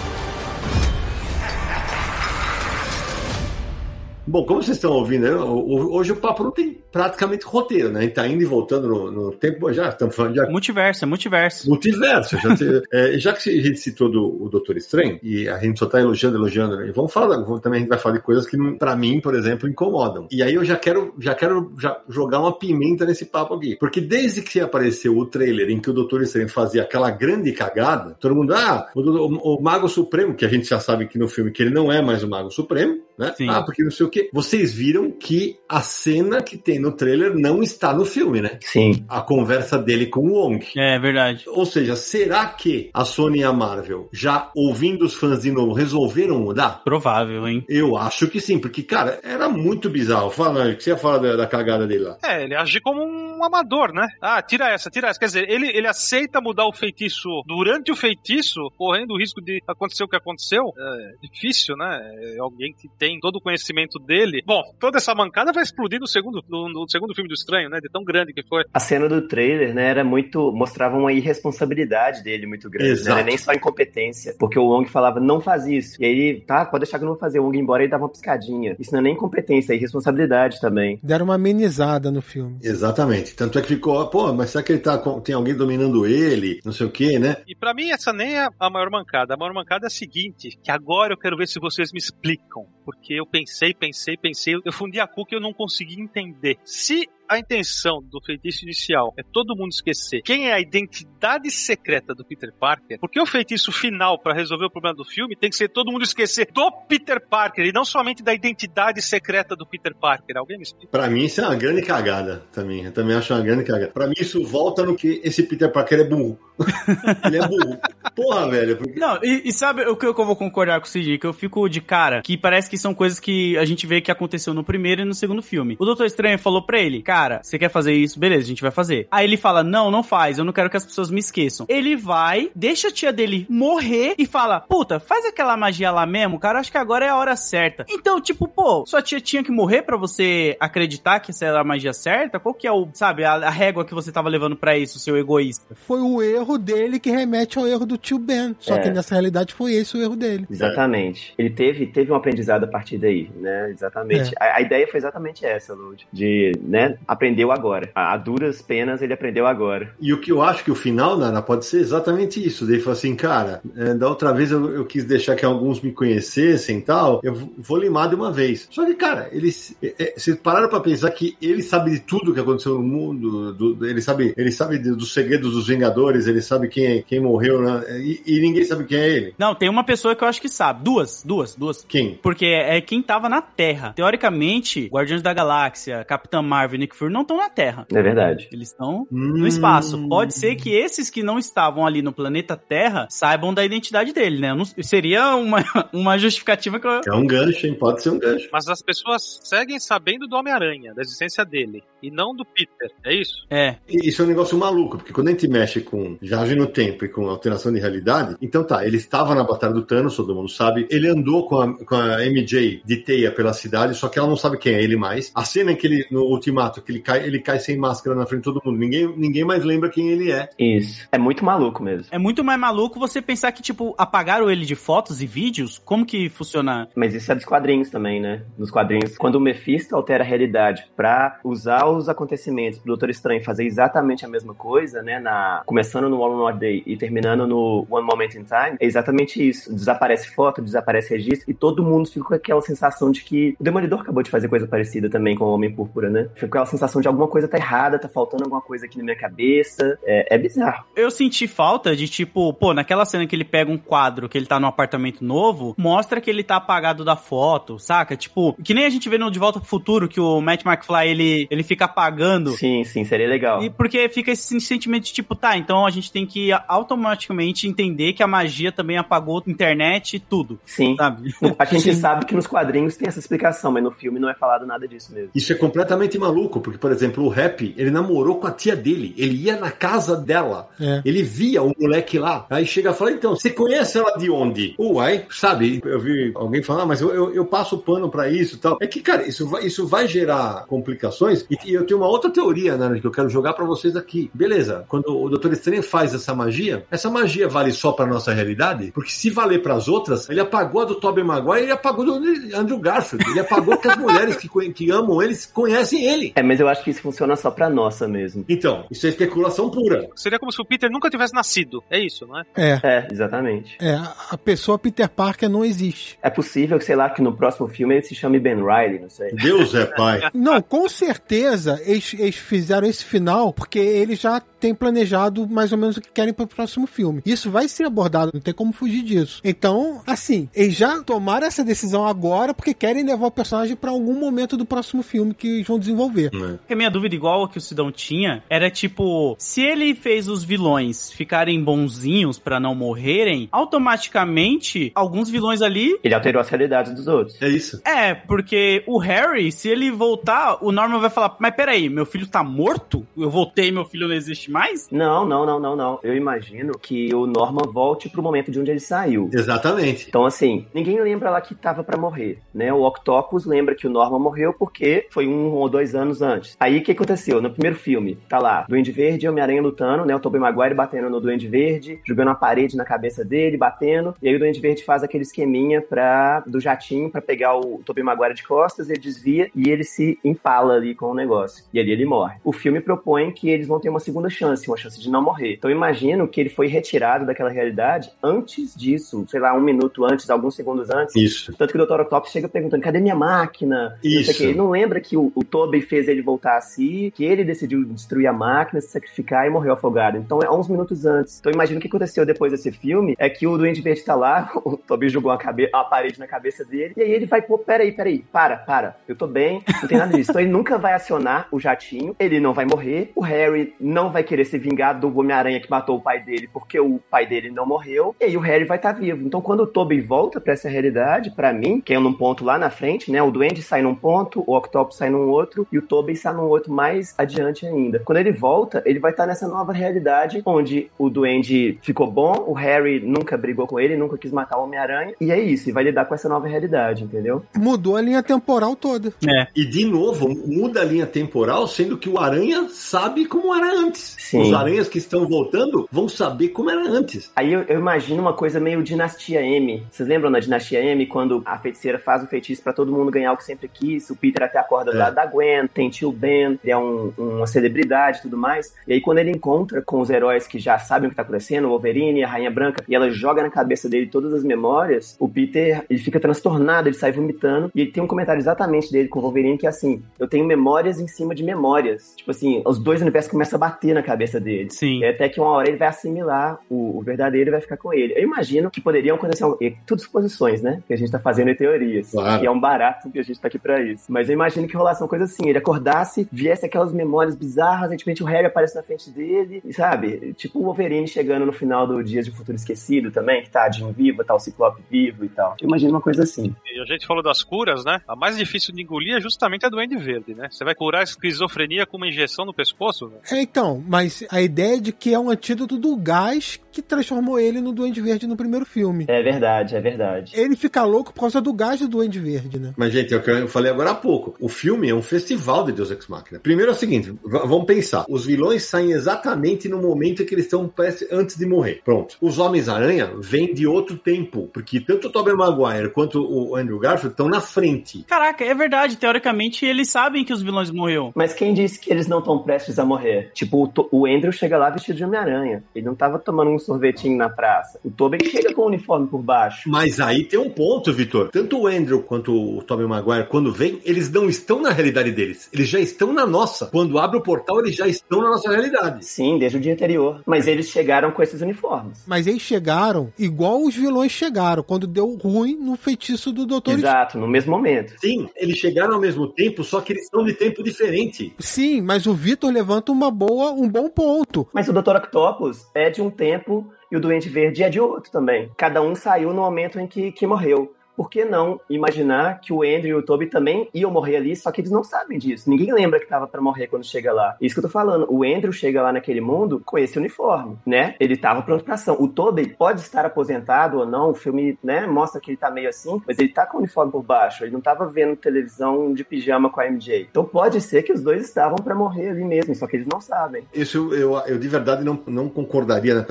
Bom, 4.28 4.46
como 4.46 4.62
vocês 4.62 4.78
estão 4.78 4.92
ouvindo, 4.94 5.24
né, 5.24 5.34
hoje 5.34 6.12
o 6.12 6.16
papo 6.16 6.44
não 6.44 6.52
tem 6.52 6.78
praticamente 6.92 7.44
roteiro, 7.46 7.90
né? 7.90 8.00
A 8.00 8.04
gente 8.04 8.14
tá 8.14 8.28
indo 8.28 8.42
e 8.44 8.46
voltando 8.46 8.88
no, 8.88 9.12
no 9.12 9.32
tempo, 9.32 9.72
já 9.74 9.90
estamos 9.90 10.16
falando 10.16 10.34
de 10.36 10.52
Multiverso, 10.52 11.04
é 11.04 11.08
multiverso. 11.08 11.68
multiverso. 11.70 12.38
Já, 12.38 12.56
te- 12.56 12.84
é, 12.94 13.18
já 13.18 13.34
que 13.34 13.50
a 13.50 13.62
gente 13.62 13.80
citou 13.80 14.12
do, 14.12 14.44
o 14.44 14.48
Doutor 14.50 14.78
Estranho, 14.78 15.20
e 15.24 15.50
a 15.50 15.58
gente 15.58 15.80
só 15.80 15.86
tá 15.88 16.00
elogiando, 16.00 16.38
elogiando, 16.38 16.78
né? 16.78 16.92
vamos 16.96 17.12
falar, 17.12 17.38
vamos- 17.38 17.62
também 17.62 17.78
a 17.78 17.80
gente 17.82 17.90
vai 17.90 17.98
falar 17.98 18.16
de 18.18 18.22
coisas 18.24 18.46
que, 18.46 18.56
pra 18.78 18.96
mim, 18.96 19.20
por 19.22 19.34
exemplo, 19.34 19.68
incomodam. 19.68 20.28
E 20.32 20.44
aí 20.44 20.54
eu 20.54 20.64
já 20.64 20.76
quero, 20.76 21.14
já 21.20 21.34
quero 21.34 21.74
já 21.80 22.00
jogar 22.08 22.40
uma 22.42 22.58
pimenta 22.58 23.06
nesse 23.06 23.26
papo 23.26 23.56
aqui. 23.56 23.76
Porque 23.80 24.00
desde 24.02 24.42
que 24.42 24.60
apareceu 24.60 25.18
o 25.18 25.26
trailer 25.26 25.70
em 25.72 25.80
que 25.80 25.90
o 25.90 25.94
Doutor 25.94 26.22
Estranho 26.22 26.50
fazia 26.50 26.84
aquela 26.84 27.10
grande 27.10 27.52
cagada, 27.54 28.16
todo 28.20 28.36
mundo, 28.36 28.54
ah, 28.54 28.88
o, 28.96 29.00
o- 29.02 29.58
o 29.58 29.62
Mago 29.64 29.88
Supremo, 29.90 30.36
que 30.36 30.46
a 30.46 30.50
gente 30.50 30.68
já 30.70 30.80
sabe 30.80 31.08
que 31.08 31.18
no 31.18 31.28
filme 31.28 31.52
que 31.52 31.64
ele 31.64 31.74
não 31.74 31.92
é 31.92 32.02
mais 32.02 32.22
o 32.22 32.30
Mago 32.30 32.52
Supremo, 32.52 33.00
né? 33.22 33.34
Sim. 33.38 33.48
Ah, 33.48 33.62
porque 33.62 33.84
não 33.84 33.92
sei 33.92 34.06
o 34.06 34.10
quê. 34.10 34.30
Vocês 34.34 34.74
viram 34.74 35.12
que 35.12 35.60
a 35.70 35.82
cena 35.82 36.42
que 36.42 36.58
tem 36.58 36.80
no 36.80 36.92
trailer 36.92 37.36
não 37.36 37.62
está 37.62 37.94
no 37.94 38.04
filme, 38.04 38.42
né? 38.42 38.58
Sim. 38.62 39.06
A 39.08 39.22
conversa 39.22 39.78
dele 39.78 40.08
com 40.08 40.22
o 40.22 40.34
Wong. 40.34 40.66
É 40.76 41.00
verdade. 41.00 41.44
Ou 41.48 41.66
seja, 41.66 41.96
será 41.96 42.48
que 42.48 42.90
a 42.94 43.06
Sony 43.06 43.40
e 43.40 43.44
a 43.44 43.54
Marvel, 43.54 44.10
já 44.12 44.50
ouvindo 44.56 45.06
os 45.06 45.14
fãs 45.14 45.44
de 45.44 45.52
novo, 45.52 45.74
resolveram 45.74 46.40
mudar? 46.40 46.82
Provável, 46.84 47.48
hein? 47.48 47.64
Eu 47.70 47.96
acho 47.96 48.28
que 48.28 48.42
sim, 48.42 48.58
porque, 48.58 48.82
cara, 48.82 49.20
era 49.24 49.48
muito 49.48 49.90
bizarro. 49.90 50.32
Fala, 50.32 50.70
o 50.70 50.76
que 50.76 50.84
você 50.84 50.90
ia 50.90 50.98
falar 50.98 51.20
da, 51.20 51.36
da 51.36 51.48
cagada 51.48 51.86
dele 51.86 52.06
lá? 52.06 52.18
É, 52.24 52.44
ele 52.44 52.56
age 52.56 52.82
como 52.82 53.04
um 53.04 53.44
amador, 53.44 53.94
né? 53.94 54.08
Ah, 54.22 54.42
tira 54.42 54.70
essa, 54.70 54.90
tira 54.90 55.10
essa. 55.10 55.20
Quer 55.20 55.26
dizer, 55.26 55.50
ele, 55.50 55.68
ele 55.68 55.88
aceita 55.88 56.42
mudar 56.42 56.66
o 56.66 56.74
feitiço 56.74 57.30
durante 57.46 57.92
o 57.92 57.96
feitiço, 57.96 58.60
correndo 58.78 59.12
o 59.12 59.18
risco 59.18 59.42
de 59.42 59.62
acontecer 59.68 60.04
o 60.04 60.08
que 60.08 60.16
aconteceu. 60.16 60.64
É 60.78 61.28
difícil, 61.28 61.76
né? 61.78 62.00
É 62.36 62.40
alguém 62.40 62.74
que 62.74 62.88
tem 62.98 63.11
todo 63.20 63.38
o 63.38 63.42
conhecimento 63.42 64.00
dele. 64.00 64.42
Bom, 64.46 64.62
toda 64.80 64.98
essa 64.98 65.14
mancada 65.14 65.52
vai 65.52 65.64
explodir 65.64 66.00
no 66.00 66.08
segundo, 66.08 66.44
no, 66.48 66.70
no 66.70 66.90
segundo 66.90 67.14
filme 67.14 67.28
do 67.28 67.34
Estranho, 67.34 67.70
né? 67.70 67.80
De 67.80 67.90
tão 67.90 68.04
grande 68.04 68.34
que 68.34 68.44
foi. 68.44 68.64
A 68.74 68.80
cena 68.80 69.08
do 69.08 69.28
trailer, 69.28 69.74
né, 69.74 69.90
era 69.90 70.04
muito. 70.04 70.52
mostrava 70.52 70.98
uma 70.98 71.12
irresponsabilidade 71.12 72.24
dele 72.24 72.48
muito 72.48 72.70
grande. 72.70 72.90
Né? 72.90 72.94
Exato. 72.94 73.10
Não 73.10 73.18
era 73.18 73.26
nem 73.26 73.38
só 73.38 73.54
incompetência. 73.54 74.36
Porque 74.40 74.60
o 74.60 74.66
Wong 74.66 74.90
falava, 74.90 75.20
não 75.20 75.42
faz 75.42 75.66
isso. 75.66 76.02
E 76.02 76.06
aí 76.06 76.12
ele, 76.12 76.42
tá, 76.42 76.66
pode 76.66 76.84
deixar 76.84 76.98
que 76.98 77.04
eu 77.04 77.08
não 77.08 77.14
vou 77.14 77.20
fazer. 77.20 77.40
O 77.40 77.46
Wong 77.46 77.58
embora 77.58 77.82
e 77.82 77.86
ele 77.86 77.92
dava 77.92 78.04
uma 78.04 78.10
piscadinha. 78.10 78.76
Isso 78.80 78.92
não 78.92 79.00
é 79.00 79.04
nem 79.04 79.14
incompetência, 79.14 79.74
é 79.74 79.76
irresponsabilidade 79.76 80.60
também. 80.60 81.00
Deram 81.04 81.26
uma 81.26 81.36
amenizada 81.36 82.12
no 82.12 82.22
filme. 82.22 82.58
Exatamente. 82.62 83.36
Tanto 83.36 83.58
é 83.60 83.62
que 83.62 83.68
ficou, 83.68 84.08
pô, 84.10 84.34
mas 84.34 84.52
será 84.52 84.64
que 84.64 84.72
ele 84.72 84.82
tá 84.82 84.98
com, 84.98 85.20
tem 85.20 85.36
alguém 85.36 85.56
dominando 85.56 86.06
ele? 86.06 86.60
Não 86.64 86.72
sei 86.72 86.86
o 86.86 86.92
quê, 86.92 87.20
né? 87.20 87.38
E 87.48 87.56
pra 87.56 87.74
mim 87.74 87.90
essa 87.92 88.12
nem 88.14 88.38
é 88.38 88.48
a 88.60 88.70
maior 88.70 88.90
mancada. 88.90 89.34
A 89.34 89.38
maior 89.38 89.54
mancada 89.54 89.86
é 89.86 89.88
a 89.88 89.90
seguinte, 89.90 90.58
que 90.62 90.72
agora 90.72 91.14
eu 91.14 91.18
quero 91.18 91.38
ver 91.38 91.48
se 91.48 91.60
vocês 91.60 91.92
me 91.92 92.00
explicam. 92.00 92.66
Porque 92.92 93.14
eu 93.14 93.26
pensei, 93.26 93.74
pensei, 93.74 94.18
pensei, 94.18 94.56
eu 94.66 94.72
fundi 94.74 95.00
a 95.00 95.08
cuca 95.08 95.34
e 95.34 95.38
eu 95.38 95.42
não 95.42 95.54
consegui 95.54 96.00
entender. 96.02 96.58
Se 96.66 97.10
a 97.32 97.40
intenção 97.40 98.04
do 98.04 98.20
feitiço 98.22 98.66
inicial 98.66 99.14
é 99.18 99.24
todo 99.24 99.56
mundo 99.56 99.72
esquecer 99.72 100.22
quem 100.22 100.50
é 100.50 100.54
a 100.54 100.60
identidade 100.60 101.50
secreta 101.50 102.14
do 102.14 102.26
Peter 102.26 102.52
Parker, 102.60 103.00
porque 103.00 103.22
o 103.22 103.26
feitiço 103.26 103.72
final 103.72 104.20
pra 104.20 104.34
resolver 104.34 104.66
o 104.66 104.70
problema 104.70 104.96
do 104.96 105.06
filme 105.06 105.36
tem 105.36 105.50
que 105.50 105.56
ser 105.56 105.70
todo 105.70 105.92
mundo 105.92 106.04
esquecer 106.04 106.52
do 106.52 106.70
Peter 106.90 107.26
Parker 107.26 107.66
e 107.66 107.72
não 107.72 107.86
somente 107.86 108.22
da 108.22 108.34
identidade 108.34 109.02
secreta 109.02 109.56
do 109.56 109.66
Peter 109.66 109.96
Parker. 109.96 110.38
Alguém 110.38 110.58
me 110.58 110.64
explica? 110.64 110.92
Pra 110.92 111.10
mim 111.10 111.24
isso 111.24 111.40
é 111.40 111.46
uma 111.46 111.56
grande 111.56 111.82
cagada 111.82 112.44
também. 112.52 112.84
Eu 112.84 112.92
também 112.92 113.16
acho 113.16 113.34
uma 113.34 113.42
grande 113.42 113.64
cagada. 113.64 113.92
Pra 113.92 114.08
mim 114.08 114.16
isso 114.20 114.44
volta 114.44 114.84
no 114.84 114.96
que 114.96 115.22
esse 115.24 115.44
Peter 115.44 115.72
Parker 115.72 116.02
é 116.02 116.04
burro. 116.04 116.38
ele 117.26 117.38
é 117.38 117.48
burro. 117.48 117.78
Porra, 118.16 118.50
velho. 118.50 118.78
Porque... 118.78 119.00
Não, 119.00 119.20
e, 119.24 119.44
e 119.46 119.54
sabe 119.54 119.84
o 119.84 119.96
que 119.96 120.06
eu 120.06 120.14
vou 120.14 120.36
concordar 120.36 120.82
com 120.82 120.88
o 120.88 120.90
CG? 120.90 121.18
Que 121.18 121.26
eu 121.26 121.34
fico 121.34 121.68
de 121.70 121.80
cara, 121.80 122.22
que 122.22 122.38
parece 122.38 122.70
que 122.70 122.78
são 122.78 122.94
coisas 122.94 123.20
que 123.20 123.58
a 123.58 123.66
gente 123.66 123.88
vê 123.88 124.02
que 124.02 124.12
aconteceu 124.12 124.54
no 124.54 124.64
primeiro 124.64 125.02
e 125.02 125.06
no 125.06 125.14
segundo 125.14 125.42
filme. 125.42 125.76
O 125.80 125.86
Doutor 125.86 126.06
Estranho 126.06 126.38
falou 126.38 126.66
pra 126.66 126.80
ele, 126.80 127.02
cara, 127.02 127.21
cara, 127.22 127.40
você 127.44 127.60
quer 127.60 127.70
fazer 127.70 127.94
isso? 127.94 128.20
Beleza, 128.20 128.44
a 128.44 128.48
gente 128.48 128.62
vai 128.62 128.72
fazer. 128.72 129.08
Aí 129.12 129.26
ele 129.26 129.38
fala, 129.38 129.64
não, 129.64 129.92
não 129.92 130.02
faz, 130.04 130.38
eu 130.38 130.46
não 130.46 130.52
quero 130.54 130.70
que 130.70 130.78
as 130.78 130.86
pessoas 130.86 131.12
me 131.12 131.20
esqueçam. 131.20 131.66
Ele 131.70 131.96
vai, 131.96 132.50
deixa 132.56 132.88
a 132.88 132.92
tia 132.92 133.14
dele 133.14 133.46
morrer 133.50 134.16
e 134.18 134.26
fala, 134.26 134.60
puta, 134.60 135.00
faz 135.00 135.26
aquela 135.26 135.56
magia 135.56 135.92
lá 135.92 136.06
mesmo, 136.06 136.40
cara, 136.40 136.60
acho 136.60 136.72
que 136.72 136.78
agora 136.78 137.06
é 137.06 137.10
a 137.10 137.16
hora 137.16 137.36
certa. 137.36 137.86
Então, 137.90 138.20
tipo, 138.20 138.48
pô, 138.48 138.86
sua 138.88 139.02
tia 139.02 139.22
tinha 139.22 139.44
que 139.44 139.52
morrer 139.52 139.84
pra 139.84 139.98
você 139.98 140.58
acreditar 140.60 141.20
que 141.20 141.32
essa 141.32 141.46
era 141.46 141.62
a 141.62 141.64
magia 141.64 141.94
certa? 141.94 142.40
Qual 142.40 142.54
que 142.56 142.66
é 142.68 142.72
o, 142.72 142.88
sabe, 142.94 143.24
a, 143.24 143.34
a 143.34 143.50
régua 143.50 143.86
que 143.86 143.94
você 143.94 144.12
tava 144.12 144.30
levando 144.30 144.56
pra 144.56 144.78
isso, 144.78 145.00
seu 145.00 145.18
egoísta? 145.18 145.76
Foi 145.76 146.02
o 146.02 146.22
erro 146.22 146.58
dele 146.58 147.00
que 147.00 147.12
remete 147.12 147.58
ao 147.60 147.68
erro 147.68 147.86
do 147.86 147.98
tio 147.98 148.18
Ben. 148.18 148.56
Só 148.60 148.76
É. 148.76 148.80
que 148.80 148.90
nessa 148.90 149.14
realidade 149.14 149.54
foi 149.54 149.74
esse 149.74 149.96
o 149.96 150.02
erro 150.02 150.16
dele. 150.16 150.48
Exatamente. 150.50 151.34
Ele 151.38 151.50
teve, 151.50 151.86
teve 151.88 152.12
um 152.12 152.16
aprendizado 152.16 152.64
a 152.64 152.68
partir 152.68 152.98
daí, 152.98 153.30
né? 153.36 153.70
Exatamente. 153.72 154.34
A, 154.40 154.58
a 154.58 154.62
ideia 154.62 154.88
foi 154.88 154.98
exatamente 154.98 155.46
essa, 155.46 155.74
Lud. 155.74 156.08
De, 156.12 156.52
né? 156.62 156.98
Aprendeu 157.12 157.52
agora. 157.52 157.92
A, 157.94 158.14
a 158.14 158.18
duras 158.18 158.62
penas 158.62 159.02
ele 159.02 159.14
aprendeu 159.14 159.46
agora. 159.46 159.94
E 160.00 160.14
o 160.14 160.20
que 160.22 160.32
eu 160.32 160.42
acho 160.42 160.64
que 160.64 160.72
o 160.72 160.76
final, 160.76 161.18
Nana, 161.18 161.42
pode 161.42 161.66
ser 161.66 161.80
exatamente 161.80 162.46
isso. 162.46 162.66
Daí 162.66 162.80
falou 162.80 162.94
assim, 162.94 163.16
cara, 163.16 163.62
é, 163.76 163.94
da 163.94 164.08
outra 164.08 164.32
vez 164.34 164.52
eu, 164.52 164.70
eu 164.74 164.86
quis 164.86 165.04
deixar 165.04 165.36
que 165.36 165.46
alguns 165.46 165.82
me 165.82 165.92
conhecessem 165.92 166.78
e 166.78 166.82
tal, 166.82 167.20
eu 167.24 167.34
vou 167.58 167.78
limar 167.78 168.08
de 168.08 168.16
uma 168.16 168.32
vez. 168.32 168.68
Só 168.72 168.86
que, 168.86 168.94
cara, 168.96 169.28
eles. 169.32 169.76
É, 169.84 169.94
é, 170.00 170.14
vocês 170.18 170.38
pararam 170.38 170.70
pra 170.70 170.80
pensar 170.80 171.12
que 171.12 171.36
ele 171.42 171.62
sabe 171.62 171.92
de 171.92 172.00
tudo 172.00 172.34
que 172.34 172.40
aconteceu 172.40 172.76
no 172.76 172.84
mundo, 172.84 173.52
do- 173.54 173.74
do- 173.76 173.86
ele 173.86 174.02
sabe, 174.02 174.34
ele 174.38 174.52
sabe 174.52 174.78
de- 174.78 174.96
dos 174.96 175.14
segredos 175.14 175.52
dos 175.54 175.68
Vingadores, 175.68 176.28
ele 176.28 176.42
sabe 176.42 176.68
quem, 176.70 176.86
é- 177.00 177.02
quem 177.02 177.20
morreu, 177.20 177.62
né? 177.62 177.84
E, 178.00 178.22
e 178.26 178.40
ninguém 178.40 178.64
sabe 178.64 178.86
quem 178.86 178.98
é 178.98 179.10
ele. 179.10 179.34
Não, 179.38 179.54
tem 179.54 179.68
uma 179.70 179.84
pessoa 179.84 180.16
que 180.16 180.24
eu 180.24 180.28
acho 180.28 180.42
que 180.42 180.50
sabe. 180.50 180.84
Duas, 180.84 181.24
duas, 181.26 181.56
duas. 181.56 181.86
Quem? 181.88 182.18
Porque 182.22 182.46
é 182.46 182.80
quem 182.82 183.02
tava 183.02 183.28
na 183.28 183.42
Terra. 183.42 183.94
Teoricamente, 183.96 184.88
Guardiões 184.88 185.22
da 185.22 185.34
Galáxia, 185.34 186.04
Capitã 186.06 186.42
Marvel 186.42 186.78
e 186.78 186.80
Nick 186.92 186.96
Fury 186.96 187.14
não 187.14 187.22
estão 187.22 187.38
na 187.38 187.50
Terra. 187.50 187.88
É 187.94 188.02
verdade. 188.02 188.50
Eles 188.52 188.70
estão 188.70 189.08
Hum. 189.12 189.38
no 189.40 189.48
espaço. 189.48 190.08
Pode 190.10 190.34
ser 190.34 190.56
que 190.56 190.70
esses 190.72 191.10
que 191.10 191.24
não 191.24 191.40
estavam 191.40 191.86
ali 191.86 192.02
no 192.02 192.12
planeta 192.12 192.58
Terra 192.58 193.08
saibam 193.10 193.54
da 193.54 193.64
identidade 193.64 194.14
dele, 194.14 194.40
né? 194.40 194.54
Não- 194.54 194.66
seria 194.66 195.36
uma, 195.36 195.64
uma 195.94 196.18
justificativa 196.18 196.80
que 196.80 196.88
eu... 196.88 197.02
É 197.08 197.14
um 197.16 197.26
gancho, 197.26 197.66
hein? 197.66 197.74
Pode 197.76 198.02
ser 198.04 198.10
um 198.10 198.20
gancho. 198.20 198.50
Mas 198.52 198.68
as 198.68 198.82
pessoas 198.82 199.40
seguem 199.44 199.80
sabendo 199.80 200.28
do 200.28 200.36
Homem-Aranha, 200.36 200.94
da 200.94 201.02
existência 201.02 201.46
dele, 201.46 201.84
e 202.04 202.12
não 202.12 202.36
do 202.36 202.44
Peter, 202.46 202.92
é 203.06 203.14
isso? 203.14 203.46
É, 203.50 203.78
E 203.88 204.10
Isso 204.10 204.22
é 204.22 204.26
um 204.26 204.28
negócio 204.28 204.58
maluco, 204.58 204.98
porque 204.98 205.14
quando 205.14 205.30
a 205.30 205.32
gente 205.32 205.48
mexe 205.48 205.82
com 205.82 206.18
viagem 206.22 206.58
no 206.58 206.68
tempo 206.68 207.06
e 207.06 207.10
com 207.10 207.28
alteração 207.30 207.72
de 207.72 207.80
realidade, 207.80 208.36
então 208.42 208.64
tá, 208.64 208.86
ele 208.86 208.98
estava 208.98 209.34
na 209.36 209.44
batalha 209.44 209.74
do 209.74 209.84
Thanos, 209.84 210.16
todo 210.16 210.36
mundo 210.36 210.50
sabe, 210.50 210.88
ele 210.90 211.08
andou 211.08 211.48
com 211.48 211.60
a, 211.62 211.86
com 211.86 211.96
a 211.96 212.18
MJ 212.26 212.82
de 212.84 212.98
teia 212.98 213.32
pela 213.32 213.54
cidade, 213.54 213.96
só 213.96 214.10
que 214.10 214.20
ela 214.20 214.28
não 214.28 214.36
sabe 214.36 214.58
quem 214.58 214.74
é 214.74 214.84
ele 214.84 214.96
mais. 214.96 215.32
A 215.36 215.44
cena 215.46 215.72
em 215.72 215.76
que 215.76 215.88
ele, 215.88 216.06
no 216.12 216.24
ultimato, 216.24 216.81
que 216.82 216.92
ele 216.92 217.00
cai, 217.00 217.26
ele 217.26 217.40
cai 217.40 217.60
sem 217.60 217.78
máscara 217.78 218.16
na 218.16 218.26
frente 218.26 218.42
de 218.42 218.54
todo 218.54 218.62
mundo, 218.66 218.78
ninguém, 218.78 219.08
ninguém 219.16 219.46
mais 219.46 219.64
lembra 219.64 219.90
quem 219.90 220.10
ele 220.10 220.32
é. 220.32 220.50
Isso. 220.58 221.08
É 221.12 221.18
muito 221.18 221.44
maluco 221.46 221.84
mesmo. 221.84 222.08
é 222.12 222.18
muito 222.18 222.44
mais 222.44 222.60
maluco 222.60 223.00
você 223.00 223.22
pensar 223.22 223.52
que, 223.52 223.62
tipo, 223.62 223.96
apagaram 223.98 224.50
ele 224.50 224.66
de 224.66 224.76
fotos 224.76 225.22
e 225.22 225.26
vídeos? 225.26 225.80
Como 225.80 226.06
que 226.06 226.30
funciona? 226.30 226.88
Mas 226.96 227.14
isso 227.14 227.32
é 227.32 227.36
dos 227.36 227.46
quadrinhos 227.46 227.90
também, 227.90 228.20
né? 228.22 228.44
Nos 228.58 228.72
quadrinhos, 228.72 229.18
quando 229.18 229.36
o 229.36 229.40
Mephisto 229.40 229.96
altera 229.96 230.24
a 230.24 230.28
realidade 230.28 230.86
pra 230.96 231.40
usar 231.44 231.86
os 231.88 232.10
acontecimentos 232.10 232.80
pro 232.80 232.88
Doutor 232.88 233.10
Estranho 233.10 233.44
fazer 233.44 233.66
exatamente 233.66 234.26
a 234.26 234.28
mesma 234.28 234.54
coisa, 234.54 235.02
né? 235.02 235.20
Na, 235.20 235.64
começando 235.66 236.10
no 236.10 236.20
One 236.20 236.36
More 236.36 236.58
Day 236.58 236.84
e 236.86 236.98
terminando 236.98 237.48
no 237.48 237.86
One 237.90 238.06
Moment 238.06 238.36
in 238.36 238.44
Time, 238.44 238.78
é 238.80 238.86
exatamente 238.86 239.48
isso. 239.48 239.74
Desaparece 239.74 240.34
foto, 240.34 240.62
desaparece 240.62 241.16
registro 241.16 241.50
e 241.50 241.54
todo 241.54 241.84
mundo 241.84 242.10
fica 242.10 242.26
com 242.26 242.34
aquela 242.34 242.62
sensação 242.62 243.12
de 243.12 243.24
que 243.24 243.56
o 243.60 243.64
Demolidor 243.64 244.02
acabou 244.02 244.24
de 244.24 244.30
fazer 244.30 244.48
coisa 244.48 244.68
parecida 244.68 245.10
também 245.10 245.36
com 245.36 245.46
o 245.46 245.54
Homem 245.54 245.72
Púrpura, 245.72 246.10
né? 246.10 246.30
Fica 246.36 246.42
com 246.42 246.48
aquela 246.48 246.66
sensação 246.72 247.02
de 247.02 247.08
alguma 247.08 247.28
coisa 247.28 247.48
tá 247.48 247.58
errada, 247.58 248.00
tá 248.00 248.10
faltando 248.10 248.44
alguma 248.44 248.62
coisa 248.62 248.86
aqui 248.86 248.98
na 248.98 249.04
minha 249.04 249.18
cabeça. 249.18 249.98
É, 250.04 250.36
é 250.36 250.38
bizarro. 250.38 250.86
Eu 250.96 251.12
senti 251.12 251.48
falta 251.48 251.96
de, 251.96 252.08
tipo, 252.08 252.54
pô, 252.54 252.74
naquela 252.74 253.06
cena 253.06 253.28
que 253.28 253.36
ele 253.36 253.46
pega 253.46 253.72
um 253.72 253.78
quadro 253.78 254.28
que 254.28 254.38
ele 254.38 254.46
tá 254.46 254.60
num 254.60 254.68
apartamento 254.68 255.24
novo, 255.24 255.76
mostra 255.78 256.22
que 256.22 256.30
ele 256.30 256.44
tá 256.44 256.56
apagado 256.56 257.04
da 257.04 257.16
foto, 257.16 257.78
saca? 257.78 258.16
Tipo, 258.16 258.54
que 258.64 258.74
nem 258.74 258.86
a 258.86 258.90
gente 258.90 259.08
vê 259.10 259.18
no 259.18 259.30
De 259.30 259.40
Volta 259.40 259.60
pro 259.60 259.68
Futuro, 259.68 260.08
que 260.08 260.20
o 260.20 260.42
Matt 260.42 260.66
McFly, 260.66 261.08
ele, 261.08 261.48
ele 261.50 261.64
fica 261.64 261.86
apagando. 261.86 262.52
Sim, 262.52 262.84
sim, 262.84 263.04
seria 263.04 263.28
legal. 263.28 263.62
E 263.62 263.70
porque 263.70 264.08
fica 264.10 264.32
esse 264.32 264.60
sentimento 264.62 265.06
de 265.06 265.14
tipo, 265.14 265.36
tá, 265.36 265.58
então 265.58 265.86
a 265.86 265.90
gente 265.90 266.12
tem 266.12 266.26
que 266.26 266.52
automaticamente 266.68 267.68
entender 267.68 268.14
que 268.14 268.24
a 268.24 268.28
magia 268.28 268.72
também 268.72 268.98
apagou 268.98 269.44
a 269.46 269.50
internet 269.50 270.16
e 270.16 270.20
tudo, 270.20 270.60
Sim. 270.66 270.96
sabe? 270.96 271.34
A 271.58 271.66
gente 271.66 271.96
sabe 271.96 272.26
que 272.26 272.36
nos 272.36 272.48
quadrinhos 272.48 272.96
tem 272.96 273.08
essa 273.08 273.20
explicação, 273.20 273.72
mas 273.72 273.84
no 273.84 273.92
filme 273.92 274.20
não 274.20 274.30
é 274.30 274.34
falado 274.34 274.66
nada 274.66 274.88
disso 274.88 275.14
mesmo. 275.14 275.32
Isso 275.36 275.52
é 275.52 275.56
completamente 275.56 276.18
maluco, 276.18 276.61
porque, 276.62 276.78
por 276.78 276.92
exemplo, 276.92 277.24
o 277.26 277.30
Rap, 277.30 277.74
ele 277.78 277.92
namorou 277.92 278.36
com 278.40 278.48
a 278.48 278.52
tia 278.52 278.76
dele, 278.76 279.14
ele 279.18 279.36
ia 279.36 279.58
na 279.60 279.72
casa 279.72 280.16
dela, 280.16 280.70
É. 280.80 281.02
ele 281.06 281.24
via 281.24 281.62
o 281.64 281.74
moleque 281.80 282.18
lá, 282.20 282.46
aí 282.50 282.66
chega 282.66 282.92
e 282.92 282.94
fala, 282.94 283.12
então, 283.12 283.36
você 283.36 283.50
conhece 283.50 283.98
ela 283.98 284.12
de 284.18 284.30
onde? 284.30 284.76
Uai, 284.80 285.26
sabe, 285.30 285.82
eu 285.84 286.00
vi 286.00 286.32
alguém 286.36 286.62
falar, 286.64 286.84
"Ah, 286.84 286.86
mas 286.86 287.02
eu, 287.02 287.10
eu, 287.14 287.34
eu 287.34 287.46
passo 287.46 287.78
pano 287.78 288.10
pra 288.10 288.30
isso 288.30 288.56
e 288.56 288.60
tal. 288.60 288.78
É 288.82 288.88
que, 288.88 289.02
cara, 289.02 289.28
isso 289.28 289.48
vai, 289.48 289.66
isso 289.66 289.88
vai 289.88 290.08
gerar 290.08 290.66
complicações, 290.68 291.46
e, 291.50 291.58
e 291.66 291.74
eu 291.74 291.86
tenho 291.86 292.00
uma 292.00 292.08
outra 292.10 292.30
teoria, 292.30 292.76
né, 292.78 293.00
que 293.00 293.06
eu 293.08 293.12
quero 293.12 293.30
jogar 293.30 293.54
pra 293.54 293.66
vocês 293.66 293.96
aqui. 293.96 294.30
Beleza, 294.34 294.86
quando 294.88 295.08
o 295.10 295.30
Doutor 295.30 295.54
Estranho 295.54 295.84
faz 295.84 296.14
essa 296.14 296.34
magia, 296.36 296.86
essa 296.92 297.10
magia 297.10 297.48
vale 297.48 297.72
só 297.72 297.92
pra 297.92 298.06
nossa 298.06 298.34
realidade? 298.34 298.92
Porque 298.94 299.12
se 299.12 299.30
valer 299.30 299.62
pras 299.62 299.88
outras, 299.88 300.30
ele 300.30 300.40
apagou 300.40 300.82
a 300.82 300.86
do 300.86 300.96
Tobey 300.96 301.24
Maguire, 301.24 301.64
ele 301.64 301.72
apagou 301.72 302.06
do 302.06 302.14
Andrew 302.56 302.80
Garfield, 302.80 303.24
ele 303.30 303.40
apagou 303.40 303.78
que 303.78 303.88
as 303.88 303.98
mulheres 303.98 304.36
que, 304.36 304.48
que 304.72 304.92
amam 304.92 305.22
eles 305.22 305.46
conhecem 305.46 306.06
ele. 306.06 306.32
É, 306.36 306.44
mas 306.52 306.60
eu 306.60 306.68
acho 306.68 306.84
que 306.84 306.90
isso 306.92 307.02
funciona 307.02 307.34
só 307.38 307.50
pra 307.50 307.70
nossa 307.70 308.10
mesmo. 308.10 308.44
Então, 308.50 308.84
isso 308.92 309.06
é 309.06 309.10
especulação 309.10 309.70
pura. 309.70 310.10
Seria 310.18 310.38
como 310.38 310.52
se 310.52 310.62
o 310.62 310.66
Peter 310.66 310.90
nunca 310.92 311.10
tivesse 311.10 311.34
nascido, 311.34 311.82
é 311.90 311.98
isso, 311.98 312.28
não 312.28 312.38
é? 312.38 312.44
É, 312.58 312.80
É, 312.84 313.08
exatamente. 313.10 313.78
é, 313.80 313.94
a- 313.94 314.38
pessoa 314.44 314.78
Peter 314.78 315.08
Parker 315.08 315.48
não 315.50 315.64
existe. 315.64 316.20
É 316.22 316.30
possível 316.30 316.78
que, 316.78 316.84
sei 316.84 316.96
lá, 316.98 317.10
que 317.10 317.22
no 317.22 317.34
próximo 317.38 317.70
filme 317.70 317.96
ele 317.96 318.04
se 318.04 318.14
chame 318.14 318.38
Ben 318.38 318.56
Riley, 318.58 319.00
não 319.00 319.10
sei. 319.10 319.32
Deus 319.32 319.74
é 319.74 319.86
pai. 319.86 320.20
Não, 320.34 320.62
com 320.62 320.90
certeza 320.90 321.82
eles, 321.86 322.14
eles 322.18 322.36
fizeram 322.36 322.88
esse 322.88 323.06
final 323.06 323.54
porque 323.54 323.80
eles 323.80 324.20
já 324.20 324.40
têm 324.60 324.74
planejado 324.76 325.48
mais 325.48 325.72
ou 325.72 325.78
menos 325.78 325.98
o 325.98 326.02
que 326.02 326.12
querem 326.12 326.34
pro 326.34 326.46
próximo 326.48 326.86
filme. 326.86 327.22
Isso 327.26 327.50
vai 327.50 327.68
ser 327.68 327.86
abordado, 327.86 328.32
não 328.34 328.42
tem 328.42 328.54
como 328.54 328.72
fugir 328.74 329.04
disso. 329.04 329.42
Então, 329.44 330.02
assim, 330.06 330.50
eles 330.54 330.76
já 330.76 331.02
tomaram 331.04 331.48
essa 331.48 331.64
decisão 331.64 332.06
agora 332.06 332.54
porque 332.54 332.74
querem 332.74 333.04
levar 333.04 333.28
o 333.28 333.32
personagem 333.32 333.76
pra 333.76 333.92
algum 333.92 334.14
momento 334.20 334.58
do 334.58 334.66
próximo 334.66 335.02
filme 335.04 335.34
que 335.34 335.48
eles 335.48 335.68
vão 335.68 335.80
desenvolver. 335.80 336.30
Porque 336.58 336.74
a 336.74 336.76
minha 336.76 336.90
dúvida, 336.90 337.16
igual 337.16 337.44
a 337.44 337.50
que 337.50 337.58
o 337.58 337.62
Sidão 337.62 337.92
tinha, 337.92 338.44
era 338.50 338.70
tipo, 338.70 339.36
se 339.38 339.62
ele 339.62 339.94
fez 339.96 340.28
os 340.28 340.44
vilões 340.44 341.12
ficarem 341.12 341.62
bonzinhos 341.64 342.40
pra 342.40 342.60
não 342.60 342.76
morrerem, 342.76 343.50
automaticamente, 343.52 344.92
alguns 344.96 345.30
vilões 345.30 345.62
ali. 345.62 345.98
Ele 346.04 346.14
alterou 346.14 346.42
as 346.42 346.50
realidades 346.50 346.94
dos 346.94 347.08
outros. 347.08 347.42
É 347.42 347.50
isso. 347.50 347.82
É, 347.86 348.14
porque 348.14 348.84
o 348.88 348.98
Harry, 348.98 349.52
se 349.52 349.70
ele 349.70 349.92
voltar, 349.92 350.58
o 350.62 350.72
Norman 350.72 351.00
vai 351.00 351.10
falar: 351.10 351.36
Mas 351.40 351.56
peraí, 351.56 351.90
meu 351.90 352.06
filho 352.06 352.28
tá 352.28 352.44
morto? 352.44 353.06
Eu 353.18 353.30
voltei 353.30 353.70
e 353.70 353.72
meu 353.72 353.86
filho 353.86 354.08
não 354.08 354.16
existe 354.16 354.52
mais? 354.52 354.88
Não, 354.92 355.26
não, 355.26 355.46
não, 355.46 355.60
não, 355.60 355.76
não. 355.76 356.00
Eu 356.04 356.16
imagino 356.16 356.74
que 356.78 357.14
o 357.14 357.26
Norman 357.26 357.72
volte 357.72 358.10
pro 358.10 358.24
momento 358.24 358.52
de 358.52 358.60
onde 358.60 358.72
ele 358.72 358.80
saiu. 358.80 359.30
Exatamente. 359.34 360.06
Então, 360.08 360.26
assim, 360.26 360.66
ninguém 360.74 361.02
lembra 361.02 361.30
lá 361.30 361.42
que 361.42 361.56
tava 361.56 361.84
pra 361.84 361.98
morrer, 361.98 362.40
né? 362.54 362.72
O 362.74 362.84
Octopus 362.84 363.46
lembra 363.46 363.76
que 363.76 363.88
o 363.88 363.90
Norman 363.90 364.20
morreu 364.20 364.54
porque 364.54 365.08
foi 365.10 365.28
um 365.28 365.52
ou 365.54 365.70
dois 365.70 365.96
anos 365.96 366.22
antes. 366.22 366.31
Aí, 366.60 366.78
o 366.78 366.84
que 366.84 366.92
aconteceu? 366.92 367.42
No 367.42 367.52
primeiro 367.52 367.78
filme, 367.78 368.18
tá 368.30 368.40
lá, 368.40 368.66
Duende 368.68 368.92
Verde 368.92 369.26
e 369.26 369.30
Homem-Aranha 369.30 369.62
lutando, 369.62 370.06
né? 370.06 370.16
O 370.16 370.20
Tobey 370.20 370.40
Maguire 370.40 370.74
batendo 370.74 371.10
no 371.10 371.20
Duende 371.20 371.48
Verde, 371.48 372.00
jogando 372.06 372.28
uma 372.28 372.36
parede 372.36 372.76
na 372.76 372.86
cabeça 372.86 373.24
dele, 373.24 373.58
batendo. 373.58 374.16
E 374.22 374.28
aí 374.28 374.36
o 374.36 374.40
Duende 374.40 374.60
Verde 374.60 374.84
faz 374.84 375.04
aquele 375.04 375.24
esqueminha 375.24 375.82
pra, 375.82 376.42
do 376.42 376.60
jatinho 376.60 377.10
pra 377.10 377.22
pegar 377.22 377.58
o 377.58 377.82
Tobey 377.84 378.04
Maguire 378.04 378.34
de 378.34 378.44
costas, 378.44 378.90
ele 378.90 379.00
desvia 379.00 379.50
e 379.56 379.70
ele 379.70 379.84
se 379.84 380.18
empala 380.24 380.76
ali 380.76 380.96
com 380.96 381.08
o 381.08 381.16
negócio. 381.16 381.64
E 381.74 381.80
ali 381.80 381.92
ele 381.92 382.06
morre. 382.06 382.38
O 382.44 382.52
filme 382.52 382.80
propõe 382.80 383.32
que 383.32 383.50
eles 383.50 383.68
vão 383.68 383.80
ter 383.80 383.90
uma 383.90 384.00
segunda 384.00 384.30
chance, 384.30 384.68
uma 384.68 384.78
chance 384.78 385.00
de 385.00 385.10
não 385.10 385.22
morrer. 385.22 385.54
Então, 385.54 385.70
eu 385.70 385.76
imagino 385.76 386.28
que 386.28 386.40
ele 386.40 386.50
foi 386.50 386.68
retirado 386.68 387.26
daquela 387.26 387.50
realidade 387.50 388.12
antes 388.22 388.76
disso, 388.76 389.26
sei 389.28 389.40
lá, 389.40 389.54
um 389.54 389.62
minuto 389.62 390.06
antes, 390.06 390.30
alguns 390.30 390.56
segundos 390.56 390.90
antes. 390.90 391.16
Isso. 391.16 391.54
Tanto 391.58 391.72
que 391.72 391.80
o 391.80 391.86
Dr. 391.86 392.02
Octopus 392.02 392.32
chega 392.32 392.48
perguntando, 392.48 392.84
cadê 392.84 393.00
minha 393.00 393.16
máquina? 393.16 394.00
Não 394.04 394.12
Isso. 394.12 394.38
quê. 394.38 394.44
Ele 394.46 394.58
não 394.58 394.70
lembra 394.70 395.00
que 395.00 395.18
o, 395.18 395.32
o 395.36 395.44
Tobey 395.44 395.82
fez 395.82 396.08
ele 396.08 396.21
voltar 396.22 396.58
a 396.58 396.62
si, 396.62 397.12
que 397.16 397.24
ele 397.24 397.44
decidiu 397.44 397.84
destruir 397.86 398.28
a 398.28 398.34
máquina, 398.34 398.82
se 398.82 398.90
sacrificar 398.90 399.46
e 399.46 399.50
morreu 399.50 399.74
afogado. 399.74 400.18
Então 400.18 400.40
é 400.42 400.50
uns 400.50 400.68
minutos 400.68 401.06
antes. 401.06 401.40
Então 401.40 401.52
imagina 401.52 401.80
o 401.80 401.82
que 401.82 401.88
aconteceu 401.88 402.26
depois 402.26 402.52
desse 402.52 402.72
filme, 402.72 403.16
é 403.18 403.30
que 403.30 403.48
o 403.48 403.58
Duende 403.58 403.82
Verde 403.82 404.04
tá 404.04 404.16
lá, 404.16 404.52
o 404.64 404.78
Tobey 404.78 405.10
jogou 405.10 405.32
uma, 405.32 405.38
cabe 405.38 405.70
uma 405.74 405.84
parede 405.84 406.20
na 406.20 406.28
cabeça 406.28 406.64
dele, 406.64 406.94
e 406.98 407.02
aí 407.02 407.12
ele 407.12 407.26
vai, 407.26 407.42
pô, 407.42 407.58
peraí, 407.58 407.92
peraí, 407.92 408.20
para, 408.32 408.58
para, 408.58 408.98
eu 409.08 409.16
tô 409.16 409.28
bem, 409.28 409.64
não 409.82 409.88
tem 409.88 409.98
nada 409.98 410.16
disso. 410.16 410.32
Então 410.32 410.42
ele 410.42 410.52
nunca 410.52 410.78
vai 410.78 410.94
acionar 410.94 411.48
o 411.52 411.60
jatinho, 411.60 412.16
ele 412.20 412.40
não 412.40 412.54
vai 412.54 412.66
morrer, 412.66 413.12
o 413.16 413.22
Harry 413.22 413.74
não 413.80 414.12
vai 414.12 414.24
querer 414.24 414.46
se 414.46 414.58
vingar 414.58 415.00
do 415.00 415.18
Homem-Aranha 415.18 415.60
que 415.60 415.70
matou 415.70 415.98
o 415.98 416.02
pai 416.02 416.24
dele, 416.24 416.50
porque 416.52 416.80
o 416.80 417.00
pai 417.10 417.26
dele 417.26 417.52
não 417.52 417.66
morreu, 417.66 418.16
e 418.20 418.26
aí 418.26 418.38
o 418.38 418.42
Harry 418.42 418.66
vai 418.66 418.78
estar 418.78 418.94
vivo. 418.94 419.26
Então 419.26 419.42
quando 419.42 419.62
o 419.62 419.68
Tobey 419.68 420.02
volta 420.02 420.40
pra 420.40 420.54
essa 420.54 420.70
realidade, 420.70 421.32
pra 421.32 421.54
mim, 421.54 421.82
que 421.82 421.94
é 421.94 422.00
num 422.00 422.14
ponto 422.14 422.44
lá 422.44 422.58
na 422.58 422.70
frente, 422.70 423.12
né, 423.12 423.22
o 423.22 423.32
Duende 423.32 423.62
sai 423.62 423.82
num 423.82 423.96
ponto, 423.96 424.44
o 424.46 424.56
Octopus 424.56 424.98
sai 424.98 425.10
num 425.10 425.30
outro, 425.30 425.68
e 425.72 425.78
o 425.78 425.82
Tobey 425.82 426.01
Tobey 426.02 426.14
está 426.14 426.34
num 426.34 426.44
outro 426.44 426.74
mais 426.74 427.14
adiante 427.18 427.66
ainda. 427.66 428.00
Quando 428.00 428.18
ele 428.18 428.32
volta, 428.32 428.82
ele 428.86 429.00
vai 429.00 429.12
estar 429.12 429.28
nessa 429.28 429.48
nova 429.48 429.72
realidade 429.72 430.42
onde 430.46 430.90
o 430.98 431.10
Duende 431.10 431.78
ficou 431.84 432.10
bom, 432.10 432.46
o 432.48 432.54
Harry 432.54 433.00
nunca 433.00 433.38
brigou 433.38 433.68
com 433.68 433.80
ele, 433.80 433.96
nunca 433.96 434.18
quis 434.18 434.32
matar 434.32 434.58
o 434.58 434.64
Homem-Aranha, 434.64 435.14
e 435.22 435.32
é 435.32 435.40
isso, 435.40 435.70
e 435.70 435.72
vai 435.72 435.84
lidar 435.84 436.06
com 436.06 436.16
essa 436.16 436.28
nova 436.28 436.48
realidade, 436.48 437.04
entendeu? 437.04 437.44
Mudou 437.56 437.96
a 437.96 438.02
linha 438.02 438.24
temporal 438.24 438.76
toda. 438.76 439.14
É. 439.28 439.48
E 439.56 439.64
de 439.64 439.86
novo, 439.86 440.28
muda 440.30 440.82
a 440.82 440.86
linha 440.86 441.06
temporal, 441.06 441.68
sendo 441.68 441.98
que 441.98 442.10
o 442.10 442.18
Aranha 442.18 442.68
sabe 442.70 443.26
como 443.26 443.54
era 443.54 443.72
antes. 443.78 444.16
Sim. 444.18 444.42
Os 444.42 444.54
aranhas 444.54 444.88
que 444.90 444.98
estão 444.98 445.28
voltando 445.28 445.88
vão 445.92 446.10
saber 446.10 446.50
como 446.50 446.72
era 446.72 446.82
antes. 446.82 447.32
Aí 447.36 447.54
eu, 447.54 447.62
eu 447.64 447.80
imagino 447.80 448.22
uma 448.22 448.34
coisa 448.34 448.60
meio 448.60 448.82
Dinastia 448.82 449.42
M. 449.42 449.86
Vocês 449.92 450.10
lembram 450.10 450.32
da 450.32 450.40
Dinastia 450.40 450.82
M, 450.84 451.06
quando 451.06 451.44
a 451.46 451.60
feiticeira 451.60 452.00
faz 452.00 452.24
o 452.24 452.28
feitiço 452.28 452.64
pra 452.64 452.74
todo 452.74 452.92
mundo 452.92 453.12
ganhar 453.12 453.34
o 453.34 453.38
que 453.38 453.44
sempre 453.44 453.68
quis? 453.68 454.10
O 454.10 454.16
Peter 454.16 454.44
até 454.44 454.58
acorda 454.58 454.92
É. 454.92 454.96
lado 454.96 455.16
da 455.16 455.26
Gwen, 455.26 455.68
tem 455.68 455.90
tio 455.92 456.12
Ben, 456.12 456.60
ele 456.64 456.72
é 456.72 456.78
um- 456.78 457.12
uma 457.18 457.46
celebridade 457.48 458.20
e 458.20 458.22
tudo 458.24 458.38
mais. 458.38 458.74
E 458.88 458.94
aí 458.94 459.02
quando 459.02 459.20
ele 459.20 459.32
encontra 459.32 459.82
com 459.82 460.00
os 460.02 460.10
heróis 460.10 460.48
que 460.48 460.58
já 460.60 460.80
sabem 460.80 461.08
o 461.08 461.10
que 461.12 461.16
tá 461.16 461.22
acontecendo, 461.22 461.66
o 461.66 461.70
Wolverine, 461.70 462.24
a 462.24 462.28
Rainha 462.28 462.50
Branca, 462.52 462.84
e 462.88 462.96
ela 462.96 463.10
joga 463.12 463.44
na 463.44 463.50
cabeça 463.50 463.88
dele 463.90 464.08
todas 464.08 464.34
as 464.34 464.44
memórias, 464.44 465.16
o 465.20 465.28
Peter, 465.30 465.84
ele 465.90 466.00
fica 466.00 466.20
transtornado, 466.20 466.88
ele 466.88 466.96
sai 466.96 467.12
vomitando, 467.12 467.72
e 467.76 467.82
ele 467.82 467.92
tem 467.92 468.02
um 468.04 468.08
comentário 468.08 468.40
exatamente 468.40 468.92
dele 468.92 469.08
com 469.08 469.20
o 469.20 469.22
Wolverine 469.22 469.58
que 469.58 469.66
é 469.66 469.70
assim, 469.70 470.02
eu 470.20 470.28
tenho 470.28 470.46
memórias 470.46 471.00
em 471.00 471.08
cima 471.08 471.36
de 471.36 471.44
memórias. 471.44 472.14
Tipo 472.16 472.32
assim, 472.32 472.62
os 472.66 472.80
dois 472.80 473.02
universos 473.02 473.30
começam 473.32 473.58
a 473.58 473.60
bater 473.60 473.94
na 473.94 474.02
cabeça 474.02 474.40
dele. 474.40 474.70
Sim. 474.72 475.00
E 475.00 475.06
até 475.06 475.28
que 475.30 475.40
uma 475.40 475.50
hora 475.50 475.68
ele 475.68 475.78
vai 475.78 475.88
assimilar 475.88 476.60
o, 476.70 476.98
o 476.98 477.02
verdadeiro 477.02 477.50
e 477.50 477.52
vai 477.52 477.62
ficar 477.62 477.78
com 477.78 477.94
ele. 477.94 478.14
Eu 478.16 478.24
imagino 478.24 478.70
que 478.72 478.80
poderiam 478.82 479.16
acontecer, 479.16 479.46
tudo 479.86 480.02
suposições, 480.02 480.62
né? 480.62 480.82
Que 480.88 480.94
a 480.94 480.98
gente 480.98 481.12
tá 481.12 481.20
fazendo 481.20 481.50
em 481.50 481.56
teorias. 481.56 482.12
Claro. 482.12 482.44
E 482.44 482.48
é 482.48 482.52
um 482.52 482.60
barato 482.60 483.10
que 483.10 483.20
a 483.20 483.24
gente 483.24 483.40
tá 483.40 483.48
aqui 483.48 483.60
pra 483.60 483.82
isso. 483.82 484.06
Mas 484.12 484.30
eu 484.30 484.34
imagino 484.34 484.68
que 484.68 484.76
rolasse 484.76 485.02
uma 485.02 485.08
coisa 485.10 485.26
assim, 485.26 485.50
ele 485.50 485.58
acordasse, 485.82 486.28
viesse 486.32 486.66
aquelas 486.66 486.94
memórias 486.94 487.36
bizarras, 487.36 487.90
de 487.90 487.98
repente 487.98 488.24
o 488.24 488.26
Harry 488.26 488.46
aparece 488.46 488.76
na 488.76 488.84
frente 488.84 489.10
dele, 489.10 489.62
e 489.66 489.74
sabe? 489.74 490.34
Tipo 490.34 490.60
o 490.60 490.64
Wolverine 490.64 491.08
chegando 491.08 491.46
no 491.46 491.52
final 491.52 491.88
do 491.88 492.04
Dias 492.04 492.26
de 492.26 492.32
Futuro 492.32 492.56
Esquecido 492.56 493.12
também, 493.12 493.42
que 493.42 493.50
tá 493.50 493.70
Jean 493.70 493.92
viva, 493.92 494.24
tá 494.24 494.36
o 494.36 494.40
Ciclope 494.40 494.82
vivo 494.90 495.26
e 495.26 495.30
tal. 495.30 495.56
Eu 495.60 495.68
imagino 495.68 495.92
uma 495.92 496.02
coisa 496.02 496.24
assim. 496.24 496.56
E 496.66 496.80
a 496.80 496.86
gente 496.86 497.08
falou 497.08 497.24
das 497.24 497.44
curas, 497.44 497.84
né? 497.84 498.02
A 498.08 498.16
mais 498.16 498.38
difícil 498.38 498.74
de 498.74 498.82
engolir 498.82 499.18
é 499.18 499.22
justamente 499.22 499.66
a 499.66 499.70
Duende 499.70 499.98
Verde, 499.98 500.36
né? 500.36 500.48
Você 500.50 500.64
vai 500.64 500.76
curar 500.76 501.00
a 501.00 501.04
esquizofrenia 501.04 501.86
com 501.86 501.98
uma 501.98 502.08
injeção 502.08 502.46
no 502.46 502.54
pescoço? 502.54 503.08
né? 503.08 503.18
É, 503.32 503.42
então, 503.42 503.84
mas 503.88 504.24
a 504.30 504.42
ideia 504.42 504.80
de 504.80 504.92
que 504.92 505.14
é 505.14 505.20
um 505.20 505.30
antídoto 505.30 505.78
do 505.78 505.96
gás 505.96 506.60
que 506.72 506.82
transformou 506.82 507.40
ele 507.40 507.60
no 507.60 507.74
Duende 507.74 508.02
Verde 508.02 508.26
no 508.28 508.38
primeiro 508.38 508.66
filme. 508.66 509.06
É 509.08 509.22
verdade, 509.22 509.76
é 509.76 509.82
verdade. 509.82 510.32
Ele 510.34 510.56
fica 510.56 510.84
louco 510.84 511.14
por 511.14 511.22
causa 511.22 511.42
do 511.42 511.52
gás 511.52 511.80
do 511.80 511.88
Duende 511.88 512.20
Verde, 512.20 512.60
né? 512.60 512.74
Mas, 512.78 512.94
gente, 512.94 513.14
é 513.14 513.18
o 513.18 513.22
que 513.22 513.30
eu 513.30 513.48
falei 513.48 513.72
agora 513.72 513.92
há 513.92 513.96
pouco. 513.96 514.36
O 514.40 514.48
filme 514.48 514.90
é 514.90 514.96
um 514.96 515.02
festival 515.02 515.64
de 515.66 515.71
Deus 515.72 515.92
Ex 515.92 516.08
Machina. 516.08 516.40
Primeiro 516.40 516.72
é 516.72 516.74
o 516.74 516.78
seguinte, 516.78 517.14
vamos 517.24 517.66
pensar. 517.66 518.06
Os 518.10 518.26
vilões 518.26 518.64
saem 518.64 518.92
exatamente 518.92 519.68
no 519.70 519.82
momento 519.82 520.22
em 520.22 520.26
que 520.26 520.34
eles 520.36 520.46
estão 520.46 520.68
prestes- 520.68 521.08
antes 521.12 521.38
de 521.38 521.46
morrer. 521.46 521.82
Pronto. 521.84 522.16
Os 522.22 522.40
Homens-Aranha 522.40 523.12
vêm 523.20 523.54
de 523.54 523.66
outro 523.68 523.98
tempo, 523.98 524.50
porque 524.54 524.80
tanto 524.80 525.08
o 525.08 525.12
Tobey 525.12 525.34
Maguire 525.34 525.90
quanto 525.92 526.22
o 526.22 526.56
Andrew 526.56 526.80
Garfield 526.80 527.14
estão 527.14 527.28
na 527.28 527.42
frente. 527.42 528.04
Caraca, 528.08 528.44
é 528.44 528.54
verdade. 528.54 528.98
Teoricamente, 528.98 529.66
eles 529.66 529.90
sabem 529.90 530.24
que 530.26 530.34
os 530.34 530.42
vilões 530.42 530.70
morreu. 530.72 531.12
Mas 531.16 531.34
quem 531.34 531.54
disse 531.54 531.80
que 531.80 531.92
eles 531.92 532.08
não 532.08 532.20
estão 532.20 532.40
prestes 532.40 532.78
a 532.80 532.86
morrer? 532.86 533.32
Tipo, 533.34 533.64
o, 533.92 534.00
o 534.02 534.06
Andrew 534.06 534.32
chega 534.32 534.58
lá 534.58 534.70
vestido 534.70 534.96
de 534.98 535.04
Homem-Aranha. 535.04 535.64
Ele 535.76 535.86
não 535.86 535.96
tava 535.96 536.20
tomando 536.20 536.52
um 536.52 536.60
sorvetinho 536.60 537.18
na 537.18 537.30
praça. 537.30 537.80
O 537.84 537.90
Tobey 537.92 538.20
chega 538.30 538.54
com 538.54 538.64
o 538.64 538.68
uniforme 538.68 539.08
por 539.08 539.22
baixo. 539.22 539.70
Mas 539.70 540.00
aí 540.00 540.24
tem 540.24 540.40
um 540.40 540.50
ponto, 540.50 540.92
Vitor. 540.94 541.30
Tanto 541.30 541.60
o 541.60 541.68
Andrew 541.68 542.02
quanto 542.02 542.34
o 542.34 542.62
Tobey 542.64 542.86
Maguire, 542.88 543.28
quando 543.28 543.52
vêm, 543.52 543.80
eles 543.86 544.10
não 544.12 544.30
estão 544.30 544.62
na 544.62 544.70
realidade 544.72 545.12
deles. 545.12 545.50
Eles 545.54 545.61
já 545.68 545.80
estão 545.80 546.14
na 546.14 546.26
nossa. 546.26 546.68
Quando 546.68 547.00
abre 547.00 547.18
o 547.18 547.22
portal, 547.22 547.60
eles 547.60 547.76
já 547.76 547.88
estão 547.88 548.22
na 548.22 548.30
nossa 548.30 548.50
realidade. 548.50 549.06
Sim, 549.06 549.38
desde 549.38 549.58
o 549.58 549.62
dia 549.62 549.74
anterior. 549.74 550.22
Mas 550.26 550.48
eles 550.48 550.70
chegaram 550.70 551.12
com 551.12 551.22
esses 551.22 551.42
uniformes. 551.42 552.04
Mas 552.08 552.28
eles 552.28 552.42
chegaram 552.42 553.12
igual 553.18 553.64
os 553.64 553.76
vilões 553.76 554.12
chegaram, 554.12 554.64
quando 554.64 554.88
deu 554.88 555.16
ruim 555.16 555.56
no 555.56 555.76
feitiço 555.76 556.32
do 556.32 556.46
Doutor 556.46 556.74
Exato, 556.74 557.18
no 557.18 557.28
mesmo 557.28 557.52
momento. 557.52 557.94
Sim, 558.00 558.30
eles 558.36 558.58
chegaram 558.58 558.96
ao 558.96 559.00
mesmo 559.00 559.28
tempo, 559.28 559.64
só 559.64 559.82
que 559.82 559.94
eles 559.94 560.08
são 560.08 560.24
de 560.24 560.34
tempo 560.34 560.64
diferente. 560.64 561.34
Sim, 561.40 561.82
mas 561.82 562.06
o 562.06 562.14
Vitor 562.14 562.52
levanta 562.52 562.92
uma 562.92 563.12
boa, 563.12 563.52
um 563.52 563.68
bom 563.68 563.90
ponto. 563.90 564.48
Mas 564.54 564.68
o 564.68 564.74
Dr. 564.74 564.96
Octopus 564.98 565.68
é 565.74 565.90
de 565.90 566.02
um 566.02 566.10
tempo 566.10 566.72
e 566.92 566.98
o 566.98 567.00
Doente 567.00 567.30
Verde 567.30 567.64
é 567.64 567.70
de 567.70 567.80
outro 567.80 568.12
também. 568.12 568.52
Cada 568.58 568.82
um 568.82 568.94
saiu 568.94 569.30
no 569.34 569.42
momento 569.42 569.80
em 569.80 569.88
que, 569.88 570.12
que 570.12 570.28
morreu. 570.28 570.74
Por 571.02 571.10
que 571.10 571.26
não 571.26 571.60
imaginar 571.68 572.40
que 572.42 572.54
o 572.54 572.62
Andrew 572.62 572.90
e 572.90 572.94
o 572.94 573.02
Toby 573.02 573.26
também 573.26 573.68
iam 573.74 573.90
morrer 573.90 574.18
ali, 574.18 574.36
só 574.36 574.52
que 574.52 574.62
eles 574.62 574.70
não 574.70 574.84
sabem 574.84 575.18
disso. 575.18 575.50
Ninguém 575.50 575.74
lembra 575.74 576.00
que 576.00 576.06
tava 576.06 576.28
pra 576.28 576.40
morrer 576.40 576.68
quando 576.68 576.86
chega 576.86 577.12
lá. 577.12 577.36
Isso 577.42 577.56
que 577.56 577.60
eu 577.60 577.64
tô 577.64 577.70
falando. 577.70 578.06
O 578.08 578.24
Andrew 578.24 578.52
chega 578.54 578.84
lá 578.84 578.94
naquele 578.94 579.20
mundo 579.20 579.60
com 579.66 579.80
esse 579.80 579.98
uniforme, 579.98 580.58
né? 580.64 580.94
Ele 581.00 581.18
tava 581.18 581.42
pronto 581.42 581.64
pra 581.64 581.74
ação. 581.74 581.98
O 582.00 582.08
Toby 582.08 582.56
pode 582.56 582.82
estar 582.82 583.04
aposentado 583.04 583.80
ou 583.80 583.86
não, 583.88 584.12
o 584.12 584.14
filme, 584.14 584.60
né, 584.64 584.86
mostra 584.86 585.20
que 585.20 585.32
ele 585.32 585.38
tá 585.38 585.50
meio 585.50 585.70
assim, 585.70 586.00
mas 586.08 586.20
ele 586.20 586.30
tá 586.30 586.46
com 586.46 586.58
o 586.58 586.60
uniforme 586.60 586.92
por 586.92 587.02
baixo. 587.02 587.44
Ele 587.44 587.52
não 587.52 587.62
tava 587.62 587.88
vendo 587.88 588.16
televisão 588.16 588.94
de 588.94 589.04
pijama 589.04 589.50
com 589.50 589.60
a 589.60 589.66
MJ. 589.66 590.08
Então 590.12 590.24
pode 590.24 590.62
ser 590.62 590.84
que 590.84 590.94
os 590.94 591.02
dois 591.02 591.24
estavam 591.24 591.56
pra 591.56 591.74
morrer 591.74 592.10
ali 592.10 592.24
mesmo, 592.24 592.54
só 592.54 592.68
que 592.68 592.76
eles 592.76 592.86
não 592.88 593.02
sabem. 593.02 593.44
Isso 593.54 593.92
eu, 593.92 594.14
eu, 594.14 594.18
eu 594.28 594.38
de 594.38 594.48
verdade 594.48 594.84
não, 594.84 595.00
não 595.08 595.28
concordaria 595.28 595.96
né, 595.96 596.06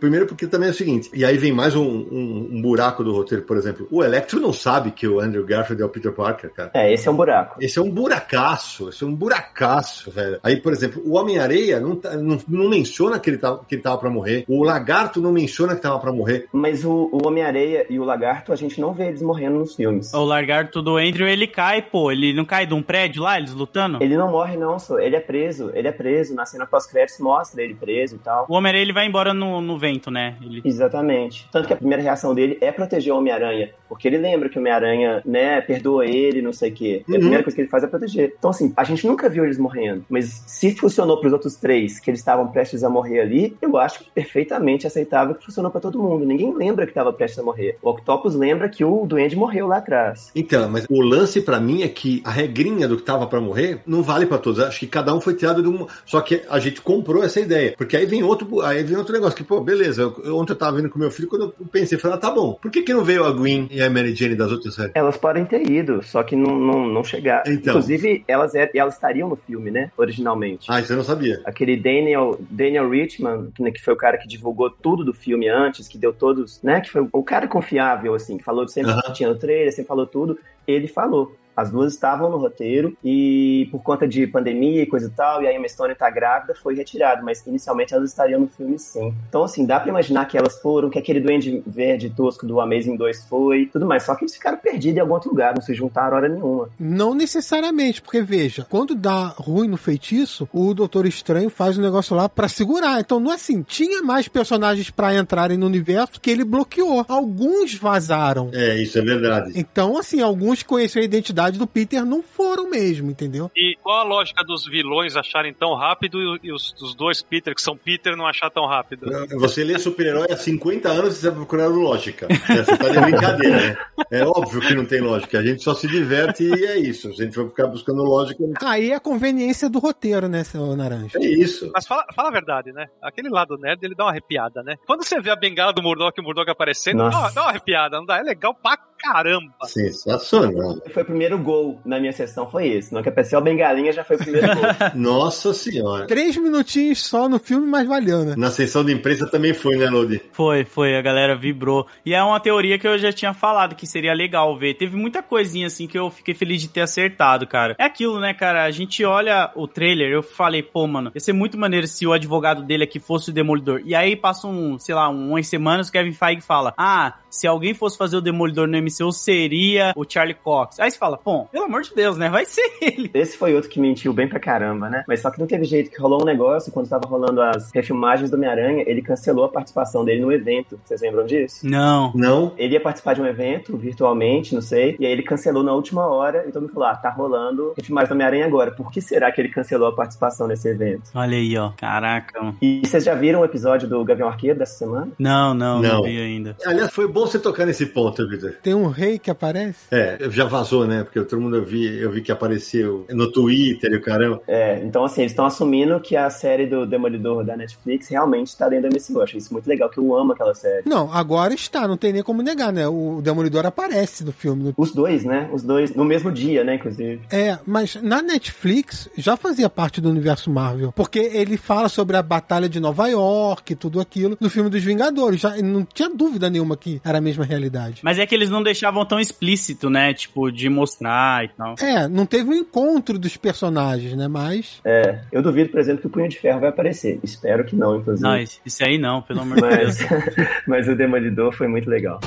Primeiro 0.00 0.26
porque 0.26 0.46
também 0.48 0.68
é 0.68 0.72
o 0.72 0.74
seguinte, 0.74 1.10
e 1.14 1.24
aí 1.24 1.36
vem 1.36 1.52
mais 1.52 1.76
um, 1.76 1.82
um- 1.84 2.48
um 2.54 2.62
buraco 2.62 3.04
do 3.04 3.12
roteiro, 3.12 3.44
por 3.44 3.56
exemplo. 3.56 3.86
O 3.90 4.02
Electro 4.02 4.31
não 4.40 4.52
sabe 4.52 4.90
que 4.90 5.06
o 5.06 5.20
Andrew 5.20 5.44
Garfield 5.44 5.82
é 5.82 5.86
o 5.86 5.88
Peter 5.88 6.12
Parker, 6.12 6.52
cara. 6.52 6.70
É, 6.74 6.92
esse 6.92 7.08
é 7.08 7.10
um 7.10 7.16
buraco. 7.16 7.56
Esse 7.60 7.78
é 7.78 7.82
um 7.82 7.90
buracaço, 7.90 8.88
esse 8.88 9.02
é 9.02 9.06
um 9.06 9.14
buracaço, 9.14 10.10
velho. 10.10 10.38
Aí, 10.42 10.56
por 10.56 10.72
exemplo, 10.72 11.02
o 11.04 11.16
Homem-Areia 11.16 11.80
não, 11.80 11.96
tá- 11.96 12.16
não, 12.16 12.38
não 12.48 12.68
menciona 12.68 13.18
que 13.18 13.30
ele, 13.30 13.38
tava, 13.38 13.64
que 13.64 13.74
ele 13.74 13.82
tava 13.82 13.98
pra 13.98 14.10
morrer. 14.10 14.44
O 14.48 14.62
Lagarto 14.62 15.20
não 15.20 15.32
menciona 15.32 15.74
que 15.74 15.82
tava 15.82 15.98
pra 15.98 16.12
morrer. 16.12 16.46
Mas 16.52 16.84
o, 16.84 17.08
o 17.12 17.26
Homem-Areia 17.26 17.86
e 17.88 17.98
o 17.98 18.04
Lagarto, 18.04 18.52
a 18.52 18.56
gente 18.56 18.80
não 18.80 18.92
vê 18.92 19.08
eles 19.08 19.22
morrendo 19.22 19.58
nos 19.58 19.74
filmes. 19.74 20.12
O 20.12 20.24
lagarto 20.24 20.82
do 20.82 20.96
Andrew, 20.96 21.26
ele 21.26 21.46
cai, 21.46 21.82
pô. 21.82 22.10
Ele 22.10 22.32
não 22.32 22.44
cai 22.44 22.66
de 22.66 22.74
um 22.74 22.82
prédio 22.82 23.22
lá, 23.22 23.38
eles 23.38 23.52
lutando? 23.52 24.02
Ele 24.02 24.16
não 24.16 24.30
morre, 24.30 24.56
não, 24.56 24.78
só. 24.78 24.98
Ele 24.98 25.16
é 25.16 25.20
preso. 25.20 25.70
Ele 25.74 25.88
é 25.88 25.92
preso. 25.92 26.34
Na 26.34 26.46
cena 26.46 26.66
pós-créditos 26.66 27.18
mostra 27.20 27.62
ele 27.62 27.74
preso 27.74 28.16
e 28.16 28.18
tal. 28.18 28.46
O 28.48 28.54
Homem-Aranha, 28.54 28.82
ele 28.82 28.92
vai 28.92 29.06
embora 29.06 29.32
no, 29.34 29.60
no 29.60 29.78
vento, 29.78 30.10
né? 30.10 30.36
Ele... 30.42 30.62
Exatamente. 30.64 31.48
Tanto 31.50 31.66
que 31.66 31.74
a 31.74 31.76
primeira 31.76 32.02
reação 32.02 32.34
dele 32.34 32.58
é 32.60 32.70
proteger 32.72 33.12
o 33.12 33.18
Homem-Aranha. 33.18 33.70
Porque 33.88 34.08
ele 34.08 34.18
lembra 34.22 34.48
que 34.48 34.56
o 34.56 34.60
Homem-Aranha, 34.60 35.22
né, 35.26 35.60
perdoa 35.60 36.06
ele, 36.06 36.40
não 36.40 36.52
sei 36.52 36.70
o 36.70 36.74
quê. 36.74 37.02
A 37.08 37.12
Uhum. 37.12 37.18
primeira 37.18 37.42
coisa 37.42 37.54
que 37.56 37.62
ele 37.62 37.68
faz 37.68 37.82
é 37.84 37.86
proteger. 37.86 38.34
Então, 38.38 38.50
assim, 38.50 38.72
a 38.76 38.84
gente 38.84 39.06
nunca 39.06 39.28
viu 39.28 39.44
eles 39.44 39.58
morrendo. 39.58 40.04
Mas 40.08 40.42
se 40.46 40.74
funcionou 40.74 41.18
pros 41.20 41.32
outros 41.32 41.56
três, 41.56 41.98
que 41.98 42.10
eles 42.10 42.20
estavam 42.20 42.46
prestes 42.48 42.84
a 42.84 42.88
morrer 42.88 43.20
ali, 43.20 43.56
eu 43.60 43.76
acho 43.76 43.98
que 44.00 44.10
perfeitamente 44.14 44.86
aceitável 44.86 45.34
que 45.34 45.44
funcionou 45.44 45.70
pra 45.70 45.80
todo 45.80 45.98
mundo. 46.02 46.24
Ninguém 46.24 46.54
lembra 46.54 46.86
que 46.86 46.92
tava 46.94 47.12
prestes 47.12 47.38
a 47.38 47.42
morrer. 47.42 47.76
O 47.82 47.90
Octopus 47.90 48.34
lembra 48.34 48.68
que 48.68 48.84
o 48.84 49.04
Duende 49.06 49.36
morreu 49.36 49.66
lá 49.66 49.78
atrás. 49.78 50.30
Então, 50.34 50.68
mas 50.68 50.86
o 50.88 51.00
lance 51.02 51.40
pra 51.40 51.60
mim 51.60 51.82
é 51.82 51.88
que 51.88 52.22
a 52.24 52.30
regrinha 52.30 52.86
do 52.88 52.96
que 52.96 53.02
tava 53.02 53.26
pra 53.26 53.40
morrer 53.40 53.80
não 53.86 54.02
vale 54.02 54.26
pra 54.26 54.38
todos. 54.38 54.60
Acho 54.60 54.80
que 54.80 54.86
cada 54.86 55.14
um 55.14 55.20
foi 55.20 55.34
tirado 55.34 55.62
de 55.62 55.68
um. 55.68 55.86
Só 56.06 56.20
que 56.20 56.42
a 56.48 56.58
gente 56.58 56.80
comprou 56.80 57.22
essa 57.24 57.40
ideia. 57.40 57.74
Porque 57.76 57.96
aí 57.96 58.06
vem 58.06 58.22
outro, 58.22 58.60
aí 58.62 58.82
vem 58.82 58.96
outro 58.96 59.12
negócio. 59.12 59.36
Que, 59.36 59.44
pô, 59.44 59.60
beleza. 59.60 60.02
eu- 60.02 60.36
ontem 60.36 60.52
eu 60.52 60.56
tava 60.56 60.76
vendo 60.76 60.88
com 60.90 60.98
meu 60.98 61.10
filho, 61.10 61.28
quando 61.28 61.52
eu 61.60 61.66
pensei, 61.70 61.98
falei, 61.98 62.16
ah, 62.16 62.20
tá 62.20 62.30
bom. 62.30 62.58
Por 62.60 62.70
que, 62.70 62.82
que 62.82 62.92
não 62.94 63.04
veio 63.04 63.24
a 63.24 63.30
Gwen 63.32 63.68
e 63.70 63.80
a 63.82 63.88
Mary 63.90 64.01
Jane 64.14 64.34
das 64.34 64.50
outras 64.50 64.74
séries? 64.74 64.92
Elas 64.94 65.16
podem 65.16 65.44
ter 65.44 65.68
ido, 65.70 66.02
só 66.02 66.22
que 66.22 66.34
não, 66.36 66.58
não, 66.58 66.86
não 66.86 67.04
chegaram. 67.04 67.42
Então. 67.52 67.72
Inclusive, 67.74 68.24
elas, 68.26 68.54
é- 68.54 68.70
elas 68.74 68.94
estariam 68.94 69.28
no 69.28 69.36
filme, 69.36 69.70
né? 69.70 69.90
Originalmente. 69.96 70.66
Ah, 70.70 70.80
isso 70.80 70.92
eu 70.92 70.96
não 70.96 71.04
sabia. 71.04 71.40
Aquele 71.44 71.76
Daniel, 71.76 72.38
Daniel 72.50 72.88
Richman, 72.88 73.50
que, 73.54 73.62
né, 73.62 73.70
que 73.70 73.80
foi 73.82 73.94
o 73.94 73.96
cara 73.96 74.18
que 74.18 74.26
divulgou 74.28 74.68
tudo 74.70 75.04
do 75.04 75.12
filme 75.14 75.48
antes, 75.48 75.88
que 75.88 75.98
deu 75.98 76.12
todos, 76.12 76.60
né? 76.62 76.80
Que 76.80 76.90
foi 76.90 77.06
o 77.12 77.22
cara 77.22 77.46
confiável, 77.46 78.14
assim, 78.14 78.36
que 78.38 78.44
falou 78.44 78.66
sempre 78.68 78.92
Aham. 78.92 79.02
que 79.02 79.12
tinha 79.14 79.28
no 79.28 79.36
trailer, 79.36 79.70
sempre 79.72 79.88
falou 79.88 80.06
tudo. 80.06 80.38
Ele 80.66 80.86
falou. 80.88 81.36
As 81.56 81.70
duas 81.70 81.92
estavam 81.92 82.30
no 82.30 82.38
roteiro 82.38 82.96
e 83.04 83.68
por 83.70 83.82
conta 83.82 84.06
de 84.06 84.26
pandemia 84.26 84.82
e 84.82 84.86
coisa 84.86 85.06
e 85.06 85.10
tal, 85.10 85.42
e 85.42 85.46
aí 85.46 85.54
a 85.54 85.58
Emma 85.58 85.68
Stone 85.68 85.94
tá 85.94 86.08
grávida, 86.10 86.54
foi 86.54 86.74
retirado, 86.74 87.24
mas 87.24 87.46
inicialmente 87.46 87.94
elas 87.94 88.10
estariam 88.10 88.40
no 88.40 88.48
filme 88.48 88.78
sim. 88.78 89.14
Então 89.28 89.44
assim, 89.44 89.66
dá 89.66 89.78
pra 89.78 89.90
imaginar 89.90 90.26
que 90.26 90.38
elas 90.38 90.60
foram, 90.60 90.90
que 90.90 90.98
aquele 90.98 91.20
duende 91.20 91.62
verde 91.66 92.10
tosco 92.10 92.46
do 92.46 92.60
Amazing 92.60 92.96
2 92.96 93.24
foi, 93.24 93.66
tudo 93.66 93.86
mais, 93.86 94.02
só 94.02 94.14
que 94.14 94.24
eles 94.24 94.34
ficaram 94.34 94.58
perdidos 94.58 94.96
em 94.96 95.00
algum 95.00 95.14
outro 95.14 95.30
lugar, 95.30 95.54
não 95.54 95.62
se 95.62 95.74
juntaram 95.74 96.16
hora 96.16 96.28
nenhuma. 96.28 96.68
Não 96.78 97.14
necessariamente, 97.14 98.00
porque 98.00 98.20
veja, 98.20 98.66
quando 98.68 98.94
dá 98.94 99.26
ruim 99.36 99.68
no 99.68 99.76
feitiço, 99.76 100.48
o 100.52 100.72
Doutor 100.74 101.06
Estranho 101.06 101.50
faz 101.50 101.76
um 101.76 101.82
negócio 101.82 102.16
lá 102.16 102.28
pra 102.28 102.48
segurar. 102.48 103.00
Então 103.00 103.20
não 103.20 103.32
é 103.32 103.34
assim, 103.34 103.62
tinha 103.62 104.02
mais 104.02 104.28
personagens 104.28 104.90
pra 104.90 105.14
entrarem 105.14 105.58
no 105.58 105.66
universo 105.66 106.20
que 106.20 106.30
ele 106.30 106.44
bloqueou. 106.44 107.04
Alguns 107.08 107.74
vazaram. 107.74 108.50
É, 108.52 108.76
isso 108.80 108.98
é 108.98 109.02
verdade. 109.02 109.52
Então, 109.54 109.98
assim, 109.98 110.20
alguns 110.20 110.62
conheciam 110.62 111.02
a 111.02 111.04
identidade 111.04 111.41
habilidades 111.42 111.58
do 111.58 111.66
Peter 111.66 112.04
não 112.04 112.22
foram 112.22 112.68
mesmo, 112.70 113.10
entendeu? 113.10 113.50
E 113.56 113.76
qual 113.82 114.00
a 114.00 114.02
lógica 114.02 114.44
dos 114.44 114.64
vilões 114.66 115.16
acharem 115.16 115.52
tão 115.52 115.74
rápido 115.74 116.18
e 116.42 116.52
os, 116.52 116.72
os 116.80 116.94
dois 116.94 117.22
Peter, 117.22 117.54
que 117.54 117.62
são 117.62 117.76
Peter, 117.76 118.16
não 118.16 118.26
achar 118.26 118.50
tão 118.50 118.66
rápido? 118.66 119.06
Você 119.38 119.64
lê 119.64 119.78
super-herói 119.78 120.28
há 120.30 120.36
50 120.36 120.88
anos 120.88 121.14
e 121.16 121.20
você 121.20 121.28
tá 121.28 121.34
procurando 121.34 121.76
lógica. 121.78 122.28
É, 122.30 122.62
Você 122.62 122.76
tá 122.76 122.88
de 122.88 123.00
brincadeira, 123.00 123.56
né? 123.56 123.76
É 124.10 124.24
óbvio 124.24 124.60
que 124.60 124.74
não 124.74 124.84
tem 124.84 125.00
lógica. 125.00 125.38
A 125.38 125.42
gente 125.44 125.62
só 125.62 125.74
se 125.74 125.86
diverte 125.88 126.44
e 126.44 126.64
é 126.66 126.78
isso. 126.78 127.08
A 127.08 127.12
gente 127.12 127.34
for 127.34 127.48
ficar 127.48 127.66
buscando 127.66 128.02
lógica, 128.02 128.42
Aí 128.62 128.90
é 128.90 128.94
a 128.94 129.00
conveniência 129.00 129.68
do 129.68 129.78
roteiro, 129.78 130.28
né, 130.28 130.44
seu 130.44 130.76
Naranja? 130.76 131.18
é 131.18 131.26
isso. 131.26 131.70
Mas 131.74 131.86
fala, 131.86 132.04
fala 132.14 132.28
a 132.28 132.32
verdade, 132.32 132.72
né? 132.72 132.86
Aquele 133.02 133.28
lado 133.28 133.56
nerd, 133.56 133.82
ele 133.82 133.94
dá 133.94 134.04
uma 134.04 134.10
arrepiada, 134.10 134.62
né? 134.62 134.76
Quando 134.86 135.04
você 135.04 135.20
vê 135.20 135.30
a 135.30 135.36
bengala 135.36 135.72
do 135.72 135.82
Murdoch 135.82 136.12
e 136.16 136.20
o 136.20 136.24
Murdoch 136.24 136.50
aparecendo, 136.50 136.98
dá 137.10 137.30
dá 137.30 137.42
uma 137.42 137.50
arrepiada, 137.50 137.96
não 137.98 138.06
dá? 138.06 138.18
É 138.18 138.22
legal 138.22 138.54
pra 138.54 138.76
caramba. 138.98 139.52
Sensacional. 139.64 140.76
Foi 140.92 141.02
o 141.02 141.06
primeiro 141.32 141.38
gol 141.38 141.80
na 141.84 141.98
minha 141.98 142.12
sessão, 142.12 142.48
foi 142.50 142.68
esse. 142.68 142.92
Não 142.92 143.02
que 143.02 143.08
apareceu 143.08 143.38
a 143.38 143.42
bengalinha, 143.42 143.92
já 143.92 144.04
foi 144.04 144.16
o 144.16 144.18
primeiro 144.18 144.48
gol. 144.48 144.64
Nossa 144.94 145.54
senhora. 145.54 146.06
Três 146.06 146.36
minutinhos 146.36 147.04
só 147.04 147.28
no 147.28 147.38
filme, 147.38 147.66
mas 147.66 147.86
valeu, 147.86 148.24
né? 148.24 148.34
Na 148.36 148.50
sessão 148.50 148.84
de 148.84 148.92
imprensa 148.92 149.26
também 149.26 149.54
foi, 149.54 149.76
né, 149.76 149.88
Lodi? 149.88 150.20
Foi, 150.32 150.64
foi, 150.64 150.96
a 150.96 151.02
galera 151.02 151.36
vibrou. 151.36 151.86
E 152.04 152.14
é 152.14 152.22
uma 152.22 152.40
teoria 152.40 152.78
que 152.78 152.86
eu 152.86 152.98
já 152.98 153.12
tinha 153.12 153.32
falado 153.32 153.74
que 153.74 153.86
seria 153.86 154.12
legal 154.12 154.56
ver. 154.58 154.74
Teve 154.74 154.96
muita 154.96 155.22
coisinha 155.22 155.66
assim 155.66 155.86
que 155.86 155.98
eu 155.98 156.10
fiquei 156.10 156.34
feliz 156.34 156.60
de 156.60 156.68
ter 156.68 156.82
acertado, 156.82 157.46
cara. 157.46 157.74
É 157.78 157.84
aquilo, 157.84 158.20
né, 158.20 158.34
cara? 158.34 158.64
A 158.64 158.70
gente 158.70 159.04
olha 159.04 159.50
o 159.54 159.66
trailer, 159.66 160.10
eu 160.10 160.22
falei, 160.22 160.62
pô, 160.62 160.86
mano, 160.86 161.10
ia 161.14 161.20
ser 161.20 161.32
muito 161.32 161.56
maneiro 161.58 161.86
se 161.86 162.06
o 162.06 162.12
advogado 162.12 162.62
dele 162.62 162.84
aqui 162.84 162.98
fosse 162.98 163.30
o 163.30 163.32
Demolidor. 163.32 163.82
E 163.84 163.94
aí 163.94 164.16
passa 164.16 164.46
um, 164.46 164.78
sei 164.78 164.94
lá, 164.94 165.08
umas 165.08 165.46
semanas, 165.46 165.88
o 165.88 165.92
Kevin 165.92 166.12
Feige 166.12 166.42
fala: 166.42 166.74
Ah, 166.76 167.14
se 167.30 167.46
alguém 167.46 167.74
fosse 167.74 167.96
fazer 167.96 168.16
o 168.16 168.20
Demolidor 168.20 168.68
no 168.68 168.78
MCU, 168.78 169.12
seria 169.12 169.92
o 169.96 170.04
Charlie 170.08 170.34
Cox. 170.34 170.78
Aí 170.78 170.90
você 170.90 170.98
fala, 170.98 171.16
pô, 171.24 171.44
pelo 171.46 171.64
amor 171.64 171.82
de 171.82 171.94
Deus, 171.94 172.16
né? 172.16 172.28
Vai 172.28 172.44
ser 172.44 172.62
ele. 172.80 173.10
Esse 173.14 173.36
foi 173.36 173.54
outro 173.54 173.70
que 173.70 173.80
mentiu 173.80 174.12
bem 174.12 174.28
pra 174.28 174.40
caramba, 174.40 174.88
né? 174.88 175.04
Mas 175.06 175.20
só 175.20 175.30
que 175.30 175.38
não 175.40 175.46
teve 175.46 175.64
jeito, 175.64 175.90
que 175.90 176.00
rolou 176.00 176.22
um 176.22 176.24
negócio 176.24 176.72
quando 176.72 176.88
tava 176.88 177.06
rolando 177.06 177.40
as 177.42 177.70
refilmagens 177.72 178.30
do 178.30 178.36
Homem-Aranha, 178.36 178.84
ele 178.86 179.02
cancelou 179.02 179.44
a 179.44 179.48
participação 179.48 180.04
dele 180.04 180.20
no 180.20 180.32
evento. 180.32 180.78
Vocês 180.84 181.00
lembram 181.00 181.24
disso? 181.26 181.66
Não. 181.66 182.12
Não? 182.14 182.52
Ele 182.56 182.74
ia 182.74 182.80
participar 182.80 183.14
de 183.14 183.20
um 183.22 183.26
evento, 183.26 183.76
virtualmente, 183.76 184.54
não 184.54 184.62
sei, 184.62 184.96
e 184.98 185.06
aí 185.06 185.12
ele 185.12 185.22
cancelou 185.22 185.62
na 185.62 185.72
última 185.72 186.06
hora, 186.06 186.44
e 186.48 186.52
todo 186.52 186.62
mundo 186.62 186.72
falou, 186.74 186.88
ah, 186.88 186.96
tá 186.96 187.10
rolando 187.10 187.72
refilmagem 187.76 188.08
do 188.08 188.14
Homem-Aranha 188.14 188.46
agora. 188.46 188.70
Por 188.72 188.90
que 188.90 189.00
será 189.00 189.30
que 189.32 189.40
ele 189.40 189.48
cancelou 189.48 189.88
a 189.88 189.92
participação 189.94 190.46
nesse 190.46 190.68
evento? 190.68 191.10
Olha 191.14 191.36
aí, 191.36 191.56
ó. 191.56 191.72
Caraca. 191.76 192.40
mano. 192.40 192.56
E 192.60 192.82
vocês 192.84 193.04
já 193.04 193.14
viram 193.14 193.40
o 193.40 193.44
episódio 193.44 193.88
do 193.88 194.04
Gavião 194.04 194.28
Arqueiro 194.28 194.58
dessa 194.58 194.78
semana? 194.78 195.08
Não, 195.18 195.54
não, 195.54 195.80
não, 195.80 195.94
Não. 195.96 196.02
vi 196.02 196.20
ainda. 196.20 196.56
Aliás, 196.64 196.90
foi 196.92 197.06
bom 197.06 197.26
você 197.26 197.38
tocar 197.38 197.66
nesse 197.66 197.86
ponto, 197.86 198.26
Vitor. 198.28 198.54
Tem 198.62 198.74
um 198.74 198.86
rei 198.88 199.18
que 199.18 199.30
aparece. 199.30 199.86
É, 199.90 200.18
já 200.30 200.44
vazou, 200.44 200.86
né? 200.86 201.06
Porque 201.12 201.28
todo 201.28 201.42
mundo 201.42 201.56
eu 201.56 201.64
vi, 201.64 202.00
eu 202.00 202.10
vi 202.10 202.22
que 202.22 202.32
apareceu 202.32 203.04
no 203.10 203.30
Twitter 203.30 203.92
e 203.92 203.96
o 203.96 204.00
caramba. 204.00 204.40
É, 204.48 204.82
então 204.82 205.04
assim, 205.04 205.20
eles 205.20 205.32
estão 205.32 205.44
assumindo 205.44 206.00
que 206.00 206.16
a 206.16 206.30
série 206.30 206.66
do 206.66 206.86
Demolidor 206.86 207.44
da 207.44 207.54
Netflix 207.54 208.08
realmente 208.08 208.56
tá 208.56 208.66
dentro 208.66 208.88
do 208.88 208.96
MCU. 208.96 209.18
Eu 209.18 209.22
acho 209.22 209.36
isso 209.36 209.52
muito 209.52 209.66
legal, 209.66 209.90
que 209.90 209.98
eu 209.98 210.16
amo 210.16 210.32
aquela 210.32 210.54
série. 210.54 210.88
Não, 210.88 211.12
agora 211.12 211.52
está, 211.52 211.86
não 211.86 211.98
tem 211.98 212.14
nem 212.14 212.22
como 212.22 212.40
negar, 212.40 212.72
né? 212.72 212.88
O 212.88 213.20
Demolidor 213.22 213.66
aparece 213.66 214.24
no 214.24 214.32
filme. 214.32 214.72
Os 214.74 214.94
dois, 214.94 215.22
né? 215.22 215.50
Os 215.52 215.62
dois, 215.62 215.94
no 215.94 216.04
mesmo 216.04 216.32
dia, 216.32 216.64
né, 216.64 216.76
inclusive. 216.76 217.20
É, 217.30 217.58
mas 217.66 217.96
na 217.96 218.22
Netflix 218.22 219.10
já 219.14 219.36
fazia 219.36 219.68
parte 219.68 220.00
do 220.00 220.08
universo 220.08 220.50
Marvel. 220.50 220.92
Porque 220.92 221.18
ele 221.18 221.58
fala 221.58 221.90
sobre 221.90 222.16
a 222.16 222.22
Batalha 222.22 222.70
de 222.70 222.80
Nova 222.80 223.06
York 223.08 223.74
e 223.74 223.76
tudo 223.76 224.00
aquilo 224.00 224.38
no 224.40 224.48
filme 224.48 224.70
dos 224.70 224.82
Vingadores. 224.82 225.40
Já 225.40 225.56
não 225.58 225.84
tinha 225.84 226.08
dúvida 226.08 226.48
nenhuma 226.48 226.74
que 226.74 227.02
era 227.04 227.18
a 227.18 227.20
mesma 227.20 227.44
realidade. 227.44 228.00
Mas 228.02 228.18
é 228.18 228.24
que 228.24 228.34
eles 228.34 228.48
não 228.48 228.62
deixavam 228.62 229.04
tão 229.04 229.20
explícito, 229.20 229.90
né? 229.90 230.14
Tipo, 230.14 230.50
de 230.50 230.70
mostrar 230.70 231.01
e 231.08 231.48
tal. 231.48 231.74
É, 231.80 232.08
não 232.08 232.26
teve 232.26 232.50
um 232.50 232.54
encontro 232.54 233.18
dos 233.18 233.36
personagens, 233.36 234.14
né? 234.14 234.28
Mas. 234.28 234.80
É, 234.84 235.20
eu 235.30 235.42
duvido, 235.42 235.70
por 235.70 235.80
exemplo, 235.80 236.02
que 236.02 236.06
o 236.06 236.10
Punho 236.10 236.28
de 236.28 236.38
Ferro 236.38 236.60
vai 236.60 236.70
aparecer. 236.70 237.18
Espero 237.22 237.64
que 237.64 237.76
não, 237.76 237.96
inclusive. 237.96 238.28
Não, 238.28 238.36
esse 238.36 238.84
aí 238.84 238.98
não, 238.98 239.22
pelo 239.22 239.40
amor 239.40 239.56
de 239.56 239.62
Mas, 239.62 239.98
Deus. 239.98 240.10
mas 240.66 240.88
o 240.88 240.96
Demolidor 240.96 241.52
foi 241.52 241.68
muito 241.68 241.88
legal. 241.88 242.20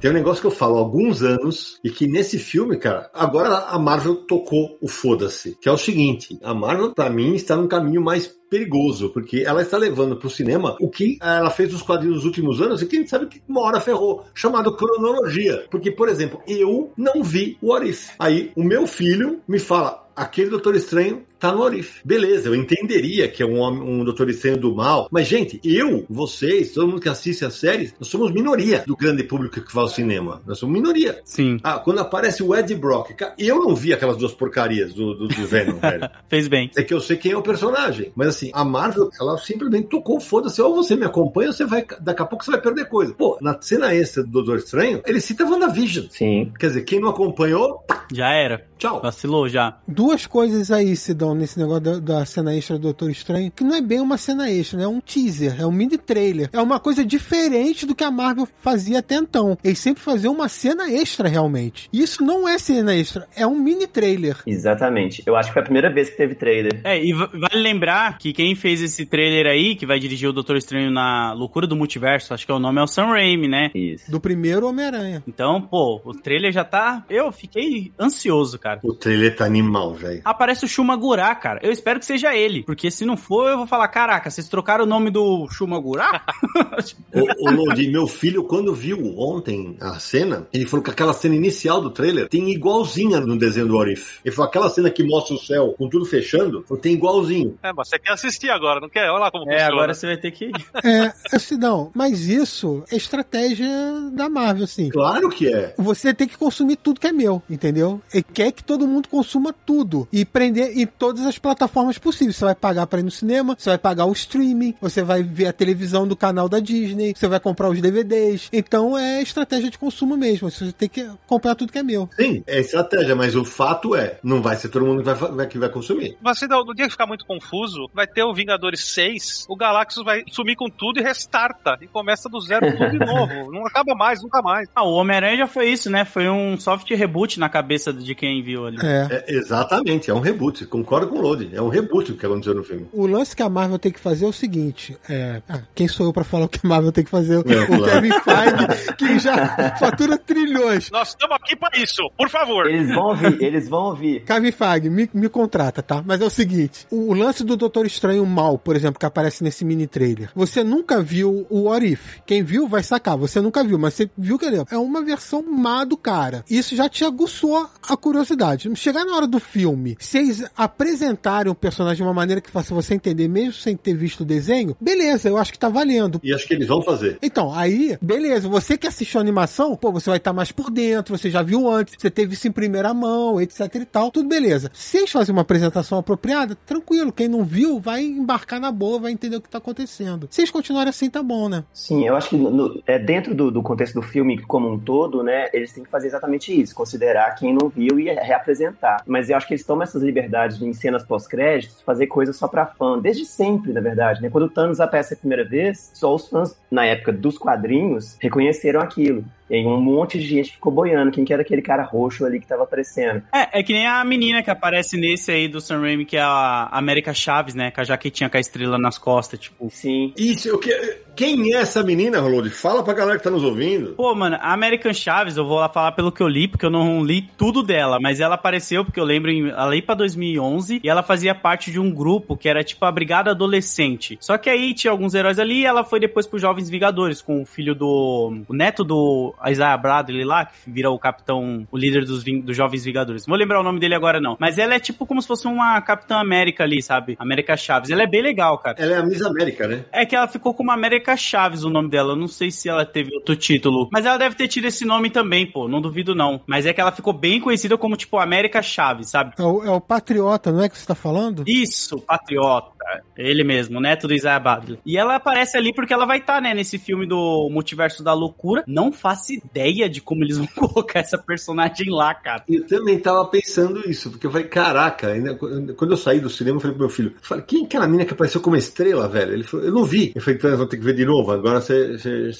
Tem 0.00 0.10
um 0.10 0.14
negócio 0.14 0.40
que 0.40 0.46
eu 0.46 0.50
falo 0.50 0.76
há 0.76 0.78
alguns 0.78 1.22
anos 1.22 1.78
e 1.84 1.90
que 1.90 2.06
nesse 2.06 2.38
filme, 2.38 2.76
cara, 2.78 3.10
agora 3.12 3.66
a 3.68 3.78
Marvel 3.78 4.16
tocou 4.26 4.78
o 4.80 4.88
foda-se. 4.88 5.56
Que 5.60 5.68
é 5.68 5.72
o 5.72 5.76
seguinte: 5.76 6.38
a 6.42 6.54
Marvel, 6.54 6.94
pra 6.94 7.10
mim, 7.10 7.34
está 7.34 7.54
num 7.54 7.68
caminho 7.68 8.02
mais 8.02 8.26
perigoso, 8.50 9.10
porque 9.10 9.44
ela 9.46 9.62
está 9.62 9.78
levando 9.78 10.16
pro 10.16 10.28
cinema 10.28 10.76
o 10.80 10.90
que 10.90 11.16
ela 11.22 11.50
fez 11.50 11.72
nos 11.72 11.82
quadrinhos 11.82 12.16
nos 12.16 12.24
últimos 12.24 12.60
anos 12.60 12.82
e 12.82 12.86
que 12.86 12.96
a 12.96 12.98
gente 12.98 13.10
sabe 13.10 13.26
que 13.26 13.40
uma 13.48 13.62
hora 13.62 13.80
ferrou, 13.80 14.24
chamado 14.34 14.76
cronologia. 14.76 15.64
Porque, 15.70 15.90
por 15.90 16.08
exemplo, 16.08 16.40
eu 16.46 16.92
não 16.96 17.22
vi 17.22 17.56
o 17.62 17.72
Arif. 17.72 18.10
Aí 18.18 18.50
o 18.56 18.62
meu 18.64 18.86
filho 18.86 19.40
me 19.48 19.58
fala. 19.58 20.06
Aquele 20.16 20.50
Doutor 20.50 20.74
Estranho 20.76 21.22
tá 21.38 21.50
no 21.50 21.62
Orif. 21.62 22.00
Beleza, 22.04 22.48
eu 22.48 22.54
entenderia 22.54 23.26
que 23.26 23.42
é 23.42 23.46
um, 23.46 23.58
homem- 23.58 23.80
um 23.80 24.04
Doutor 24.04 24.28
Estranho 24.28 24.58
do 24.58 24.74
mal, 24.74 25.08
mas, 25.10 25.26
gente, 25.26 25.58
eu, 25.64 26.04
vocês, 26.10 26.72
todo 26.72 26.88
mundo 26.88 27.00
que 27.00 27.08
assiste 27.08 27.42
as 27.44 27.54
séries, 27.54 27.94
nós 27.98 28.08
somos 28.08 28.30
minoria 28.30 28.84
do 28.86 28.94
grande 28.94 29.22
público 29.24 29.58
que 29.62 29.74
vai 29.74 29.84
ao 29.84 29.88
cinema. 29.88 30.42
Nós 30.46 30.58
somos 30.58 30.74
minoria. 30.78 31.22
Sim, 31.24 31.56
Ah, 31.62 31.78
quando 31.78 32.00
aparece 32.00 32.42
o 32.42 32.54
Ed 32.54 32.74
Brock, 32.74 33.14
cara, 33.14 33.34
eu 33.38 33.60
não 33.60 33.74
vi 33.74 33.94
aquelas 33.94 34.18
duas 34.18 34.32
porcarias 34.32 34.92
do, 34.92 35.14
do, 35.14 35.28
do 35.28 35.46
Venom, 35.46 35.78
velho. 35.78 36.10
fez 36.28 36.48
bem. 36.48 36.70
É 36.76 36.82
que 36.82 36.92
eu 36.92 37.00
sei 37.00 37.16
quem 37.16 37.32
é 37.32 37.36
o 37.38 37.42
personagem. 37.42 38.12
Mas 38.14 38.28
assim, 38.28 38.39
a 38.54 38.64
Marvel, 38.64 39.10
ela 39.20 39.36
simplesmente 39.38 39.88
tocou, 39.88 40.20
foda-se, 40.20 40.60
ou 40.62 40.74
você 40.74 40.96
me 40.96 41.04
acompanha, 41.04 41.48
ou 41.48 41.52
você 41.54 41.64
vai. 41.64 41.84
Daqui 42.00 42.22
a 42.22 42.26
pouco 42.26 42.44
você 42.44 42.50
vai 42.52 42.60
perder 42.60 42.86
coisa. 42.86 43.12
Pô, 43.14 43.36
na 43.40 43.56
cena 43.60 43.94
extra 43.94 44.22
do 44.22 44.30
Doutor 44.30 44.56
Estranho, 44.58 45.02
ele 45.06 45.20
cita 45.20 45.44
WandaVision. 45.44 46.06
Sim. 46.10 46.52
Quer 46.58 46.68
dizer, 46.68 46.82
quem 46.82 47.00
não 47.00 47.08
acompanhou, 47.08 47.84
Já 48.12 48.30
era. 48.32 48.64
tchau. 48.78 49.00
Vacilou 49.02 49.48
já. 49.48 49.78
Duas 49.86 50.26
coisas 50.26 50.70
aí 50.70 50.96
se 50.96 51.12
dão 51.14 51.34
nesse 51.34 51.58
negócio 51.58 51.80
da, 51.82 51.98
da 52.18 52.24
cena 52.26 52.54
extra 52.54 52.76
do 52.76 52.82
Doutor 52.82 53.10
Estranho, 53.10 53.50
que 53.54 53.64
não 53.64 53.74
é 53.74 53.80
bem 53.80 54.00
uma 54.00 54.16
cena 54.18 54.50
extra, 54.50 54.78
né? 54.78 54.84
É 54.84 54.88
um 54.88 55.00
teaser, 55.00 55.60
é 55.60 55.66
um 55.66 55.72
mini 55.72 55.98
trailer. 55.98 56.48
É 56.52 56.60
uma 56.60 56.78
coisa 56.80 57.04
diferente 57.04 57.84
do 57.86 57.94
que 57.94 58.04
a 58.04 58.10
Marvel 58.10 58.48
fazia 58.62 58.98
até 59.00 59.16
então. 59.16 59.56
Eles 59.62 59.78
sempre 59.78 60.02
faziam 60.02 60.32
uma 60.32 60.48
cena 60.48 60.90
extra, 60.90 61.28
realmente. 61.28 61.88
Isso 61.92 62.22
não 62.24 62.48
é 62.48 62.58
cena 62.58 62.94
extra, 62.94 63.26
é 63.36 63.46
um 63.46 63.56
mini 63.58 63.86
trailer. 63.86 64.36
Exatamente. 64.46 65.22
Eu 65.26 65.36
acho 65.36 65.48
que 65.48 65.52
foi 65.54 65.62
a 65.62 65.64
primeira 65.64 65.92
vez 65.92 66.10
que 66.10 66.16
teve 66.16 66.34
trailer. 66.34 66.80
É, 66.84 67.02
e 67.02 67.12
va- 67.12 67.30
vale 67.32 67.62
lembrar 67.62 68.18
que 68.18 68.29
quem 68.32 68.54
fez 68.54 68.82
esse 68.82 69.06
trailer 69.06 69.46
aí, 69.46 69.74
que 69.74 69.86
vai 69.86 69.98
dirigir 69.98 70.28
o 70.28 70.32
Doutor 70.32 70.56
Estranho 70.56 70.90
na 70.90 71.32
Loucura 71.32 71.66
do 71.66 71.76
Multiverso, 71.76 72.34
acho 72.34 72.44
que 72.44 72.52
é 72.52 72.54
o 72.54 72.58
nome, 72.58 72.80
é 72.80 72.82
o 72.82 72.86
Sam 72.86 73.06
Raimi, 73.06 73.48
né? 73.48 73.70
Isso. 73.74 74.10
Do 74.10 74.20
primeiro 74.20 74.66
Homem-Aranha. 74.66 75.22
Então, 75.26 75.60
pô, 75.60 76.00
o 76.04 76.12
trailer 76.12 76.52
já 76.52 76.64
tá. 76.64 77.04
Eu 77.08 77.30
fiquei 77.32 77.92
ansioso, 77.98 78.58
cara. 78.58 78.80
O 78.82 78.94
trailer 78.94 79.36
tá 79.36 79.44
animal, 79.44 79.94
velho. 79.94 80.20
Aparece 80.24 80.64
o 80.64 80.68
Shumagura, 80.68 81.34
cara. 81.34 81.60
Eu 81.62 81.72
espero 81.72 81.98
que 81.98 82.06
seja 82.06 82.34
ele. 82.34 82.62
Porque 82.62 82.90
se 82.90 83.04
não 83.04 83.16
for, 83.16 83.48
eu 83.48 83.58
vou 83.58 83.66
falar: 83.66 83.88
caraca, 83.88 84.30
vocês 84.30 84.48
trocaram 84.48 84.84
o 84.84 84.88
nome 84.88 85.10
do 85.10 85.48
Shumagura? 85.50 86.20
O, 87.12 87.48
o 87.48 87.50
Lodi, 87.50 87.88
meu 87.88 88.06
filho, 88.06 88.44
quando 88.44 88.74
viu 88.74 89.18
ontem 89.18 89.76
a 89.80 89.98
cena, 89.98 90.46
ele 90.52 90.64
falou 90.64 90.84
que 90.84 90.90
aquela 90.90 91.12
cena 91.12 91.34
inicial 91.34 91.80
do 91.80 91.90
trailer 91.90 92.28
tem 92.28 92.50
igualzinha 92.50 93.20
no 93.20 93.36
desenho 93.36 93.66
do 93.66 93.76
Orif. 93.76 94.20
Ele 94.24 94.34
falou, 94.34 94.48
aquela 94.48 94.70
cena 94.70 94.90
que 94.90 95.02
mostra 95.02 95.34
o 95.34 95.38
céu 95.38 95.74
com 95.76 95.88
tudo 95.88 96.04
fechando, 96.04 96.64
tem 96.80 96.94
igualzinho. 96.94 97.58
É, 97.62 97.72
mas 97.72 97.88
você 97.88 97.98
quer 97.98 98.12
assistir 98.26 98.50
agora, 98.50 98.80
não 98.80 98.88
quer? 98.88 99.08
Olha 99.10 99.20
lá 99.20 99.30
como 99.30 99.44
é, 99.50 99.54
funciona. 99.54 99.72
agora 99.72 99.94
você 99.94 100.06
vai 100.06 100.16
ter 100.16 100.30
que. 100.30 100.50
É, 100.84 101.12
assim, 101.34 101.56
não, 101.56 101.90
mas 101.94 102.26
isso 102.28 102.82
é 102.90 102.96
estratégia 102.96 103.68
da 104.12 104.28
Marvel, 104.28 104.64
assim. 104.64 104.88
Claro 104.90 105.28
que 105.30 105.52
é. 105.52 105.74
Você 105.78 106.12
tem 106.14 106.26
que 106.28 106.36
consumir 106.36 106.76
tudo 106.76 107.00
que 107.00 107.06
é 107.06 107.12
meu, 107.12 107.42
entendeu? 107.48 108.00
E 108.12 108.22
quer 108.22 108.52
que 108.52 108.62
todo 108.64 108.86
mundo 108.86 109.08
consuma 109.08 109.52
tudo. 109.52 110.08
E 110.12 110.24
prender 110.24 110.76
em 110.78 110.86
todas 110.86 111.24
as 111.26 111.38
plataformas 111.38 111.98
possíveis. 111.98 112.36
Você 112.36 112.44
vai 112.44 112.54
pagar 112.54 112.86
pra 112.86 113.00
ir 113.00 113.02
no 113.02 113.10
cinema, 113.10 113.56
você 113.58 113.70
vai 113.70 113.78
pagar 113.78 114.06
o 114.06 114.12
streaming, 114.12 114.74
você 114.80 115.02
vai 115.02 115.22
ver 115.22 115.46
a 115.46 115.52
televisão 115.52 116.06
do 116.06 116.16
canal 116.16 116.48
da 116.48 116.58
Disney, 116.60 117.14
você 117.16 117.28
vai 117.28 117.40
comprar 117.40 117.68
os 117.68 117.80
DVDs. 117.80 118.48
Então 118.52 118.96
é 118.98 119.22
estratégia 119.22 119.70
de 119.70 119.78
consumo 119.78 120.16
mesmo. 120.16 120.50
Você 120.50 120.72
tem 120.72 120.88
que 120.88 121.08
comprar 121.26 121.54
tudo 121.54 121.72
que 121.72 121.78
é 121.78 121.82
meu. 121.82 122.08
Sim, 122.18 122.42
é 122.46 122.60
estratégia, 122.60 123.14
mas 123.14 123.34
o 123.36 123.44
fato 123.44 123.94
é, 123.94 124.18
não 124.22 124.42
vai 124.42 124.56
ser 124.56 124.68
todo 124.68 124.84
mundo 124.86 125.02
que 125.02 125.10
vai- 125.12 125.46
que 125.46 125.58
vai 125.58 125.68
consumir. 125.68 126.16
Mas 126.20 126.38
se 126.38 126.46
no 126.46 126.74
dia 126.74 126.86
que 126.86 126.92
ficar 126.92 127.06
muito 127.06 127.24
confuso, 127.24 127.88
vai 127.94 128.06
ter 128.10 128.22
o 128.22 128.34
Vingadores 128.34 128.84
6, 128.84 129.46
o 129.48 129.56
Galactus 129.56 130.04
vai 130.04 130.22
sumir 130.30 130.56
com 130.56 130.68
tudo 130.68 131.00
e 131.00 131.02
restarta. 131.02 131.78
E 131.80 131.86
começa 131.86 132.28
do 132.28 132.40
zero 132.40 132.70
tudo 132.76 132.90
de 132.90 132.98
novo. 132.98 133.50
Não 133.52 133.66
acaba 133.66 133.94
mais, 133.94 134.22
nunca 134.22 134.42
mais. 134.42 134.68
Ah, 134.74 134.84
o 134.84 134.92
Homem-Aranha 134.92 135.38
já 135.38 135.46
foi 135.46 135.68
isso, 135.70 135.90
né? 135.90 136.04
Foi 136.04 136.28
um 136.28 136.58
soft 136.58 136.88
reboot 136.90 137.38
na 137.38 137.48
cabeça 137.48 137.92
de 137.92 138.14
quem 138.14 138.42
viu 138.42 138.66
ali. 138.66 138.78
É. 138.82 139.08
É, 139.10 139.34
exatamente, 139.34 140.10
é 140.10 140.14
um 140.14 140.20
reboot. 140.20 140.66
Concordo 140.66 141.08
com 141.08 141.18
o 141.18 141.20
Lodi. 141.20 141.50
É 141.52 141.60
um 141.62 141.68
reboot 141.68 142.12
o 142.12 142.16
que 142.16 142.26
aconteceu 142.26 142.54
no 142.54 142.62
filme. 142.64 142.86
O 142.92 143.06
lance 143.06 143.34
que 143.34 143.42
a 143.42 143.48
Marvel 143.48 143.78
tem 143.78 143.92
que 143.92 144.00
fazer 144.00 144.24
é 144.24 144.28
o 144.28 144.32
seguinte: 144.32 144.96
é, 145.08 145.42
ah, 145.48 145.60
quem 145.74 145.88
sou 145.88 146.06
eu 146.06 146.12
pra 146.12 146.24
falar 146.24 146.44
o 146.46 146.48
que 146.48 146.60
a 146.64 146.68
Marvel 146.68 146.92
tem 146.92 147.04
que 147.04 147.10
fazer? 147.10 147.36
O 147.38 147.40
É, 147.40 147.66
claro. 147.66 147.84
Kevin 147.84 148.10
Feige, 148.20 148.94
que 148.96 149.18
já 149.18 149.76
fatura 149.78 150.18
trilhões. 150.18 150.90
Nós 150.90 151.08
estamos 151.08 151.36
aqui 151.36 151.56
pra 151.56 151.70
isso, 151.76 152.02
por 152.16 152.28
favor. 152.28 152.66
Eles 152.66 152.88
vão 152.94 153.08
ouvir, 153.08 153.42
eles 153.42 153.68
vão 153.68 153.82
ouvir. 153.84 154.24
Kevin 154.24 154.52
Feige, 154.52 154.90
me, 154.90 155.08
me 155.12 155.28
contrata, 155.28 155.82
tá? 155.82 156.02
Mas 156.04 156.20
é 156.20 156.24
o 156.24 156.30
seguinte: 156.30 156.86
o, 156.90 157.10
o 157.10 157.14
lance 157.14 157.44
do 157.44 157.56
Doutor 157.56 157.86
Estranho 158.00 158.24
Mal, 158.24 158.56
por 158.56 158.74
exemplo, 158.74 158.98
que 158.98 159.04
aparece 159.04 159.44
nesse 159.44 159.62
mini 159.62 159.86
trailer. 159.86 160.30
Você 160.34 160.64
nunca 160.64 161.02
viu 161.02 161.46
o 161.50 161.64
What 161.64 161.86
If. 161.86 162.18
Quem 162.24 162.42
viu 162.42 162.66
vai 162.66 162.82
sacar. 162.82 163.18
Você 163.18 163.42
nunca 163.42 163.62
viu, 163.62 163.78
mas 163.78 163.92
você 163.92 164.10
viu 164.16 164.38
que 164.38 164.46
é 164.70 164.78
uma 164.78 165.02
versão 165.02 165.42
má 165.42 165.84
do 165.84 165.98
cara. 165.98 166.42
Isso 166.48 166.74
já 166.74 166.88
te 166.88 167.04
aguçou 167.04 167.68
a 167.86 167.96
curiosidade. 167.96 168.70
Chegar 168.74 169.04
na 169.04 169.14
hora 169.14 169.26
do 169.26 169.38
filme, 169.38 169.98
se 170.00 170.16
eles 170.16 170.42
apresentarem 170.56 171.52
o 171.52 171.54
personagem 171.54 171.98
de 171.98 172.02
uma 172.02 172.14
maneira 172.14 172.40
que 172.40 172.50
faça 172.50 172.74
você 172.74 172.94
entender, 172.94 173.28
mesmo 173.28 173.52
sem 173.52 173.76
ter 173.76 173.94
visto 173.94 174.20
o 174.20 174.24
desenho, 174.24 174.74
beleza, 174.80 175.28
eu 175.28 175.36
acho 175.36 175.52
que 175.52 175.58
tá 175.58 175.68
valendo. 175.68 176.20
E 176.24 176.32
acho 176.32 176.48
que 176.48 176.54
eles 176.54 176.68
vão 176.68 176.80
fazer. 176.80 177.18
Então, 177.20 177.52
aí, 177.52 177.98
beleza, 178.00 178.48
você 178.48 178.78
que 178.78 178.86
assistiu 178.86 179.20
a 179.20 179.22
animação, 179.22 179.76
pô, 179.76 179.92
você 179.92 180.08
vai 180.08 180.16
estar 180.16 180.32
mais 180.32 180.50
por 180.50 180.70
dentro, 180.70 181.18
você 181.18 181.30
já 181.30 181.42
viu 181.42 181.68
antes, 181.68 181.96
você 181.98 182.10
teve 182.10 182.32
isso 182.32 182.48
em 182.48 182.52
primeira 182.52 182.94
mão, 182.94 183.38
etc 183.38 183.74
e 183.74 183.84
tal, 183.84 184.10
tudo 184.10 184.26
beleza. 184.26 184.70
Se 184.72 184.96
eles 184.96 185.10
fazem 185.10 185.34
uma 185.34 185.42
apresentação 185.42 185.98
apropriada, 185.98 186.56
tranquilo, 186.64 187.12
quem 187.12 187.28
não 187.28 187.44
viu 187.44 187.78
vai 187.80 188.02
embarcar 188.02 188.60
na 188.60 188.70
boa, 188.70 188.98
vai 189.00 189.12
entender 189.12 189.36
o 189.36 189.40
que 189.40 189.48
tá 189.48 189.58
acontecendo. 189.58 190.28
Se 190.30 190.40
eles 190.40 190.50
continuarem 190.50 190.90
assim, 190.90 191.08
tá 191.10 191.22
bom, 191.22 191.48
né? 191.48 191.64
Sim, 191.72 192.06
eu 192.06 192.16
acho 192.16 192.28
que 192.30 192.36
no- 192.36 192.82
é 192.86 192.98
dentro 192.98 193.34
do, 193.34 193.50
do 193.50 193.62
contexto 193.62 193.94
do 193.94 194.02
filme 194.02 194.38
como 194.42 194.70
um 194.70 194.78
todo, 194.78 195.22
né, 195.22 195.48
eles 195.52 195.72
têm 195.72 195.82
que 195.84 195.90
fazer 195.90 196.08
exatamente 196.08 196.58
isso, 196.58 196.74
considerar 196.74 197.34
quem 197.34 197.52
não 197.54 197.68
viu 197.68 197.98
e 197.98 198.04
reapresentar. 198.12 199.02
Mas 199.06 199.28
eu 199.30 199.36
acho 199.36 199.46
que 199.46 199.54
eles 199.54 199.64
tomam 199.64 199.82
essas 199.82 200.02
liberdades 200.02 200.58
de, 200.58 200.66
em 200.66 200.72
cenas 200.72 201.02
pós-créditos, 201.04 201.80
fazer 201.82 202.06
coisas 202.06 202.36
só 202.36 202.46
pra 202.48 202.66
fã, 202.66 202.98
desde 202.98 203.24
sempre, 203.24 203.72
na 203.72 203.80
verdade, 203.80 204.20
né? 204.22 204.30
Quando 204.30 204.44
o 204.44 204.50
Thanos 204.50 204.80
aparece 204.80 205.14
a 205.14 205.16
primeira 205.16 205.44
vez, 205.44 205.90
só 205.94 206.14
os 206.14 206.28
fãs, 206.28 206.56
na 206.70 206.84
época 206.84 207.12
dos 207.12 207.38
quadrinhos, 207.38 208.16
reconheceram 208.20 208.80
aquilo. 208.80 209.24
E 209.50 209.56
aí 209.56 209.66
um 209.66 209.80
monte 209.80 210.18
de 210.18 210.26
gente 210.26 210.52
ficou 210.52 210.72
boiando 210.72 211.10
quem 211.10 211.24
que 211.24 211.32
era 211.32 211.42
aquele 211.42 211.60
cara 211.60 211.82
roxo 211.82 212.24
ali 212.24 212.38
que 212.38 212.46
tava 212.46 212.62
aparecendo. 212.62 213.22
É, 213.32 213.58
é 213.58 213.62
que 213.64 213.72
nem 213.72 213.84
a 213.84 214.04
menina 214.04 214.44
que 214.44 214.50
aparece 214.50 214.96
nesse 214.96 215.32
aí 215.32 215.48
do 215.48 215.60
Sam 215.60 215.80
Raimi, 215.80 216.04
que 216.04 216.16
é 216.16 216.20
a 216.22 216.68
América 216.70 217.12
Chaves, 217.12 217.54
né? 217.54 217.72
Com 217.72 217.80
a 217.80 217.84
jaquetinha 217.84 218.30
com 218.30 218.36
a 218.36 218.40
estrela 218.40 218.78
nas 218.78 218.96
costas, 218.96 219.40
tipo. 219.40 219.68
Sim. 219.70 220.14
Isso, 220.16 220.48
eu 220.48 220.58
que... 220.58 220.70
quem 221.14 221.54
é 221.54 221.58
essa 221.58 221.82
menina, 221.82 222.20
Rolode? 222.20 222.50
Fala 222.50 222.82
pra 222.82 222.94
galera 222.94 223.18
que 223.18 223.24
tá 223.24 223.30
nos 223.30 223.42
ouvindo. 223.44 223.94
Pô, 223.96 224.14
mano, 224.14 224.36
a 224.40 224.52
American 224.52 224.92
Chaves, 224.92 225.36
eu 225.36 225.44
vou 225.46 225.58
lá 225.58 225.68
falar 225.68 225.92
pelo 225.92 226.10
que 226.12 226.22
eu 226.22 226.28
li, 226.28 226.48
porque 226.48 226.64
eu 226.66 226.70
não 226.70 227.04
li 227.04 227.22
tudo 227.36 227.62
dela, 227.62 227.98
mas 228.00 228.20
ela 228.20 228.34
apareceu, 228.34 228.84
porque 228.84 228.98
eu 229.00 229.04
lembro, 229.04 229.30
em, 229.30 229.48
ela 229.48 229.74
ia 229.74 229.82
pra 229.82 229.94
2011, 229.94 230.80
e 230.82 230.88
ela 230.88 231.02
fazia 231.02 231.34
parte 231.34 231.70
de 231.70 231.78
um 231.78 231.90
grupo 231.92 232.36
que 232.36 232.48
era 232.48 232.62
tipo 232.64 232.84
a 232.84 232.92
Brigada 232.92 233.30
Adolescente. 233.32 234.16
Só 234.20 234.36
que 234.38 234.48
aí 234.48 234.72
tinha 234.74 234.90
alguns 234.90 235.14
heróis 235.14 235.38
ali, 235.38 235.60
e 235.60 235.66
ela 235.66 235.84
foi 235.84 236.00
depois 236.00 236.26
pros 236.26 236.40
Jovens 236.42 236.68
Vingadores, 236.70 237.20
com 237.22 237.42
o 237.42 237.46
filho 237.46 237.74
do... 237.74 238.42
o 238.48 238.54
neto 238.54 238.84
do 238.84 239.34
Isaiah 239.46 239.76
Bradley 239.76 240.24
lá, 240.24 240.46
que 240.46 240.52
vira 240.70 240.90
o 240.90 240.98
capitão, 240.98 241.66
o 241.70 241.76
líder 241.76 242.04
dos, 242.04 242.22
Ving- 242.22 242.40
dos 242.40 242.56
Jovens 242.56 242.84
Vingadores. 242.84 243.26
Não 243.26 243.32
vou 243.32 243.38
lembrar 243.38 243.60
o 243.60 243.64
nome 243.64 243.78
dele 243.80 243.94
agora, 243.94 244.20
não. 244.20 244.36
Mas 244.38 244.58
ela 244.58 244.74
é 244.74 244.80
tipo 244.80 245.06
como 245.06 245.20
se 245.20 245.28
fosse 245.28 245.46
uma 245.46 245.80
Capitã 245.82 246.16
América 246.18 246.64
ali, 246.64 246.82
sabe? 246.82 247.16
América 247.18 247.56
Chaves. 247.56 247.90
Ela 247.90 248.02
é 248.04 248.06
bem 248.06 248.22
legal, 248.22 248.58
cara. 248.58 248.76
Ela 248.80 248.94
é 248.94 248.96
a 248.98 249.02
Miss 249.02 249.22
América, 249.22 249.66
né? 249.66 249.84
É 249.92 250.06
que 250.06 250.14
ela 250.14 250.28
ficou 250.28 250.54
como 250.54 250.70
América 250.70 250.99
Chaves 251.16 251.64
o 251.64 251.70
nome 251.70 251.88
dela. 251.88 252.12
Eu 252.12 252.16
não 252.16 252.28
sei 252.28 252.50
se 252.50 252.68
ela 252.68 252.84
teve 252.84 253.14
outro 253.14 253.34
título. 253.36 253.88
Mas 253.92 254.04
ela 254.04 254.16
deve 254.16 254.34
ter 254.34 254.48
tido 254.48 254.66
esse 254.66 254.84
nome 254.84 255.10
também, 255.10 255.46
pô. 255.46 255.68
Não 255.68 255.80
duvido, 255.80 256.14
não. 256.14 256.40
Mas 256.46 256.66
é 256.66 256.72
que 256.72 256.80
ela 256.80 256.92
ficou 256.92 257.12
bem 257.12 257.40
conhecida 257.40 257.76
como, 257.76 257.96
tipo, 257.96 258.18
América 258.18 258.62
Chaves, 258.62 259.10
sabe? 259.10 259.34
É 259.38 259.42
o, 259.42 259.64
é 259.64 259.70
o 259.70 259.80
Patriota, 259.80 260.52
não 260.52 260.62
é 260.62 260.68
que 260.68 260.78
você 260.78 260.86
tá 260.86 260.94
falando? 260.94 261.44
Isso, 261.46 261.98
Patriota. 262.00 262.70
Ele 263.16 263.44
mesmo, 263.44 263.78
o 263.78 263.80
neto 263.80 264.06
do 264.08 264.14
Isaiah 264.14 264.38
Bradley. 264.40 264.78
E 264.84 264.96
ela 264.96 265.16
aparece 265.16 265.56
ali 265.56 265.72
porque 265.74 265.92
ela 265.92 266.06
vai 266.06 266.18
estar, 266.18 266.40
né, 266.40 266.54
nesse 266.54 266.78
filme 266.78 267.06
do 267.06 267.48
Multiverso 267.50 268.02
da 268.02 268.12
Loucura. 268.12 268.64
Não 268.66 268.92
faço 268.92 269.32
ideia 269.32 269.88
de 269.88 270.00
como 270.00 270.24
eles 270.24 270.36
vão 270.38 270.46
colocar 270.46 271.00
essa 271.00 271.18
personagem 271.18 271.90
lá, 271.90 272.14
cara. 272.14 272.44
Eu 272.48 272.66
também 272.66 272.98
tava 272.98 273.24
pensando 273.26 273.88
isso, 273.88 274.10
porque 274.10 274.26
eu 274.26 274.30
falei, 274.30 274.46
caraca, 274.48 275.08
ainda- 275.08 275.34
quando 275.76 275.90
eu 275.92 275.96
saí 275.96 276.20
do 276.20 276.30
cinema, 276.30 276.56
eu 276.56 276.60
falei 276.60 276.76
pro 276.76 276.86
meu 276.86 276.94
filho, 276.94 277.10
eu 277.16 277.22
falei, 277.22 277.44
quem 277.46 277.62
é 277.62 277.64
aquela 277.64 277.86
menina 277.86 278.04
que 278.04 278.12
apareceu 278.14 278.40
como 278.40 278.56
estrela, 278.56 279.08
velho? 279.08 279.32
Ele 279.32 279.42
falou, 279.44 279.66
eu 279.66 279.72
não 279.72 279.84
vi. 279.84 280.12
Eu 280.14 280.20
falei, 280.20 280.38
então 280.38 280.56
vou 280.56 280.66
ter 280.66 280.76
que 280.76 280.84
ver 280.84 280.94
de 280.94 281.04
novo, 281.04 281.30
agora 281.32 281.60
você 281.60 281.96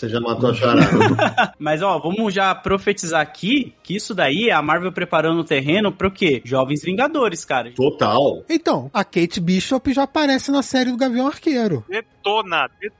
já 0.09 0.20
matou 0.20 0.51
a 0.51 0.55
charada. 0.55 1.55
Mas, 1.59 1.82
ó, 1.82 1.98
vamos 1.98 2.32
já 2.34 2.55
profetizar 2.55 3.20
aqui 3.20 3.74
que 3.82 3.94
isso 3.96 4.14
daí 4.14 4.48
é 4.48 4.53
a 4.53 4.62
Marvel 4.62 4.92
preparando 4.92 5.40
o 5.40 5.44
terreno 5.44 5.92
pro 5.92 6.11
quê? 6.11 6.40
Jovens 6.44 6.82
Vingadores, 6.82 7.44
cara. 7.44 7.72
Total. 7.74 8.42
Então, 8.48 8.90
a 8.92 9.05
Kate 9.05 9.40
Bishop 9.40 9.92
já 9.92 10.05
aparece 10.05 10.39
na 10.49 10.62
série 10.62 10.91
do 10.91 10.97
Gavião 10.97 11.26
Arqueiro. 11.26 11.84
Detona, 11.88 12.68
detona, 12.80 12.99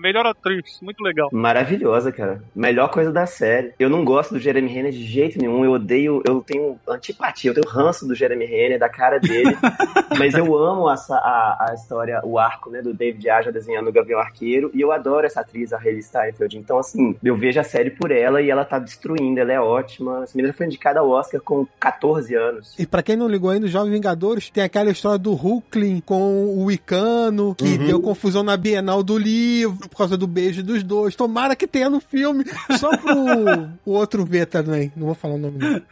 melhor 0.00 0.26
atriz, 0.26 0.78
muito 0.82 1.02
legal. 1.02 1.28
Maravilhosa, 1.32 2.12
cara. 2.12 2.42
Melhor 2.54 2.88
coisa 2.90 3.12
da 3.12 3.26
série. 3.26 3.72
Eu 3.78 3.88
não 3.90 4.04
gosto 4.04 4.34
do 4.34 4.40
Jeremy 4.40 4.68
Renner 4.68 4.92
de 4.92 5.04
jeito 5.04 5.38
nenhum. 5.38 5.64
Eu 5.64 5.72
odeio, 5.72 6.22
eu 6.26 6.40
tenho 6.40 6.78
antipatia, 6.88 7.50
eu 7.50 7.54
tenho 7.54 7.68
ranço 7.68 8.06
do 8.06 8.14
Jeremy 8.14 8.44
Renner, 8.46 8.78
da 8.78 8.88
cara 8.88 9.18
dele. 9.18 9.56
mas 10.18 10.34
eu 10.34 10.56
amo 10.56 10.90
essa, 10.90 11.16
a, 11.16 11.68
a 11.70 11.74
história, 11.74 12.20
o 12.24 12.38
arco, 12.38 12.70
né, 12.70 12.82
do 12.82 12.92
David 12.94 13.28
Aja 13.28 13.52
desenhando 13.52 13.88
o 13.88 13.92
Gavião 13.92 14.18
Arqueiro. 14.20 14.70
E 14.74 14.80
eu 14.80 14.92
adoro 14.92 15.26
essa 15.26 15.40
atriz, 15.40 15.72
a 15.72 15.78
Hayley 15.78 16.02
Steinfeld. 16.02 16.56
Então, 16.58 16.78
assim, 16.78 17.16
eu 17.22 17.36
vejo 17.36 17.60
a 17.60 17.64
série 17.64 17.90
por 17.90 18.10
ela 18.10 18.40
e 18.40 18.50
ela 18.50 18.64
tá 18.64 18.78
destruindo. 18.78 19.40
Ela 19.40 19.52
é 19.52 19.60
ótima. 19.60 20.22
Essa 20.22 20.36
menina 20.36 20.52
foi 20.54 20.66
indicada 20.66 21.00
ao 21.00 21.08
Oscar 21.10 21.40
com 21.40 21.66
14 21.78 22.34
anos. 22.34 22.74
E 22.78 22.86
pra 22.86 23.02
quem 23.02 23.16
não 23.16 23.28
ligou 23.28 23.50
ainda, 23.50 23.66
os 23.66 23.72
Jovens 23.72 23.92
Vingadores 23.92 24.50
tem 24.50 24.62
aquela 24.64 24.90
história 24.90 25.18
do 25.18 25.32
Hulkling 25.32 26.00
com 26.00 26.54
o 26.56 26.70
Icano, 26.70 27.54
que 27.54 27.66
Uhum. 27.66 27.86
deu 27.86 28.00
confusão 28.00 28.42
na 28.42 28.56
Bienal 28.56 29.02
do 29.02 29.18
livro 29.26 29.88
por 29.88 29.96
causa 29.98 30.16
do 30.16 30.26
beijo 30.26 30.62
dos 30.62 30.82
dois. 30.82 31.16
Tomara 31.16 31.56
que 31.56 31.66
tenha 31.66 31.90
no 31.90 32.00
filme, 32.00 32.44
só 32.78 32.96
pro 32.96 33.68
o 33.84 33.92
outro 33.92 34.24
ver 34.24 34.46
também. 34.46 34.92
Não 34.96 35.06
vou 35.06 35.14
falar 35.14 35.34
o 35.34 35.38
nome 35.38 35.58
dele. 35.58 35.82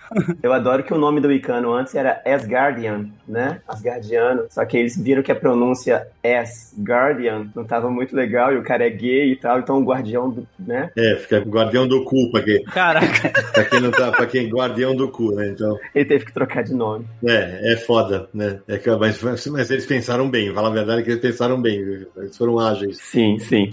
Eu 0.42 0.52
adoro 0.52 0.82
que 0.84 0.94
o 0.94 0.98
nome 0.98 1.20
do 1.20 1.32
Icano 1.32 1.72
antes 1.72 1.94
era 1.94 2.20
Asgardian, 2.24 3.06
né? 3.28 3.60
Asgardiano. 3.66 4.44
Só 4.50 4.64
que 4.64 4.76
eles 4.76 4.96
viram 4.96 5.22
que 5.22 5.32
a 5.32 5.34
pronúncia 5.36 6.06
Asgardian 6.24 7.48
não 7.54 7.64
tava 7.64 7.90
muito 7.90 8.14
legal 8.14 8.52
e 8.52 8.56
o 8.58 8.62
cara 8.62 8.86
é 8.86 8.90
gay 8.90 9.32
e 9.32 9.36
tal, 9.36 9.58
então 9.58 9.78
o 9.78 9.84
guardião 9.84 10.30
do, 10.30 10.46
né? 10.58 10.90
É, 10.96 11.16
fica 11.16 11.40
guardião 11.40 11.86
do 11.86 12.04
cu, 12.04 12.30
pra 12.30 12.42
quem, 12.42 12.62
Caraca. 12.64 13.30
pra 13.52 13.64
quem 13.64 13.80
não 13.80 13.90
tá, 13.90 14.10
pra 14.12 14.26
quem 14.26 14.48
guardião 14.48 14.94
do 14.94 15.08
cu, 15.08 15.32
né? 15.34 15.48
Então, 15.48 15.78
Ele 15.94 16.04
teve 16.04 16.24
que 16.24 16.32
trocar 16.32 16.62
de 16.62 16.74
nome. 16.74 17.06
é, 17.24 17.72
é 17.72 17.76
foda, 17.76 18.28
né? 18.32 18.60
É 18.68 18.78
que, 18.78 18.90
mas, 18.96 19.22
mas 19.46 19.70
eles 19.70 19.86
pensaram 19.86 20.28
bem, 20.30 20.52
fala 20.52 20.68
a 20.68 20.72
verdade 20.72 21.02
que 21.02 21.10
eles 21.10 21.20
pensaram 21.22 21.60
bem, 21.60 21.76
eles 22.16 22.36
foram 22.36 22.58
ágeis. 22.58 22.98
Sim, 23.00 23.23
sim. 23.38 23.70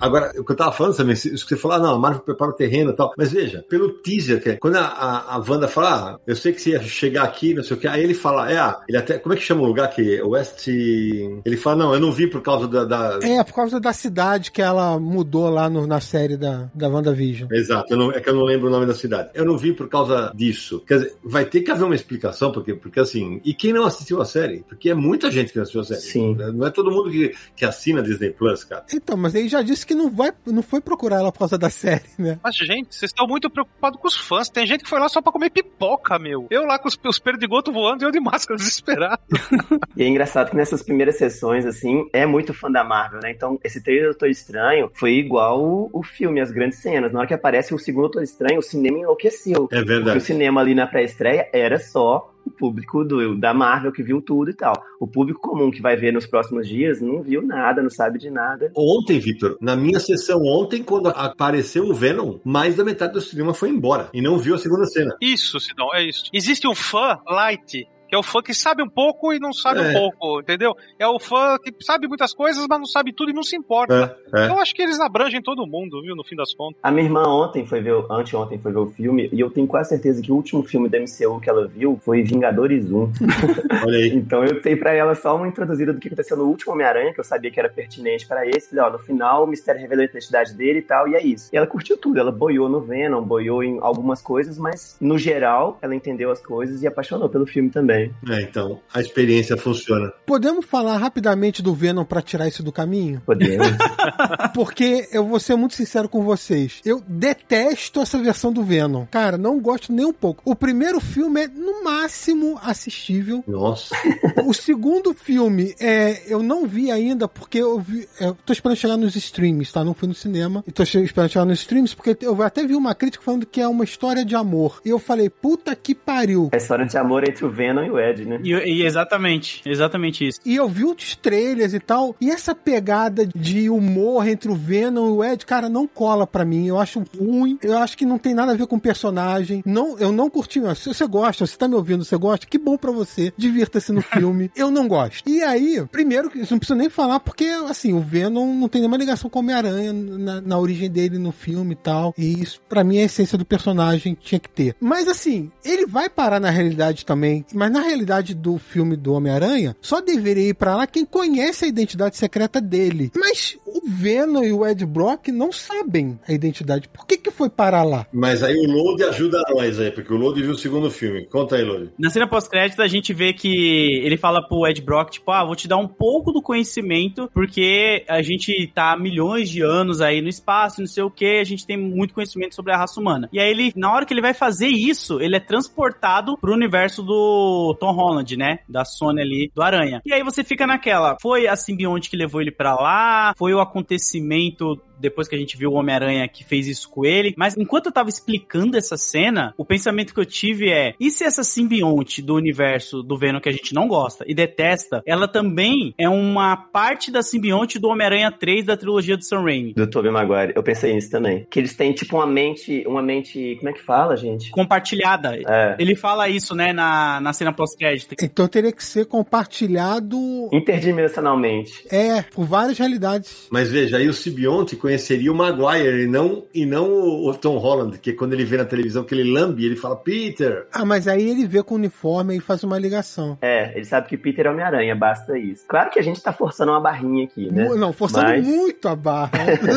Agora, 0.00 0.32
o 0.38 0.44
que 0.44 0.52
eu 0.52 0.56
tava 0.56 0.72
falando 0.72 0.96
também, 0.96 1.12
isso 1.14 1.30
que 1.30 1.54
você 1.54 1.56
falou, 1.56 1.76
ah, 1.76 1.80
não, 1.80 1.94
a 1.94 1.98
Marvel 1.98 2.22
prepara 2.22 2.50
o 2.50 2.54
terreno 2.54 2.90
e 2.90 2.96
tal. 2.96 3.12
Mas 3.16 3.32
veja, 3.32 3.64
pelo 3.68 3.90
teaser, 3.90 4.42
que 4.42 4.50
é, 4.50 4.56
quando 4.56 4.76
a, 4.76 4.86
a, 4.86 5.34
a 5.36 5.38
Wanda 5.38 5.68
fala, 5.68 5.90
ah, 5.94 6.18
eu 6.26 6.34
sei 6.36 6.52
que 6.52 6.60
você 6.60 6.70
ia 6.70 6.82
chegar 6.82 7.24
aqui, 7.24 7.54
não 7.54 7.62
sei 7.62 7.76
o 7.76 7.80
que, 7.80 7.86
aí 7.86 8.02
ele 8.02 8.14
fala, 8.14 8.50
é, 8.50 8.58
ah, 8.58 8.80
ele 8.88 8.96
até, 8.98 9.18
como 9.18 9.34
é 9.34 9.36
que 9.36 9.42
chama 9.42 9.62
o 9.62 9.66
lugar 9.66 9.88
que 9.90 10.20
West. 10.22 10.66
Ele 10.68 11.56
fala, 11.56 11.76
não, 11.84 11.94
eu 11.94 12.00
não 12.00 12.12
vi 12.12 12.26
por 12.26 12.40
causa 12.42 12.66
da. 12.66 12.84
da- 12.84 13.18
É, 13.22 13.42
por 13.44 13.54
causa 13.54 13.80
da 13.80 13.92
cidade 13.92 14.50
que 14.50 14.62
ela 14.62 14.98
mudou 14.98 15.48
lá 15.50 15.68
no- 15.68 15.86
na 15.86 16.00
série 16.00 16.36
da, 16.36 16.70
da 16.74 16.88
WandaVision. 16.88 17.48
Exato, 17.52 17.92
eu 17.92 17.96
não- 17.98 18.12
é 18.12 18.20
que 18.20 18.28
eu 18.28 18.34
não 18.34 18.44
lembro 18.44 18.68
o 18.68 18.70
nome 18.70 18.86
da 18.86 18.94
cidade. 18.94 19.30
Eu 19.34 19.44
não 19.44 19.56
vi 19.58 19.72
por 19.72 19.88
causa 19.88 20.32
disso. 20.34 20.82
Quer 20.86 20.98
dizer, 20.98 21.14
vai 21.22 21.44
ter 21.44 21.60
que 21.62 21.70
haver 21.70 21.84
uma 21.84 21.94
explicação, 21.94 22.52
porque, 22.52 22.74
porque 22.74 23.00
assim, 23.00 23.40
e 23.44 23.52
quem 23.54 23.72
não 23.72 23.84
assistiu 23.84 24.20
a 24.20 24.24
série? 24.24 24.64
Porque 24.68 24.90
é 24.90 24.94
muita 24.94 25.30
gente 25.30 25.50
que 25.52 25.56
não 25.56 25.62
assistiu 25.62 25.80
a 25.80 25.84
série. 25.84 26.00
Sim. 26.00 26.34
Não 26.54 26.66
é 26.66 26.70
todo 26.70 26.90
mundo 26.90 27.10
que, 27.10 27.34
que 27.56 27.64
assina 27.64 28.02
Disney 28.02 28.30
Plus, 28.30 28.64
cara. 28.64 28.84
Então, 28.92 29.16
mas 29.16 29.34
ele 29.34 29.48
já 29.48 29.62
disse 29.62 29.86
que 29.86 29.89
não, 29.94 30.10
vai, 30.10 30.32
não 30.46 30.62
foi 30.62 30.80
procurar 30.80 31.16
ela 31.20 31.32
por 31.32 31.40
causa 31.40 31.58
da 31.58 31.70
série, 31.70 32.04
né? 32.18 32.38
Mas, 32.42 32.56
gente, 32.56 32.94
vocês 32.94 33.10
estão 33.10 33.26
muito 33.26 33.50
preocupados 33.50 34.00
com 34.00 34.08
os 34.08 34.16
fãs. 34.16 34.48
Tem 34.48 34.66
gente 34.66 34.84
que 34.84 34.90
foi 34.90 34.98
lá 34.98 35.08
só 35.08 35.20
pra 35.20 35.32
comer 35.32 35.50
pipoca, 35.50 36.18
meu. 36.18 36.46
Eu 36.50 36.64
lá 36.66 36.78
com 36.78 36.88
os, 36.88 36.98
os 37.04 37.18
perdigotos 37.18 37.72
voando 37.72 38.02
e 38.02 38.06
eu 38.06 38.10
de 38.10 38.20
máscara 38.20 38.56
desesperado. 38.58 39.22
E 39.96 40.02
é 40.02 40.08
engraçado 40.08 40.50
que 40.50 40.56
nessas 40.56 40.82
primeiras 40.82 41.16
sessões, 41.16 41.66
assim, 41.66 42.08
é 42.12 42.24
muito 42.24 42.54
fã 42.54 42.70
da 42.70 42.82
Marvel, 42.82 43.20
né? 43.22 43.30
Então, 43.30 43.58
esse 43.62 43.82
trailer 43.82 44.04
do 44.04 44.10
Doutor 44.12 44.30
Estranho 44.30 44.90
foi 44.94 45.12
igual 45.12 45.62
o, 45.62 45.90
o 45.92 46.02
filme, 46.02 46.40
as 46.40 46.50
grandes 46.50 46.78
cenas. 46.78 47.12
Na 47.12 47.18
hora 47.18 47.28
que 47.28 47.34
aparece 47.34 47.74
o 47.74 47.78
segundo 47.78 48.04
Doutor 48.04 48.22
Estranho, 48.22 48.60
o 48.60 48.62
cinema 48.62 48.98
enlouqueceu. 48.98 49.68
É 49.70 49.76
Porque 49.76 49.78
o 49.82 49.86
verdade. 49.86 50.20
cinema 50.20 50.60
ali 50.60 50.74
na 50.74 50.86
pré-estreia 50.86 51.48
era 51.52 51.78
só 51.78 52.32
o 52.44 52.50
público 52.50 53.04
do, 53.04 53.36
da 53.36 53.52
Marvel 53.54 53.92
que 53.92 54.02
viu 54.02 54.20
tudo 54.20 54.50
e 54.50 54.54
tal. 54.54 54.74
O 54.98 55.06
público 55.06 55.40
comum 55.40 55.70
que 55.70 55.80
vai 55.80 55.96
ver 55.96 56.12
nos 56.12 56.26
próximos 56.26 56.68
dias 56.68 57.00
não 57.00 57.22
viu 57.22 57.42
nada, 57.42 57.82
não 57.82 57.90
sabe 57.90 58.18
de 58.18 58.30
nada. 58.30 58.70
Ontem, 58.76 59.18
Vitor, 59.18 59.56
na 59.60 59.76
minha 59.76 60.00
sessão 60.00 60.42
ontem, 60.44 60.82
quando 60.82 61.08
apareceu 61.08 61.84
o 61.84 61.94
Venom, 61.94 62.38
mais 62.44 62.76
da 62.76 62.84
metade 62.84 63.12
do 63.12 63.20
cinema 63.20 63.54
foi 63.54 63.70
embora 63.70 64.08
e 64.12 64.20
não 64.20 64.38
viu 64.38 64.54
a 64.54 64.58
segunda 64.58 64.84
cena. 64.86 65.16
Isso, 65.20 65.58
Sidão, 65.60 65.94
é 65.94 66.04
isso. 66.04 66.24
Existe 66.32 66.66
um 66.66 66.74
fã 66.74 67.18
light 67.26 67.88
Que 68.10 68.16
é 68.16 68.18
o 68.18 68.22
fã 68.24 68.42
que 68.42 68.52
sabe 68.52 68.82
um 68.82 68.88
pouco 68.88 69.32
e 69.32 69.38
não 69.38 69.52
sabe 69.52 69.80
É. 69.80 69.88
um 69.88 69.92
pouco, 69.92 70.40
entendeu? 70.40 70.74
É 70.98 71.06
o 71.06 71.18
fã 71.20 71.56
que 71.62 71.72
sabe 71.84 72.08
muitas 72.08 72.34
coisas, 72.34 72.66
mas 72.68 72.78
não 72.78 72.84
sabe 72.86 73.12
tudo 73.14 73.30
e 73.30 73.32
não 73.32 73.44
se 73.44 73.54
importa. 73.56 74.16
É, 74.34 74.46
é. 74.46 74.48
Eu 74.48 74.58
acho 74.58 74.74
que 74.74 74.82
eles 74.82 74.98
abrangem 74.98 75.40
todo 75.40 75.64
mundo, 75.66 76.02
viu, 76.02 76.16
no 76.16 76.24
fim 76.24 76.34
das 76.34 76.52
contas. 76.52 76.80
A 76.82 76.90
minha 76.90 77.04
irmã 77.04 77.22
ontem 77.28 77.64
foi 77.64 77.80
ver, 77.80 77.94
anteontem 78.10 78.58
foi 78.58 78.72
ver 78.72 78.80
o 78.80 78.86
filme, 78.90 79.30
e 79.32 79.38
eu 79.38 79.48
tenho 79.48 79.66
quase 79.68 79.90
certeza 79.90 80.20
que 80.20 80.32
o 80.32 80.34
último 80.34 80.64
filme 80.64 80.88
da 80.88 80.98
MCU 80.98 81.40
que 81.40 81.48
ela 81.48 81.68
viu 81.68 82.00
foi 82.04 82.22
Vingadores 82.22 82.90
1. 82.90 83.12
Olha 83.86 83.98
aí. 83.98 84.08
Então 84.08 84.44
eu 84.44 84.60
dei 84.60 84.74
pra 84.74 84.92
ela 84.92 85.14
só 85.14 85.36
uma 85.36 85.46
introduzida 85.46 85.92
do 85.92 86.00
que 86.00 86.08
aconteceu 86.08 86.36
no 86.36 86.46
último 86.46 86.72
Homem-Aranha, 86.72 87.14
que 87.14 87.20
eu 87.20 87.24
sabia 87.24 87.50
que 87.50 87.60
era 87.60 87.68
pertinente 87.68 88.26
pra 88.26 88.44
esse. 88.44 88.70
Falei, 88.70 88.84
ó, 88.84 88.90
no 88.90 88.98
final 88.98 89.44
o 89.44 89.46
mistério 89.46 89.80
revelou 89.80 90.02
a 90.02 90.06
identidade 90.06 90.52
dele 90.54 90.80
e 90.80 90.82
tal, 90.82 91.06
e 91.06 91.14
é 91.14 91.22
isso. 91.22 91.48
E 91.52 91.56
ela 91.56 91.66
curtiu 91.66 91.96
tudo, 91.96 92.18
ela 92.18 92.32
boiou 92.32 92.68
no 92.68 92.80
Venom, 92.80 93.22
boiou 93.22 93.62
em 93.62 93.78
algumas 93.80 94.20
coisas, 94.20 94.58
mas 94.58 94.96
no 95.00 95.16
geral 95.16 95.78
ela 95.80 95.94
entendeu 95.94 96.32
as 96.32 96.40
coisas 96.44 96.82
e 96.82 96.88
apaixonou 96.88 97.28
pelo 97.28 97.46
filme 97.46 97.70
também. 97.70 97.99
É, 98.28 98.42
então, 98.42 98.80
a 98.92 99.00
experiência 99.00 99.56
funciona. 99.56 100.12
Podemos 100.26 100.64
falar 100.64 100.96
rapidamente 100.96 101.62
do 101.62 101.74
Venom 101.74 102.04
pra 102.04 102.22
tirar 102.22 102.48
isso 102.48 102.62
do 102.62 102.72
caminho? 102.72 103.20
Podemos. 103.24 103.66
Porque 104.54 105.08
eu 105.12 105.26
vou 105.26 105.40
ser 105.40 105.56
muito 105.56 105.74
sincero 105.74 106.08
com 106.08 106.22
vocês. 106.22 106.80
Eu 106.84 107.02
detesto 107.06 108.00
essa 108.00 108.18
versão 108.18 108.52
do 108.52 108.62
Venom. 108.62 109.06
Cara, 109.10 109.36
não 109.36 109.60
gosto 109.60 109.92
nem 109.92 110.04
um 110.04 110.12
pouco. 110.12 110.42
O 110.44 110.54
primeiro 110.54 111.00
filme 111.00 111.44
é, 111.44 111.48
no 111.48 111.84
máximo, 111.84 112.58
assistível. 112.62 113.44
Nossa. 113.46 113.94
O 114.46 114.54
segundo 114.54 115.12
filme, 115.12 115.74
é, 115.78 116.22
eu 116.26 116.42
não 116.42 116.66
vi 116.66 116.90
ainda, 116.90 117.28
porque 117.28 117.58
eu 117.58 117.78
vi. 117.78 118.08
Eu 118.18 118.36
tô 118.44 118.52
esperando 118.52 118.76
chegar 118.76 118.96
nos 118.96 119.14
streams, 119.14 119.72
tá? 119.72 119.84
Não 119.84 119.94
fui 119.94 120.08
no 120.08 120.14
cinema. 120.14 120.64
E 120.66 120.72
tô 120.72 120.82
esperando 120.82 121.30
chegar 121.30 121.44
nos 121.44 121.60
streams, 121.60 121.94
porque 121.94 122.16
eu 122.22 122.42
até 122.42 122.66
vi 122.66 122.74
uma 122.74 122.94
crítica 122.94 123.22
falando 123.22 123.46
que 123.46 123.60
é 123.60 123.68
uma 123.68 123.84
história 123.84 124.24
de 124.24 124.34
amor. 124.34 124.80
E 124.84 124.88
eu 124.88 124.98
falei, 124.98 125.28
puta 125.28 125.76
que 125.76 125.94
pariu. 125.94 126.48
É 126.52 126.56
a 126.56 126.58
história 126.58 126.86
de 126.86 126.96
amor 126.96 127.28
entre 127.28 127.44
o 127.44 127.50
Venom 127.50 127.84
e 127.84 127.89
o 127.90 127.98
Ed, 127.98 128.24
né? 128.24 128.40
E, 128.42 128.52
e 128.52 128.82
exatamente, 128.84 129.62
exatamente 129.66 130.26
isso. 130.26 130.40
E 130.44 130.56
eu 130.56 130.68
vi 130.68 130.84
os 130.84 131.16
trailers 131.16 131.74
e 131.74 131.80
tal, 131.80 132.16
e 132.20 132.30
essa 132.30 132.54
pegada 132.54 133.26
de 133.26 133.68
humor 133.68 134.26
entre 134.26 134.50
o 134.50 134.54
Venom 134.54 135.08
e 135.08 135.12
o 135.12 135.24
Ed, 135.24 135.44
cara, 135.44 135.68
não 135.68 135.86
cola 135.86 136.26
pra 136.26 136.44
mim. 136.44 136.66
Eu 136.66 136.78
acho 136.78 137.02
ruim. 137.18 137.58
Eu 137.62 137.78
acho 137.78 137.96
que 137.96 138.04
não 138.04 138.18
tem 138.18 138.34
nada 138.34 138.52
a 138.52 138.56
ver 138.56 138.66
com 138.66 138.76
o 138.76 138.80
personagem. 138.80 139.62
Não, 139.64 139.98
eu 139.98 140.12
não 140.12 140.30
curti. 140.30 140.60
Se 140.76 140.88
você 140.88 141.06
gosta, 141.06 141.46
você 141.46 141.56
tá 141.56 141.68
me 141.68 141.74
ouvindo, 141.74 142.04
você 142.04 142.16
gosta, 142.16 142.46
que 142.46 142.58
bom 142.58 142.76
pra 142.76 142.90
você. 142.90 143.32
Divirta-se 143.36 143.92
no 143.92 144.02
filme. 144.02 144.50
Eu 144.56 144.70
não 144.70 144.86
gosto. 144.88 145.28
E 145.28 145.42
aí, 145.42 145.84
primeiro, 145.90 146.30
que 146.30 146.40
isso 146.40 146.52
não 146.52 146.58
precisa 146.58 146.78
nem 146.78 146.90
falar, 146.90 147.20
porque, 147.20 147.44
assim, 147.68 147.92
o 147.92 148.00
Venom 148.00 148.54
não 148.54 148.68
tem 148.68 148.80
nenhuma 148.80 148.96
ligação 148.96 149.30
com 149.30 149.38
o 149.38 149.42
Homem-Aranha 149.42 149.92
na, 149.92 150.40
na 150.40 150.58
origem 150.58 150.90
dele 150.90 151.18
no 151.18 151.32
filme 151.32 151.72
e 151.72 151.76
tal. 151.76 152.14
E 152.16 152.40
isso, 152.40 152.60
pra 152.68 152.84
mim, 152.84 152.98
é 152.98 153.02
a 153.02 153.06
essência 153.06 153.38
do 153.38 153.44
personagem, 153.44 154.16
tinha 154.20 154.38
que 154.38 154.48
ter. 154.48 154.76
Mas, 154.80 155.08
assim, 155.08 155.50
ele 155.64 155.86
vai 155.86 156.08
parar 156.08 156.40
na 156.40 156.50
realidade 156.50 157.04
também. 157.04 157.44
Mas 157.54 157.70
na 157.70 157.79
realidade 157.80 158.34
do 158.34 158.58
filme 158.58 158.96
do 158.96 159.14
Homem-Aranha, 159.14 159.76
só 159.80 160.00
deveria 160.00 160.50
ir 160.50 160.54
pra 160.54 160.76
lá 160.76 160.86
quem 160.86 161.04
conhece 161.04 161.64
a 161.64 161.68
identidade 161.68 162.16
secreta 162.16 162.60
dele. 162.60 163.10
Mas 163.16 163.58
o 163.66 163.82
Venom 163.86 164.42
e 164.42 164.52
o 164.52 164.66
Ed 164.66 164.84
Brock 164.84 165.28
não 165.28 165.52
sabem 165.52 166.18
a 166.26 166.32
identidade. 166.32 166.88
Por 166.88 167.06
que 167.06 167.16
que 167.16 167.30
foi 167.30 167.48
parar 167.48 167.82
lá? 167.82 168.06
Mas 168.12 168.42
aí 168.42 168.54
o 168.56 168.70
Load 168.70 169.02
ajuda 169.04 169.42
nós 169.50 169.78
aí, 169.78 169.90
porque 169.90 170.12
o 170.12 170.16
Load 170.16 170.40
viu 170.40 170.52
o 170.52 170.58
segundo 170.58 170.90
filme. 170.90 171.26
Conta 171.26 171.56
aí, 171.56 171.64
Load. 171.64 171.90
Na 171.98 172.10
cena 172.10 172.26
pós-crédito, 172.26 172.82
a 172.82 172.88
gente 172.88 173.12
vê 173.12 173.32
que 173.32 174.00
ele 174.04 174.16
fala 174.16 174.46
pro 174.46 174.66
Ed 174.66 174.80
Brock, 174.82 175.10
tipo, 175.10 175.30
ah, 175.30 175.44
vou 175.44 175.56
te 175.56 175.68
dar 175.68 175.76
um 175.76 175.88
pouco 175.88 176.32
do 176.32 176.42
conhecimento, 176.42 177.30
porque 177.32 178.04
a 178.08 178.22
gente 178.22 178.70
tá 178.74 178.92
há 178.92 178.98
milhões 178.98 179.48
de 179.48 179.62
anos 179.62 180.00
aí 180.00 180.20
no 180.20 180.28
espaço, 180.28 180.80
não 180.80 180.86
sei 180.86 181.02
o 181.02 181.10
que, 181.10 181.38
a 181.38 181.44
gente 181.44 181.66
tem 181.66 181.76
muito 181.76 182.14
conhecimento 182.14 182.54
sobre 182.54 182.72
a 182.72 182.76
raça 182.76 183.00
humana. 183.00 183.28
E 183.32 183.38
aí 183.38 183.50
ele, 183.50 183.72
na 183.76 183.92
hora 183.92 184.04
que 184.04 184.12
ele 184.12 184.20
vai 184.20 184.34
fazer 184.34 184.68
isso, 184.68 185.20
ele 185.20 185.36
é 185.36 185.40
transportado 185.40 186.36
pro 186.38 186.52
universo 186.52 187.02
do 187.02 187.69
Tom 187.74 187.92
Holland, 187.92 188.36
né? 188.36 188.60
Da 188.68 188.84
Sony 188.84 189.20
ali, 189.20 189.52
do 189.54 189.62
Aranha. 189.62 190.00
E 190.04 190.12
aí 190.12 190.22
você 190.22 190.44
fica 190.44 190.66
naquela, 190.66 191.16
foi 191.20 191.46
a 191.46 191.56
simbionte 191.56 192.10
que 192.10 192.16
levou 192.16 192.40
ele 192.40 192.50
pra 192.50 192.74
lá, 192.74 193.34
foi 193.36 193.52
o 193.52 193.60
acontecimento 193.60 194.80
depois 195.00 195.26
que 195.26 195.34
a 195.34 195.38
gente 195.38 195.56
viu 195.56 195.70
o 195.70 195.74
Homem-Aranha 195.74 196.28
que 196.28 196.44
fez 196.44 196.68
isso 196.68 196.88
com 196.88 197.04
ele. 197.04 197.34
Mas 197.36 197.56
enquanto 197.56 197.86
eu 197.86 197.92
tava 197.92 198.08
explicando 198.08 198.76
essa 198.76 198.96
cena, 198.96 199.54
o 199.56 199.64
pensamento 199.64 200.12
que 200.12 200.20
eu 200.20 200.26
tive 200.26 200.70
é: 200.70 200.94
e 201.00 201.10
se 201.10 201.24
essa 201.24 201.42
simbionte 201.42 202.20
do 202.20 202.34
universo 202.34 203.02
do 203.02 203.16
Venom 203.16 203.40
que 203.40 203.48
a 203.48 203.52
gente 203.52 203.74
não 203.74 203.88
gosta 203.88 204.24
e 204.28 204.34
detesta, 204.34 205.02
ela 205.06 205.26
também 205.26 205.94
é 205.98 206.08
uma 206.08 206.56
parte 206.56 207.10
da 207.10 207.22
simbionte 207.22 207.78
do 207.78 207.88
Homem-Aranha 207.88 208.30
3 208.30 208.66
da 208.66 208.76
trilogia 208.76 209.16
do 209.16 209.24
Sam 209.24 209.42
Raimi? 209.42 209.72
Do 209.72 209.88
Tobey 209.88 210.10
Maguire. 210.10 210.52
Eu 210.54 210.62
pensei 210.62 210.92
nisso 210.92 211.10
também. 211.10 211.46
Que 211.50 211.58
eles 211.60 211.74
têm, 211.74 211.92
tipo, 211.92 212.16
uma 212.16 212.26
mente... 212.26 212.84
Uma 212.86 213.02
mente... 213.02 213.56
Como 213.56 213.70
é 213.70 213.72
que 213.72 213.82
fala, 213.82 214.16
gente? 214.16 214.50
Compartilhada. 214.50 215.38
É. 215.48 215.76
Ele 215.78 215.94
fala 215.94 216.28
isso, 216.28 216.54
né, 216.54 216.72
na, 216.72 217.20
na 217.20 217.32
cena 217.32 217.52
pós-crédito. 217.60 218.14
Então 218.22 218.48
teria 218.48 218.72
que 218.72 218.84
ser 218.84 219.06
compartilhado. 219.06 220.16
Interdimensionalmente. 220.52 221.86
É, 221.90 222.22
por 222.22 222.44
várias 222.44 222.78
realidades. 222.78 223.48
Mas 223.50 223.70
veja, 223.70 223.98
aí 223.98 224.08
o 224.08 224.14
Sibionte 224.14 224.76
conheceria 224.76 225.30
o 225.30 225.34
Maguire 225.34 226.04
e 226.04 226.06
não, 226.06 226.44
e 226.54 226.64
não 226.64 226.90
o, 226.90 227.34
Tom 227.34 227.58
Holland, 227.58 227.98
que 227.98 228.12
quando 228.12 228.32
ele 228.32 228.44
vê 228.44 228.56
na 228.56 228.64
televisão 228.64 229.04
que 229.04 229.14
ele 229.14 229.30
lambe, 229.30 229.64
ele 229.64 229.76
fala, 229.76 229.96
Peter. 229.96 230.66
Ah, 230.72 230.84
mas 230.84 231.06
aí 231.06 231.28
ele 231.28 231.46
vê 231.46 231.62
com 231.62 231.74
o 231.74 231.78
uniforme 231.78 232.36
e 232.36 232.40
faz 232.40 232.62
uma 232.64 232.78
ligação. 232.78 233.38
É, 233.40 233.76
ele 233.76 233.84
sabe 233.84 234.08
que 234.08 234.16
Peter 234.16 234.46
é 234.46 234.50
Homem-Aranha, 234.50 234.94
basta 234.94 235.38
isso. 235.38 235.64
Claro 235.68 235.90
que 235.90 235.98
a 235.98 236.02
gente 236.02 236.20
tá 236.22 236.32
forçando 236.32 236.72
uma 236.72 236.80
barrinha 236.80 237.24
aqui, 237.24 237.50
né? 237.50 237.68
Não, 237.68 237.92
forçando 237.92 238.26
Mas- 238.26 238.46
muito 238.46 238.88
a 238.88 238.96
barra. 238.96 239.30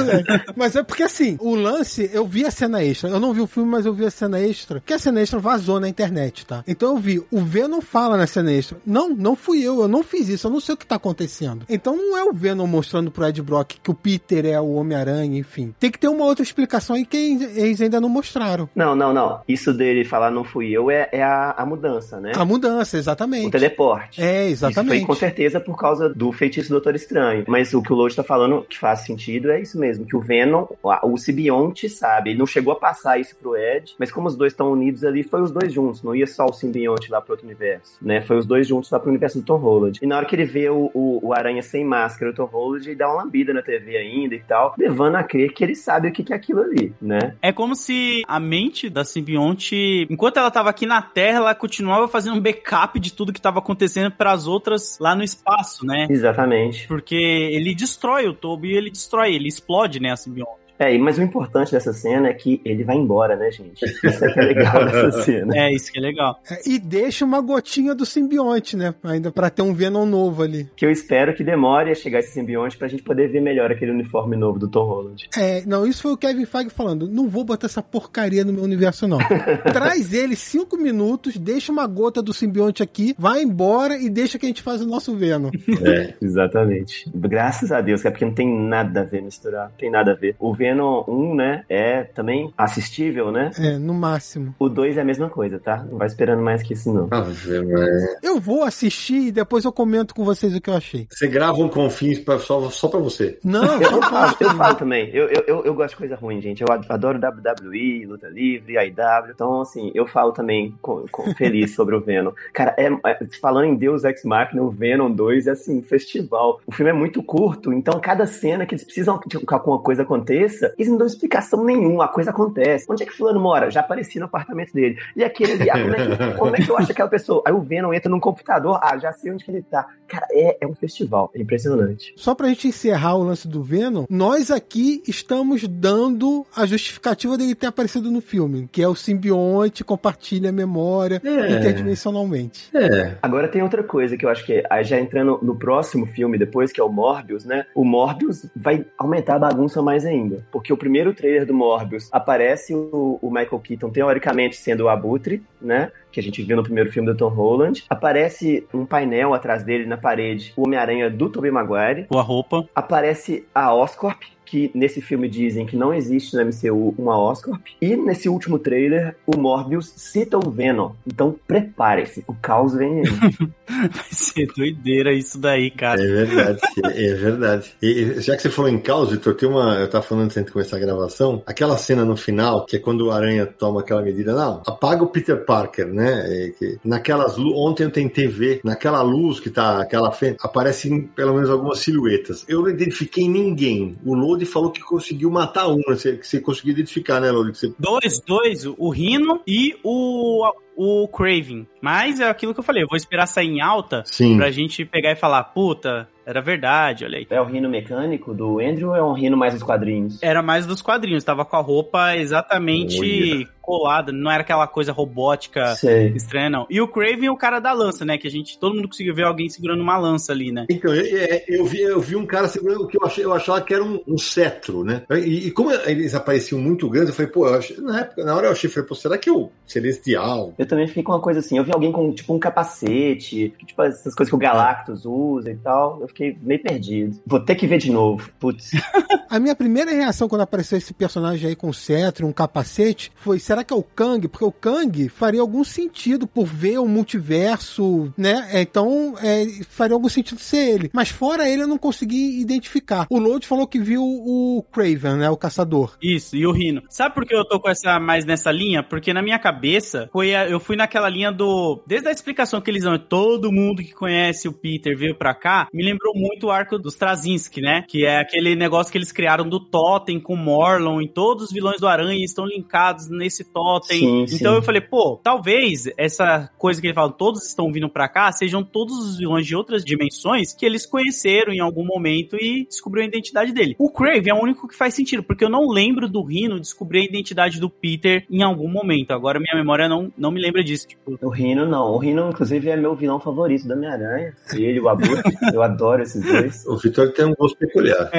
mas 0.55 0.75
é 0.75 0.83
porque 0.83 1.03
assim, 1.03 1.37
o 1.39 1.55
lance, 1.55 2.09
eu 2.13 2.25
vi 2.25 2.45
a 2.45 2.51
cena 2.51 2.83
extra. 2.83 3.09
Eu 3.09 3.19
não 3.19 3.33
vi 3.33 3.41
o 3.41 3.47
filme, 3.47 3.69
mas 3.69 3.85
eu 3.85 3.93
vi 3.93 4.05
a 4.05 4.11
cena 4.11 4.39
extra. 4.39 4.81
Que 4.85 4.93
a 4.93 4.99
cena 4.99 5.21
extra 5.21 5.39
vazou 5.39 5.79
na 5.79 5.87
internet, 5.89 6.45
tá? 6.45 6.63
Então 6.67 6.89
eu 6.95 6.97
vi, 6.97 7.23
o 7.31 7.39
Venom 7.41 7.72
fala 7.81 8.17
na 8.17 8.27
cena 8.27 8.51
extra. 8.51 8.77
Não, 8.85 9.09
não 9.09 9.35
fui 9.35 9.61
eu, 9.63 9.81
eu 9.81 9.87
não 9.87 10.03
fiz 10.03 10.29
isso, 10.29 10.47
eu 10.47 10.51
não 10.51 10.59
sei 10.59 10.75
o 10.75 10.77
que 10.77 10.85
tá 10.85 10.95
acontecendo. 10.95 11.65
Então 11.69 11.95
não 11.95 12.17
é 12.17 12.23
o 12.23 12.33
Venom 12.33 12.67
mostrando 12.67 13.11
pro 13.11 13.25
Ed 13.25 13.41
Brock 13.41 13.75
que 13.81 13.91
o 13.91 13.93
Peter 13.93 14.45
é 14.45 14.59
o 14.59 14.73
Homem-Aranha, 14.73 15.39
enfim. 15.39 15.73
Tem 15.79 15.91
que 15.91 15.99
ter 15.99 16.07
uma 16.07 16.25
outra 16.25 16.43
explicação 16.43 16.95
aí 16.95 17.05
que 17.05 17.17
eles 17.17 17.81
ainda 17.81 17.99
não 17.99 18.09
mostraram. 18.09 18.69
Não, 18.75 18.95
não, 18.95 19.13
não. 19.13 19.41
Isso 19.47 19.73
dele 19.73 20.03
falar 20.05 20.31
não 20.31 20.43
fui 20.43 20.71
eu 20.71 20.89
é, 20.89 21.09
é 21.11 21.23
a, 21.23 21.51
a 21.51 21.65
mudança, 21.65 22.19
né? 22.19 22.33
A 22.35 22.45
mudança, 22.45 22.97
O 22.97 22.99
exatamente. 22.99 23.51
teleporte. 23.51 24.21
É, 24.21 24.47
Isso 24.47 24.65
exatamente. 24.65 24.99
foi 24.99 25.07
com 25.07 25.15
certeza 25.15 25.59
por 25.59 25.77
causa 25.77 26.09
do 26.09 26.31
feitiço 26.31 26.69
do 26.69 26.73
Doutor 26.73 26.95
Estranho. 26.95 27.45
Mas 27.47 27.73
o 27.73 27.81
que 27.81 27.91
o 27.91 27.95
Lodge 27.95 28.15
tá 28.15 28.23
falando 28.23 28.63
que 28.63 28.77
faz 28.77 29.01
sentido 29.01 29.51
é 29.51 29.61
isso 29.61 29.77
mesmo, 29.79 30.05
que 30.05 30.15
o 30.15 30.21
Venom, 30.21 30.65
o 31.03 31.17
simbionte 31.17 31.89
sabe, 31.89 32.31
ele 32.31 32.39
não 32.39 32.45
chegou 32.45 32.73
a 32.73 32.75
passar 32.75 33.19
isso 33.19 33.35
pro 33.35 33.55
Ed, 33.55 33.95
mas 33.97 34.11
como 34.11 34.27
os 34.27 34.35
dois 34.35 34.53
estão 34.53 34.71
unidos 34.71 35.03
ali, 35.03 35.23
foi 35.23 35.41
os 35.41 35.51
dois 35.51 35.71
juntos, 35.71 36.03
não 36.03 36.15
ia 36.15 36.27
só 36.27 36.45
o 36.45 36.53
simbionte 36.53 37.11
lá 37.11 37.21
pro 37.21 37.33
outro 37.33 37.47
universo, 37.53 37.97
né? 38.01 38.21
Foi 38.21 38.37
os 38.37 38.45
dois 38.45 38.67
juntos 38.67 38.89
lá 38.89 38.99
pro 38.99 39.09
universo 39.09 39.39
do 39.39 39.45
Tom 39.45 39.57
Holland. 39.57 39.99
E 40.01 40.07
na 40.07 40.17
hora 40.17 40.25
que 40.25 40.35
ele 40.35 40.45
vê 40.45 40.69
o, 40.69 40.89
o, 40.93 41.27
o 41.27 41.33
Aranha 41.33 41.61
sem 41.61 41.85
máscara, 41.85 42.31
o 42.31 42.33
Tom 42.33 42.45
Holland, 42.45 42.87
ele 42.87 42.95
dá 42.95 43.07
uma 43.07 43.23
lambida 43.23 43.53
na 43.53 43.61
TV 43.61 43.97
ainda 43.97 44.35
e 44.35 44.39
tal, 44.39 44.73
levando 44.77 45.15
a 45.15 45.23
crer 45.23 45.53
que 45.53 45.63
ele 45.63 45.75
sabe 45.75 46.07
o 46.07 46.11
que 46.11 46.23
que 46.23 46.33
é 46.33 46.35
aquilo 46.35 46.61
ali, 46.61 46.93
né? 47.01 47.35
É 47.41 47.51
como 47.51 47.75
se 47.75 48.23
a 48.27 48.39
mente 48.39 48.89
da 48.89 49.05
simbionte, 49.05 50.07
enquanto 50.09 50.37
ela 50.37 50.51
tava 50.51 50.69
aqui 50.69 50.85
na 50.85 51.01
Terra, 51.01 51.37
ela 51.37 51.55
continuava 51.55 52.07
fazendo 52.07 52.37
um 52.37 52.41
backup 52.41 52.99
de 52.99 53.13
tudo 53.13 53.33
que 53.33 53.41
tava 53.41 53.59
acontecendo 53.59 54.11
pras 54.11 54.47
outras 54.47 54.97
lá 54.99 55.15
no 55.15 55.23
espaço, 55.23 55.85
né? 55.85 56.07
Exatamente. 56.09 56.87
Porque 56.87 57.15
ele 57.15 57.75
destrói 57.75 58.27
o 58.27 58.33
Toby 58.33 58.69
e 58.69 58.77
ele 58.77 58.89
destrói, 58.89 59.35
ele 59.35 59.47
explode, 59.47 59.99
né, 59.99 60.11
a 60.11 60.15
simbionte. 60.15 60.62
É, 60.83 60.97
mas 60.97 61.17
o 61.17 61.21
importante 61.21 61.71
dessa 61.71 61.93
cena 61.93 62.27
é 62.27 62.33
que 62.33 62.61
ele 62.65 62.83
vai 62.83 62.95
embora, 62.95 63.35
né, 63.35 63.51
gente? 63.51 63.83
Isso 63.83 64.25
é 64.25 64.33
que 64.33 64.39
é 64.39 64.43
legal 64.43 64.85
dessa 64.85 65.23
cena. 65.23 65.55
É, 65.55 65.73
isso 65.73 65.91
que 65.91 65.99
é 65.99 66.01
legal. 66.01 66.39
É, 66.49 66.69
E 66.69 66.79
deixa 66.79 67.23
uma 67.25 67.41
gotinha 67.41 67.95
do 67.95 68.05
simbionte, 68.05 68.75
né? 68.75 68.93
Ainda 69.03 69.31
pra 69.31 69.49
ter 69.49 69.61
um 69.61 69.73
Venom 69.73 70.05
novo 70.05 70.43
ali. 70.43 70.69
Que 70.75 70.85
eu 70.85 70.91
espero 70.91 71.33
que 71.33 71.43
demore 71.43 71.91
a 71.91 71.95
chegar 71.95 72.19
esse 72.19 72.33
simbionte 72.33 72.77
pra 72.77 72.87
gente 72.87 73.03
poder 73.03 73.29
ver 73.29 73.41
melhor 73.41 73.71
aquele 73.71 73.91
uniforme 73.91 74.35
novo 74.35 74.59
do 74.59 74.67
Tom 74.67 74.85
Holland. 74.85 75.27
É, 75.37 75.63
não, 75.65 75.85
isso 75.85 76.01
foi 76.01 76.11
o 76.11 76.17
Kevin 76.17 76.45
Feige 76.45 76.69
falando. 76.69 77.07
Não 77.07 77.29
vou 77.29 77.43
botar 77.43 77.67
essa 77.67 77.81
porcaria 77.81 78.43
no 78.43 78.53
meu 78.53 78.63
universo, 78.63 79.07
não. 79.07 79.19
Traz 79.71 80.13
ele 80.13 80.35
cinco 80.35 80.77
minutos, 80.77 81.37
deixa 81.37 81.71
uma 81.71 81.87
gota 81.87 82.21
do 82.21 82.33
simbionte 82.33 82.81
aqui, 82.81 83.15
vai 83.17 83.41
embora 83.41 83.97
e 83.97 84.09
deixa 84.09 84.39
que 84.39 84.45
a 84.45 84.49
gente 84.49 84.61
faz 84.61 84.81
o 84.81 84.87
nosso 84.87 85.15
Venom. 85.15 85.51
É. 85.83 86.13
Exatamente. 86.21 87.09
Graças 87.13 87.71
a 87.71 87.81
Deus, 87.81 88.01
que 88.01 88.07
é 88.07 88.11
porque 88.11 88.25
não 88.25 88.33
tem 88.33 88.51
nada 88.51 89.01
a 89.01 89.03
ver 89.03 89.21
misturar. 89.21 89.69
Não 89.69 89.77
tem 89.77 89.91
nada 89.91 90.11
a 90.11 90.15
ver. 90.15 90.35
O 90.39 90.53
Venom 90.53 90.72
1, 90.81 91.35
né, 91.35 91.63
é 91.69 92.03
também 92.03 92.53
assistível, 92.57 93.31
né? 93.31 93.51
É, 93.59 93.77
no 93.77 93.93
máximo. 93.93 94.55
O 94.59 94.69
2 94.69 94.97
é 94.97 95.01
a 95.01 95.05
mesma 95.05 95.29
coisa, 95.29 95.59
tá? 95.59 95.83
Não 95.89 95.97
vai 95.97 96.07
esperando 96.07 96.41
mais 96.41 96.61
que 96.63 96.73
isso, 96.73 96.91
não. 96.93 97.07
Maria. 97.07 98.17
Eu 98.21 98.39
vou 98.39 98.63
assistir 98.63 99.27
e 99.27 99.31
depois 99.31 99.65
eu 99.65 99.71
comento 99.71 100.13
com 100.15 100.23
vocês 100.23 100.55
o 100.55 100.61
que 100.61 100.69
eu 100.69 100.75
achei. 100.75 101.07
Você 101.09 101.27
grava 101.27 101.57
um 101.57 101.69
confins 101.69 102.19
pra, 102.19 102.39
só, 102.39 102.69
só 102.69 102.87
pra 102.87 102.99
você. 102.99 103.37
Não, 103.43 103.63
Eu, 103.81 104.01
falo, 104.01 104.09
gosto. 104.09 104.41
eu 104.43 104.49
falo 104.51 104.75
também. 104.75 105.09
Eu, 105.13 105.27
eu, 105.29 105.43
eu, 105.47 105.65
eu 105.65 105.73
gosto 105.73 105.91
de 105.91 105.97
coisa 105.97 106.15
ruim, 106.15 106.41
gente. 106.41 106.61
Eu 106.61 106.67
adoro 106.89 107.19
WWE, 107.19 108.05
luta 108.05 108.27
livre, 108.27 108.77
AEW. 108.77 109.31
Então, 109.33 109.61
assim, 109.61 109.91
eu 109.93 110.05
falo 110.07 110.31
também 110.31 110.75
com, 110.81 111.05
com- 111.11 111.33
feliz 111.35 111.73
sobre 111.75 111.95
o 111.95 112.01
Venom. 112.01 112.31
Cara, 112.53 112.73
é, 112.77 112.87
é- 112.87 113.19
falando 113.41 113.65
em 113.65 113.75
Deus 113.75 114.03
Ex 114.03 114.23
Machina, 114.23 114.61
o 114.63 114.69
Venom 114.69 115.11
2 115.11 115.47
é 115.47 115.51
assim, 115.51 115.79
um 115.79 115.83
festival. 115.83 116.59
O 116.65 116.71
filme 116.71 116.91
é 116.91 116.93
muito 116.93 117.21
curto, 117.23 117.71
então 117.73 117.99
cada 117.99 118.25
cena 118.25 118.65
que 118.65 118.73
eles 118.75 118.83
precisam 118.83 119.17
que 119.19 119.37
alguma 119.53 119.79
coisa 119.79 120.03
aconteça, 120.03 120.62
cabeça. 120.63 120.73
Eles 120.77 120.89
não 120.89 120.97
dão 120.97 121.07
explicação 121.07 121.63
nenhuma, 121.63 122.05
a 122.05 122.07
coisa 122.07 122.29
acontece. 122.31 122.85
Onde 122.89 123.03
é 123.03 123.05
que 123.05 123.11
fulano 123.13 123.39
mora? 123.39 123.69
Já 123.69 123.81
apareci 123.81 124.19
no 124.19 124.25
apartamento 124.25 124.73
dele. 124.73 124.97
E 125.15 125.23
aquele 125.23 125.53
ali, 125.53 125.69
ah, 125.69 125.79
como, 125.81 125.95
é 125.95 126.05
que, 126.05 126.33
como 126.37 126.55
é 126.55 126.59
que 126.61 126.69
eu 126.69 126.77
acho 126.77 126.91
aquela 126.91 127.09
pessoa? 127.09 127.43
Aí 127.45 127.53
o 127.53 127.61
Venom 127.61 127.93
entra 127.93 128.09
num 128.09 128.19
computador, 128.19 128.79
ah, 128.81 128.97
já 128.97 129.11
sei 129.11 129.31
onde 129.31 129.43
que 129.43 129.51
ele 129.51 129.61
tá. 129.61 129.87
Cara, 130.07 130.27
é, 130.31 130.57
é 130.61 130.67
um 130.67 130.75
festival, 130.75 131.31
é 131.35 131.41
impressionante. 131.41 132.13
Só 132.15 132.35
pra 132.35 132.47
gente 132.47 132.67
encerrar 132.67 133.15
o 133.15 133.23
lance 133.23 133.47
do 133.47 133.63
Venom, 133.63 134.05
nós 134.09 134.51
aqui 134.51 135.01
estamos 135.07 135.67
dando 135.67 136.45
a 136.55 136.65
justificativa 136.65 137.37
dele 137.37 137.55
ter 137.55 137.67
aparecido 137.67 138.11
no 138.11 138.21
filme, 138.21 138.69
que 138.71 138.81
é 138.81 138.87
o 138.87 138.95
simbionte 138.95 139.83
compartilha 139.83 140.49
a 140.49 140.53
memória 140.53 141.21
É. 141.23 141.51
interdimensionalmente. 141.59 142.69
É. 142.73 143.15
Agora 143.21 143.47
tem 143.47 143.61
outra 143.61 143.83
coisa 143.83 144.17
que 144.17 144.25
eu 144.25 144.29
acho 144.29 144.45
que 144.45 144.63
aí 144.69 144.83
já 144.83 144.99
entrando 144.99 145.39
no 145.41 145.55
próximo 145.55 146.05
filme 146.05 146.37
depois, 146.37 146.71
que 146.71 146.79
é 146.79 146.83
o 146.83 146.89
Morbius, 146.89 147.45
né? 147.45 147.65
O 147.75 147.83
Morbius 147.83 148.45
vai 148.55 148.85
aumentar 148.97 149.35
a 149.35 149.39
bagunça 149.39 149.81
mais 149.81 150.05
ainda. 150.05 150.42
Porque 150.51 150.71
o 150.71 150.77
primeiro 150.77 151.13
trailer 151.13 151.45
do 151.45 151.53
Morbius 151.53 152.09
aparece 152.11 152.73
o, 152.73 153.19
o 153.21 153.29
Michael 153.29 153.59
Keaton 153.59 153.89
teoricamente 153.89 154.55
sendo 154.55 154.85
o 154.85 154.89
Abutre, 154.89 155.43
né? 155.61 155.91
Que 156.11 156.19
a 156.19 156.23
gente 156.23 156.41
viu 156.43 156.55
no 156.55 156.63
primeiro 156.63 156.91
filme 156.91 157.11
do 157.11 157.17
Tom 157.17 157.29
Holland. 157.29 157.83
Aparece 157.89 158.67
um 158.73 158.85
painel 158.85 159.33
atrás 159.33 159.63
dele 159.63 159.85
na 159.85 159.97
parede, 159.97 160.53
o 160.55 160.65
Homem-Aranha 160.65 161.09
do 161.09 161.29
Tobey 161.29 161.51
Maguire. 161.51 162.05
Com 162.07 162.19
a 162.19 162.21
roupa. 162.21 162.67
Aparece 162.75 163.45
a 163.53 163.73
Oscorp, 163.73 164.21
que 164.45 164.71
nesse 164.73 165.01
filme 165.01 165.29
dizem 165.29 165.65
que 165.65 165.75
não 165.75 165.93
existe 165.93 166.35
no 166.35 166.45
MCU 166.45 166.95
uma 166.97 167.17
Oscorp. 167.17 167.61
E 167.81 167.95
nesse 167.95 168.29
último 168.29 168.59
trailer, 168.59 169.15
o 169.25 169.37
Morbius 169.37 169.93
cita 169.95 170.37
o 170.37 170.49
Venom. 170.49 170.91
Então 171.05 171.35
prepare-se, 171.47 172.23
o 172.27 172.33
caos 172.33 172.73
vem 172.73 172.99
aí. 172.99 173.03
Vai 173.67 174.05
ser 174.11 174.47
doideira 174.55 175.13
isso 175.13 175.39
daí, 175.39 175.71
cara. 175.71 176.01
É 176.01 176.05
verdade, 176.05 176.59
é 176.83 177.13
verdade. 177.13 177.73
E, 177.81 178.21
já 178.21 178.35
que 178.35 178.41
você 178.41 178.49
falou 178.49 178.69
em 178.69 178.79
caos, 178.79 179.11
Vitor, 179.11 179.35
tem 179.35 179.49
uma. 179.49 179.75
Eu 179.75 179.89
tava 179.89 180.03
falando 180.03 180.25
antes 180.25 180.43
de 180.43 180.51
começar 180.51 180.77
a 180.77 180.79
gravação, 180.79 181.41
aquela 181.45 181.77
cena 181.77 182.05
no 182.05 182.15
final, 182.15 182.65
que 182.65 182.75
é 182.75 182.79
quando 182.79 183.07
o 183.07 183.11
Aranha 183.11 183.45
toma 183.45 183.81
aquela 183.81 184.01
medida, 184.01 184.33
não, 184.33 184.61
apaga 184.65 185.03
o 185.03 185.07
Peter 185.07 185.43
Parker, 185.43 185.87
né? 185.87 186.23
É 186.27 186.49
que 186.51 186.77
naquelas 186.83 187.37
Ontem 187.37 187.83
eu 187.83 187.91
tentei 187.91 188.27
ver, 188.27 188.61
naquela 188.63 189.01
luz 189.01 189.39
que 189.39 189.49
tá 189.49 189.81
aquela 189.81 190.11
frente, 190.11 190.37
aparecem 190.41 191.01
pelo 191.01 191.33
menos 191.33 191.49
algumas 191.49 191.79
silhuetas. 191.79 192.45
Eu 192.47 192.61
não 192.61 192.69
identifiquei 192.69 193.27
ninguém. 193.27 193.95
O 194.05 194.15
Lodi 194.33 194.45
falou 194.45 194.71
que 194.71 194.81
conseguiu 194.81 195.29
matar 195.31 195.67
uma. 195.67 195.83
Você, 195.95 196.17
que 196.17 196.27
você 196.27 196.39
conseguiu 196.39 196.73
identificar, 196.73 197.19
né, 197.19 197.31
Lodi? 197.31 197.57
Você- 197.57 197.73
Dois, 197.79 198.19
dois, 198.19 198.65
o 198.65 198.89
Rino 198.89 199.41
e 199.47 199.75
o, 199.83 200.45
o 200.75 201.07
Craven. 201.07 201.67
Mas 201.81 202.19
é 202.19 202.27
aquilo 202.27 202.53
que 202.53 202.59
eu 202.59 202.63
falei, 202.63 202.83
eu 202.83 202.87
vou 202.87 202.97
esperar 202.97 203.27
sair 203.27 203.47
em 203.49 203.61
alta 203.61 204.03
Sim. 204.05 204.37
pra 204.37 204.51
gente 204.51 204.85
pegar 204.85 205.11
e 205.11 205.15
falar, 205.15 205.43
puta, 205.43 206.07
era 206.25 206.41
verdade, 206.41 207.05
olha 207.05 207.17
aí. 207.17 207.27
É 207.29 207.41
o 207.41 207.45
rino 207.45 207.69
mecânico 207.69 208.33
do 208.33 208.59
Andrew 208.59 208.89
ou 208.89 208.95
é 208.95 209.03
um 209.03 209.13
rino 209.13 209.35
mais 209.37 209.53
dos 209.53 209.63
quadrinhos? 209.63 210.21
Era 210.23 210.41
mais 210.41 210.65
dos 210.65 210.81
quadrinhos, 210.81 211.23
tava 211.23 211.43
com 211.45 211.55
a 211.57 211.61
roupa 211.61 212.15
exatamente 212.15 212.99
Olha. 212.99 213.49
Colada, 213.63 214.11
não 214.11 214.29
era 214.29 214.41
aquela 214.41 214.67
coisa 214.67 214.91
robótica 214.91 215.73
Sei. 215.75 216.09
estranha, 216.09 216.49
não. 216.49 216.67
E 216.69 216.81
o 216.81 216.87
Craven 216.87 217.27
é 217.27 217.31
o 217.31 217.37
cara 217.37 217.59
da 217.61 217.71
lança, 217.71 218.03
né? 218.03 218.17
Que 218.17 218.27
a 218.27 218.29
gente, 218.29 218.59
todo 218.59 218.75
mundo 218.75 218.89
conseguiu 218.89 219.15
ver 219.15 219.23
alguém 219.23 219.47
segurando 219.49 219.81
uma 219.81 219.97
lança 219.97 220.33
ali, 220.33 220.51
né? 220.51 220.65
Então, 220.69 220.93
eu, 220.93 221.17
é, 221.17 221.45
eu 221.47 221.65
vi, 221.65 221.81
eu 221.81 221.99
vi 222.01 222.15
um 222.17 222.25
cara 222.25 222.47
segurando 222.49 222.83
o 222.83 222.87
que 222.87 222.97
eu 222.97 223.05
achei, 223.05 223.23
eu 223.23 223.33
achava 223.33 223.61
que 223.61 223.73
era 223.73 223.83
um, 223.83 224.01
um 224.05 224.17
cetro, 224.17 224.83
né? 224.83 225.03
E, 225.11 225.47
e 225.47 225.51
como 225.51 225.71
eles 225.71 226.13
apareciam 226.13 226.59
muito 226.59 226.89
grandes, 226.89 227.09
eu 227.09 227.15
falei, 227.15 227.31
pô, 227.31 227.47
eu 227.47 227.55
achei- 227.55 227.77
na 227.77 228.01
época, 228.01 228.23
na 228.25 228.35
hora 228.35 228.47
eu 228.47 228.51
achei, 228.51 228.69
falei, 228.69 228.87
pô, 228.87 228.95
será 228.95 229.17
que 229.17 229.29
é 229.29 229.31
o 229.33 229.49
celestial? 229.65 230.53
Eu 230.57 230.65
também 230.65 230.87
fiquei 230.87 231.01
com 231.03 231.13
uma 231.13 231.21
coisa 231.21 231.39
assim, 231.39 231.57
eu 231.57 231.63
vi 231.63 231.71
alguém 231.73 231.91
com 231.91 232.11
tipo 232.11 232.33
um 232.33 232.39
capacete, 232.39 233.53
tipo 233.65 233.81
essas 233.81 234.13
coisas 234.13 234.29
que 234.29 234.35
o 234.35 234.39
Galactus 234.39 235.05
usa 235.05 235.51
e 235.51 235.55
tal, 235.55 235.99
eu 236.01 236.07
fiquei 236.07 236.37
meio 236.41 236.61
perdido. 236.61 237.19
Vou 237.25 237.39
ter 237.39 237.55
que 237.55 237.67
ver 237.67 237.77
de 237.77 237.91
novo. 237.91 238.29
Putz. 238.39 238.71
A 239.29 239.39
minha 239.39 239.55
primeira 239.55 239.91
reação 239.91 240.27
quando 240.27 240.41
apareceu 240.41 240.77
esse 240.77 240.93
personagem 240.93 241.49
aí 241.49 241.55
com 241.55 241.71
cetro, 241.73 242.27
um 242.27 242.31
capacete, 242.31 243.11
foi: 243.15 243.39
será 243.39 243.52
que 243.61 243.73
é 243.73 243.75
o 243.75 243.83
Kang? 243.83 244.25
Porque 244.29 244.45
o 244.45 244.51
Kang 244.53 245.09
faria 245.09 245.41
algum 245.41 245.65
sentido 245.65 246.25
por 246.25 246.45
ver 246.45 246.77
o 246.77 246.87
multiverso, 246.87 248.13
né? 248.17 248.47
Então, 248.61 249.15
é, 249.21 249.45
faria 249.67 249.93
algum 249.95 250.07
sentido 250.07 250.39
ser 250.39 250.69
ele. 250.75 250.89
Mas 250.93 251.09
fora 251.09 251.49
ele, 251.49 251.63
eu 251.63 251.67
não 251.67 251.77
consegui 251.77 252.39
identificar. 252.39 253.05
O 253.09 253.19
Load 253.19 253.45
falou 253.45 253.67
que 253.67 253.79
viu 253.79 254.01
o 254.01 254.63
Craven, 254.71 255.17
né? 255.17 255.29
O 255.29 255.35
caçador. 255.35 255.97
Isso, 256.01 256.37
e 256.37 256.45
o 256.47 256.51
Rino. 256.53 256.81
Sabe 256.89 257.13
por 257.15 257.25
que 257.25 257.35
eu 257.35 257.43
tô 257.45 257.59
com 257.59 257.69
essa 257.69 257.99
mais 257.99 258.23
nessa 258.23 258.51
linha? 258.51 258.81
Porque 258.81 259.13
na 259.13 259.21
minha 259.21 259.39
cabeça, 259.39 260.09
foi 260.13 260.33
a- 260.33 260.47
eu 260.47 260.59
fui 260.59 260.75
naquela 260.75 261.09
linha 261.09 261.31
do. 261.31 261.83
Desde 261.85 262.07
a 262.07 262.11
explicação 262.11 262.61
que 262.61 262.71
eles 262.71 262.83
dão, 262.83 262.97
todo 262.97 263.51
mundo 263.51 263.81
que 263.83 263.91
conhece 263.93 264.47
o 264.47 264.53
Peter 264.53 264.97
veio 264.97 265.15
pra 265.17 265.33
cá, 265.33 265.67
me 265.73 265.83
lembrou 265.83 266.13
muito 266.15 266.47
o 266.47 266.51
arco 266.51 266.77
dos 266.77 266.93
Straczynski, 266.93 267.59
né? 267.59 267.83
Que 267.89 268.05
é 268.05 268.19
aquele 268.19 268.55
negócio 268.55 268.91
que 268.91 268.97
eles 268.97 269.11
criaram 269.11 269.49
do 269.49 269.59
Totem 269.59 270.19
com 270.21 270.35
Morlon, 270.35 271.01
e 271.01 271.09
todos 271.11 271.45
os 271.45 271.51
vilões 271.51 271.81
do 271.81 271.87
Aranha 271.87 272.23
estão 272.23 272.45
linkados 272.45 273.09
nesse 273.09 273.42
Totem. 273.43 273.99
Sim, 273.99 274.27
sim. 274.27 274.35
então 274.35 274.55
eu 274.55 274.61
falei, 274.61 274.81
pô, 274.81 275.19
talvez 275.21 275.89
essa 275.97 276.49
coisa 276.57 276.79
que 276.79 276.87
ele 276.87 276.93
fala, 276.93 277.11
todos 277.11 277.45
estão 277.47 277.71
vindo 277.71 277.89
pra 277.89 278.07
cá, 278.07 278.31
sejam 278.31 278.63
todos 278.63 278.97
os 278.97 279.17
vilões 279.17 279.45
de 279.45 279.55
outras 279.55 279.83
dimensões 279.83 280.53
que 280.53 280.65
eles 280.65 280.85
conheceram 280.85 281.53
em 281.53 281.59
algum 281.59 281.85
momento 281.85 282.35
e 282.39 282.65
descobriram 282.65 283.05
a 283.05 283.09
identidade 283.09 283.51
dele. 283.51 283.75
O 283.77 283.89
Crave 283.91 284.29
é 284.29 284.33
o 284.33 284.41
único 284.41 284.67
que 284.67 284.75
faz 284.75 284.93
sentido, 284.93 285.23
porque 285.23 285.43
eu 285.43 285.49
não 285.49 285.67
lembro 285.67 286.07
do 286.07 286.23
Rino 286.23 286.59
descobrir 286.59 287.01
a 287.01 287.05
identidade 287.05 287.59
do 287.59 287.69
Peter 287.69 288.25
em 288.29 288.41
algum 288.43 288.67
momento. 288.67 289.11
Agora 289.11 289.39
minha 289.39 289.55
memória 289.55 289.87
não, 289.87 290.11
não 290.17 290.31
me 290.31 290.41
lembra 290.41 290.63
disso. 290.63 290.87
Tipo, 290.87 291.17
O 291.21 291.29
Rino 291.29 291.65
não. 291.65 291.91
O 291.91 291.97
Rino, 291.97 292.29
inclusive, 292.29 292.69
é 292.69 292.75
meu 292.75 292.95
vilão 292.95 293.19
favorito 293.19 293.67
da 293.67 293.75
Homem-Aranha. 293.75 294.33
Ele, 294.53 294.79
o 294.79 294.89
Abutre. 294.89 295.21
eu 295.53 295.61
adoro 295.61 296.01
esses 296.01 296.23
dois. 296.23 296.65
O 296.65 296.77
Vitor 296.77 297.11
tem 297.11 297.25
um 297.25 297.33
gosto 297.33 297.57
peculiar. 297.57 298.09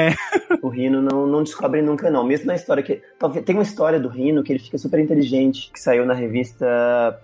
O 0.62 0.68
Rino 0.68 1.02
não, 1.02 1.26
não 1.26 1.42
descobre 1.42 1.82
nunca, 1.82 2.10
não. 2.10 2.24
Mesmo 2.24 2.46
na 2.46 2.54
história 2.54 2.82
que. 2.82 3.02
Talvez 3.18 3.44
tem 3.44 3.54
uma 3.54 3.62
história 3.62 3.98
do 4.00 4.08
Rino 4.08 4.42
que 4.42 4.52
ele 4.52 4.58
fica 4.58 4.78
super 4.78 4.98
inteligente, 5.14 5.70
que 5.72 5.80
saiu 5.80 6.04
na 6.04 6.14
revista 6.14 6.66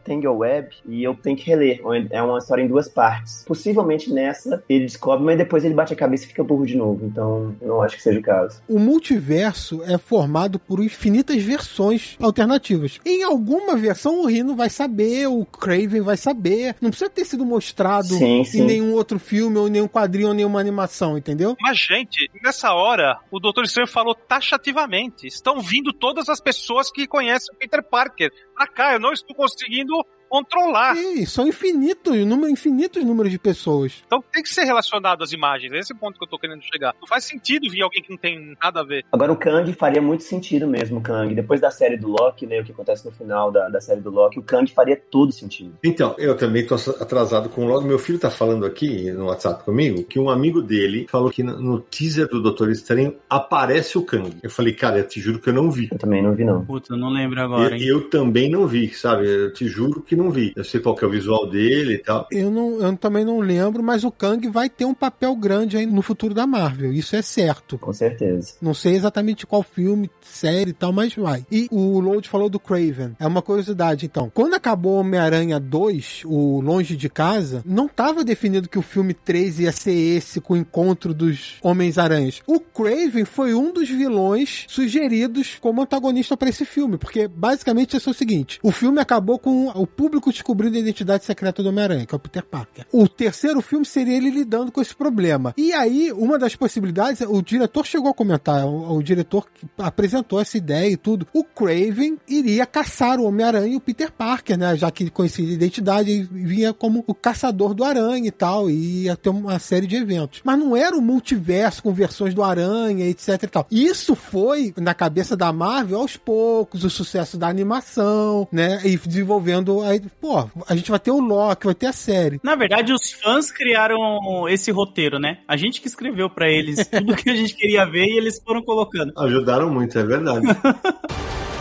Tangle 0.04 0.38
Web, 0.38 0.68
e 0.86 1.02
eu 1.02 1.14
tenho 1.14 1.36
que 1.36 1.44
reler. 1.44 1.80
É 2.10 2.22
uma 2.22 2.38
história 2.38 2.62
em 2.62 2.68
duas 2.68 2.88
partes. 2.88 3.44
Possivelmente 3.46 4.12
nessa 4.12 4.62
ele 4.68 4.84
descobre, 4.84 5.24
mas 5.24 5.36
depois 5.36 5.64
ele 5.64 5.74
bate 5.74 5.92
a 5.92 5.96
cabeça 5.96 6.24
e 6.24 6.28
fica 6.28 6.44
burro 6.44 6.66
de 6.66 6.76
novo. 6.76 7.04
Então, 7.04 7.54
não 7.60 7.82
acho 7.82 7.96
que 7.96 8.02
seja 8.02 8.18
o 8.18 8.22
caso. 8.22 8.62
O 8.68 8.78
multiverso 8.78 9.82
é 9.84 9.98
formado 9.98 10.58
por 10.58 10.82
infinitas 10.82 11.42
versões 11.42 12.16
alternativas. 12.20 12.98
Em 13.04 13.22
alguma 13.22 13.76
versão, 13.76 14.22
o 14.22 14.26
Rino 14.26 14.54
vai 14.54 14.70
saber, 14.70 15.26
o 15.26 15.44
Craven 15.44 16.00
vai 16.00 16.16
saber. 16.16 16.76
Não 16.80 16.90
precisa 16.90 17.10
ter 17.10 17.24
sido 17.24 17.44
mostrado 17.44 18.14
Sim, 18.14 18.40
em 18.40 18.44
sim. 18.44 18.64
nenhum 18.64 18.94
outro 18.94 19.18
filme, 19.18 19.58
ou 19.58 19.68
em 19.68 19.70
nenhum 19.70 19.88
quadrinho, 19.88 20.28
ou 20.28 20.34
nenhuma 20.34 20.60
animação, 20.60 21.18
entendeu? 21.18 21.56
Mas, 21.60 21.78
gente, 21.78 22.30
nessa 22.42 22.72
hora, 22.72 23.18
o 23.30 23.40
Doutor 23.40 23.64
Estranho 23.64 23.88
falou 23.88 24.14
taxativamente. 24.14 25.26
Estão 25.26 25.60
vindo 25.60 25.92
todas 25.92 26.28
as 26.28 26.40
pessoas 26.40 26.90
que 26.90 27.06
conhecem 27.06 27.54
o 27.54 27.58
Peter 27.58 27.79
Parker 27.82 28.32
pra 28.54 28.66
cá. 28.66 28.92
Eu 28.94 29.00
não 29.00 29.12
estou 29.12 29.34
conseguindo 29.34 29.94
controlar. 30.30 30.96
E 30.96 31.26
são 31.26 31.48
infinitos, 31.48 32.16
número, 32.24 32.48
infinitos 32.50 33.04
números 33.04 33.32
de 33.32 33.38
pessoas. 33.38 34.02
Então 34.06 34.22
tem 34.32 34.42
que 34.42 34.48
ser 34.48 34.64
relacionado 34.64 35.22
às 35.24 35.32
imagens. 35.32 35.72
Esse 35.72 35.92
é 35.92 35.96
o 35.96 35.98
ponto 35.98 36.16
que 36.16 36.24
eu 36.24 36.28
tô 36.28 36.38
querendo 36.38 36.62
chegar. 36.62 36.94
Não 37.00 37.08
faz 37.08 37.24
sentido 37.24 37.68
vir 37.68 37.82
alguém 37.82 38.00
que 38.00 38.10
não 38.10 38.16
tem 38.16 38.56
nada 38.62 38.80
a 38.80 38.84
ver. 38.84 39.04
Agora 39.10 39.32
o 39.32 39.36
Kang 39.36 39.70
faria 39.72 40.00
muito 40.00 40.22
sentido 40.22 40.68
mesmo, 40.68 41.00
o 41.00 41.02
Kang. 41.02 41.34
Depois 41.34 41.60
da 41.60 41.70
série 41.70 41.96
do 41.96 42.08
Loki, 42.08 42.46
né? 42.46 42.60
O 42.60 42.64
que 42.64 42.70
acontece 42.70 43.04
no 43.04 43.10
final 43.10 43.50
da, 43.50 43.68
da 43.68 43.80
série 43.80 44.00
do 44.00 44.10
Loki, 44.10 44.38
o 44.38 44.42
Kang 44.42 44.70
faria 44.70 44.96
todo 44.96 45.32
sentido. 45.32 45.74
Então, 45.82 46.14
eu 46.16 46.36
também 46.36 46.64
tô 46.64 46.76
atrasado 46.76 47.48
com 47.48 47.64
o 47.64 47.68
logo. 47.68 47.86
Meu 47.86 47.98
filho 47.98 48.18
tá 48.18 48.30
falando 48.30 48.64
aqui 48.64 49.10
no 49.10 49.26
WhatsApp 49.26 49.64
comigo 49.64 50.04
que 50.04 50.18
um 50.18 50.30
amigo 50.30 50.62
dele 50.62 51.06
falou 51.10 51.30
que 51.30 51.42
no, 51.42 51.80
teaser 51.80 52.28
do 52.28 52.40
Doutor 52.40 52.70
Estranho 52.70 53.16
aparece 53.28 53.98
o 53.98 54.02
Kang. 54.04 54.36
Eu 54.42 54.50
falei, 54.50 54.72
cara, 54.72 54.98
eu 54.98 55.08
te 55.08 55.20
juro 55.20 55.40
que 55.40 55.48
eu 55.48 55.54
não 55.54 55.70
vi. 55.70 55.88
Eu 55.90 55.98
também 55.98 56.22
não 56.22 56.34
vi, 56.34 56.44
não. 56.44 56.64
puta, 56.64 56.94
eu 56.94 56.98
não 56.98 57.10
lembro 57.10 57.40
agora, 57.40 57.70
Eu, 57.70 57.76
hein? 57.76 57.86
eu 57.86 58.08
também 58.08 58.48
não 58.48 58.66
vi, 58.66 58.88
sabe? 58.90 59.26
Eu 59.26 59.52
te 59.52 59.66
juro 59.66 60.02
que 60.02 60.19
não 60.20 60.30
vi. 60.30 60.52
Eu 60.56 60.64
sei 60.64 60.80
qual 60.80 60.94
que 60.94 61.04
é 61.04 61.08
o 61.08 61.10
visual 61.10 61.48
dele 61.48 61.94
e 61.94 61.98
tal. 61.98 62.26
Eu, 62.30 62.50
não, 62.50 62.80
eu 62.80 62.96
também 62.96 63.24
não 63.24 63.40
lembro, 63.40 63.82
mas 63.82 64.04
o 64.04 64.10
Kang 64.10 64.48
vai 64.48 64.68
ter 64.68 64.84
um 64.84 64.94
papel 64.94 65.34
grande 65.34 65.76
aí 65.76 65.86
no 65.86 66.02
futuro 66.02 66.34
da 66.34 66.46
Marvel. 66.46 66.92
Isso 66.92 67.16
é 67.16 67.22
certo. 67.22 67.78
Com 67.78 67.92
certeza. 67.92 68.54
Não 68.60 68.74
sei 68.74 68.94
exatamente 68.94 69.46
qual 69.46 69.62
filme, 69.62 70.10
série 70.22 70.70
e 70.70 70.74
tal, 70.74 70.92
mas 70.92 71.14
vai. 71.14 71.44
E 71.50 71.68
o 71.70 71.98
Load 72.00 72.28
falou 72.28 72.48
do 72.48 72.60
Craven. 72.60 73.16
É 73.18 73.26
uma 73.26 73.42
curiosidade, 73.42 74.06
então. 74.06 74.30
Quando 74.32 74.54
acabou 74.54 75.00
Homem-Aranha 75.00 75.58
2, 75.58 76.22
o 76.24 76.60
Longe 76.60 76.96
de 76.96 77.08
Casa, 77.08 77.62
não 77.64 77.86
estava 77.86 78.24
definido 78.24 78.68
que 78.68 78.78
o 78.78 78.82
filme 78.82 79.14
3 79.14 79.60
ia 79.60 79.72
ser 79.72 79.94
esse 79.94 80.40
com 80.40 80.54
o 80.54 80.56
encontro 80.56 81.14
dos 81.14 81.56
Homens-Aranhas. 81.62 82.42
O 82.46 82.60
Craven 82.60 83.24
foi 83.24 83.54
um 83.54 83.72
dos 83.72 83.88
vilões 83.88 84.64
sugeridos 84.68 85.56
como 85.60 85.82
antagonista 85.82 86.36
para 86.36 86.48
esse 86.48 86.64
filme, 86.64 86.96
porque 86.98 87.26
basicamente 87.26 87.96
é 87.96 88.10
o 88.10 88.14
seguinte: 88.14 88.58
o 88.62 88.70
filme 88.70 89.00
acabou 89.00 89.38
com 89.38 89.68
o 89.68 89.86
público 89.86 90.09
público 90.10 90.32
descobrindo 90.32 90.76
a 90.76 90.80
identidade 90.80 91.24
secreta 91.24 91.62
do 91.62 91.68
Homem-Aranha, 91.68 92.04
que 92.04 92.12
é 92.12 92.16
o 92.16 92.18
Peter 92.18 92.44
Parker. 92.44 92.84
O 92.92 93.08
terceiro 93.08 93.60
filme 93.60 93.86
seria 93.86 94.16
ele 94.16 94.28
lidando 94.28 94.72
com 94.72 94.82
esse 94.82 94.94
problema. 94.94 95.54
E 95.56 95.72
aí, 95.72 96.10
uma 96.12 96.36
das 96.36 96.56
possibilidades, 96.56 97.20
o 97.20 97.40
diretor 97.40 97.86
chegou 97.86 98.10
a 98.10 98.14
comentar, 98.14 98.66
o, 98.66 98.96
o 98.96 99.02
diretor 99.02 99.46
que 99.54 99.66
apresentou 99.78 100.40
essa 100.40 100.58
ideia 100.58 100.90
e 100.90 100.96
tudo. 100.96 101.28
O 101.32 101.44
Craven 101.44 102.18
iria 102.28 102.66
caçar 102.66 103.20
o 103.20 103.24
Homem-Aranha 103.24 103.74
e 103.74 103.76
o 103.76 103.80
Peter 103.80 104.10
Parker, 104.10 104.58
né? 104.58 104.76
Já 104.76 104.90
que 104.90 105.04
ele 105.04 105.10
conhecia 105.10 105.46
a 105.46 105.52
identidade 105.52 106.10
e 106.10 106.22
vinha 106.22 106.74
como 106.74 107.04
o 107.06 107.14
caçador 107.14 107.72
do 107.72 107.84
Aranha 107.84 108.26
e 108.26 108.32
tal, 108.32 108.68
e 108.68 109.04
ia 109.04 109.16
ter 109.16 109.30
uma 109.30 109.60
série 109.60 109.86
de 109.86 109.94
eventos. 109.94 110.40
Mas 110.42 110.58
não 110.58 110.76
era 110.76 110.96
o 110.96 111.00
multiverso 111.00 111.84
com 111.84 111.92
versões 111.92 112.34
do 112.34 112.42
Aranha, 112.42 113.06
etc 113.06 113.42
e 113.44 113.46
tal. 113.46 113.66
Isso 113.70 114.16
foi, 114.16 114.74
na 114.76 114.92
cabeça 114.92 115.36
da 115.36 115.52
Marvel, 115.52 116.00
aos 116.00 116.16
poucos, 116.16 116.82
o 116.82 116.90
sucesso 116.90 117.38
da 117.38 117.46
animação, 117.46 118.48
né? 118.50 118.80
E 118.84 118.96
desenvolvendo 118.96 119.84
aí, 120.00 120.10
pô, 120.20 120.48
a 120.66 120.74
gente 120.74 120.90
vai 120.90 121.00
ter 121.00 121.10
o 121.10 121.20
Loki, 121.20 121.66
vai 121.66 121.74
ter 121.74 121.86
a 121.86 121.92
série. 121.92 122.40
Na 122.42 122.54
verdade, 122.54 122.92
os 122.92 123.12
fãs 123.12 123.50
criaram 123.50 124.48
esse 124.48 124.70
roteiro, 124.70 125.18
né? 125.18 125.38
A 125.46 125.56
gente 125.56 125.80
que 125.80 125.88
escreveu 125.88 126.30
pra 126.30 126.48
eles 126.48 126.86
tudo 126.86 127.16
que 127.16 127.30
a 127.30 127.34
gente 127.34 127.54
queria 127.54 127.84
ver 127.84 128.06
e 128.06 128.16
eles 128.16 128.40
foram 128.42 128.62
colocando. 128.62 129.12
Ajudaram 129.18 129.70
muito, 129.70 129.98
é 129.98 130.02
verdade. 130.02 130.46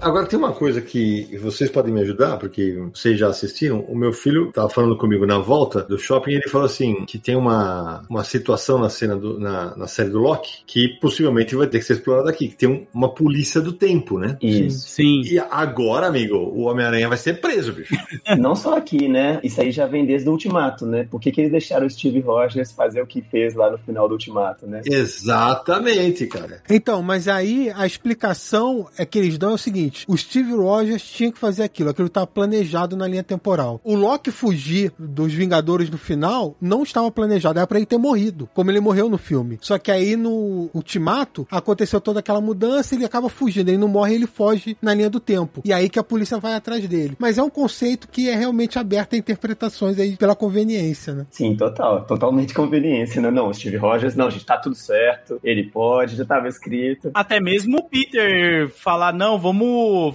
Agora 0.00 0.26
tem 0.26 0.38
uma 0.38 0.52
coisa 0.52 0.80
que 0.80 1.36
vocês 1.38 1.68
podem 1.70 1.92
me 1.92 2.00
ajudar, 2.02 2.36
porque 2.38 2.78
vocês 2.94 3.18
já 3.18 3.28
assistiram. 3.28 3.80
O 3.80 3.96
meu 3.96 4.12
filho 4.12 4.48
estava 4.48 4.68
falando 4.68 4.96
comigo 4.96 5.26
na 5.26 5.38
volta 5.38 5.82
do 5.82 5.98
shopping 5.98 6.30
e 6.30 6.34
ele 6.36 6.48
falou 6.48 6.66
assim: 6.66 7.04
que 7.04 7.18
tem 7.18 7.34
uma, 7.36 8.04
uma 8.08 8.22
situação 8.22 8.78
na 8.78 8.88
cena 8.88 9.16
do, 9.16 9.40
na, 9.40 9.76
na 9.76 9.86
série 9.88 10.10
do 10.10 10.18
Loki 10.18 10.58
que 10.66 10.88
possivelmente 11.00 11.56
vai 11.56 11.66
ter 11.66 11.78
que 11.80 11.84
ser 11.84 11.94
explorada 11.94 12.30
aqui, 12.30 12.48
que 12.48 12.56
tem 12.56 12.68
um- 12.68 12.86
uma 12.94 13.12
polícia 13.12 13.60
do 13.60 13.72
tempo, 13.72 14.18
né? 14.18 14.36
Isso. 14.40 14.88
Sim. 14.88 15.22
E 15.24 15.38
agora, 15.38 16.06
amigo, 16.06 16.36
o 16.36 16.62
Homem-Aranha 16.62 17.08
vai 17.08 17.18
ser 17.18 17.40
preso, 17.40 17.72
bicho. 17.72 17.94
Não 18.38 18.54
só 18.54 18.76
aqui, 18.76 19.08
né? 19.08 19.40
Isso 19.42 19.60
aí 19.60 19.72
já 19.72 19.86
vem 19.86 20.06
desde 20.06 20.28
o 20.28 20.32
Ultimato, 20.32 20.86
né? 20.86 21.08
Por 21.10 21.20
que, 21.20 21.32
que 21.32 21.40
eles 21.40 21.50
deixaram 21.50 21.86
o 21.86 21.90
Steve 21.90 22.20
Rogers 22.20 22.70
fazer 22.70 23.02
o 23.02 23.06
que 23.06 23.20
fez 23.20 23.54
lá 23.54 23.70
no 23.70 23.78
final 23.78 24.06
do 24.06 24.12
Ultimato, 24.12 24.64
né? 24.66 24.80
Exatamente, 24.84 26.26
cara. 26.26 26.62
Então, 26.70 27.02
mas 27.02 27.26
aí 27.26 27.70
a 27.74 27.84
explicação 27.86 28.86
é 28.96 29.04
que 29.04 29.18
eles 29.18 29.36
dão 29.38 29.50
é 29.50 29.54
o 29.54 29.58
seguinte: 29.58 29.87
o 30.06 30.16
Steve 30.16 30.52
Rogers 30.52 31.02
tinha 31.02 31.32
que 31.32 31.38
fazer 31.38 31.62
aquilo, 31.62 31.90
aquilo 31.90 32.08
estava 32.08 32.26
planejado 32.26 32.96
na 32.96 33.06
linha 33.06 33.22
temporal. 33.22 33.80
O 33.84 33.94
Loki 33.94 34.30
fugir 34.30 34.92
dos 34.98 35.32
Vingadores 35.32 35.90
no 35.90 35.98
final 35.98 36.56
não 36.60 36.82
estava 36.82 37.10
planejado, 37.10 37.58
era 37.58 37.66
pra 37.66 37.78
ele 37.78 37.86
ter 37.86 37.98
morrido, 37.98 38.48
como 38.54 38.70
ele 38.70 38.80
morreu 38.80 39.08
no 39.08 39.18
filme. 39.18 39.58
Só 39.60 39.78
que 39.78 39.90
aí 39.90 40.16
no 40.16 40.70
Ultimato 40.74 41.46
aconteceu 41.50 42.00
toda 42.00 42.20
aquela 42.20 42.40
mudança, 42.40 42.94
ele 42.94 43.04
acaba 43.04 43.28
fugindo, 43.28 43.68
ele 43.68 43.78
não 43.78 43.88
morre, 43.88 44.14
ele 44.14 44.26
foge 44.26 44.76
na 44.80 44.94
linha 44.94 45.10
do 45.10 45.20
tempo. 45.20 45.62
E 45.64 45.72
aí 45.72 45.88
que 45.88 45.98
a 45.98 46.04
polícia 46.04 46.38
vai 46.38 46.54
atrás 46.54 46.86
dele. 46.86 47.16
Mas 47.18 47.38
é 47.38 47.42
um 47.42 47.50
conceito 47.50 48.08
que 48.08 48.28
é 48.28 48.34
realmente 48.34 48.78
aberto 48.78 49.14
a 49.14 49.16
interpretações 49.16 49.98
aí 49.98 50.16
pela 50.16 50.34
conveniência, 50.34 51.14
né? 51.14 51.26
Sim, 51.30 51.56
total. 51.56 52.04
Totalmente 52.04 52.54
conveniência, 52.54 53.20
né? 53.20 53.30
Não, 53.30 53.48
o 53.48 53.54
Steve 53.54 53.76
Rogers, 53.76 54.14
não, 54.14 54.30
gente, 54.30 54.44
tá 54.44 54.56
tudo 54.56 54.74
certo. 54.74 55.38
Ele 55.42 55.64
pode, 55.64 56.16
já 56.16 56.24
tava 56.24 56.48
escrito. 56.48 57.10
Até 57.14 57.40
mesmo 57.40 57.78
o 57.78 57.84
Peter 57.84 58.68
falar, 58.70 59.12
não, 59.12 59.38
vamos 59.38 59.68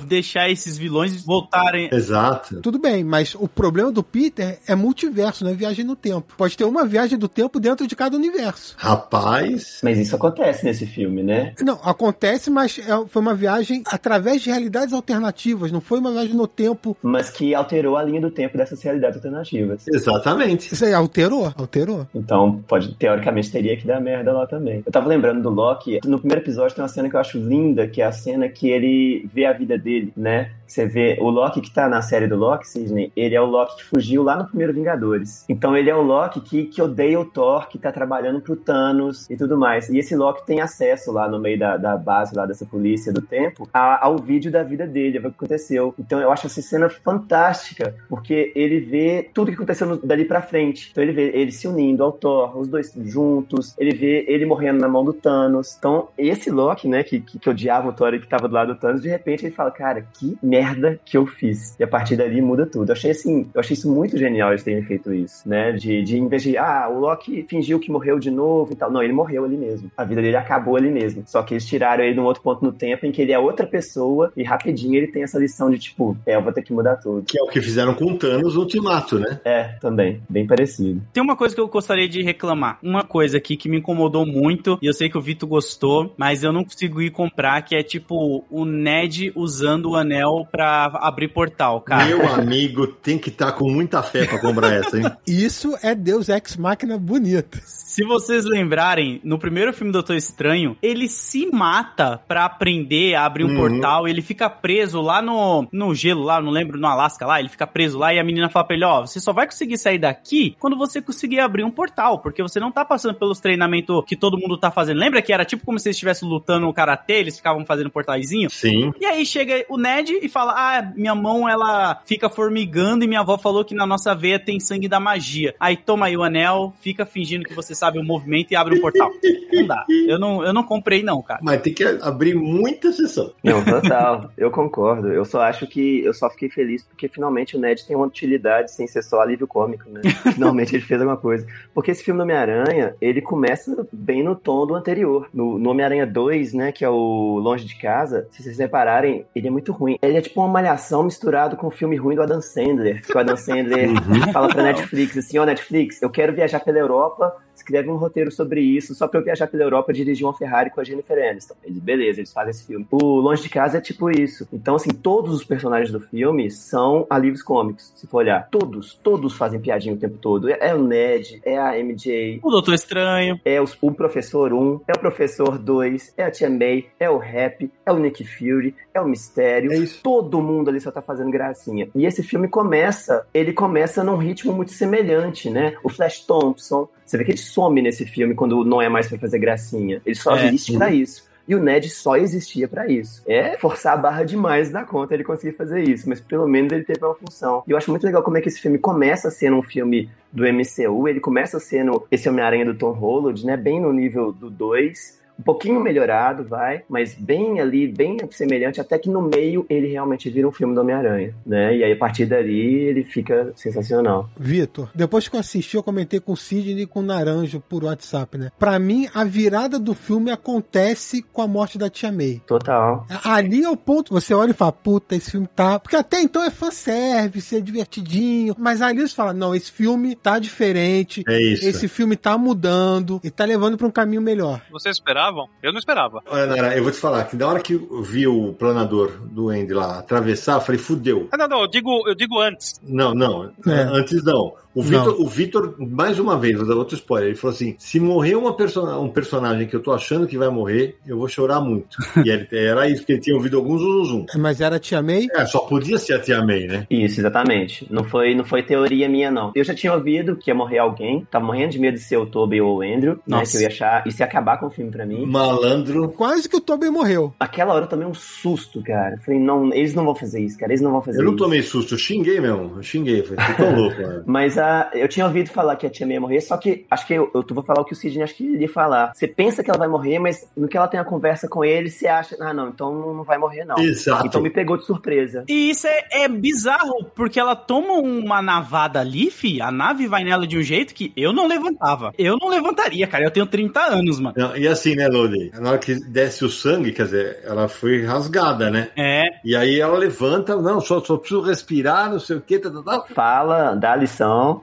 deixar 0.05 0.49
esses 0.49 0.78
vilões 0.78 1.24
voltarem. 1.24 1.89
Exato. 1.91 2.61
Tudo 2.61 2.80
bem, 2.80 3.03
mas 3.03 3.36
o 3.36 3.47
problema 3.47 3.91
do 3.91 4.03
Peter 4.03 4.59
é 4.68 4.76
multiverso, 4.76 5.43
não 5.43 5.51
é 5.51 5.53
viagem 5.55 5.86
no 5.86 5.95
tempo. 5.95 6.34
Pode 6.38 6.57
ter 6.57 6.64
uma 6.66 6.86
viagem 6.86 7.18
do 7.18 7.28
tempo 7.28 7.59
dentro 7.59 7.88
de 7.88 7.95
cada 7.95 8.16
universo. 8.16 8.76
Rapaz. 8.78 9.80
Mas 9.84 9.97
isso 9.97 10.16
acontece 10.16 10.66
nesse 10.66 10.86
filme, 10.86 11.22
né? 11.24 11.53
Não, 11.61 11.80
acontece, 11.84 12.49
mas 12.49 12.80
é- 12.80 13.05
foi 13.07 13.22
uma 13.22 13.36
viagem 13.36 13.84
através 13.88 14.41
de 14.41 14.49
realidades 14.49 14.93
alternativas, 14.93 15.72
não 15.72 15.82
foi 15.82 15.99
uma 15.99 16.11
viagem 16.11 16.34
no 16.36 16.47
tempo. 16.47 16.95
Mas 17.01 17.30
que 17.30 17.53
alterou 17.53 17.97
a 17.97 18.03
linha 18.03 18.22
do 18.22 18.32
tempo 18.32 18.57
dessas 18.57 18.82
realidades 18.82 19.18
alternativas. 19.18 19.88
Exatamente. 19.88 20.74
Isso 20.74 20.86
aí 20.86 20.93
alterou, 20.93 21.51
alterou. 21.57 22.07
Então, 22.14 22.64
pode, 22.68 22.93
teoricamente, 22.95 23.51
teria 23.51 23.78
que 23.78 23.86
dar 23.86 23.99
merda 23.99 24.32
lá 24.32 24.45
também. 24.47 24.84
Eu 24.86 24.91
tava 24.91 25.07
lembrando 25.07 25.41
do 25.41 25.49
Loki, 25.49 25.99
no 26.05 26.20
primeiro 26.20 26.41
episódio 26.41 26.76
tem 26.76 26.84
uma 26.84 26.88
cena 26.89 27.09
que 27.09 27.16
eu 27.16 27.20
acho 27.20 27.38
linda, 27.38 27.88
que 27.88 28.01
é 28.01 28.05
a 28.05 28.11
cena 28.11 28.47
que 28.49 28.70
ele 28.70 29.28
vê 29.34 29.45
a 29.45 29.52
vida 29.53 29.77
dele, 29.77 30.11
né? 30.17 30.51
Você 30.67 30.85
vê 30.87 31.17
o 31.21 31.29
Loki 31.29 31.61
que 31.61 31.71
tá 31.73 31.87
na 31.87 32.01
série 32.01 32.27
do 32.27 32.35
Loki, 32.35 32.67
Sidney, 32.67 33.11
ele 33.15 33.35
é 33.35 33.41
o 33.41 33.45
Loki 33.45 33.77
que 33.77 33.83
fugiu 33.85 34.23
lá 34.23 34.35
no 34.35 34.45
primeiro 34.47 34.73
Vingadores. 34.73 35.45
Então 35.47 35.77
ele 35.77 35.89
é 35.89 35.95
o 35.95 36.01
Loki 36.01 36.41
que, 36.41 36.65
que 36.65 36.81
odeia 36.81 37.19
o 37.19 37.25
Thor, 37.25 37.67
que 37.69 37.77
tá 37.77 37.91
trabalhando 37.91 38.41
pro 38.41 38.55
Thanos 38.55 39.29
e 39.29 39.37
tudo 39.37 39.57
mais. 39.57 39.87
E 39.89 39.97
esse 39.99 40.15
Loki 40.15 40.45
tem 40.45 40.61
acesso 40.61 41.11
lá 41.11 41.27
no 41.29 41.39
meio 41.39 41.59
da, 41.59 41.77
da 41.77 41.95
base 41.95 42.35
lá 42.35 42.45
dessa 42.45 42.65
polícia 42.65 43.13
do 43.13 43.21
tempo 43.21 43.67
a- 43.73 44.03
ao 44.05 44.17
vídeo 44.17 44.51
da 44.51 44.63
vida 44.63 44.87
dele, 44.87 45.19
o 45.19 45.21
que 45.21 45.27
aconteceu. 45.27 45.93
Então 45.99 46.19
eu 46.19 46.31
acho 46.31 46.47
essa 46.47 46.61
cena 46.61 46.89
fantástica, 46.89 47.95
porque 48.09 48.51
ele 48.55 48.79
vê 48.79 49.29
tudo 49.33 49.49
que 49.49 49.55
aconteceu 49.55 49.87
no- 49.87 49.97
dali 49.97 50.25
pra 50.25 50.41
frente. 50.41 50.89
Então 50.91 51.03
ele 51.03 51.13
vê 51.13 51.31
ele 51.33 51.51
se 51.51 51.67
unindo 51.67 52.03
ao 52.03 52.11
Thor, 52.11 52.57
os 52.57 52.67
dois 52.67 52.91
juntos, 53.03 53.75
ele 53.77 53.93
vê 53.95 54.25
ele 54.27 54.45
morrendo 54.45 54.79
na 54.79 54.87
mão 54.87 55.03
do 55.05 55.13
Thanos. 55.13 55.75
Então 55.77 56.09
esse 56.17 56.49
Loki, 56.49 56.87
né, 56.87 57.03
que, 57.03 57.19
que, 57.21 57.39
que 57.39 57.49
odiava 57.49 57.89
o 57.89 57.93
Thor 57.93 58.13
e 58.13 58.19
que 58.19 58.27
tava 58.27 58.47
do 58.47 58.53
lado 58.53 58.73
do 58.73 58.79
Thanos, 58.79 59.01
de 59.01 59.09
repente 59.09 59.42
ele 59.45 59.55
fala, 59.55 59.71
cara, 59.71 60.05
que 60.13 60.37
merda 60.41 60.99
que 61.05 61.17
eu 61.17 61.25
fiz. 61.25 61.75
E 61.79 61.83
a 61.83 61.87
partir 61.87 62.15
dali 62.15 62.41
muda 62.41 62.65
tudo. 62.65 62.89
Eu 62.89 62.93
achei 62.93 63.11
assim, 63.11 63.49
eu 63.53 63.59
achei 63.59 63.73
isso 63.73 63.91
muito 63.91 64.17
genial 64.17 64.49
eles 64.49 64.63
terem 64.63 64.83
feito 64.83 65.13
isso, 65.13 65.47
né, 65.47 65.71
de, 65.71 66.03
de 66.03 66.17
em 66.17 66.27
vez 66.27 66.43
de, 66.43 66.57
ah, 66.57 66.87
o 66.89 66.99
Loki 66.99 67.45
fingiu 67.49 67.79
que 67.79 67.91
morreu 67.91 68.19
de 68.19 68.31
novo 68.31 68.73
e 68.73 68.75
tal. 68.75 68.91
Não, 68.91 69.01
ele 69.01 69.13
morreu 69.13 69.45
ali 69.45 69.57
mesmo. 69.57 69.91
A 69.97 70.03
vida 70.03 70.21
dele 70.21 70.37
acabou 70.37 70.75
ali 70.75 70.89
mesmo. 70.89 71.23
Só 71.25 71.43
que 71.43 71.53
eles 71.53 71.65
tiraram 71.65 72.03
ele 72.03 72.15
num 72.15 72.25
outro 72.25 72.41
ponto 72.41 72.63
no 72.63 72.71
tempo 72.71 73.05
em 73.05 73.11
que 73.11 73.21
ele 73.21 73.31
é 73.31 73.39
outra 73.39 73.65
pessoa 73.65 74.31
e 74.35 74.43
rapidinho 74.43 74.95
ele 74.95 75.07
tem 75.07 75.23
essa 75.23 75.39
lição 75.39 75.69
de 75.69 75.77
tipo, 75.77 76.17
é, 76.25 76.35
eu 76.35 76.41
vou 76.41 76.51
ter 76.51 76.61
que 76.61 76.73
mudar 76.73 76.97
tudo. 76.97 77.23
Que 77.25 77.39
é 77.39 77.43
o 77.43 77.47
que 77.47 77.61
fizeram 77.61 77.93
com 77.93 78.05
o 78.05 78.17
Thanos 78.17 78.55
no 78.55 78.61
Ultimato, 78.61 79.19
né? 79.19 79.39
É, 79.43 79.63
também, 79.79 80.21
bem 80.29 80.45
parecido. 80.45 81.01
Tem 81.11 81.23
uma 81.23 81.35
coisa 81.35 81.53
que 81.53 81.61
eu 81.61 81.67
gostaria 81.67 82.07
de 82.07 82.21
reclamar. 82.21 82.79
Uma 82.81 83.03
coisa 83.03 83.37
aqui 83.37 83.57
que 83.57 83.69
me 83.69 83.77
incomodou 83.77 84.25
muito, 84.25 84.77
e 84.81 84.87
eu 84.87 84.93
sei 84.93 85.09
que 85.09 85.17
o 85.17 85.21
Vitor 85.21 85.47
gostou, 85.47 86.13
mas 86.17 86.43
eu 86.43 86.51
não 86.51 86.63
consigo 86.63 87.01
ir 87.01 87.11
comprar, 87.11 87.61
que 87.63 87.75
é 87.75 87.83
tipo 87.83 88.45
o 88.49 88.65
Ned 88.65 89.31
usando 89.36 89.91
o 89.91 89.95
anel 89.95 90.47
pra 90.51 90.86
abrir 91.01 91.29
portal, 91.29 91.81
cara. 91.81 92.05
Meu 92.05 92.27
amigo, 92.34 92.88
tem 92.88 93.17
que 93.17 93.29
estar 93.29 93.51
com 93.53 93.69
muita 93.71 94.01
fé 94.03 94.25
pra 94.25 94.39
comprar 94.39 94.73
essa, 94.73 94.97
hein? 94.97 95.05
Isso 95.27 95.75
é 95.81 95.95
Deus 95.95 96.29
Ex 96.29 96.57
Máquina 96.57 96.97
bonita. 96.97 97.59
Se 97.63 98.03
vocês 98.03 98.45
lembrarem, 98.45 99.21
no 99.23 99.38
primeiro 99.38 99.71
filme 99.73 99.91
Doutor 99.93 100.15
Estranho, 100.15 100.75
ele 100.81 101.07
se 101.07 101.47
mata 101.51 102.19
pra 102.27 102.45
aprender 102.45 103.15
a 103.15 103.25
abrir 103.25 103.43
um 103.45 103.53
Uhum. 103.53 103.57
portal, 103.57 104.07
ele 104.07 104.21
fica 104.21 104.49
preso 104.49 104.99
lá 105.01 105.21
no, 105.21 105.67
no 105.71 105.93
gelo, 105.93 106.23
lá, 106.23 106.41
não 106.41 106.49
lembro, 106.49 106.79
no 106.79 106.88
Alasca 106.88 107.25
lá, 107.25 107.39
ele 107.39 107.49
fica 107.49 107.67
preso 107.67 107.99
lá 107.99 108.13
e 108.13 108.19
a 108.19 108.23
menina 108.23 108.49
fala 108.49 108.65
pra 108.65 108.75
ele, 108.75 108.86
ó, 108.86 109.01
você 109.01 109.19
só 109.19 109.31
vai 109.31 109.45
conseguir 109.45 109.77
sair 109.77 109.99
daqui 109.99 110.55
quando 110.59 110.75
você 110.77 111.01
conseguir 111.01 111.39
abrir 111.39 111.63
um 111.63 111.69
portal, 111.71 112.19
porque 112.19 112.41
você 112.41 112.59
não 112.59 112.71
tá 112.71 112.84
passando 112.84 113.13
pelos 113.15 113.39
treinamentos 113.39 114.03
que 114.07 114.15
todo 114.15 114.38
mundo 114.39 114.57
tá 114.57 114.71
fazendo. 114.71 114.97
Lembra 114.99 115.21
que 115.21 115.31
era 115.31 115.45
tipo 115.45 115.63
como 115.65 115.77
se 115.77 115.88
eles 115.89 115.95
estivessem 115.97 116.27
lutando 116.27 116.65
no 116.65 116.73
karatê, 116.73 117.13
eles 117.15 117.38
ficavam 117.38 117.65
fazendo 117.65 117.89
portalzinho? 117.91 118.49
Sim. 118.49 118.91
E 118.99 119.05
aí 119.24 119.26
chega 119.26 119.65
o 119.69 119.78
Ned 119.78 120.19
e 120.21 120.30
fala: 120.30 120.53
Ah, 120.55 120.91
minha 120.95 121.15
mão 121.15 121.49
ela 121.49 122.01
fica 122.05 122.30
formigando 122.30 123.03
e 123.03 123.07
minha 123.07 123.21
avó 123.21 123.38
falou 123.38 123.65
que 123.65 123.74
na 123.74 123.88
nossa 123.88 124.13
veia 124.13 124.38
tem 124.38 124.59
sangue 124.59 124.88
da 124.88 124.99
magia. 124.99 125.55
Aí 125.59 125.76
toma 125.76 126.07
aí 126.07 126.17
o 126.17 126.24
anel, 126.24 126.74
fica 126.82 127.05
fingindo 127.05 127.45
que 127.45 127.53
você 127.53 127.74
sabe 127.74 127.97
o 127.97 128.03
movimento 128.03 128.51
e 128.51 128.55
abre 128.55 128.78
um 128.78 128.82
portal. 128.82 129.09
Não 129.51 129.67
dá. 129.67 129.86
Eu 130.07 130.17
não, 130.17 130.43
eu 130.43 130.51
não 130.51 130.63
comprei, 130.63 131.03
não, 131.03 131.21
cara. 131.21 131.39
Mas 131.43 131.61
tem 131.61 131.71
que 131.71 131.84
abrir 132.01 132.34
muita 132.34 132.91
sessão. 132.91 133.32
Não, 133.43 133.63
total, 133.63 134.32
eu 134.36 134.49
concordo. 134.49 135.09
Eu 135.09 135.24
só 135.24 135.41
acho 135.41 135.67
que 135.67 136.03
eu 136.03 136.11
só 136.11 136.28
fiquei 136.28 136.49
feliz 136.49 136.84
porque 136.84 137.07
finalmente 137.07 137.55
o 137.55 137.59
Ned 137.59 137.86
tem 137.86 137.95
uma 137.95 138.07
utilidade 138.07 138.74
sem 138.74 138.88
ser 138.88 139.03
só 139.03 139.21
alívio 139.21 139.45
cômico, 139.45 139.88
né? 139.88 140.01
Finalmente 140.34 140.76
ele 140.76 140.84
fez 140.84 140.99
alguma 140.99 141.17
coisa. 141.17 141.45
Porque 141.71 141.91
esse 141.91 142.03
filme 142.03 142.17
do 142.17 142.24
Homem-Aranha, 142.24 142.95
ele 142.99 143.21
começa 143.21 143.88
bem 143.91 144.24
no 144.24 144.36
tom 144.36 144.65
do 144.65 144.74
anterior. 144.74 145.30
No, 145.32 145.59
no 145.59 145.69
Homem-Aranha 145.69 146.07
2, 146.07 146.53
né, 146.53 146.71
que 146.71 146.84
é 146.84 146.89
o 146.89 147.38
Longe 147.38 147.65
de 147.65 147.76
Casa, 147.76 148.28
se 148.32 148.41
vocês 148.41 148.57
repararem, 148.57 149.12
ele 149.36 149.47
é 149.47 149.51
muito 149.51 149.72
ruim. 149.72 149.97
Ele 150.01 150.18
é 150.18 150.22
tipo 150.22 150.41
uma 150.41 150.47
malhação 150.47 151.03
misturado 151.03 151.55
com 151.55 151.68
o 151.68 151.72
filme 151.72 151.95
ruim 151.95 152.16
do 152.16 152.22
Adam 152.22 152.41
Sandler. 152.41 153.01
Que 153.05 153.16
o 153.16 153.20
Adam 153.20 153.38
Sandler 153.38 153.89
fala 154.32 154.47
pra 154.49 154.64
Netflix 154.64 155.18
assim, 155.18 155.38
ó 155.38 155.45
Netflix, 155.45 156.01
eu 156.01 156.09
quero 156.09 156.34
viajar 156.34 156.59
pela 156.59 156.80
Europa, 156.80 157.36
escreve 157.55 157.89
um 157.89 157.95
roteiro 157.95 158.31
sobre 158.31 158.61
isso, 158.61 158.93
só 158.95 159.07
pra 159.07 159.19
eu 159.19 159.23
viajar 159.23 159.47
pela 159.47 159.63
Europa 159.63 159.91
e 159.91 159.95
dirigir 159.95 160.25
uma 160.25 160.33
Ferrari 160.33 160.69
com 160.69 160.81
a 160.81 160.83
Jennifer 160.83 161.29
Aniston. 161.29 161.55
Eles, 161.63 161.79
beleza, 161.79 162.19
eles 162.19 162.33
fazem 162.33 162.51
esse 162.51 162.65
filme. 162.65 162.85
O 162.91 163.15
Longe 163.19 163.43
de 163.43 163.49
Casa 163.49 163.77
é 163.77 163.81
tipo 163.81 164.09
isso. 164.09 164.47
Então, 164.51 164.75
assim, 164.75 164.89
todos 164.91 165.33
os 165.33 165.43
personagens 165.43 165.91
do 165.91 165.99
filme 165.99 166.49
são 166.51 167.05
alívios 167.09 167.41
cômicos, 167.41 167.91
se 167.95 168.07
for 168.07 168.17
olhar. 168.19 168.47
Todos, 168.49 168.95
todos 169.03 169.33
fazem 169.35 169.59
piadinha 169.59 169.93
o 169.93 169.97
tempo 169.97 170.17
todo. 170.17 170.49
É, 170.49 170.57
é 170.61 170.75
o 170.75 170.83
Ned, 170.83 171.41
é 171.45 171.57
a 171.57 171.77
MJ, 171.77 172.39
O 172.43 172.49
Doutor 172.49 172.73
Estranho. 172.73 173.39
é 173.45 173.61
os- 173.61 173.77
o 173.81 173.91
Professor 173.91 174.51
1, 174.53 174.81
é 174.87 174.93
o 174.93 174.99
Professor 174.99 175.57
2, 175.57 176.13
é 176.17 176.23
a 176.23 176.31
Tia 176.31 176.49
May, 176.49 176.85
é 176.99 177.09
o 177.09 177.17
Rap, 177.17 177.69
é 177.85 177.91
o 177.91 177.97
Nick 177.97 178.23
Fury, 178.25 178.75
é 178.93 178.99
o 179.01 179.07
Mistério. 179.07 179.71
É 179.71 179.77
isso. 179.77 180.01
Todo 180.03 180.41
mundo 180.41 180.69
ali 180.69 180.79
só 180.79 180.91
tá 180.91 181.01
fazendo 181.01 181.31
gracinha. 181.31 181.89
E 181.95 182.05
esse 182.05 182.23
filme 182.23 182.47
começa, 182.47 183.25
ele 183.33 183.53
começa 183.53 184.03
num 184.03 184.17
ritmo 184.17 184.53
muito 184.53 184.71
semelhante, 184.71 185.49
né? 185.49 185.75
O 185.83 185.89
Flash 185.89 186.21
Thompson, 186.25 186.87
você 187.05 187.17
vê 187.17 187.23
que 187.25 187.31
ele 187.31 187.37
some 187.43 187.81
nesse 187.81 188.05
filme 188.05 188.33
quando 188.35 188.63
não 188.63 188.81
é 188.81 188.89
mais 188.89 189.07
pra 189.07 189.17
fazer 189.17 189.39
gracinha. 189.39 190.01
Ele 190.05 190.15
só 190.15 190.35
É. 190.35 190.47
existe 190.47 190.77
pra 190.77 190.91
isso. 190.91 191.31
E 191.45 191.53
o 191.55 191.59
Ned 191.61 191.89
só 191.89 192.15
existia 192.15 192.69
pra 192.69 192.87
isso. 192.87 193.21
É 193.27 193.57
forçar 193.57 193.93
a 193.95 193.97
barra 193.97 194.23
demais 194.23 194.69
da 194.71 194.83
conta 194.85 195.13
ele 195.13 195.25
conseguir 195.25 195.57
fazer 195.57 195.83
isso, 195.83 196.07
mas 196.07 196.21
pelo 196.21 196.47
menos 196.47 196.71
ele 196.71 196.85
teve 196.85 197.03
uma 197.03 197.13
função. 197.15 197.61
E 197.67 197.71
eu 197.71 197.77
acho 197.77 197.91
muito 197.91 198.05
legal 198.05 198.23
como 198.23 198.37
é 198.37 198.41
que 198.41 198.47
esse 198.47 198.61
filme 198.61 198.77
começa 198.77 199.29
sendo 199.29 199.57
um 199.57 199.61
filme 199.61 200.09
do 200.31 200.43
MCU, 200.47 201.05
ele 201.05 201.19
começa 201.19 201.59
sendo 201.59 202.07
esse 202.09 202.29
Homem-Aranha 202.29 202.65
do 202.65 202.73
Tom 202.75 202.91
Holland, 202.91 203.45
né, 203.45 203.57
bem 203.57 203.81
no 203.81 203.91
nível 203.91 204.31
do 204.31 204.49
2, 204.49 205.21
um 205.39 205.43
pouquinho 205.43 205.79
melhorado, 205.79 206.43
vai, 206.43 206.84
mas 206.88 207.15
bem 207.15 207.59
ali, 207.59 207.88
bem 207.88 208.17
semelhante, 208.31 208.79
até 208.79 208.97
que 208.97 209.09
no 209.09 209.21
meio 209.21 209.65
ele 209.69 209.88
realmente 209.88 210.29
vira 210.29 210.47
um 210.47 210.51
filme 210.51 210.73
do 210.73 210.81
Homem-Aranha, 210.81 211.36
né? 211.45 211.75
E 211.75 211.84
aí 211.84 211.91
a 211.91 211.97
partir 211.97 212.25
dali 212.25 212.59
ele 212.59 213.03
fica 213.03 213.51
sensacional. 213.55 214.29
Vitor, 214.38 214.89
depois 214.93 215.27
que 215.27 215.36
eu 215.36 215.39
assisti, 215.39 215.75
eu 215.75 215.84
comentei 215.84 216.19
com 216.19 216.34
o 216.34 216.38
Sidney 216.38 216.84
e 216.84 216.86
com 216.86 216.99
o 216.99 217.03
Naranjo 217.03 217.59
por 217.59 217.84
WhatsApp, 217.84 218.38
né? 218.38 218.51
Pra 218.57 218.77
mim, 218.79 219.07
a 219.13 219.23
virada 219.23 219.79
do 219.79 219.93
filme 219.93 220.31
acontece 220.31 221.21
com 221.21 221.41
a 221.41 221.47
morte 221.47 221.77
da 221.77 221.89
Tia 221.89 222.11
May. 222.11 222.41
Total. 222.45 223.05
Ali 223.23 223.63
é 223.63 223.69
o 223.69 223.77
ponto, 223.77 224.13
você 224.13 224.34
olha 224.34 224.51
e 224.51 224.53
fala, 224.53 224.71
puta, 224.71 225.15
esse 225.15 225.31
filme 225.31 225.47
tá. 225.47 225.79
Porque 225.79 225.95
até 225.95 226.21
então 226.21 226.43
é 226.43 226.49
fanservice, 226.49 227.55
é 227.55 227.61
divertidinho. 227.61 228.55
Mas 228.57 228.81
ali 228.81 229.01
você 229.01 229.15
fala, 229.15 229.34
não, 229.34 229.55
esse 229.55 229.71
filme 229.71 230.15
tá 230.15 230.39
diferente. 230.39 231.23
É 231.27 231.41
isso. 231.41 231.67
Esse 231.67 231.88
filme 231.88 232.15
tá 232.15 232.38
mudando 232.38 233.19
e 233.23 233.29
tá 233.29 233.45
levando 233.45 233.77
pra 233.77 233.88
um 233.88 233.91
caminho 233.91 234.21
melhor. 234.21 234.61
Vocês 234.71 234.99
esperavam? 235.24 235.49
Eu 235.61 235.71
não 235.71 235.80
esperava. 235.80 236.21
Olha, 236.28 236.45
Nara, 236.45 236.76
eu 236.76 236.84
vou 236.84 236.91
te 236.91 236.97
falar 236.97 237.24
que 237.26 237.36
na 237.36 237.47
hora 237.47 237.59
que 237.61 237.74
eu 237.74 238.01
vi 238.01 238.28
o 238.28 238.53
planador 238.53 239.11
do 239.21 239.49
Andy 239.49 239.74
lá 239.74 239.99
atravessar, 239.99 240.55
eu 240.55 240.61
falei, 240.61 240.80
fudeu. 240.80 241.30
Ah, 241.32 241.38
não, 241.38 241.47
não, 241.47 241.61
eu 241.61 241.68
digo, 241.68 242.07
eu 242.07 242.15
digo 242.15 242.39
antes. 242.39 242.73
Não, 242.84 243.14
não. 243.14 243.52
É. 243.65 243.81
Antes 243.84 244.23
não. 244.23 244.53
O 244.75 244.81
Vitor, 244.81 245.15
o 245.21 245.27
Vitor, 245.27 245.75
mais 245.77 246.19
uma 246.19 246.37
vez, 246.37 246.57
vou 246.57 246.67
dar 246.67 246.75
outro 246.75 246.95
spoiler. 246.95 247.29
Ele 247.29 247.37
falou 247.37 247.53
assim: 247.55 247.75
se 247.77 247.99
morrer 247.99 248.35
uma 248.35 248.55
persona, 248.55 248.97
um 248.99 249.09
personagem 249.09 249.67
que 249.67 249.75
eu 249.75 249.79
tô 249.81 249.91
achando 249.91 250.25
que 250.27 250.37
vai 250.37 250.49
morrer, 250.49 250.97
eu 251.05 251.17
vou 251.17 251.27
chorar 251.27 251.59
muito. 251.61 251.97
e 252.25 252.29
ele, 252.29 252.47
era 252.51 252.87
isso, 252.89 253.01
porque 253.01 253.13
ele 253.13 253.21
tinha 253.21 253.35
ouvido 253.35 253.57
alguns 253.57 253.81
zum. 254.07 254.25
Mas 254.35 254.61
era 254.61 254.77
a 254.77 254.79
Tia 254.79 255.01
May? 255.01 255.27
É, 255.35 255.45
só 255.45 255.59
podia 255.59 255.97
ser 255.97 256.13
a 256.13 256.19
Tia 256.19 256.43
May, 256.43 256.65
né? 256.67 256.87
Isso, 256.89 257.19
exatamente. 257.21 257.85
Não 257.89 258.03
foi, 258.03 258.33
não 258.35 258.43
foi 258.43 258.63
teoria 258.63 259.07
minha, 259.07 259.29
não. 259.29 259.51
Eu 259.55 259.63
já 259.63 259.73
tinha 259.75 259.93
ouvido 259.93 260.35
que 260.35 260.49
ia 260.49 260.55
morrer 260.55 260.79
alguém, 260.79 261.25
tava 261.29 261.45
morrendo 261.45 261.71
de 261.71 261.79
medo 261.79 261.95
de 261.95 262.01
ser 262.03 262.17
o 262.17 262.25
Toby 262.25 262.59
ou 262.61 262.77
o 262.77 262.81
Andrew, 262.81 263.13
né? 263.15 263.19
Nossa. 263.27 263.51
Que 263.51 263.57
eu 263.57 263.61
ia 263.61 263.67
achar. 263.67 264.07
Isso 264.07 264.21
ia 264.21 264.25
acabar 264.25 264.57
com 264.57 264.67
o 264.67 264.71
filme 264.71 264.89
pra 264.91 265.05
mim. 265.05 265.25
Malandro. 265.25 266.09
Quase 266.09 266.49
que 266.49 266.57
o 266.57 266.61
Tobey 266.61 266.89
morreu. 266.89 267.33
Aquela 267.39 267.73
hora 267.73 267.85
eu 267.85 267.89
tomei 267.89 268.07
um 268.07 268.13
susto, 268.13 268.81
cara. 268.83 269.17
Falei, 269.25 269.39
não, 269.39 269.73
eles 269.73 269.93
não 269.93 270.05
vão 270.05 270.15
fazer 270.15 270.41
isso, 270.41 270.57
cara. 270.57 270.71
Eles 270.71 270.81
não 270.81 270.91
vão 270.91 271.01
fazer 271.01 271.19
Eu 271.19 271.25
não 271.25 271.31
isso. 271.35 271.43
tomei 271.43 271.61
susto, 271.61 271.93
eu 271.93 271.97
xinguei 271.97 272.39
mesmo. 272.39 272.73
Eu 272.77 272.83
xinguei. 272.83 273.21
Falei, 273.23 273.45
"Vocês 273.45 273.57
tão 273.57 273.75
louco, 273.75 274.01
né? 274.01 274.23
Mas 274.25 274.57
ah, 274.64 274.90
eu 274.94 275.07
tinha 275.07 275.26
ouvido 275.26 275.49
falar 275.49 275.76
que 275.76 275.85
a 275.85 275.90
tia 275.90 276.06
May 276.06 276.15
ia 276.15 276.22
morrer, 276.22 276.41
só 276.41 276.57
que 276.57 276.85
acho 276.90 277.06
que 277.06 277.14
eu, 277.14 277.30
eu 277.34 277.45
vou 277.49 277.64
falar 277.64 277.81
o 277.81 277.85
que 277.85 277.94
o 277.94 277.95
Sidney 277.95 278.23
acho 278.23 278.35
que 278.35 278.45
ele 278.45 278.64
ia 278.64 278.69
falar. 278.69 279.14
Você 279.14 279.27
pensa 279.27 279.64
que 279.64 279.69
ela 279.69 279.77
vai 279.77 279.88
morrer, 279.88 280.19
mas 280.19 280.49
no 280.56 280.68
que 280.68 280.77
ela 280.77 280.88
tem 280.88 280.99
a 280.99 281.03
conversa 281.03 281.48
com 281.48 281.64
ele, 281.64 281.90
você 281.90 282.07
acha, 282.07 282.35
ah, 282.40 282.53
não, 282.53 282.69
então 282.69 283.14
não 283.14 283.23
vai 283.23 283.38
morrer, 283.38 283.65
não. 283.65 283.77
Exato. 283.77 284.26
Então 284.26 284.41
me 284.41 284.49
pegou 284.49 284.77
de 284.77 284.85
surpresa. 284.85 285.44
E 285.48 285.69
isso 285.69 285.88
é, 285.88 286.23
é 286.23 286.27
bizarro, 286.27 287.06
porque 287.15 287.40
ela 287.40 287.56
toma 287.56 287.94
uma 287.94 288.41
navada 288.41 288.99
ali, 288.99 289.30
fi, 289.30 289.61
a 289.61 289.72
nave 289.72 290.07
vai 290.07 290.23
nela 290.23 290.48
de 290.48 290.57
um 290.57 290.61
jeito 290.61 290.94
que 290.94 291.11
eu 291.15 291.34
não 291.34 291.48
levantava. 291.48 292.14
Eu 292.18 292.38
não 292.40 292.49
levantaria, 292.49 293.06
cara. 293.07 293.26
Eu 293.26 293.31
tenho 293.31 293.45
30 293.45 293.80
anos, 293.80 294.19
mano. 294.19 294.35
Não, 294.38 294.56
e 294.56 294.68
assim, 294.68 294.95
né, 294.95 295.07
Lodi? 295.07 295.52
Na 295.60 295.72
hora 295.72 295.77
que 295.77 295.95
desce 295.95 296.45
o 296.45 296.49
sangue, 296.49 296.91
quer 296.91 297.06
dizer, 297.06 297.40
ela 297.44 297.68
foi 297.68 298.03
rasgada, 298.06 298.69
né? 298.69 298.90
É. 298.95 299.23
E 299.44 299.56
aí 299.56 299.80
ela 299.80 299.98
levanta, 299.98 300.56
não, 300.56 300.80
só, 300.80 301.02
só 301.02 301.18
preciso 301.18 301.41
respirar, 301.41 302.10
não 302.10 302.19
sei 302.19 302.38
o 302.38 302.41
que, 302.41 302.60
tal, 302.60 302.72
tal, 302.72 302.84
tal. 302.84 303.07
Fala, 303.07 303.76
dá 303.76 303.94
a 303.94 303.98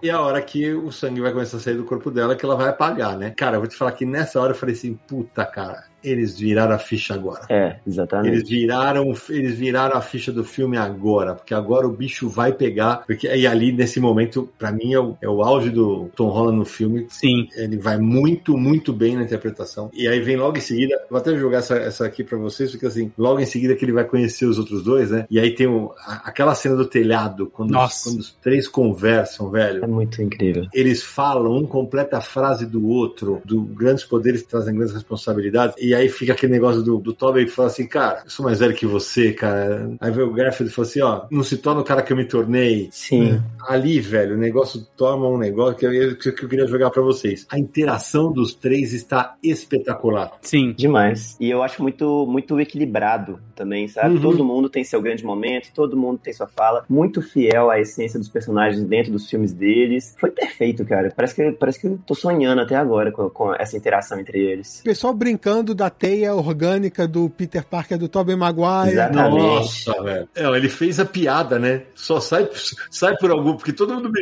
E 0.03 0.11
a 0.11 0.21
hora 0.21 0.41
que 0.43 0.73
o 0.73 0.91
sangue 0.93 1.21
vai 1.21 1.33
começar 1.33 1.57
a 1.57 1.61
sair 1.61 1.77
do 1.77 1.85
corpo 1.85 2.11
dela, 2.11 2.37
que 2.37 2.45
ela 2.45 2.57
vai 2.57 2.69
apagar, 2.69 3.17
né? 3.17 3.31
Cara, 3.31 3.57
eu 3.57 3.61
vou 3.61 3.69
te 3.69 3.77
falar 3.77 3.93
que 3.93 4.05
nessa 4.07 4.41
hora 4.41 4.53
eu 4.53 4.57
falei 4.57 4.75
assim, 4.75 4.95
puta, 4.95 5.45
cara, 5.45 5.90
eles 6.03 6.39
viraram 6.39 6.75
a 6.75 6.79
ficha 6.79 7.15
agora. 7.15 7.43
É, 7.49 7.77
exatamente. 7.87 8.35
Eles 8.37 8.49
viraram, 8.49 9.15
eles 9.29 9.55
viraram 9.55 9.97
a 9.97 10.01
ficha 10.01 10.33
do 10.33 10.45
filme 10.45 10.77
agora, 10.77 11.35
porque 11.35 11.55
agora 11.55 11.87
o 11.87 11.93
bicho 11.93 12.29
vai 12.29 12.53
pegar, 12.53 13.05
porque 13.07 13.27
e 13.27 13.47
ali 13.47 13.73
nesse 13.73 14.01
momento, 14.01 14.49
pra 14.59 14.73
mim 14.73 14.93
é 14.95 15.01
o, 15.01 15.17
é 15.21 15.29
o 15.29 15.43
auge 15.43 15.71
do 15.71 16.11
Tom 16.17 16.29
Holland 16.29 16.59
no 16.59 16.65
filme. 16.65 17.07
Sim. 17.11 17.49
Ele 17.57 17.77
vai 17.77 17.99
muito, 17.99 18.57
muito 18.57 18.93
bem 18.93 19.17
na 19.17 19.23
interpretação. 19.23 19.91
E 19.93 20.07
aí 20.09 20.21
vem 20.21 20.37
logo 20.37 20.57
em 20.57 20.61
seguida, 20.61 21.01
vou 21.09 21.19
até 21.19 21.37
jogar 21.37 21.59
essa, 21.59 21.77
essa 21.77 22.07
aqui 22.07 22.23
pra 22.25 22.39
vocês, 22.39 22.71
porque 22.71 22.87
assim, 22.87 23.13
logo 23.17 23.41
em 23.41 23.47
seguida 23.47 23.75
que 23.75 23.85
ele 23.85 23.93
vai 23.93 24.05
conhecer 24.05 24.47
os 24.47 24.59
outros 24.59 24.83
dois, 24.83 25.11
né? 25.11 25.27
E 25.31 25.39
aí 25.39 25.55
tem 25.55 25.67
o, 25.67 25.93
a- 25.99 26.23
aquela 26.25 26.55
cena 26.55 26.77
do 26.77 26.85
telhado, 26.87 27.47
quando, 27.47 27.71
os, 27.71 27.77
Nossa. 27.77 28.11
quando 28.11 28.21
os 28.21 28.33
três 28.43 28.67
conversam, 28.69 29.51
velho. 29.51 29.85
É 29.85 29.87
muito 29.87 30.21
incrível. 30.23 30.67
Eles 30.73 31.03
falam, 31.03 31.53
um 31.57 31.67
completa 31.67 32.19
a 32.19 32.21
frase 32.21 32.67
do 32.67 32.87
outro, 32.87 33.41
do 33.45 33.63
grandes 33.63 34.05
poderes 34.05 34.43
que 34.43 34.49
trazem 34.49 34.75
grandes 34.75 34.95
responsabilidades, 34.95 35.75
e 35.79 35.90
aí 35.95 36.09
fica 36.09 36.33
aquele 36.33 36.53
negócio 36.53 36.83
do, 36.83 36.99
do 36.99 37.13
Tobey 37.13 37.47
que 37.47 37.53
fala 37.53 37.69
assim, 37.69 37.87
cara, 37.87 38.23
eu 38.25 38.31
sou 38.31 38.45
mais 38.45 38.61
velho 38.61 38.75
que 38.75 38.87
você, 38.87 39.33
cara. 39.33 39.91
Aí 40.01 40.11
vem 40.11 40.25
o 40.25 40.33
Garfield 40.33 40.71
e 40.71 40.75
fala 40.75 40.89
assim, 40.89 41.01
ó, 41.01 41.27
não 41.31 41.43
se 41.43 41.57
torna 41.57 41.81
o 41.81 41.85
cara 41.85 42.03
que 42.03 42.13
eu 42.13 42.17
me 42.17 42.25
tornei. 42.25 42.89
Sim. 42.91 43.41
Ali, 43.69 44.01
velho, 44.01 44.35
o 44.35 44.39
negócio 44.39 44.87
toma 44.97 45.29
um 45.29 45.39
negócio 45.39 45.77
que 45.77 45.87
eu, 45.87 46.17
que 46.17 46.45
eu 46.45 46.49
queria 46.49 46.67
jogar 46.67 46.91
pra 46.91 47.03
vocês. 47.03 47.47
A 47.51 47.59
interação 47.59 48.33
dos 48.33 48.55
três 48.55 48.93
está 48.93 49.37
espetacular. 49.43 50.33
Sim. 50.43 50.75
Demais. 50.77 51.37
E 51.41 51.51
eu 51.51 51.63
acho 51.63 51.83
muito, 51.83 52.27
muito 52.27 52.59
equilibrado 52.61 53.39
também, 53.55 53.89
sabe? 53.89 54.17
Uhum. 54.17 54.21
Todo 54.23 54.45
mundo 54.45 54.69
tem 54.69 54.85
seu 54.85 55.01
grande 55.03 55.25
momento, 55.25 55.71
todo 55.75 55.97
mundo 55.97 56.19
tem 56.19 56.33
sua 56.33 56.47
fala, 56.47 56.85
muito 56.89 57.21
fiel 57.21 57.71
à 57.71 57.79
essência 57.79 58.19
dos 58.19 58.29
personagens 58.29 58.83
dentro 58.85 59.13
dos 59.13 59.29
filmes 59.29 59.53
deles. 59.53 60.15
Foi 60.19 60.31
perfeito, 60.31 60.85
cara. 60.85 61.13
Parece 61.15 61.35
que, 61.35 61.53
parece 61.53 61.81
que 61.81 61.87
eu 61.87 61.99
tô 62.07 62.15
sonhando 62.15 62.61
até 62.61 62.77
agora 62.77 63.13
com, 63.13 63.29
com 63.31 63.55
essa 63.55 63.77
interação 63.77 64.19
entre 64.19 64.39
eles. 64.39 64.81
O 64.81 64.85
pessoal 64.85 65.13
brincando 65.13 65.75
da 65.81 65.89
teia 65.89 66.35
orgânica 66.35 67.09
do 67.09 67.31
Peter 67.31 67.65
Parker 67.65 67.97
do 67.97 68.07
Tobey 68.07 68.37
Maguire. 68.37 68.93
Exatamente. 68.93 69.43
Nossa, 69.43 70.03
velho. 70.03 70.29
É, 70.35 70.45
ele 70.45 70.69
fez 70.69 71.01
a 71.01 71.07
piada, 71.07 71.59
né? 71.59 71.85
Só 71.95 72.21
sai, 72.21 72.51
sai 72.91 73.17
por 73.17 73.31
algum, 73.31 73.57
porque 73.57 73.73
todo 73.73 73.95
mundo. 73.95 74.13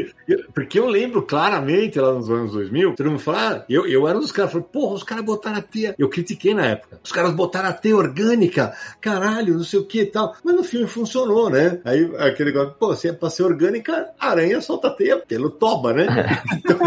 Porque 0.55 0.79
eu 0.79 0.87
lembro 0.87 1.23
claramente 1.23 1.99
lá 1.99 2.13
nos 2.13 2.31
anos 2.31 2.53
2000, 2.53 2.95
todo 2.95 3.11
mundo 3.11 3.19
fala, 3.19 3.39
ah, 3.39 3.65
eu, 3.69 3.89
eu 3.89 4.07
era 4.07 4.17
um 4.17 4.21
dos 4.21 4.31
caras, 4.31 4.53
falei, 4.53 4.69
porra, 4.73 4.95
os 4.95 5.03
caras 5.03 5.25
botaram 5.25 5.59
a 5.59 5.63
teia. 5.63 5.97
Eu 5.99 6.09
critiquei 6.09 6.55
na 6.55 6.65
época. 6.65 7.01
Os 7.03 7.11
caras 7.11 7.33
botaram 7.33 7.71
a 7.71 7.73
teia 7.73 7.97
orgânica, 7.97 8.73
caralho, 9.01 9.55
não 9.55 9.65
sei 9.65 9.81
o 9.81 9.85
que 9.85 10.03
e 10.03 10.07
tal. 10.07 10.37
Mas 10.45 10.55
no 10.55 10.63
filme 10.63 10.87
funcionou, 10.87 11.51
né? 11.51 11.81
Aí 11.85 12.09
aquele 12.19 12.53
negócio, 12.53 12.77
pô, 12.79 12.95
se 12.95 13.09
é 13.09 13.13
pra 13.13 13.31
ser 13.31 13.43
orgânica, 13.43 14.11
a 14.17 14.31
aranha 14.31 14.61
solta 14.61 14.87
a 14.87 14.93
teia 14.93 15.19
pelo 15.19 15.51
toba, 15.51 15.93
né? 15.93 16.07
Então, 16.59 16.79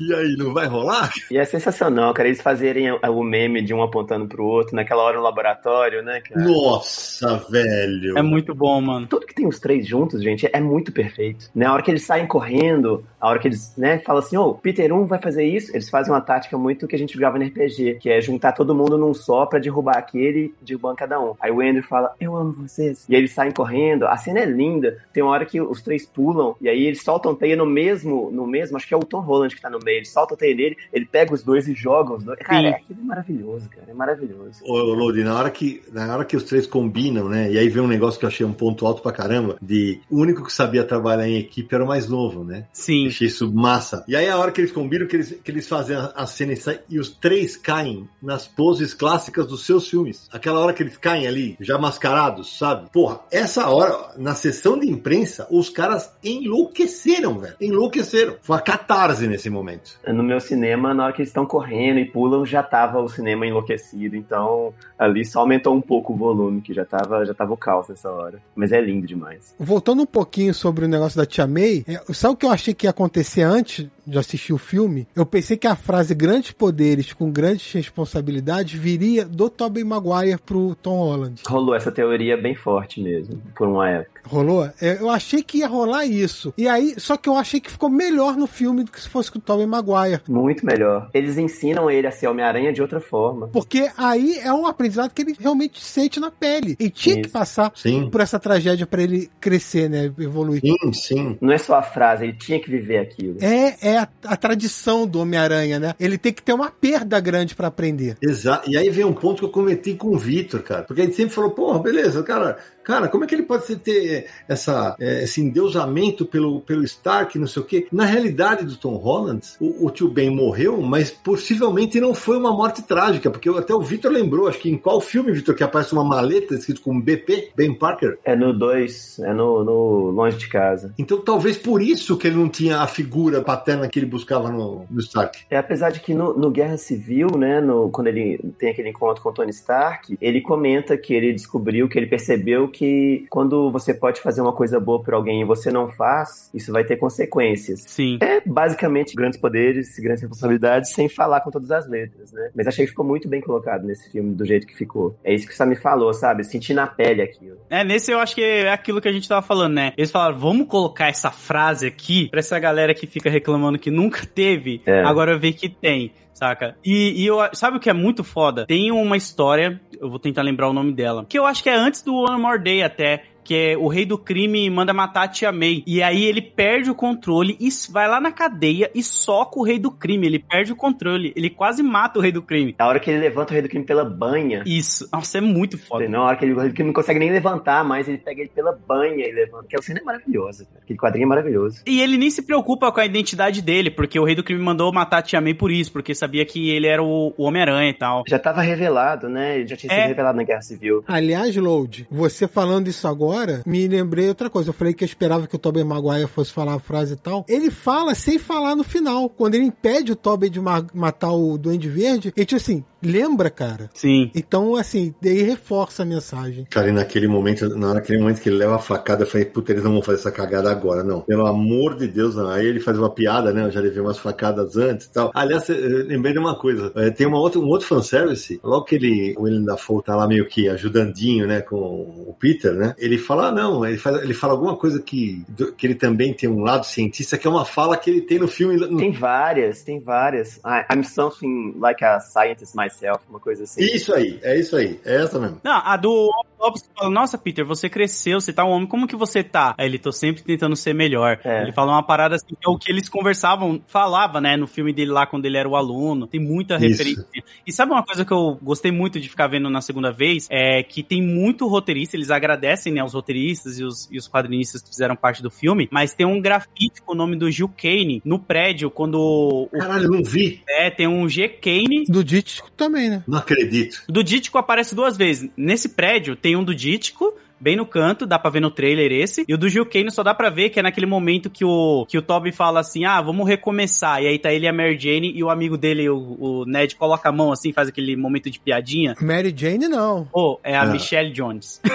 e 0.00 0.14
aí, 0.14 0.36
não 0.36 0.52
vai 0.52 0.66
rolar? 0.66 1.12
E 1.30 1.36
é 1.38 1.44
sensacional, 1.44 2.12
cara, 2.14 2.28
eles 2.28 2.40
fazerem 2.42 2.90
o- 2.92 3.22
meme 3.24 3.62
de 3.62 3.72
um 3.72 3.82
apontando 3.82 4.26
pro 4.26 4.44
outro, 4.44 4.74
naquela 4.76 5.02
hora 5.02 5.16
no 5.16 5.22
laboratório, 5.22 6.02
né, 6.02 6.20
cara? 6.20 6.44
Nossa, 6.44 7.36
velho. 7.50 8.18
É 8.18 8.22
muito 8.22 8.54
bom, 8.54 8.80
mano. 8.80 9.06
Tudo 9.06 9.26
que 9.26 9.34
tem 9.34 9.46
os 9.46 9.58
três 9.58 9.86
juntos, 9.86 10.22
gente, 10.22 10.48
é 10.52 10.60
muito 10.60 10.92
perfeito. 10.92 11.48
Né? 11.54 11.66
A 11.66 11.72
hora 11.72 11.82
que 11.82 11.90
eles 11.90 12.04
saem 12.04 12.26
correndo, 12.26 13.04
a 13.20 13.28
hora 13.28 13.38
que 13.38 13.48
eles, 13.48 13.74
né, 13.76 13.98
falam 13.98 14.20
assim, 14.22 14.36
ô, 14.36 14.54
Peter 14.54 14.92
1 14.92 15.06
vai 15.06 15.18
fazer 15.18 15.44
isso, 15.44 15.72
eles 15.72 15.88
fazem 15.88 16.12
uma 16.12 16.20
tática 16.20 16.56
muito 16.58 16.86
que 16.86 16.94
a 16.96 16.98
gente 16.98 17.14
jogava 17.14 17.38
no 17.38 17.44
RPG, 17.44 17.98
que 18.00 18.10
é 18.10 18.20
juntar 18.20 18.52
todo 18.52 18.74
mundo 18.74 18.98
num 18.98 19.14
só 19.14 19.46
pra 19.46 19.58
derrubar 19.58 19.96
aquele, 19.96 20.54
derrubando 20.60 20.96
cada 20.96 21.20
um. 21.20 21.34
Aí 21.40 21.50
o 21.50 21.60
Andrew 21.60 21.82
fala, 21.82 22.14
eu 22.20 22.36
amo 22.36 22.52
vocês. 22.52 23.04
E 23.08 23.14
aí 23.14 23.20
eles 23.20 23.32
saem 23.32 23.52
correndo, 23.52 24.06
a 24.06 24.16
cena 24.16 24.40
é 24.40 24.44
linda. 24.44 24.98
Tem 25.12 25.22
uma 25.22 25.32
hora 25.32 25.46
que 25.46 25.60
os 25.60 25.80
três 25.82 26.06
pulam, 26.06 26.54
e 26.60 26.68
aí 26.68 26.84
eles 26.84 27.02
soltam 27.02 27.34
teia 27.34 27.56
no 27.56 27.66
mesmo, 27.66 28.30
no 28.30 28.46
mesmo, 28.46 28.76
acho 28.76 28.86
que 28.86 28.94
é 28.94 28.96
o 28.96 29.00
Tom 29.00 29.20
Holland 29.20 29.54
que 29.54 29.60
tá 29.62 29.70
no 29.70 29.78
meio, 29.84 29.98
ele 29.98 30.04
solta 30.06 30.34
a 30.34 30.36
teia 30.36 30.54
nele, 30.54 30.76
ele 30.92 31.04
pega 31.06 31.32
os 31.34 31.42
dois 31.42 31.68
e 31.68 31.74
joga 31.74 32.14
os 32.14 32.24
dois. 32.24 32.38
Cara, 32.40 32.68
é, 32.68 32.70
é 32.72 32.94
maravilhoso, 33.04 33.68
cara, 33.68 33.86
é 33.88 33.94
maravilhoso. 33.94 34.60
Ô, 34.64 34.76
Lodi, 34.78 35.22
na 35.22 35.34
hora, 35.36 35.50
que, 35.50 35.82
na 35.92 36.12
hora 36.14 36.24
que 36.24 36.36
os 36.36 36.44
três 36.44 36.66
combinam, 36.66 37.28
né? 37.28 37.50
E 37.52 37.58
aí 37.58 37.68
vem 37.68 37.82
um 37.82 37.86
negócio 37.88 38.18
que 38.18 38.24
eu 38.24 38.28
achei 38.28 38.44
um 38.46 38.52
ponto 38.52 38.86
alto 38.86 39.02
pra 39.02 39.12
caramba, 39.12 39.56
de 39.60 40.00
o 40.10 40.18
único 40.18 40.44
que 40.44 40.52
sabia 40.52 40.84
trabalhar 40.84 41.28
em 41.28 41.36
equipe 41.38 41.74
era 41.74 41.84
o 41.84 41.86
mais 41.88 42.08
novo, 42.08 42.42
né? 42.44 42.66
Sim. 42.72 43.06
Achei 43.08 43.26
isso 43.28 43.52
massa. 43.52 44.04
E 44.08 44.16
aí 44.16 44.28
a 44.28 44.38
hora 44.38 44.50
que 44.50 44.60
eles 44.60 44.72
combinam, 44.72 45.06
que 45.06 45.16
eles, 45.16 45.38
que 45.42 45.50
eles 45.50 45.68
fazem 45.68 45.96
a, 45.96 46.12
a 46.14 46.26
cena 46.26 46.52
e, 46.52 46.56
sai- 46.56 46.80
e 46.88 46.98
os 46.98 47.10
três 47.10 47.56
caem 47.56 48.08
nas 48.22 48.46
poses 48.46 48.94
clássicas 48.94 49.46
dos 49.46 49.64
seus 49.66 49.88
filmes. 49.88 50.28
Aquela 50.32 50.60
hora 50.60 50.72
que 50.72 50.82
eles 50.82 50.96
caem 50.96 51.26
ali, 51.26 51.56
já 51.60 51.78
mascarados, 51.78 52.58
sabe? 52.58 52.90
Porra, 52.90 53.20
essa 53.30 53.68
hora, 53.68 54.14
na 54.16 54.34
sessão 54.34 54.78
de 54.78 54.88
imprensa, 54.88 55.46
os 55.50 55.68
caras 55.68 56.10
enlouqueceram, 56.22 57.38
velho. 57.38 57.54
Enlouqueceram. 57.60 58.36
Foi 58.42 58.56
uma 58.56 58.62
catarse 58.62 59.26
nesse 59.26 59.50
momento. 59.50 59.73
No 60.06 60.22
meu 60.22 60.40
cinema, 60.40 60.94
na 60.94 61.04
hora 61.04 61.12
que 61.12 61.20
eles 61.20 61.30
estão 61.30 61.46
correndo 61.46 61.98
e 61.98 62.04
pulam, 62.04 62.44
já 62.44 62.62
tava 62.62 63.00
o 63.00 63.08
cinema 63.08 63.46
enlouquecido. 63.46 64.16
Então, 64.16 64.72
ali 64.98 65.24
só 65.24 65.40
aumentou 65.40 65.74
um 65.74 65.80
pouco 65.80 66.12
o 66.12 66.16
volume, 66.16 66.60
que 66.60 66.72
já 66.72 66.84
tava, 66.84 67.24
já 67.24 67.34
tava 67.34 67.52
o 67.52 67.56
caos 67.56 67.88
nessa 67.88 68.10
hora. 68.10 68.40
Mas 68.54 68.72
é 68.72 68.80
lindo 68.80 69.06
demais. 69.06 69.54
Voltando 69.58 70.02
um 70.02 70.06
pouquinho 70.06 70.54
sobre 70.54 70.84
o 70.84 70.88
negócio 70.88 71.16
da 71.16 71.26
Tia 71.26 71.46
May, 71.46 71.84
é, 71.86 72.00
sabe 72.12 72.34
o 72.34 72.36
que 72.36 72.46
eu 72.46 72.50
achei 72.50 72.74
que 72.74 72.86
ia 72.86 72.90
acontecer 72.90 73.42
antes 73.42 73.88
de 74.06 74.18
assistir 74.18 74.52
o 74.52 74.58
filme? 74.58 75.06
Eu 75.14 75.24
pensei 75.24 75.56
que 75.56 75.66
a 75.66 75.76
frase 75.76 76.14
grandes 76.14 76.52
poderes 76.52 77.12
com 77.12 77.30
grandes 77.30 77.72
responsabilidades 77.72 78.78
viria 78.78 79.24
do 79.24 79.48
Tobey 79.48 79.84
Maguire 79.84 80.38
pro 80.38 80.74
Tom 80.74 80.98
Holland. 80.98 81.42
Rolou 81.46 81.74
essa 81.74 81.90
teoria 81.90 82.36
bem 82.36 82.54
forte 82.54 83.00
mesmo, 83.00 83.40
por 83.54 83.68
uma 83.68 83.88
época. 83.88 84.13
Rolou? 84.26 84.68
É, 84.80 84.98
eu 85.00 85.10
achei 85.10 85.42
que 85.42 85.58
ia 85.58 85.68
rolar 85.68 86.06
isso. 86.06 86.52
E 86.56 86.68
aí, 86.68 86.94
só 86.98 87.16
que 87.16 87.28
eu 87.28 87.36
achei 87.36 87.60
que 87.60 87.70
ficou 87.70 87.90
melhor 87.90 88.36
no 88.36 88.46
filme 88.46 88.84
do 88.84 88.90
que 88.90 89.00
se 89.00 89.08
fosse 89.08 89.30
com 89.30 89.38
o 89.38 89.42
Tobey 89.42 89.66
Maguire. 89.66 90.20
Muito 90.28 90.64
melhor. 90.64 91.10
Eles 91.12 91.38
ensinam 91.38 91.90
ele 91.90 92.06
a 92.06 92.10
ser 92.10 92.28
Homem-Aranha 92.28 92.72
de 92.72 92.82
outra 92.82 93.00
forma. 93.00 93.48
Porque 93.48 93.90
aí 93.96 94.38
é 94.38 94.52
um 94.52 94.66
aprendizado 94.66 95.12
que 95.12 95.22
ele 95.22 95.36
realmente 95.38 95.82
sente 95.82 96.18
na 96.18 96.30
pele. 96.30 96.76
E 96.78 96.90
tinha 96.90 97.16
que 97.16 97.22
Isso. 97.22 97.32
passar 97.32 97.72
Sim. 97.74 98.08
por 98.10 98.20
essa 98.20 98.38
tragédia 98.38 98.86
pra 98.86 99.02
ele 99.02 99.30
crescer, 99.40 99.88
né? 99.88 100.12
Evoluir. 100.18 100.60
Sim, 100.60 100.92
sim. 100.92 101.38
Não 101.40 101.52
é 101.52 101.58
só 101.58 101.76
a 101.76 101.82
frase, 101.82 102.24
ele 102.24 102.34
tinha 102.34 102.60
que 102.60 102.70
viver 102.70 102.98
aquilo. 102.98 103.38
É, 103.40 103.76
é 103.80 103.98
a, 103.98 104.08
a 104.24 104.36
tradição 104.36 105.06
do 105.06 105.20
Homem-Aranha, 105.20 105.78
né? 105.78 105.94
Ele 105.98 106.18
tem 106.18 106.32
que 106.32 106.42
ter 106.42 106.52
uma 106.52 106.70
perda 106.70 107.20
grande 107.20 107.54
pra 107.54 107.68
aprender. 107.68 108.16
Exato. 108.22 108.70
E 108.70 108.76
aí 108.76 108.90
vem 108.90 109.04
um 109.04 109.12
ponto 109.12 109.38
que 109.40 109.44
eu 109.44 109.50
cometi 109.50 109.94
com 109.94 110.08
o 110.08 110.18
Vitor, 110.18 110.62
cara. 110.62 110.82
Porque 110.82 111.02
a 111.02 111.04
gente 111.04 111.16
sempre 111.16 111.34
falou, 111.34 111.50
porra, 111.50 111.78
beleza, 111.78 112.22
cara, 112.22 112.58
cara, 112.84 113.08
como 113.08 113.24
é 113.24 113.26
que 113.26 113.34
ele 113.34 113.42
pode 113.42 113.74
ter 113.76 114.26
essa, 114.46 114.94
é, 115.00 115.24
esse 115.24 115.40
endeusamento 115.40 116.26
pelo, 116.26 116.60
pelo 116.60 116.84
Stark, 116.84 117.38
não 117.38 117.46
sei 117.46 117.62
o 117.62 117.64
quê? 117.64 117.86
Na 117.90 118.04
realidade 118.04 118.64
do 118.64 118.76
Tom 118.76 118.96
Holland, 118.96 119.46
o, 119.60 119.86
o 119.86 119.90
tio 119.90 120.08
Ben 120.08 120.30
morreu, 120.30 120.80
mas 120.80 121.10
possivelmente 121.10 122.00
não 122.00 122.14
foi 122.14 122.36
uma 122.36 122.52
morte 122.52 122.82
trágica, 122.82 123.30
porque 123.30 123.48
até 123.48 123.74
o 123.74 123.80
Vitor 123.80 124.12
lembrou, 124.12 124.48
acho 124.48 124.58
que 124.58 124.70
em 124.70 124.76
qual 124.76 125.00
filme, 125.00 125.32
Vitor, 125.32 125.54
que 125.54 125.64
aparece 125.64 125.92
uma 125.92 126.04
maleta 126.04 126.54
escrito 126.54 126.82
com 126.82 127.00
BP, 127.00 127.52
Ben 127.56 127.74
Parker? 127.74 128.18
É 128.24 128.36
no 128.36 128.52
2, 128.52 129.20
é 129.20 129.32
no, 129.32 129.64
no 129.64 130.10
Longe 130.10 130.36
de 130.36 130.48
Casa. 130.48 130.92
Então 130.98 131.20
talvez 131.20 131.56
por 131.56 131.80
isso 131.80 132.16
que 132.16 132.26
ele 132.26 132.36
não 132.36 132.48
tinha 132.48 132.80
a 132.80 132.86
figura 132.86 133.40
paterna 133.40 133.88
que 133.88 133.98
ele 133.98 134.06
buscava 134.06 134.50
no, 134.50 134.84
no 134.90 135.00
Stark. 135.00 135.44
É, 135.50 135.56
apesar 135.56 135.90
de 135.90 136.00
que 136.00 136.12
no, 136.12 136.34
no 136.34 136.50
Guerra 136.50 136.76
Civil, 136.76 137.28
né, 137.36 137.60
no, 137.60 137.90
quando 137.90 138.08
ele 138.08 138.38
tem 138.58 138.70
aquele 138.70 138.90
encontro 138.90 139.22
com 139.22 139.30
o 139.30 139.32
Tony 139.32 139.50
Stark, 139.50 140.16
ele 140.20 140.40
comenta 140.40 140.96
que 140.96 141.14
ele 141.14 141.32
descobriu, 141.32 141.88
que 141.88 141.98
ele 141.98 142.06
percebeu 142.06 142.68
que 142.74 143.26
quando 143.30 143.70
você 143.70 143.94
pode 143.94 144.20
fazer 144.20 144.40
uma 144.40 144.52
coisa 144.52 144.78
boa 144.80 145.02
por 145.02 145.14
alguém 145.14 145.40
e 145.40 145.44
você 145.44 145.70
não 145.70 145.88
faz, 145.88 146.50
isso 146.52 146.72
vai 146.72 146.84
ter 146.84 146.96
consequências. 146.96 147.82
Sim. 147.86 148.18
É 148.20 148.40
basicamente 148.44 149.14
grandes 149.14 149.38
poderes, 149.38 149.98
grandes 149.98 150.22
responsabilidades, 150.22 150.92
sem 150.92 151.08
falar 151.08 151.40
com 151.40 151.50
todas 151.50 151.70
as 151.70 151.88
letras, 151.88 152.32
né? 152.32 152.50
Mas 152.54 152.66
achei 152.66 152.84
que 152.84 152.90
ficou 152.90 153.04
muito 153.04 153.28
bem 153.28 153.40
colocado 153.40 153.84
nesse 153.84 154.10
filme, 154.10 154.34
do 154.34 154.44
jeito 154.44 154.66
que 154.66 154.76
ficou. 154.76 155.16
É 155.24 155.32
isso 155.34 155.46
que 155.46 155.54
você 155.54 155.64
me 155.64 155.76
falou, 155.76 156.12
sabe? 156.12 156.44
Sentir 156.44 156.74
na 156.74 156.86
pele 156.86 157.22
aquilo. 157.22 157.56
É, 157.70 157.84
nesse 157.84 158.10
eu 158.10 158.18
acho 158.18 158.34
que 158.34 158.42
é 158.42 158.70
aquilo 158.72 159.00
que 159.00 159.08
a 159.08 159.12
gente 159.12 159.28
tava 159.28 159.42
falando, 159.42 159.74
né? 159.74 159.92
Eles 159.96 160.10
falaram, 160.10 160.38
vamos 160.38 160.66
colocar 160.66 161.08
essa 161.08 161.30
frase 161.30 161.86
aqui 161.86 162.28
pra 162.28 162.40
essa 162.40 162.58
galera 162.58 162.94
que 162.94 163.06
fica 163.06 163.30
reclamando 163.30 163.78
que 163.78 163.90
nunca 163.90 164.26
teve, 164.26 164.82
É. 164.84 165.02
agora 165.02 165.38
ver 165.38 165.52
que 165.52 165.68
tem. 165.68 166.12
Saca? 166.34 166.76
E, 166.84 167.22
e 167.22 167.26
eu, 167.26 167.38
sabe 167.52 167.76
o 167.76 167.80
que 167.80 167.88
é 167.88 167.92
muito 167.92 168.24
foda? 168.24 168.66
Tem 168.66 168.90
uma 168.90 169.16
história, 169.16 169.80
eu 170.00 170.10
vou 170.10 170.18
tentar 170.18 170.42
lembrar 170.42 170.68
o 170.68 170.72
nome 170.72 170.92
dela, 170.92 171.24
que 171.28 171.38
eu 171.38 171.46
acho 171.46 171.62
que 171.62 171.70
é 171.70 171.74
antes 171.74 172.02
do 172.02 172.12
One 172.12 172.42
More 172.42 172.60
Day 172.60 172.82
até, 172.82 173.24
que 173.44 173.54
é 173.54 173.76
o 173.76 173.86
rei 173.88 174.04
do 174.06 174.16
crime 174.18 174.68
manda 174.70 174.92
matar 174.92 175.24
a 175.24 175.28
tia 175.28 175.52
May. 175.52 175.82
E 175.86 176.02
aí 176.02 176.24
ele 176.24 176.40
perde 176.42 176.90
o 176.90 176.94
controle 176.94 177.56
e 177.60 177.68
vai 177.90 178.08
lá 178.08 178.20
na 178.20 178.32
cadeia 178.32 178.90
e 178.94 179.02
soca 179.02 179.58
o 179.58 179.62
rei 179.62 179.78
do 179.78 179.90
crime. 179.90 180.26
Ele 180.26 180.38
perde 180.38 180.72
o 180.72 180.76
controle. 180.76 181.32
Ele 181.36 181.50
quase 181.50 181.82
mata 181.82 182.18
o 182.18 182.22
rei 182.22 182.32
do 182.32 182.42
crime. 182.42 182.74
A 182.78 182.86
hora 182.86 182.98
que 182.98 183.10
ele 183.10 183.20
levanta 183.20 183.50
o 183.50 183.52
Rei 183.52 183.62
do 183.62 183.68
Crime 183.68 183.84
pela 183.84 184.04
banha, 184.04 184.62
Isso. 184.66 185.08
Nossa, 185.12 185.38
é 185.38 185.40
muito 185.40 185.76
foda. 185.78 186.08
Na 186.08 186.22
hora 186.22 186.36
que 186.36 186.44
ele, 186.44 186.54
que 186.72 186.80
ele 186.82 186.86
não 186.88 186.92
consegue 186.94 187.18
nem 187.18 187.30
levantar 187.30 187.84
mais, 187.84 188.08
ele 188.08 188.18
pega 188.18 188.40
ele 188.40 188.50
pela 188.54 188.72
banha 188.72 189.26
e 189.26 189.32
levanta. 189.32 189.64
Aquela 189.66 189.82
cena 189.82 190.00
é 190.00 190.02
maravilhosa, 190.02 190.64
cara. 190.64 190.80
Aquele 190.82 190.98
quadrinho 190.98 191.24
é 191.24 191.28
maravilhoso. 191.28 191.82
E 191.86 192.00
ele 192.00 192.16
nem 192.16 192.30
se 192.30 192.42
preocupa 192.42 192.90
com 192.90 193.00
a 193.00 193.04
identidade 193.06 193.60
dele, 193.60 193.90
porque 193.90 194.18
o 194.18 194.24
rei 194.24 194.34
do 194.34 194.42
crime 194.42 194.62
mandou 194.62 194.92
matar 194.92 195.18
a 195.18 195.22
Tia 195.22 195.40
May 195.40 195.54
por 195.54 195.70
isso, 195.70 195.92
porque 195.92 196.14
sabia 196.14 196.44
que 196.46 196.70
ele 196.70 196.86
era 196.86 197.02
o, 197.02 197.34
o 197.36 197.44
Homem-Aranha 197.44 197.90
e 197.90 197.94
tal. 197.94 198.24
Já 198.26 198.38
tava 198.38 198.62
revelado, 198.62 199.28
né? 199.28 199.56
Ele 199.58 199.66
já 199.68 199.76
tinha 199.76 199.90
sido 199.90 199.98
É. 200.00 200.06
revelado 200.06 200.36
na 200.36 200.44
Guerra 200.44 200.62
Civil. 200.62 201.04
Aliás, 201.06 201.54
Load, 201.56 202.06
você 202.10 202.46
falando 202.48 202.88
isso 202.88 203.06
agora, 203.08 203.33
me 203.66 203.86
lembrei 203.88 204.28
outra 204.28 204.48
coisa. 204.50 204.70
Eu 204.70 204.74
falei 204.74 204.94
que 204.94 205.04
eu 205.04 205.06
esperava 205.06 205.46
que 205.46 205.56
o 205.56 205.58
Tobey 205.58 205.82
Maguire 205.84 206.26
fosse 206.28 206.52
falar 206.52 206.74
a 206.74 206.78
frase 206.78 207.14
e 207.14 207.16
tal. 207.16 207.44
Ele 207.48 207.70
fala 207.70 208.14
sem 208.14 208.38
falar 208.38 208.74
no 208.76 208.84
final. 208.84 209.28
Quando 209.28 209.54
ele 209.54 209.64
impede 209.64 210.12
o 210.12 210.16
Tobey 210.16 210.48
de 210.50 210.60
ma- 210.60 210.86
matar 210.94 211.32
o 211.32 211.56
Duende 211.58 211.88
Verde, 211.88 212.32
ele 212.36 212.46
tipo 212.46 212.60
assim, 212.60 212.84
lembra, 213.04 213.50
cara? 213.50 213.90
Sim. 213.94 214.30
Então, 214.34 214.76
assim, 214.76 215.14
daí 215.22 215.42
reforça 215.42 216.02
a 216.02 216.06
mensagem. 216.06 216.66
Cara, 216.70 216.88
e 216.88 216.92
naquele 216.92 217.26
momento, 217.28 217.68
na- 217.76 217.94
naquele 217.94 218.18
momento 218.18 218.40
que 218.40 218.48
ele 218.48 218.56
leva 218.58 218.76
a 218.76 218.78
facada, 218.78 219.22
eu 219.22 219.26
falei, 219.26 219.46
puta, 219.46 219.72
eles 219.72 219.84
não 219.84 219.92
vão 219.92 220.02
fazer 220.02 220.18
essa 220.18 220.30
cagada 220.32 220.70
agora, 220.70 221.02
não. 221.04 221.20
Pelo 221.20 221.46
amor 221.46 221.96
de 221.96 222.06
Deus, 222.08 222.34
não. 222.34 222.48
Aí 222.48 222.66
ele 222.66 222.80
faz 222.80 222.98
uma 222.98 223.10
piada, 223.10 223.52
né? 223.52 223.64
Eu 223.64 223.70
já 223.70 223.80
levei 223.80 224.00
umas 224.00 224.18
facadas 224.18 224.76
antes 224.76 225.06
e 225.06 225.12
tal. 225.12 225.30
Aliás, 225.34 225.68
eu 225.68 226.06
lembrei 226.06 226.32
de 226.32 226.38
uma 226.38 226.56
coisa. 226.58 226.92
É, 226.96 227.10
tem 227.10 227.26
uma 227.26 227.38
outra, 227.38 227.60
um 227.60 227.66
outro 227.68 227.86
fanservice. 227.86 228.58
Logo 228.62 228.84
que 228.84 228.94
ele, 228.96 229.34
o 229.36 229.42
William 229.42 229.62
Dafoe 229.64 230.02
tá 230.02 230.16
lá 230.16 230.26
meio 230.26 230.46
que 230.48 230.68
ajudandinho, 230.68 231.46
né, 231.46 231.60
com 231.60 231.76
o 231.76 232.34
Peter, 232.38 232.72
né? 232.74 232.94
Ele 232.98 233.18
fala, 233.18 233.48
ah, 233.48 233.52
não, 233.52 233.84
ele, 233.84 233.98
faz, 233.98 234.22
ele 234.22 234.34
fala 234.34 234.52
alguma 234.52 234.76
coisa 234.76 235.00
que, 235.00 235.44
que 235.76 235.86
ele 235.86 235.94
também 235.94 236.32
tem 236.32 236.48
um 236.48 236.60
lado 236.62 236.84
cientista, 236.86 237.36
que 237.38 237.46
é 237.46 237.50
uma 237.50 237.64
fala 237.64 237.96
que 237.96 238.10
ele 238.10 238.20
tem 238.22 238.38
no 238.38 238.48
filme. 238.48 238.76
no- 238.76 238.96
Tem 238.98 239.12
várias, 239.12 239.82
tem 239.82 240.00
várias. 240.00 240.56
I- 240.58 240.84
I'm 240.92 241.02
something 241.04 241.74
like 241.78 242.04
a 242.04 242.20
scientist 242.20 242.74
myself, 242.74 242.93
uma 243.28 243.40
coisa 243.40 243.64
assim. 243.64 243.82
Isso 243.82 244.14
aí, 244.14 244.38
é 244.42 244.58
isso 244.58 244.76
aí. 244.76 245.00
É 245.04 245.22
essa 245.22 245.38
mesmo. 245.38 245.60
Não, 245.62 245.80
a 245.84 245.96
do 245.96 246.30
Octopus 246.64 246.90
fala, 246.96 247.10
nossa, 247.10 247.36
Peter, 247.36 247.64
você 247.64 247.88
cresceu, 247.88 248.40
você 248.40 248.52
tá 248.52 248.64
um 248.64 248.70
homem, 248.70 248.86
como 248.86 249.06
que 249.06 249.16
você 249.16 249.42
tá? 249.42 249.74
Aí 249.76 249.86
ele, 249.86 249.98
tô 249.98 250.12
sempre 250.12 250.42
tentando 250.42 250.74
ser 250.76 250.94
melhor. 250.94 251.38
É. 251.44 251.62
Ele 251.62 251.72
fala 251.72 251.92
uma 251.92 252.02
parada 252.02 252.36
assim, 252.36 252.54
que 252.54 252.66
é 252.66 252.70
o 252.70 252.78
que 252.78 252.90
eles 252.90 253.08
conversavam, 253.08 253.80
falava, 253.86 254.40
né, 254.40 254.56
no 254.56 254.66
filme 254.66 254.92
dele 254.92 255.10
lá, 255.10 255.26
quando 255.26 255.44
ele 255.46 255.56
era 255.56 255.68
o 255.68 255.76
aluno. 255.76 256.26
Tem 256.26 256.40
muita 256.40 256.76
Isso. 256.76 256.84
referência. 256.86 257.26
E 257.66 257.72
sabe 257.72 257.92
uma 257.92 258.02
coisa 258.04 258.24
que 258.24 258.32
eu 258.32 258.58
gostei 258.62 258.90
muito 258.90 259.20
de 259.20 259.28
ficar 259.28 259.46
vendo 259.46 259.68
na 259.68 259.80
segunda 259.80 260.10
vez? 260.10 260.46
É 260.50 260.82
que 260.82 261.02
tem 261.02 261.22
muito 261.22 261.66
roteirista, 261.66 262.16
eles 262.16 262.30
agradecem, 262.30 262.92
né, 262.92 263.04
os 263.04 263.14
roteiristas 263.14 263.78
e 263.78 263.84
os, 263.84 264.08
e 264.10 264.16
os 264.18 264.28
quadrinistas 264.28 264.82
que 264.82 264.88
fizeram 264.88 265.16
parte 265.16 265.42
do 265.42 265.50
filme, 265.50 265.88
mas 265.90 266.14
tem 266.14 266.26
um 266.26 266.40
grafite 266.40 267.02
com 267.04 267.12
o 267.12 267.16
nome 267.16 267.36
do 267.36 267.50
Gil 267.50 267.68
Kane 267.68 268.22
no 268.24 268.38
prédio, 268.38 268.90
quando 268.90 269.14
o, 269.14 269.68
Caralho, 269.72 270.04
eu 270.04 270.10
não 270.10 270.22
vi. 270.22 270.62
é, 270.68 270.90
tem 270.90 271.06
um 271.06 271.28
G 271.28 271.48
Kane 271.48 272.04
Do 272.08 272.22
Dítico 272.22 272.70
também, 272.76 273.08
né? 273.10 273.22
Não 273.26 273.38
acredito. 273.38 274.02
o 274.08 274.12
do 274.12 274.22
Dítico 274.22 274.58
aparece 274.58 274.94
duas 274.94 275.16
vezes. 275.16 275.50
Nesse 275.56 275.88
prédio 275.88 276.36
tem 276.36 276.53
um 276.56 276.64
do 276.64 276.74
Dítico, 276.74 277.34
bem 277.60 277.76
no 277.76 277.86
canto, 277.86 278.26
dá 278.26 278.38
pra 278.38 278.50
ver 278.50 278.60
no 278.60 278.70
trailer 278.70 279.10
esse. 279.12 279.44
E 279.48 279.54
o 279.54 279.58
do 279.58 279.68
Gil 279.68 279.86
Kane 279.86 280.10
só 280.10 280.22
dá 280.22 280.34
pra 280.34 280.50
ver 280.50 280.68
que 280.70 280.78
é 280.78 280.82
naquele 280.82 281.06
momento 281.06 281.48
que 281.48 281.64
o, 281.64 282.04
que 282.08 282.18
o 282.18 282.22
Toby 282.22 282.52
fala 282.52 282.80
assim: 282.80 283.04
ah, 283.04 283.20
vamos 283.22 283.46
recomeçar. 283.48 284.22
E 284.22 284.26
aí 284.26 284.38
tá 284.38 284.52
ele 284.52 284.66
e 284.66 284.68
a 284.68 284.72
Mary 284.72 284.98
Jane 284.98 285.32
e 285.34 285.42
o 285.42 285.48
amigo 285.50 285.76
dele, 285.78 286.08
o, 286.08 286.36
o 286.38 286.64
Ned, 286.66 286.94
coloca 286.96 287.28
a 287.28 287.32
mão 287.32 287.52
assim, 287.52 287.72
faz 287.72 287.88
aquele 287.88 288.16
momento 288.16 288.50
de 288.50 288.58
piadinha. 288.60 289.14
Mary 289.20 289.54
Jane, 289.56 289.88
não. 289.88 290.28
Pô, 290.30 290.60
é 290.62 290.76
a 290.76 290.82
Ah. 290.82 290.86
Michelle 290.86 291.32
Jones. 291.32 291.80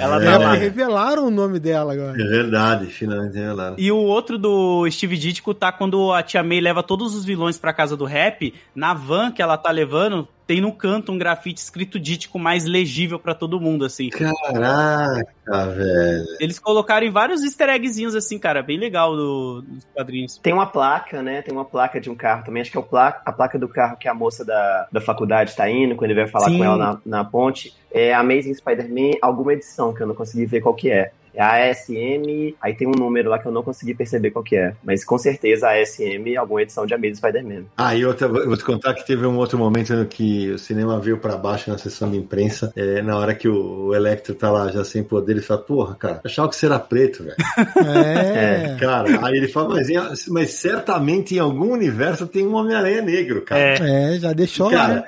Ela 0.00 0.22
É, 0.22 0.24
tá 0.24 0.32
É, 0.32 0.38
lá. 0.38 0.52
revelaram 0.54 1.26
o 1.26 1.30
nome 1.30 1.58
dela 1.58 1.92
agora. 1.92 2.12
É 2.20 2.24
verdade, 2.26 2.86
finalmente 2.86 3.34
revelaram. 3.36 3.76
E 3.78 3.90
o 3.90 3.96
outro 3.98 4.38
do 4.38 4.88
Steve 4.90 5.16
Ditko 5.16 5.54
tá 5.54 5.70
quando 5.72 6.12
a 6.12 6.22
Tia 6.22 6.42
May 6.42 6.60
leva 6.60 6.82
todos 6.82 7.14
os 7.14 7.24
vilões 7.24 7.58
pra 7.58 7.72
casa 7.72 7.96
do 7.96 8.04
rap, 8.04 8.54
na 8.74 8.94
van 8.94 9.30
que 9.30 9.42
ela 9.42 9.56
tá 9.56 9.70
levando, 9.70 10.26
tem 10.46 10.60
no 10.60 10.72
canto 10.72 11.10
um 11.12 11.18
grafite 11.18 11.60
escrito 11.60 11.98
Ditko 11.98 12.38
mais 12.38 12.64
legível 12.64 13.18
pra 13.18 13.34
todo 13.34 13.60
mundo, 13.60 13.84
assim. 13.84 14.10
Caraca, 14.10 15.66
velho. 15.74 16.24
Eles 16.40 16.58
colocaram 16.58 17.06
em 17.06 17.10
vários 17.10 17.42
easter 17.42 17.68
eggzinhos, 17.70 18.14
assim, 18.14 18.38
cara, 18.38 18.62
bem 18.62 18.78
legal 18.78 19.14
do- 19.16 19.62
dos 19.62 19.84
quadrinhos. 19.94 20.38
Tem 20.38 20.52
uma 20.52 20.66
placa, 20.66 21.22
né? 21.22 21.42
Tem 21.42 21.52
uma 21.52 21.64
placa 21.64 22.00
de 22.00 22.10
um 22.10 22.14
carro 22.14 22.44
também. 22.44 22.60
Acho 22.62 22.70
que 22.70 22.76
é 22.76 22.80
o 22.80 22.84
pla- 22.84 23.20
a 23.24 23.32
placa 23.32 23.58
do 23.58 23.68
carro 23.68 23.96
que 23.96 24.08
a 24.08 24.14
moça 24.14 24.44
da, 24.44 24.88
da 24.92 25.00
faculdade 25.00 25.54
tá 25.56 25.68
indo, 25.70 25.96
quando 25.96 26.10
ele 26.10 26.20
vai 26.20 26.28
falar 26.30 26.46
Sim. 26.50 26.58
com 26.58 26.64
ela 26.64 26.76
na, 26.76 27.00
na 27.04 27.24
ponte. 27.24 27.74
É 27.90 28.12
Amazing 28.12 28.54
Spider-Man, 28.54 29.18
alguma 29.22 29.52
edição 29.52 29.94
que 29.94 30.02
eu 30.02 30.06
não 30.06 30.14
consegui 30.14 30.46
ver 30.46 30.60
qual 30.60 30.74
que 30.74 30.90
é. 30.90 31.12
É 31.34 31.42
a 31.42 31.70
ASM, 31.70 32.54
aí 32.60 32.74
tem 32.74 32.86
um 32.86 32.92
número 32.92 33.28
lá 33.30 33.38
que 33.38 33.46
eu 33.46 33.52
não 33.52 33.62
consegui 33.62 33.94
perceber 33.94 34.30
qual 34.30 34.44
que 34.44 34.56
é. 34.56 34.74
Mas 34.84 35.04
com 35.04 35.18
certeza 35.18 35.68
a 35.68 35.80
ASM, 35.80 36.36
alguma 36.38 36.62
edição 36.62 36.86
de 36.86 36.94
Amazing 36.94 37.16
Spider-Man. 37.16 37.62
Ah, 37.76 37.94
e 37.94 38.04
outra, 38.04 38.26
eu 38.28 38.46
vou 38.46 38.56
te 38.56 38.64
contar 38.64 38.94
que 38.94 39.04
teve 39.06 39.26
um 39.26 39.36
outro 39.36 39.58
momento 39.58 39.92
no 39.94 40.06
que 40.06 40.50
o 40.52 40.58
cinema 40.58 41.00
veio 41.00 41.18
pra 41.18 41.36
baixo 41.36 41.70
na 41.70 41.78
sessão 41.78 42.10
de 42.10 42.16
imprensa, 42.18 42.72
é, 42.76 43.02
na 43.02 43.16
hora 43.18 43.34
que 43.34 43.48
o, 43.48 43.86
o 43.86 43.94
Electro 43.94 44.34
tá 44.34 44.50
lá 44.50 44.70
já 44.70 44.84
sem 44.84 45.02
poder, 45.02 45.32
ele 45.32 45.40
fala, 45.40 45.60
porra, 45.60 45.94
cara, 45.96 46.14
eu 46.16 46.20
achava 46.30 46.48
que 46.48 46.56
você 46.56 46.66
era 46.66 46.78
preto, 46.78 47.24
velho. 47.24 47.36
É. 47.84 48.76
Cara, 48.78 49.26
aí 49.26 49.36
ele 49.36 49.48
fala, 49.48 49.70
mas, 49.74 49.88
em- 49.90 50.30
mas 50.32 50.50
certamente 50.52 51.34
em 51.34 51.38
algum 51.38 51.72
universo 51.72 52.26
tem 52.26 52.46
um 52.46 52.54
Homem-Aranha 52.54 53.02
negro, 53.02 53.42
cara. 53.42 53.60
É. 53.60 54.14
É, 54.14 54.18
já 54.18 54.32
deixou. 54.32 54.70
Cara, 54.70 54.94
né? 54.94 55.04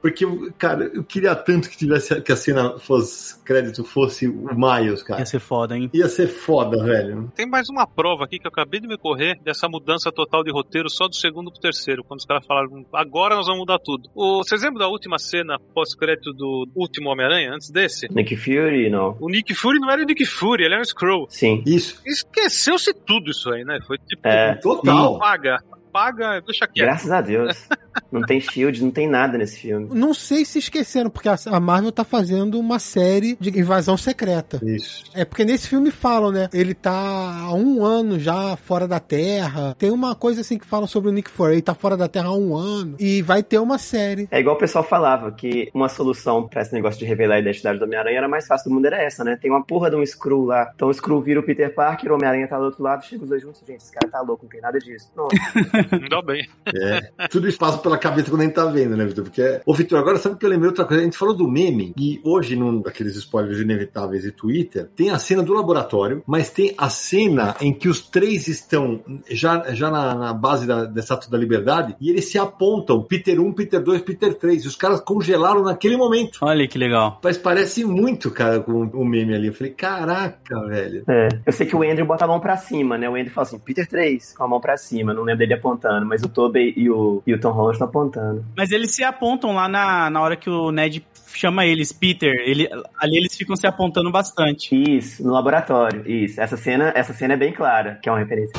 Porque, 0.00 0.26
cara, 0.58 0.90
eu 0.92 1.02
queria 1.02 1.34
tanto 1.34 1.68
que 1.70 1.76
tivesse 1.76 2.20
que 2.20 2.32
a 2.32 2.36
cena 2.36 2.78
fosse 2.78 3.42
crédito 3.42 3.82
fosse 3.84 4.26
o 4.28 4.48
Miles, 4.54 5.02
cara. 5.02 5.20
Ia 5.20 5.26
ser 5.26 5.40
foda, 5.40 5.76
hein? 5.76 5.90
Ia 5.94 6.08
ser 6.08 6.26
foda, 6.28 6.82
velho. 6.84 7.32
Tem 7.34 7.46
mais 7.46 7.68
uma 7.68 7.86
prova 7.86 8.24
aqui 8.24 8.38
que 8.38 8.46
eu 8.46 8.50
acabei 8.50 8.80
de 8.80 8.86
me 8.86 8.98
correr 8.98 9.38
dessa 9.42 9.68
mudança 9.68 10.12
total 10.12 10.42
de 10.44 10.50
roteiro 10.52 10.90
só 10.90 11.08
do 11.08 11.14
segundo 11.14 11.50
pro 11.50 11.60
terceiro, 11.60 12.04
quando 12.04 12.20
os 12.20 12.26
caras 12.26 12.44
falaram, 12.46 12.84
agora 12.92 13.34
nós 13.36 13.46
vamos 13.46 13.60
mudar 13.60 13.78
tudo. 13.78 14.10
O, 14.14 14.38
vocês 14.44 14.62
lembram 14.62 14.80
da 14.80 14.88
última 14.88 15.18
cena 15.18 15.58
pós-crédito 15.74 16.32
do 16.32 16.68
último 16.74 17.08
Homem-Aranha, 17.10 17.52
antes 17.54 17.70
desse? 17.70 18.06
Nick 18.12 18.36
Fury, 18.36 18.90
não. 18.90 19.16
O 19.20 19.28
Nick 19.28 19.54
Fury 19.54 19.78
não 19.78 19.90
era 19.90 20.02
o 20.02 20.04
Nick 20.04 20.24
Fury, 20.26 20.64
ele 20.64 20.74
era 20.74 20.82
o 20.82 20.86
Skrull. 20.86 21.26
Sim. 21.30 21.62
Isso. 21.66 22.00
Esqueceu-se 22.06 22.92
tudo 22.92 23.30
isso 23.30 23.50
aí, 23.50 23.64
né? 23.64 23.78
Foi 23.86 23.96
tipo, 23.98 24.26
É. 24.26 24.54
Total. 24.56 25.18
paga, 25.18 25.62
paga, 25.92 26.40
deixa 26.40 26.66
quieto. 26.66 26.86
Graças 26.86 27.10
a 27.10 27.20
Deus. 27.20 27.68
Não 28.10 28.22
tem 28.22 28.40
shield, 28.40 28.82
não 28.82 28.90
tem 28.90 29.08
nada 29.08 29.36
nesse 29.36 29.60
filme. 29.60 29.88
Não 29.92 30.14
sei 30.14 30.44
se 30.44 30.58
esqueceram, 30.58 31.10
porque 31.10 31.28
a 31.28 31.60
Marvel 31.60 31.92
tá 31.92 32.04
fazendo 32.04 32.58
uma 32.58 32.78
série 32.78 33.36
de 33.40 33.58
invasão 33.58 33.96
secreta. 33.96 34.60
Isso. 34.64 35.04
É 35.14 35.24
porque 35.24 35.44
nesse 35.44 35.68
filme 35.68 35.90
falam, 35.90 36.30
né? 36.30 36.48
Ele 36.52 36.74
tá 36.74 36.92
há 36.92 37.54
um 37.54 37.84
ano 37.84 38.18
já 38.18 38.56
fora 38.56 38.86
da 38.86 39.00
Terra. 39.00 39.74
Tem 39.78 39.90
uma 39.90 40.14
coisa 40.14 40.40
assim 40.40 40.58
que 40.58 40.66
falam 40.66 40.86
sobre 40.86 41.10
o 41.10 41.12
Nick 41.12 41.30
Fury. 41.30 41.54
Ele 41.54 41.62
tá 41.62 41.74
fora 41.74 41.96
da 41.96 42.08
Terra 42.08 42.28
há 42.28 42.36
um 42.36 42.56
ano. 42.56 42.96
E 42.98 43.22
vai 43.22 43.42
ter 43.42 43.58
uma 43.58 43.78
série. 43.78 44.28
É 44.30 44.40
igual 44.40 44.56
o 44.56 44.58
pessoal 44.58 44.84
falava, 44.84 45.32
que 45.32 45.70
uma 45.74 45.88
solução 45.88 46.46
pra 46.46 46.62
esse 46.62 46.72
negócio 46.72 46.98
de 46.98 47.04
revelar 47.04 47.36
a 47.36 47.40
identidade 47.40 47.78
do 47.78 47.84
Homem-Aranha 47.84 48.18
era 48.18 48.28
mais 48.28 48.46
fácil 48.46 48.70
do 48.70 48.74
mundo, 48.74 48.86
era 48.86 49.02
essa, 49.02 49.24
né? 49.24 49.36
Tem 49.40 49.50
uma 49.50 49.64
porra 49.64 49.90
de 49.90 49.96
um 49.96 50.02
Skrull 50.02 50.46
lá. 50.46 50.70
Então 50.74 50.88
o 50.88 50.90
Skrull 50.90 51.22
vira 51.22 51.40
o 51.40 51.42
Peter 51.42 51.74
Parker, 51.74 52.10
o 52.10 52.14
Homem-Aranha 52.14 52.48
tá 52.48 52.58
do 52.58 52.64
outro 52.64 52.82
lado, 52.82 53.04
chega 53.04 53.22
os 53.22 53.28
dois 53.28 53.42
juntos. 53.42 53.62
Gente, 53.66 53.80
esse 53.80 53.92
cara 53.92 54.10
tá 54.10 54.20
louco, 54.20 54.44
não 54.44 54.50
tem 54.50 54.60
nada 54.60 54.78
disso. 54.78 55.10
Não. 55.16 55.28
Ainda 55.92 56.22
bem. 56.22 56.48
É. 56.66 57.28
Tudo 57.28 57.48
passa 57.56 57.78
pela 57.84 57.98
cabeça 57.98 58.30
quando 58.30 58.40
a 58.40 58.44
gente 58.44 58.54
tá 58.54 58.64
vendo, 58.66 58.96
né, 58.96 59.04
Vitor? 59.04 59.24
Porque. 59.24 59.40
é- 59.42 59.60
Ô, 59.64 59.74
Vitor, 59.74 59.98
agora 59.98 60.16
sabe 60.18 60.36
que 60.36 60.44
eu 60.44 60.50
lembrei 60.50 60.68
outra 60.68 60.84
coisa? 60.84 61.02
A 61.02 61.04
gente 61.04 61.16
falou 61.18 61.36
do 61.36 61.46
meme, 61.46 61.92
e 61.98 62.20
hoje, 62.24 62.56
num 62.56 62.80
daqueles 62.80 63.14
spoilers 63.16 63.58
inevitáveis 63.60 64.22
de 64.22 64.32
Twitter, 64.32 64.88
tem 64.96 65.10
a 65.10 65.18
cena 65.18 65.42
do 65.42 65.52
laboratório, 65.52 66.22
mas 66.26 66.50
tem 66.50 66.74
a 66.76 66.88
cena 66.88 67.54
em 67.60 67.72
que 67.72 67.88
os 67.88 68.00
três 68.00 68.48
estão 68.48 69.00
já, 69.30 69.72
já 69.74 69.90
na, 69.90 70.14
na 70.14 70.32
base 70.32 70.66
da, 70.66 70.84
da 70.84 71.00
Estátua 71.00 71.30
da 71.30 71.38
Liberdade 71.38 71.94
e 72.00 72.10
eles 72.10 72.24
se 72.24 72.38
apontam: 72.38 73.02
Peter 73.02 73.38
1, 73.40 73.52
Peter 73.52 73.80
2, 73.82 74.02
Peter 74.02 74.34
3. 74.34 74.64
E 74.64 74.68
os 74.68 74.76
caras 74.76 75.00
congelaram 75.00 75.62
naquele 75.62 75.96
momento. 75.96 76.38
Olha 76.40 76.66
que 76.66 76.78
legal. 76.78 77.20
Mas 77.22 77.36
parece 77.36 77.84
muito, 77.84 78.30
cara, 78.30 78.60
com 78.60 78.82
o 78.84 79.04
meme 79.04 79.34
ali. 79.34 79.48
Eu 79.48 79.52
falei, 79.54 79.72
caraca, 79.72 80.58
velho. 80.66 81.04
É. 81.08 81.28
Eu 81.46 81.52
sei 81.52 81.66
que 81.66 81.76
o 81.76 81.82
Andrew 81.82 82.06
bota 82.06 82.24
a 82.24 82.28
mão 82.28 82.40
pra 82.40 82.56
cima, 82.56 82.96
né? 82.96 83.08
O 83.08 83.14
Andrew 83.14 83.30
fala 83.30 83.46
assim, 83.46 83.58
Peter 83.58 83.86
3, 83.86 84.34
com 84.36 84.44
a 84.44 84.48
mão 84.48 84.60
pra 84.60 84.76
cima. 84.76 85.12
Não 85.12 85.22
lembro 85.22 85.38
dele 85.40 85.54
apontando, 85.54 86.06
mas 86.06 86.22
o 86.22 86.28
Tobey 86.28 86.72
e 86.76 86.88
o, 86.88 87.22
e 87.26 87.34
o 87.34 87.40
Tom 87.40 87.50
Holland 87.50 87.73
estão 87.74 87.88
apontando. 87.88 88.44
Mas 88.56 88.70
eles 88.70 88.94
se 88.94 89.04
apontam 89.04 89.54
lá 89.54 89.68
na, 89.68 90.10
na 90.10 90.20
hora 90.20 90.36
que 90.36 90.48
o 90.50 90.70
Ned 90.70 91.04
chama 91.34 91.66
eles, 91.66 91.92
Peter. 91.92 92.32
Ele, 92.46 92.68
ali 92.98 93.16
eles 93.16 93.36
ficam 93.36 93.56
se 93.56 93.66
apontando 93.66 94.10
bastante. 94.10 94.74
Isso, 94.74 95.22
no 95.24 95.32
laboratório. 95.32 96.08
Isso. 96.08 96.40
Essa 96.40 96.56
cena, 96.56 96.92
essa 96.94 97.12
cena 97.12 97.34
é 97.34 97.36
bem 97.36 97.52
clara, 97.52 97.98
que 98.02 98.08
é 98.08 98.12
uma 98.12 98.18
referência. 98.18 98.54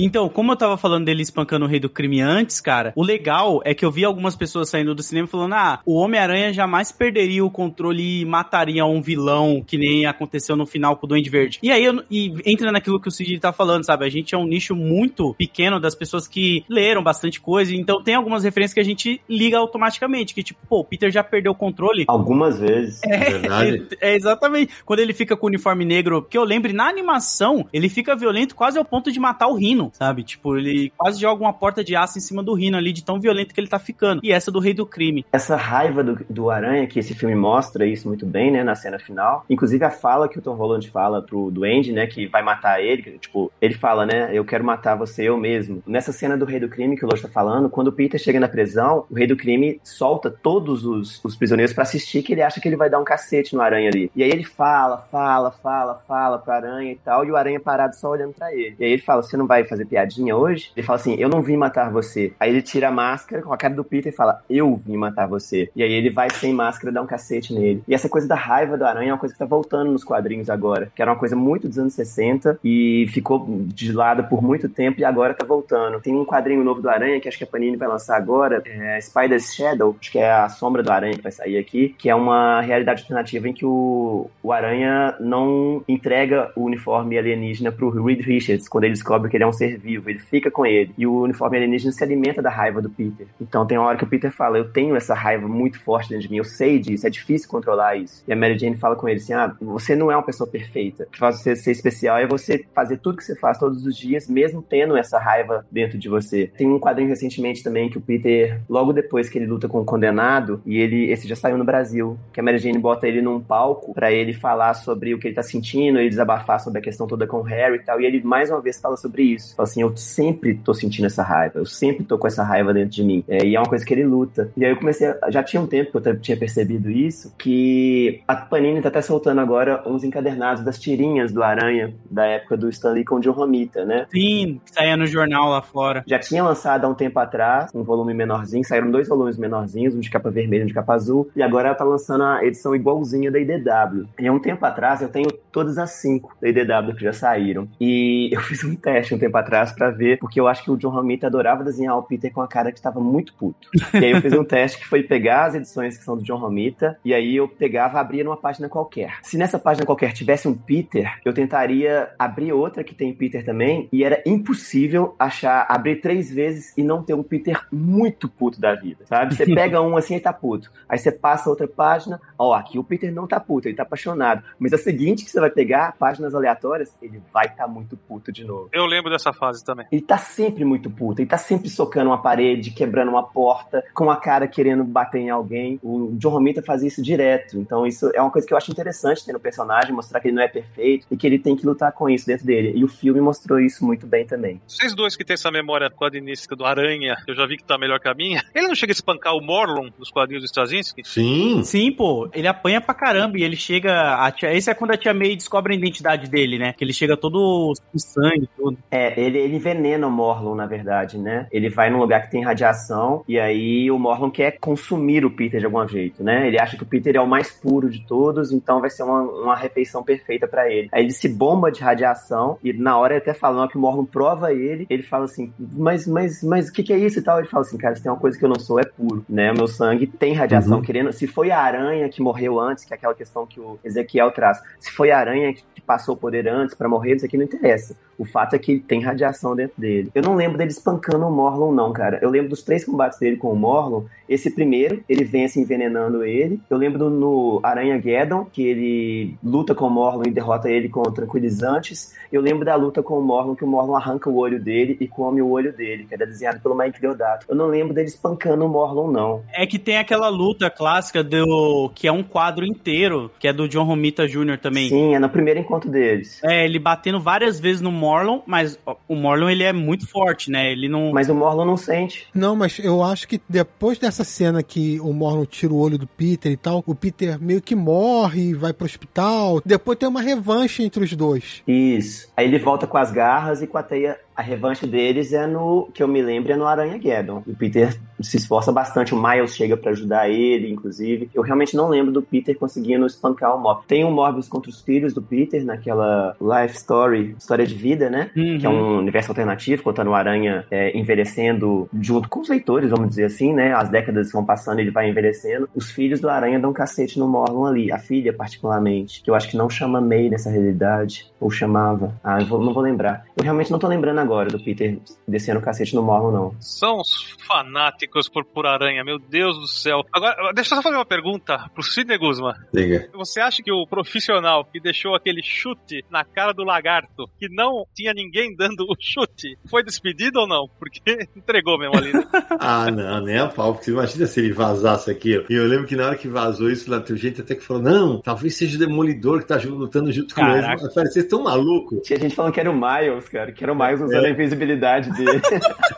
Então, 0.00 0.28
como 0.28 0.52
eu 0.52 0.56
tava 0.56 0.76
falando 0.76 1.06
dele 1.06 1.22
espancando 1.22 1.64
o 1.64 1.68
rei 1.68 1.80
do 1.80 1.90
crime 1.90 2.20
antes, 2.20 2.60
cara, 2.60 2.92
o 2.94 3.02
legal 3.02 3.60
é 3.64 3.74
que 3.74 3.84
eu 3.84 3.90
vi 3.90 4.04
algumas 4.04 4.36
pessoas 4.36 4.68
saindo 4.68 4.94
do 4.94 5.02
cinema 5.02 5.26
falando: 5.26 5.54
ah, 5.54 5.80
o 5.84 5.96
Homem-Aranha 5.96 6.52
jamais 6.52 6.92
perderia 6.92 7.44
o 7.44 7.50
controle 7.50 8.20
e 8.20 8.24
mataria 8.24 8.84
um 8.86 9.02
vilão, 9.02 9.60
que 9.66 9.76
nem 9.76 10.06
aconteceu 10.06 10.54
no 10.54 10.64
final 10.64 10.96
com 10.96 11.06
o 11.06 11.08
Duende 11.08 11.28
Verde. 11.28 11.58
E 11.60 11.72
aí, 11.72 11.84
eu, 11.84 12.00
e 12.08 12.32
entra 12.46 12.70
naquilo 12.70 13.00
que 13.00 13.08
o 13.08 13.10
Cid 13.10 13.40
tá 13.40 13.52
falando, 13.52 13.84
sabe? 13.84 14.04
A 14.04 14.08
gente 14.08 14.36
é 14.36 14.38
um 14.38 14.46
nicho 14.46 14.76
muito 14.76 15.34
pequeno 15.34 15.80
das 15.80 15.96
pessoas 15.96 16.28
que 16.28 16.64
leram 16.68 17.02
bastante 17.02 17.40
coisa, 17.40 17.74
então 17.74 18.00
tem 18.00 18.14
algumas 18.14 18.44
referências 18.44 18.74
que 18.74 18.80
a 18.80 18.84
gente 18.84 19.20
liga 19.28 19.58
automaticamente, 19.58 20.32
que 20.32 20.44
tipo, 20.44 20.60
pô, 20.68 20.80
o 20.80 20.84
Peter 20.84 21.10
já 21.10 21.24
perdeu 21.24 21.50
o 21.50 21.56
controle. 21.56 22.04
Algumas 22.06 22.60
vezes. 22.60 23.02
É 23.02 23.18
verdade. 23.18 23.88
É, 24.00 24.14
exatamente. 24.14 24.72
Quando 24.84 25.00
ele 25.00 25.12
fica 25.12 25.36
com 25.36 25.46
o 25.46 25.48
uniforme 25.48 25.84
negro, 25.84 26.22
que 26.22 26.38
eu 26.38 26.44
lembro, 26.44 26.72
na 26.72 26.88
animação, 26.88 27.66
ele 27.72 27.88
fica 27.88 28.14
violento 28.14 28.54
quase 28.54 28.78
ao 28.78 28.84
ponto 28.84 29.10
de 29.10 29.18
matar 29.18 29.48
o 29.48 29.54
Rino, 29.54 29.87
sabe? 29.92 30.22
Tipo, 30.22 30.56
ele 30.56 30.92
quase 30.96 31.20
joga 31.20 31.42
uma 31.42 31.52
porta 31.52 31.82
de 31.82 31.96
aço 31.96 32.18
em 32.18 32.20
cima 32.20 32.42
do 32.42 32.54
Rino 32.54 32.76
ali, 32.76 32.92
de 32.92 33.04
tão 33.04 33.20
violento 33.20 33.54
que 33.54 33.60
ele 33.60 33.68
tá 33.68 33.78
ficando. 33.78 34.20
E 34.22 34.32
essa 34.32 34.50
do 34.50 34.60
Rei 34.60 34.74
do 34.74 34.86
Crime. 34.86 35.24
Essa 35.32 35.56
raiva 35.56 36.02
do, 36.02 36.18
do 36.28 36.50
Aranha, 36.50 36.86
que 36.86 36.98
esse 36.98 37.14
filme 37.14 37.34
mostra 37.34 37.86
isso 37.86 38.08
muito 38.08 38.26
bem, 38.26 38.50
né, 38.50 38.62
na 38.62 38.74
cena 38.74 38.98
final. 38.98 39.44
Inclusive 39.48 39.84
a 39.84 39.90
fala 39.90 40.28
que 40.28 40.38
o 40.38 40.42
Tom 40.42 40.54
Holland 40.54 40.88
fala 40.90 41.22
pro 41.22 41.50
Duende, 41.50 41.92
né, 41.92 42.06
que 42.06 42.26
vai 42.26 42.42
matar 42.42 42.82
ele, 42.82 43.02
que, 43.02 43.18
tipo, 43.18 43.50
ele 43.60 43.74
fala, 43.74 44.06
né, 44.06 44.30
eu 44.32 44.44
quero 44.44 44.64
matar 44.64 44.94
você 44.94 45.24
eu 45.24 45.36
mesmo. 45.36 45.82
Nessa 45.86 46.12
cena 46.12 46.36
do 46.36 46.44
Rei 46.44 46.60
do 46.60 46.68
Crime 46.68 46.96
que 46.96 47.04
o 47.04 47.08
Lojo 47.08 47.22
tá 47.22 47.28
falando, 47.28 47.68
quando 47.68 47.88
o 47.88 47.92
Peter 47.92 48.20
chega 48.20 48.40
na 48.40 48.48
prisão, 48.48 49.04
o 49.10 49.14
Rei 49.14 49.26
do 49.26 49.36
Crime 49.36 49.80
solta 49.82 50.30
todos 50.30 50.84
os, 50.84 51.22
os 51.24 51.36
prisioneiros 51.36 51.72
pra 51.72 51.82
assistir, 51.82 52.22
que 52.22 52.32
ele 52.32 52.42
acha 52.42 52.60
que 52.60 52.68
ele 52.68 52.76
vai 52.76 52.90
dar 52.90 52.98
um 52.98 53.04
cacete 53.04 53.54
no 53.54 53.60
Aranha 53.60 53.88
ali. 53.88 54.10
E 54.14 54.22
aí 54.22 54.30
ele 54.30 54.44
fala, 54.44 54.98
fala, 55.10 55.50
fala, 55.50 56.02
fala 56.06 56.38
pro 56.38 56.52
Aranha 56.52 56.92
e 56.92 56.96
tal, 56.96 57.24
e 57.24 57.30
o 57.30 57.36
Aranha 57.36 57.60
parado 57.60 57.96
só 57.96 58.10
olhando 58.10 58.34
pra 58.34 58.52
ele. 58.52 58.76
E 58.78 58.84
aí 58.84 58.92
ele 58.92 59.02
fala, 59.02 59.22
você 59.22 59.36
não 59.36 59.46
vai 59.46 59.64
fazer 59.64 59.77
piadinha 59.86 60.36
hoje? 60.36 60.70
Ele 60.76 60.86
fala 60.86 60.98
assim, 60.98 61.14
eu 61.14 61.28
não 61.28 61.42
vim 61.42 61.56
matar 61.56 61.90
você. 61.90 62.32
Aí 62.38 62.50
ele 62.50 62.62
tira 62.62 62.88
a 62.88 62.92
máscara 62.92 63.42
com 63.42 63.52
a 63.52 63.56
cara 63.56 63.74
do 63.74 63.84
Peter 63.84 64.12
e 64.12 64.16
fala, 64.16 64.42
eu 64.48 64.76
vim 64.76 64.96
matar 64.96 65.26
você. 65.26 65.70
E 65.74 65.82
aí 65.82 65.92
ele 65.92 66.10
vai 66.10 66.30
sem 66.30 66.52
máscara 66.52 66.92
dar 66.92 67.02
um 67.02 67.06
cacete 67.06 67.54
nele. 67.54 67.82
E 67.86 67.94
essa 67.94 68.08
coisa 68.08 68.26
da 68.26 68.34
raiva 68.34 68.76
do 68.76 68.84
Aranha 68.84 69.10
é 69.10 69.12
uma 69.12 69.18
coisa 69.18 69.34
que 69.34 69.38
tá 69.38 69.46
voltando 69.46 69.92
nos 69.92 70.04
quadrinhos 70.04 70.50
agora, 70.50 70.90
que 70.94 71.02
era 71.02 71.10
uma 71.10 71.18
coisa 71.18 71.36
muito 71.36 71.68
dos 71.68 71.78
anos 71.78 71.94
60 71.94 72.58
e 72.64 73.06
ficou 73.08 73.46
de 73.66 73.92
lado 73.92 74.24
por 74.24 74.42
muito 74.42 74.68
tempo 74.68 75.00
e 75.00 75.04
agora 75.04 75.34
tá 75.34 75.44
voltando. 75.44 76.00
Tem 76.00 76.14
um 76.14 76.24
quadrinho 76.24 76.64
novo 76.64 76.80
do 76.80 76.88
Aranha 76.88 77.20
que 77.20 77.28
acho 77.28 77.38
que 77.38 77.44
a 77.44 77.46
Panini 77.46 77.76
vai 77.76 77.88
lançar 77.88 78.16
agora, 78.16 78.62
é 78.64 79.00
Spider's 79.00 79.54
Shadow, 79.54 79.96
acho 80.00 80.10
que 80.10 80.18
é 80.18 80.30
a 80.30 80.48
sombra 80.48 80.82
do 80.82 80.90
Aranha 80.90 81.16
que 81.16 81.22
vai 81.22 81.32
sair 81.32 81.58
aqui, 81.58 81.94
que 81.98 82.08
é 82.08 82.14
uma 82.14 82.60
realidade 82.60 83.02
alternativa 83.02 83.48
em 83.48 83.52
que 83.52 83.64
o, 83.64 84.30
o 84.42 84.52
Aranha 84.52 85.14
não 85.20 85.82
entrega 85.88 86.50
o 86.54 86.64
uniforme 86.64 87.18
alienígena 87.18 87.72
pro 87.72 87.90
Reed 87.90 88.20
Richards 88.20 88.68
quando 88.68 88.84
ele 88.84 88.94
descobre 88.94 89.30
que 89.30 89.36
ele 89.36 89.44
é 89.44 89.46
um 89.46 89.52
ser 89.58 89.78
vivo, 89.78 90.08
ele 90.08 90.18
fica 90.18 90.50
com 90.50 90.64
ele. 90.64 90.92
E 90.96 91.06
o 91.06 91.22
uniforme 91.22 91.56
alienígena 91.56 91.92
se 91.92 92.02
alimenta 92.02 92.40
da 92.40 92.50
raiva 92.50 92.80
do 92.80 92.88
Peter. 92.88 93.26
Então 93.40 93.66
tem 93.66 93.76
uma 93.76 93.86
hora 93.86 93.98
que 93.98 94.04
o 94.04 94.08
Peter 94.08 94.30
fala: 94.32 94.58
Eu 94.58 94.70
tenho 94.72 94.96
essa 94.96 95.14
raiva 95.14 95.48
muito 95.48 95.80
forte 95.80 96.10
dentro 96.10 96.22
de 96.22 96.30
mim, 96.30 96.38
eu 96.38 96.44
sei 96.44 96.78
disso, 96.78 97.06
é 97.06 97.10
difícil 97.10 97.48
controlar 97.48 97.96
isso. 97.96 98.22
E 98.26 98.32
a 98.32 98.36
Mary 98.36 98.58
Jane 98.58 98.76
fala 98.76 98.96
com 98.96 99.08
ele 99.08 99.20
assim: 99.20 99.32
Ah, 99.32 99.54
você 99.60 99.94
não 99.94 100.10
é 100.10 100.16
uma 100.16 100.24
pessoa 100.24 100.48
perfeita. 100.48 101.04
O 101.04 101.10
que 101.10 101.18
faz 101.18 101.40
você 101.40 101.56
ser 101.56 101.72
especial 101.72 102.18
é 102.18 102.26
você 102.26 102.64
fazer 102.74 102.98
tudo 102.98 103.18
que 103.18 103.24
você 103.24 103.36
faz 103.36 103.58
todos 103.58 103.84
os 103.84 103.96
dias, 103.96 104.28
mesmo 104.28 104.62
tendo 104.62 104.96
essa 104.96 105.18
raiva 105.18 105.66
dentro 105.70 105.98
de 105.98 106.08
você. 106.08 106.50
Tem 106.56 106.68
um 106.68 106.78
quadrinho 106.78 107.08
recentemente 107.08 107.62
também 107.62 107.88
que 107.88 107.98
o 107.98 108.00
Peter, 108.00 108.60
logo 108.68 108.92
depois 108.92 109.28
que 109.28 109.38
ele 109.38 109.46
luta 109.46 109.68
com 109.68 109.80
o 109.80 109.84
condenado, 109.84 110.62
e 110.64 110.78
ele, 110.78 111.10
esse 111.10 111.26
já 111.26 111.36
saiu 111.36 111.58
no 111.58 111.64
Brasil, 111.64 112.18
que 112.32 112.40
a 112.40 112.42
Mary 112.42 112.58
Jane 112.58 112.78
bota 112.78 113.06
ele 113.06 113.22
num 113.22 113.40
palco 113.40 113.94
pra 113.94 114.12
ele 114.12 114.32
falar 114.32 114.74
sobre 114.74 115.14
o 115.14 115.18
que 115.18 115.28
ele 115.28 115.34
tá 115.34 115.42
sentindo, 115.42 115.98
ele 115.98 116.08
desabafar 116.08 116.60
sobre 116.60 116.78
a 116.78 116.82
questão 116.82 117.06
toda 117.06 117.26
com 117.26 117.38
o 117.38 117.42
Harry 117.42 117.76
e 117.76 117.82
tal, 117.82 118.00
e 118.00 118.06
ele 118.06 118.22
mais 118.22 118.50
uma 118.50 118.60
vez 118.60 118.80
fala 118.80 118.96
sobre 118.96 119.22
isso. 119.22 119.47
Assim, 119.56 119.82
eu 119.82 119.96
sempre 119.96 120.54
tô 120.54 120.74
sentindo 120.74 121.06
essa 121.06 121.22
raiva, 121.22 121.58
eu 121.58 121.66
sempre 121.66 122.04
tô 122.04 122.18
com 122.18 122.26
essa 122.26 122.42
raiva 122.42 122.72
dentro 122.72 122.90
de 122.90 123.04
mim. 123.04 123.24
É, 123.28 123.44
e 123.44 123.56
é 123.56 123.60
uma 123.60 123.68
coisa 123.68 123.84
que 123.84 123.94
ele 123.94 124.04
luta. 124.04 124.50
E 124.56 124.64
aí 124.64 124.70
eu 124.70 124.76
comecei, 124.76 125.06
a, 125.06 125.30
já 125.30 125.42
tinha 125.42 125.62
um 125.62 125.66
tempo 125.66 126.00
que 126.00 126.08
eu 126.08 126.20
tinha 126.20 126.36
percebido 126.36 126.90
isso, 126.90 127.34
que 127.38 128.22
a 128.26 128.36
Panini 128.36 128.80
tá 128.80 128.88
até 128.88 129.02
soltando 129.02 129.40
agora 129.40 129.82
uns 129.86 130.04
encadernados 130.04 130.62
das 130.62 130.78
tirinhas 130.78 131.32
do 131.32 131.42
Aranha, 131.42 131.94
da 132.10 132.24
época 132.26 132.56
do 132.56 132.68
Stan 132.68 132.92
Lee 132.92 133.04
com 133.04 133.16
o 133.16 133.20
John 133.20 133.32
Romita, 133.32 133.84
né? 133.84 134.06
Sim, 134.10 134.60
que 134.64 134.72
saía 134.72 134.96
no 134.96 135.06
jornal 135.06 135.48
lá 135.48 135.62
fora. 135.62 136.04
Já 136.06 136.18
tinha 136.18 136.42
lançado 136.42 136.84
há 136.84 136.88
um 136.88 136.94
tempo 136.94 137.18
atrás 137.18 137.70
um 137.74 137.82
volume 137.82 138.14
menorzinho, 138.14 138.64
saíram 138.64 138.90
dois 138.90 139.08
volumes 139.08 139.36
menorzinhos, 139.36 139.94
um 139.94 140.00
de 140.00 140.10
capa 140.10 140.30
vermelha 140.30 140.62
e 140.62 140.64
um 140.64 140.68
de 140.68 140.74
capa 140.74 140.94
azul, 140.94 141.30
e 141.34 141.42
agora 141.42 141.68
ela 141.68 141.76
tá 141.76 141.84
lançando 141.84 142.24
a 142.24 142.44
edição 142.44 142.74
igualzinha 142.74 143.30
da 143.30 143.38
IDW. 143.38 144.08
E 144.18 144.26
há 144.26 144.32
um 144.32 144.38
tempo 144.38 144.64
atrás 144.64 145.02
eu 145.02 145.08
tenho 145.08 145.30
todas 145.52 145.78
as 145.78 145.90
cinco 145.92 146.36
da 146.40 146.48
IDW 146.48 146.94
que 146.96 147.04
já 147.04 147.12
saíram. 147.12 147.68
E 147.80 148.30
eu 148.32 148.40
fiz 148.42 148.64
um 148.64 148.74
teste 148.74 149.14
um 149.14 149.18
tempo 149.18 149.36
atrás 149.38 149.72
pra 149.72 149.90
ver, 149.90 150.18
porque 150.18 150.40
eu 150.40 150.46
acho 150.46 150.62
que 150.62 150.70
o 150.70 150.76
John 150.76 150.90
Romita 150.90 151.26
adorava 151.26 151.64
desenhar 151.64 151.96
o 151.96 152.02
Peter 152.02 152.32
com 152.32 152.40
a 152.40 152.48
cara 152.48 152.72
que 152.72 152.78
estava 152.78 153.00
muito 153.00 153.34
puto. 153.34 153.68
E 153.94 153.98
aí 153.98 154.10
eu 154.10 154.20
fiz 154.20 154.32
um 154.32 154.44
teste 154.44 154.78
que 154.78 154.86
foi 154.86 155.02
pegar 155.02 155.46
as 155.46 155.54
edições 155.54 155.96
que 155.96 156.04
são 156.04 156.16
do 156.16 156.22
John 156.22 156.38
Romita, 156.38 156.98
e 157.04 157.12
aí 157.12 157.36
eu 157.36 157.48
pegava, 157.48 158.00
abria 158.00 158.24
numa 158.24 158.36
página 158.36 158.68
qualquer. 158.68 159.18
Se 159.22 159.36
nessa 159.36 159.58
página 159.58 159.86
qualquer 159.86 160.12
tivesse 160.12 160.48
um 160.48 160.54
Peter, 160.54 161.18
eu 161.24 161.32
tentaria 161.32 162.10
abrir 162.18 162.52
outra 162.52 162.82
que 162.82 162.94
tem 162.94 163.14
Peter 163.14 163.44
também, 163.44 163.88
e 163.92 164.04
era 164.04 164.22
impossível 164.26 165.14
achar, 165.18 165.66
abrir 165.68 165.96
três 165.96 166.32
vezes 166.32 166.76
e 166.76 166.82
não 166.82 167.02
ter 167.02 167.14
um 167.14 167.22
Peter 167.22 167.60
muito 167.70 168.28
puto 168.28 168.60
da 168.60 168.74
vida, 168.74 169.04
sabe? 169.06 169.34
Você 169.34 169.46
pega 169.54 169.80
um 169.80 169.96
assim 169.96 170.16
e 170.16 170.20
tá 170.20 170.32
puto. 170.32 170.70
Aí 170.88 170.98
você 170.98 171.12
passa 171.12 171.50
outra 171.50 171.68
página, 171.68 172.20
ó, 172.38 172.54
aqui 172.54 172.78
o 172.78 172.84
Peter 172.84 173.12
não 173.12 173.26
tá 173.26 173.38
puto, 173.38 173.68
ele 173.68 173.76
tá 173.76 173.82
apaixonado. 173.82 174.42
Mas 174.58 174.72
a 174.72 174.78
seguinte 174.78 175.24
que 175.24 175.30
você 175.30 175.40
vai 175.40 175.50
pegar, 175.50 175.96
páginas 175.98 176.34
aleatórias, 176.34 176.96
ele 177.00 177.22
vai 177.32 177.48
tá 177.58 177.66
muito 177.66 177.96
puto 177.96 178.30
de 178.30 178.44
novo. 178.44 178.68
Eu 178.72 178.86
lembro 178.86 179.10
dessa 179.10 179.27
nessa 179.28 179.32
fase 179.32 179.64
também. 179.64 179.86
Ele 179.92 180.02
tá 180.02 180.18
sempre 180.18 180.64
muito 180.64 180.90
puto, 180.90 181.20
ele 181.20 181.28
tá 181.28 181.38
sempre 181.38 181.68
socando 181.68 182.10
uma 182.10 182.20
parede, 182.20 182.70
quebrando 182.70 183.10
uma 183.10 183.22
porta, 183.22 183.84
com 183.94 184.10
a 184.10 184.16
cara 184.16 184.48
querendo 184.48 184.84
bater 184.84 185.20
em 185.20 185.30
alguém. 185.30 185.78
O 185.82 186.10
John 186.14 186.30
Romita 186.30 186.62
faz 186.62 186.82
isso 186.82 187.02
direto. 187.02 187.58
Então, 187.58 187.86
isso 187.86 188.10
é 188.14 188.20
uma 188.20 188.30
coisa 188.30 188.46
que 188.46 188.52
eu 188.52 188.58
acho 188.58 188.70
interessante 188.70 189.24
ter 189.24 189.32
no 189.32 189.40
personagem, 189.40 189.92
mostrar 189.92 190.20
que 190.20 190.28
ele 190.28 190.36
não 190.36 190.42
é 190.42 190.48
perfeito 190.48 191.06
e 191.10 191.16
que 191.16 191.26
ele 191.26 191.38
tem 191.38 191.56
que 191.56 191.66
lutar 191.66 191.92
com 191.92 192.08
isso 192.08 192.26
dentro 192.26 192.46
dele. 192.46 192.72
E 192.74 192.84
o 192.84 192.88
filme 192.88 193.20
mostrou 193.20 193.60
isso 193.60 193.84
muito 193.84 194.06
bem 194.06 194.26
também. 194.26 194.60
Vocês 194.66 194.94
dois 194.94 195.16
que 195.16 195.24
têm 195.24 195.34
essa 195.34 195.50
memória 195.50 195.90
quadrinística 195.90 196.56
do 196.56 196.64
Aranha, 196.64 197.16
eu 197.26 197.34
já 197.34 197.46
vi 197.46 197.56
que 197.56 197.64
tá 197.64 197.78
melhor 197.78 198.00
que 198.00 198.08
a 198.08 198.14
minha. 198.14 198.42
Ele 198.54 198.68
não 198.68 198.74
chega 198.74 198.92
a 198.92 198.94
espancar 198.94 199.34
o 199.34 199.40
Morlon 199.40 199.90
nos 199.98 200.10
quadrinhos 200.10 200.42
do 200.42 200.46
Straczynski? 200.46 201.02
Sim. 201.04 201.62
Sim, 201.62 201.92
pô, 201.92 202.28
ele 202.32 202.46
apanha 202.46 202.80
pra 202.80 202.94
caramba 202.94 203.38
e 203.38 203.42
ele 203.42 203.56
chega. 203.56 204.14
A 204.14 204.30
tia, 204.30 204.54
esse 204.54 204.70
é 204.70 204.74
quando 204.74 204.92
a 204.92 204.96
tia 204.96 205.12
May 205.12 205.36
descobre 205.36 205.74
a 205.74 205.76
identidade 205.76 206.28
dele, 206.28 206.58
né? 206.58 206.72
Que 206.72 206.84
ele 206.84 206.92
chega 206.92 207.16
todo 207.16 207.72
com 207.90 207.98
sangue, 207.98 208.48
tudo. 208.56 208.78
É, 208.90 209.17
ele, 209.18 209.38
ele 209.38 209.56
envenena 209.56 210.06
o 210.06 210.10
Morlon, 210.10 210.54
na 210.54 210.66
verdade, 210.66 211.18
né? 211.18 211.46
Ele 211.50 211.68
vai 211.68 211.90
num 211.90 211.98
lugar 211.98 212.22
que 212.22 212.30
tem 212.30 212.42
radiação 212.44 213.22
e 213.28 213.38
aí 213.38 213.90
o 213.90 213.98
Morlon 213.98 214.30
quer 214.30 214.58
consumir 214.58 215.24
o 215.24 215.30
Peter 215.30 215.60
de 215.60 215.66
algum 215.66 215.86
jeito, 215.86 216.22
né? 216.22 216.46
Ele 216.46 216.60
acha 216.60 216.76
que 216.76 216.82
o 216.82 216.86
Peter 216.86 217.16
é 217.16 217.20
o 217.20 217.26
mais 217.26 217.50
puro 217.50 217.88
de 217.88 218.04
todos, 218.06 218.52
então 218.52 218.80
vai 218.80 218.90
ser 218.90 219.02
uma, 219.02 219.22
uma 219.22 219.56
refeição 219.56 220.02
perfeita 220.02 220.46
pra 220.46 220.70
ele. 220.70 220.88
Aí 220.92 221.02
ele 221.04 221.12
se 221.12 221.28
bomba 221.28 221.70
de 221.70 221.80
radiação 221.80 222.58
e 222.62 222.72
na 222.72 222.98
hora 222.98 223.14
ele 223.14 223.22
até 223.22 223.34
falando 223.34 223.68
que 223.68 223.76
o 223.76 223.80
Morlon 223.80 224.04
prova 224.04 224.52
ele, 224.52 224.86
ele 224.88 225.02
fala 225.02 225.24
assim, 225.24 225.52
mas, 225.58 226.06
mas, 226.06 226.42
mas 226.42 226.68
o 226.68 226.72
que, 226.72 226.82
que 226.82 226.92
é 226.92 226.98
isso 226.98 227.18
e 227.18 227.22
tal? 227.22 227.38
Ele 227.38 227.48
fala 227.48 227.62
assim, 227.62 227.78
cara, 227.78 227.94
se 227.94 228.02
tem 228.02 228.10
uma 228.10 228.18
coisa 228.18 228.38
que 228.38 228.44
eu 228.44 228.48
não 228.48 228.58
sou, 228.58 228.78
é 228.78 228.84
puro, 228.84 229.24
né? 229.28 229.50
O 229.52 229.56
meu 229.56 229.66
sangue 229.66 230.06
tem 230.06 230.34
radiação, 230.34 230.78
Uhum. 230.78 230.82
querendo... 230.82 231.12
Se 231.12 231.26
foi 231.26 231.50
a 231.50 231.60
aranha 231.60 232.08
que 232.08 232.20
morreu 232.22 232.58
antes, 232.60 232.84
que 232.84 232.92
é 232.92 232.96
aquela 232.96 233.14
questão 233.14 233.46
que 233.46 233.58
o 233.60 233.78
Ezequiel 233.84 234.30
traz, 234.32 234.60
se 234.78 234.90
foi 234.92 235.10
a 235.10 235.18
aranha 235.18 235.52
que 235.54 235.77
passou 235.88 236.14
o 236.14 236.18
poder 236.18 236.46
antes 236.46 236.74
pra 236.74 236.86
morrer, 236.86 237.16
isso 237.16 237.24
aqui 237.24 237.38
não 237.38 237.44
interessa. 237.44 237.96
O 238.18 238.26
fato 238.26 238.54
é 238.54 238.58
que 238.58 238.72
ele 238.72 238.80
tem 238.80 239.00
radiação 239.00 239.56
dentro 239.56 239.80
dele. 239.80 240.10
Eu 240.14 240.22
não 240.22 240.34
lembro 240.34 240.58
dele 240.58 240.70
espancando 240.70 241.26
o 241.26 241.30
Morlon, 241.30 241.72
não, 241.72 241.92
cara. 241.92 242.18
Eu 242.20 242.28
lembro 242.28 242.50
dos 242.50 242.62
três 242.62 242.84
combates 242.84 243.18
dele 243.18 243.36
com 243.36 243.50
o 243.50 243.56
Morlon. 243.56 244.02
Esse 244.28 244.50
primeiro, 244.50 245.02
ele 245.08 245.24
vence 245.24 245.58
envenenando 245.58 246.22
ele. 246.22 246.60
Eu 246.68 246.76
lembro 246.76 247.08
no 247.08 247.60
Aranha 247.62 247.98
Geddon, 247.98 248.44
que 248.44 248.62
ele 248.62 249.38
luta 249.42 249.74
com 249.74 249.86
o 249.86 249.90
Morlon 249.90 250.24
e 250.26 250.30
derrota 250.30 250.68
ele 250.68 250.88
com 250.88 251.02
tranquilizantes. 251.04 252.14
Eu 252.30 252.42
lembro 252.42 252.64
da 252.64 252.74
luta 252.74 253.02
com 253.02 253.18
o 253.18 253.22
Morlon, 253.22 253.54
que 253.54 253.64
o 253.64 253.68
Morlon 253.68 253.94
arranca 253.94 254.28
o 254.28 254.36
olho 254.36 254.62
dele 254.62 254.96
e 255.00 255.06
come 255.06 255.40
o 255.40 255.48
olho 255.48 255.72
dele, 255.72 256.04
que 256.04 256.14
era 256.14 256.26
desenhado 256.26 256.60
pelo 256.60 256.76
Mike 256.76 257.00
Deodato. 257.00 257.46
Eu 257.48 257.56
não 257.56 257.66
lembro 257.66 257.94
dele 257.94 258.08
espancando 258.08 258.66
o 258.66 258.68
Morlon, 258.68 259.10
não. 259.10 259.42
É 259.54 259.64
que 259.64 259.78
tem 259.78 259.96
aquela 259.96 260.28
luta 260.28 260.68
clássica 260.68 261.22
do. 261.22 261.90
que 261.94 262.08
é 262.08 262.12
um 262.12 262.22
quadro 262.22 262.66
inteiro, 262.66 263.30
que 263.38 263.46
é 263.46 263.52
do 263.52 263.68
John 263.68 263.84
Romita 263.84 264.26
Jr. 264.26 264.58
também. 264.58 264.88
Sim, 264.88 265.14
é 265.14 265.18
no 265.18 265.30
primeiro 265.30 265.60
encontro 265.60 265.77
deles. 265.86 266.42
É, 266.42 266.64
ele 266.64 266.78
batendo 266.78 267.20
várias 267.20 267.60
vezes 267.60 267.82
no 267.82 267.92
Morlon, 267.92 268.40
mas 268.46 268.78
o 269.06 269.14
Morlon 269.14 269.50
ele 269.50 269.62
é 269.62 269.72
muito 269.72 270.08
forte, 270.08 270.50
né? 270.50 270.72
Ele 270.72 270.88
não. 270.88 271.12
Mas 271.12 271.28
o 271.28 271.34
Morlon 271.34 271.66
não 271.66 271.76
sente. 271.76 272.26
Não, 272.34 272.56
mas 272.56 272.78
eu 272.78 273.02
acho 273.02 273.28
que 273.28 273.38
depois 273.46 273.98
dessa 273.98 274.24
cena 274.24 274.62
que 274.62 274.98
o 275.00 275.12
Morlon 275.12 275.44
tira 275.44 275.74
o 275.74 275.78
olho 275.78 275.98
do 275.98 276.06
Peter 276.06 276.50
e 276.50 276.56
tal, 276.56 276.82
o 276.86 276.94
Peter 276.94 277.38
meio 277.38 277.60
que 277.60 277.74
morre, 277.74 278.54
vai 278.54 278.72
pro 278.72 278.86
hospital. 278.86 279.60
Depois 279.64 279.98
tem 279.98 280.08
uma 280.08 280.22
revanche 280.22 280.82
entre 280.82 281.04
os 281.04 281.12
dois. 281.14 281.62
Isso. 281.66 282.32
Aí 282.34 282.46
ele 282.46 282.58
volta 282.58 282.86
com 282.86 282.96
as 282.96 283.12
garras 283.12 283.60
e 283.60 283.66
com 283.66 283.76
a 283.76 283.82
teia. 283.82 284.18
A 284.38 284.42
revanche 284.42 284.86
deles 284.86 285.32
é 285.32 285.48
no, 285.48 285.88
que 285.92 286.00
eu 286.00 286.06
me 286.06 286.22
lembro, 286.22 286.52
é 286.52 286.56
no 286.56 286.64
Aranha 286.64 286.96
Geddon. 287.02 287.42
O 287.44 287.56
Peter 287.56 287.98
se 288.20 288.36
esforça 288.36 288.70
bastante, 288.70 289.12
o 289.12 289.20
Miles 289.20 289.56
chega 289.56 289.76
pra 289.76 289.90
ajudar 289.90 290.28
ele, 290.30 290.70
inclusive. 290.70 291.28
Eu 291.34 291.42
realmente 291.42 291.74
não 291.76 291.88
lembro 291.88 292.12
do 292.12 292.22
Peter 292.22 292.56
conseguindo 292.56 293.04
espancar 293.04 293.56
o 293.56 293.60
Morbius. 293.60 293.86
Tem 293.88 294.04
o 294.04 294.12
Morbius 294.12 294.48
contra 294.48 294.70
os 294.70 294.80
filhos 294.80 295.12
do 295.12 295.20
Peter, 295.20 295.64
naquela 295.64 296.36
Life 296.40 296.76
Story, 296.76 297.34
história 297.36 297.66
de 297.66 297.74
vida, 297.74 298.08
né? 298.08 298.30
Uhum. 298.36 298.58
Que 298.58 298.66
é 298.66 298.68
um 298.68 298.98
universo 298.98 299.32
alternativo, 299.32 299.82
contando 299.82 300.10
o 300.10 300.14
Aranha 300.14 300.64
é, 300.70 300.96
envelhecendo 300.96 301.88
junto 302.00 302.28
com 302.28 302.38
os 302.38 302.48
leitores, 302.48 302.90
vamos 302.90 303.08
dizer 303.08 303.24
assim, 303.24 303.52
né? 303.52 303.74
As 303.74 303.88
décadas 303.88 304.30
vão 304.30 304.44
passando, 304.44 304.78
ele 304.78 304.92
vai 304.92 305.10
envelhecendo. 305.10 305.68
Os 305.74 305.90
filhos 305.90 306.20
do 306.20 306.30
Aranha 306.30 306.60
dão 306.60 306.70
um 306.70 306.74
cacete 306.74 307.18
no 307.18 307.26
Morlon 307.26 307.66
ali, 307.66 307.90
a 307.90 307.98
filha 307.98 308.32
particularmente, 308.32 309.20
que 309.20 309.30
eu 309.30 309.34
acho 309.34 309.50
que 309.50 309.56
não 309.56 309.68
chama 309.68 310.00
May 310.00 310.28
nessa 310.30 310.48
realidade, 310.48 311.26
ou 311.40 311.50
chamava. 311.50 312.14
Ah, 312.22 312.40
eu 312.40 312.46
vou- 312.46 312.62
não 312.62 312.72
vou 312.72 312.84
lembrar. 312.84 313.24
Eu 313.36 313.42
realmente 313.42 313.72
não 313.72 313.80
tô 313.80 313.88
lembrando 313.88 314.18
agora 314.18 314.27
do 314.28 314.62
Peter 314.62 314.98
descendo 315.26 315.58
o 315.58 315.62
cacete 315.62 315.94
no 315.94 316.02
Morlon, 316.02 316.30
não. 316.32 316.54
São 316.60 316.98
os 316.98 317.36
fanáticos 317.46 318.28
por, 318.28 318.44
por 318.44 318.66
aranha, 318.66 319.02
meu 319.04 319.18
Deus 319.18 319.56
do 319.58 319.66
céu. 319.66 320.02
Agora, 320.12 320.52
deixa 320.54 320.74
eu 320.74 320.76
só 320.76 320.82
fazer 320.82 320.96
uma 320.96 321.04
pergunta 321.04 321.68
pro 321.74 321.82
Sidney 321.82 322.18
Guzman. 322.18 322.54
Diga. 322.72 323.08
Você 323.14 323.40
acha 323.40 323.62
que 323.62 323.72
o 323.72 323.86
profissional 323.86 324.64
que 324.64 324.80
deixou 324.80 325.14
aquele 325.14 325.42
chute 325.42 326.04
na 326.10 326.24
cara 326.24 326.52
do 326.52 326.64
lagarto, 326.64 327.28
que 327.38 327.48
não 327.48 327.84
tinha 327.94 328.12
ninguém 328.12 328.54
dando 328.54 328.84
o 328.84 328.94
chute, 328.98 329.56
foi 329.70 329.82
despedido 329.82 330.40
ou 330.40 330.46
não? 330.48 330.68
Porque 330.78 331.00
entregou 331.36 331.78
mesmo 331.78 331.96
ali. 331.96 332.12
né? 332.12 332.24
Ah, 332.60 332.90
não, 332.90 333.20
nem 333.22 333.38
a 333.38 333.46
pau, 333.46 333.72
porque 333.72 333.86
você 333.86 333.92
imagina 333.92 334.26
se 334.26 334.40
ele 334.40 334.52
vazasse 334.52 335.10
aqui. 335.10 335.38
ó. 335.38 335.42
E 335.48 335.54
eu 335.54 335.66
lembro 335.66 335.86
que 335.86 335.94
na 335.96 336.06
hora 336.06 336.16
que 336.16 336.28
vazou 336.28 336.70
isso, 336.70 336.90
lá 336.90 337.00
tem 337.00 337.16
gente 337.16 337.40
até 337.40 337.54
que 337.54 337.64
falou: 337.64 337.82
não, 337.82 338.20
talvez 338.20 338.56
seja 338.56 338.76
o 338.76 338.78
Demolidor 338.78 339.40
que 339.40 339.46
tá 339.46 339.56
lutando 339.64 340.10
junto 340.12 340.34
com 340.34 340.40
Caraca. 340.40 340.72
eles. 340.72 340.82
Eu 340.82 340.90
falei, 340.92 341.10
vocês 341.10 341.24
estão 341.24 341.42
malucos? 341.42 342.00
Tinha 342.02 342.18
gente 342.18 342.34
falando 342.34 342.52
que 342.52 342.60
era 342.60 342.70
o 342.70 342.74
Miles, 342.74 343.28
cara, 343.28 343.52
que 343.52 343.62
era 343.62 343.72
o 343.72 343.76
Miles 343.76 344.00
usando 344.00 344.17
É. 344.24 344.28
a 344.28 344.30
invisibilidade 344.30 345.10
dele. 345.12 345.40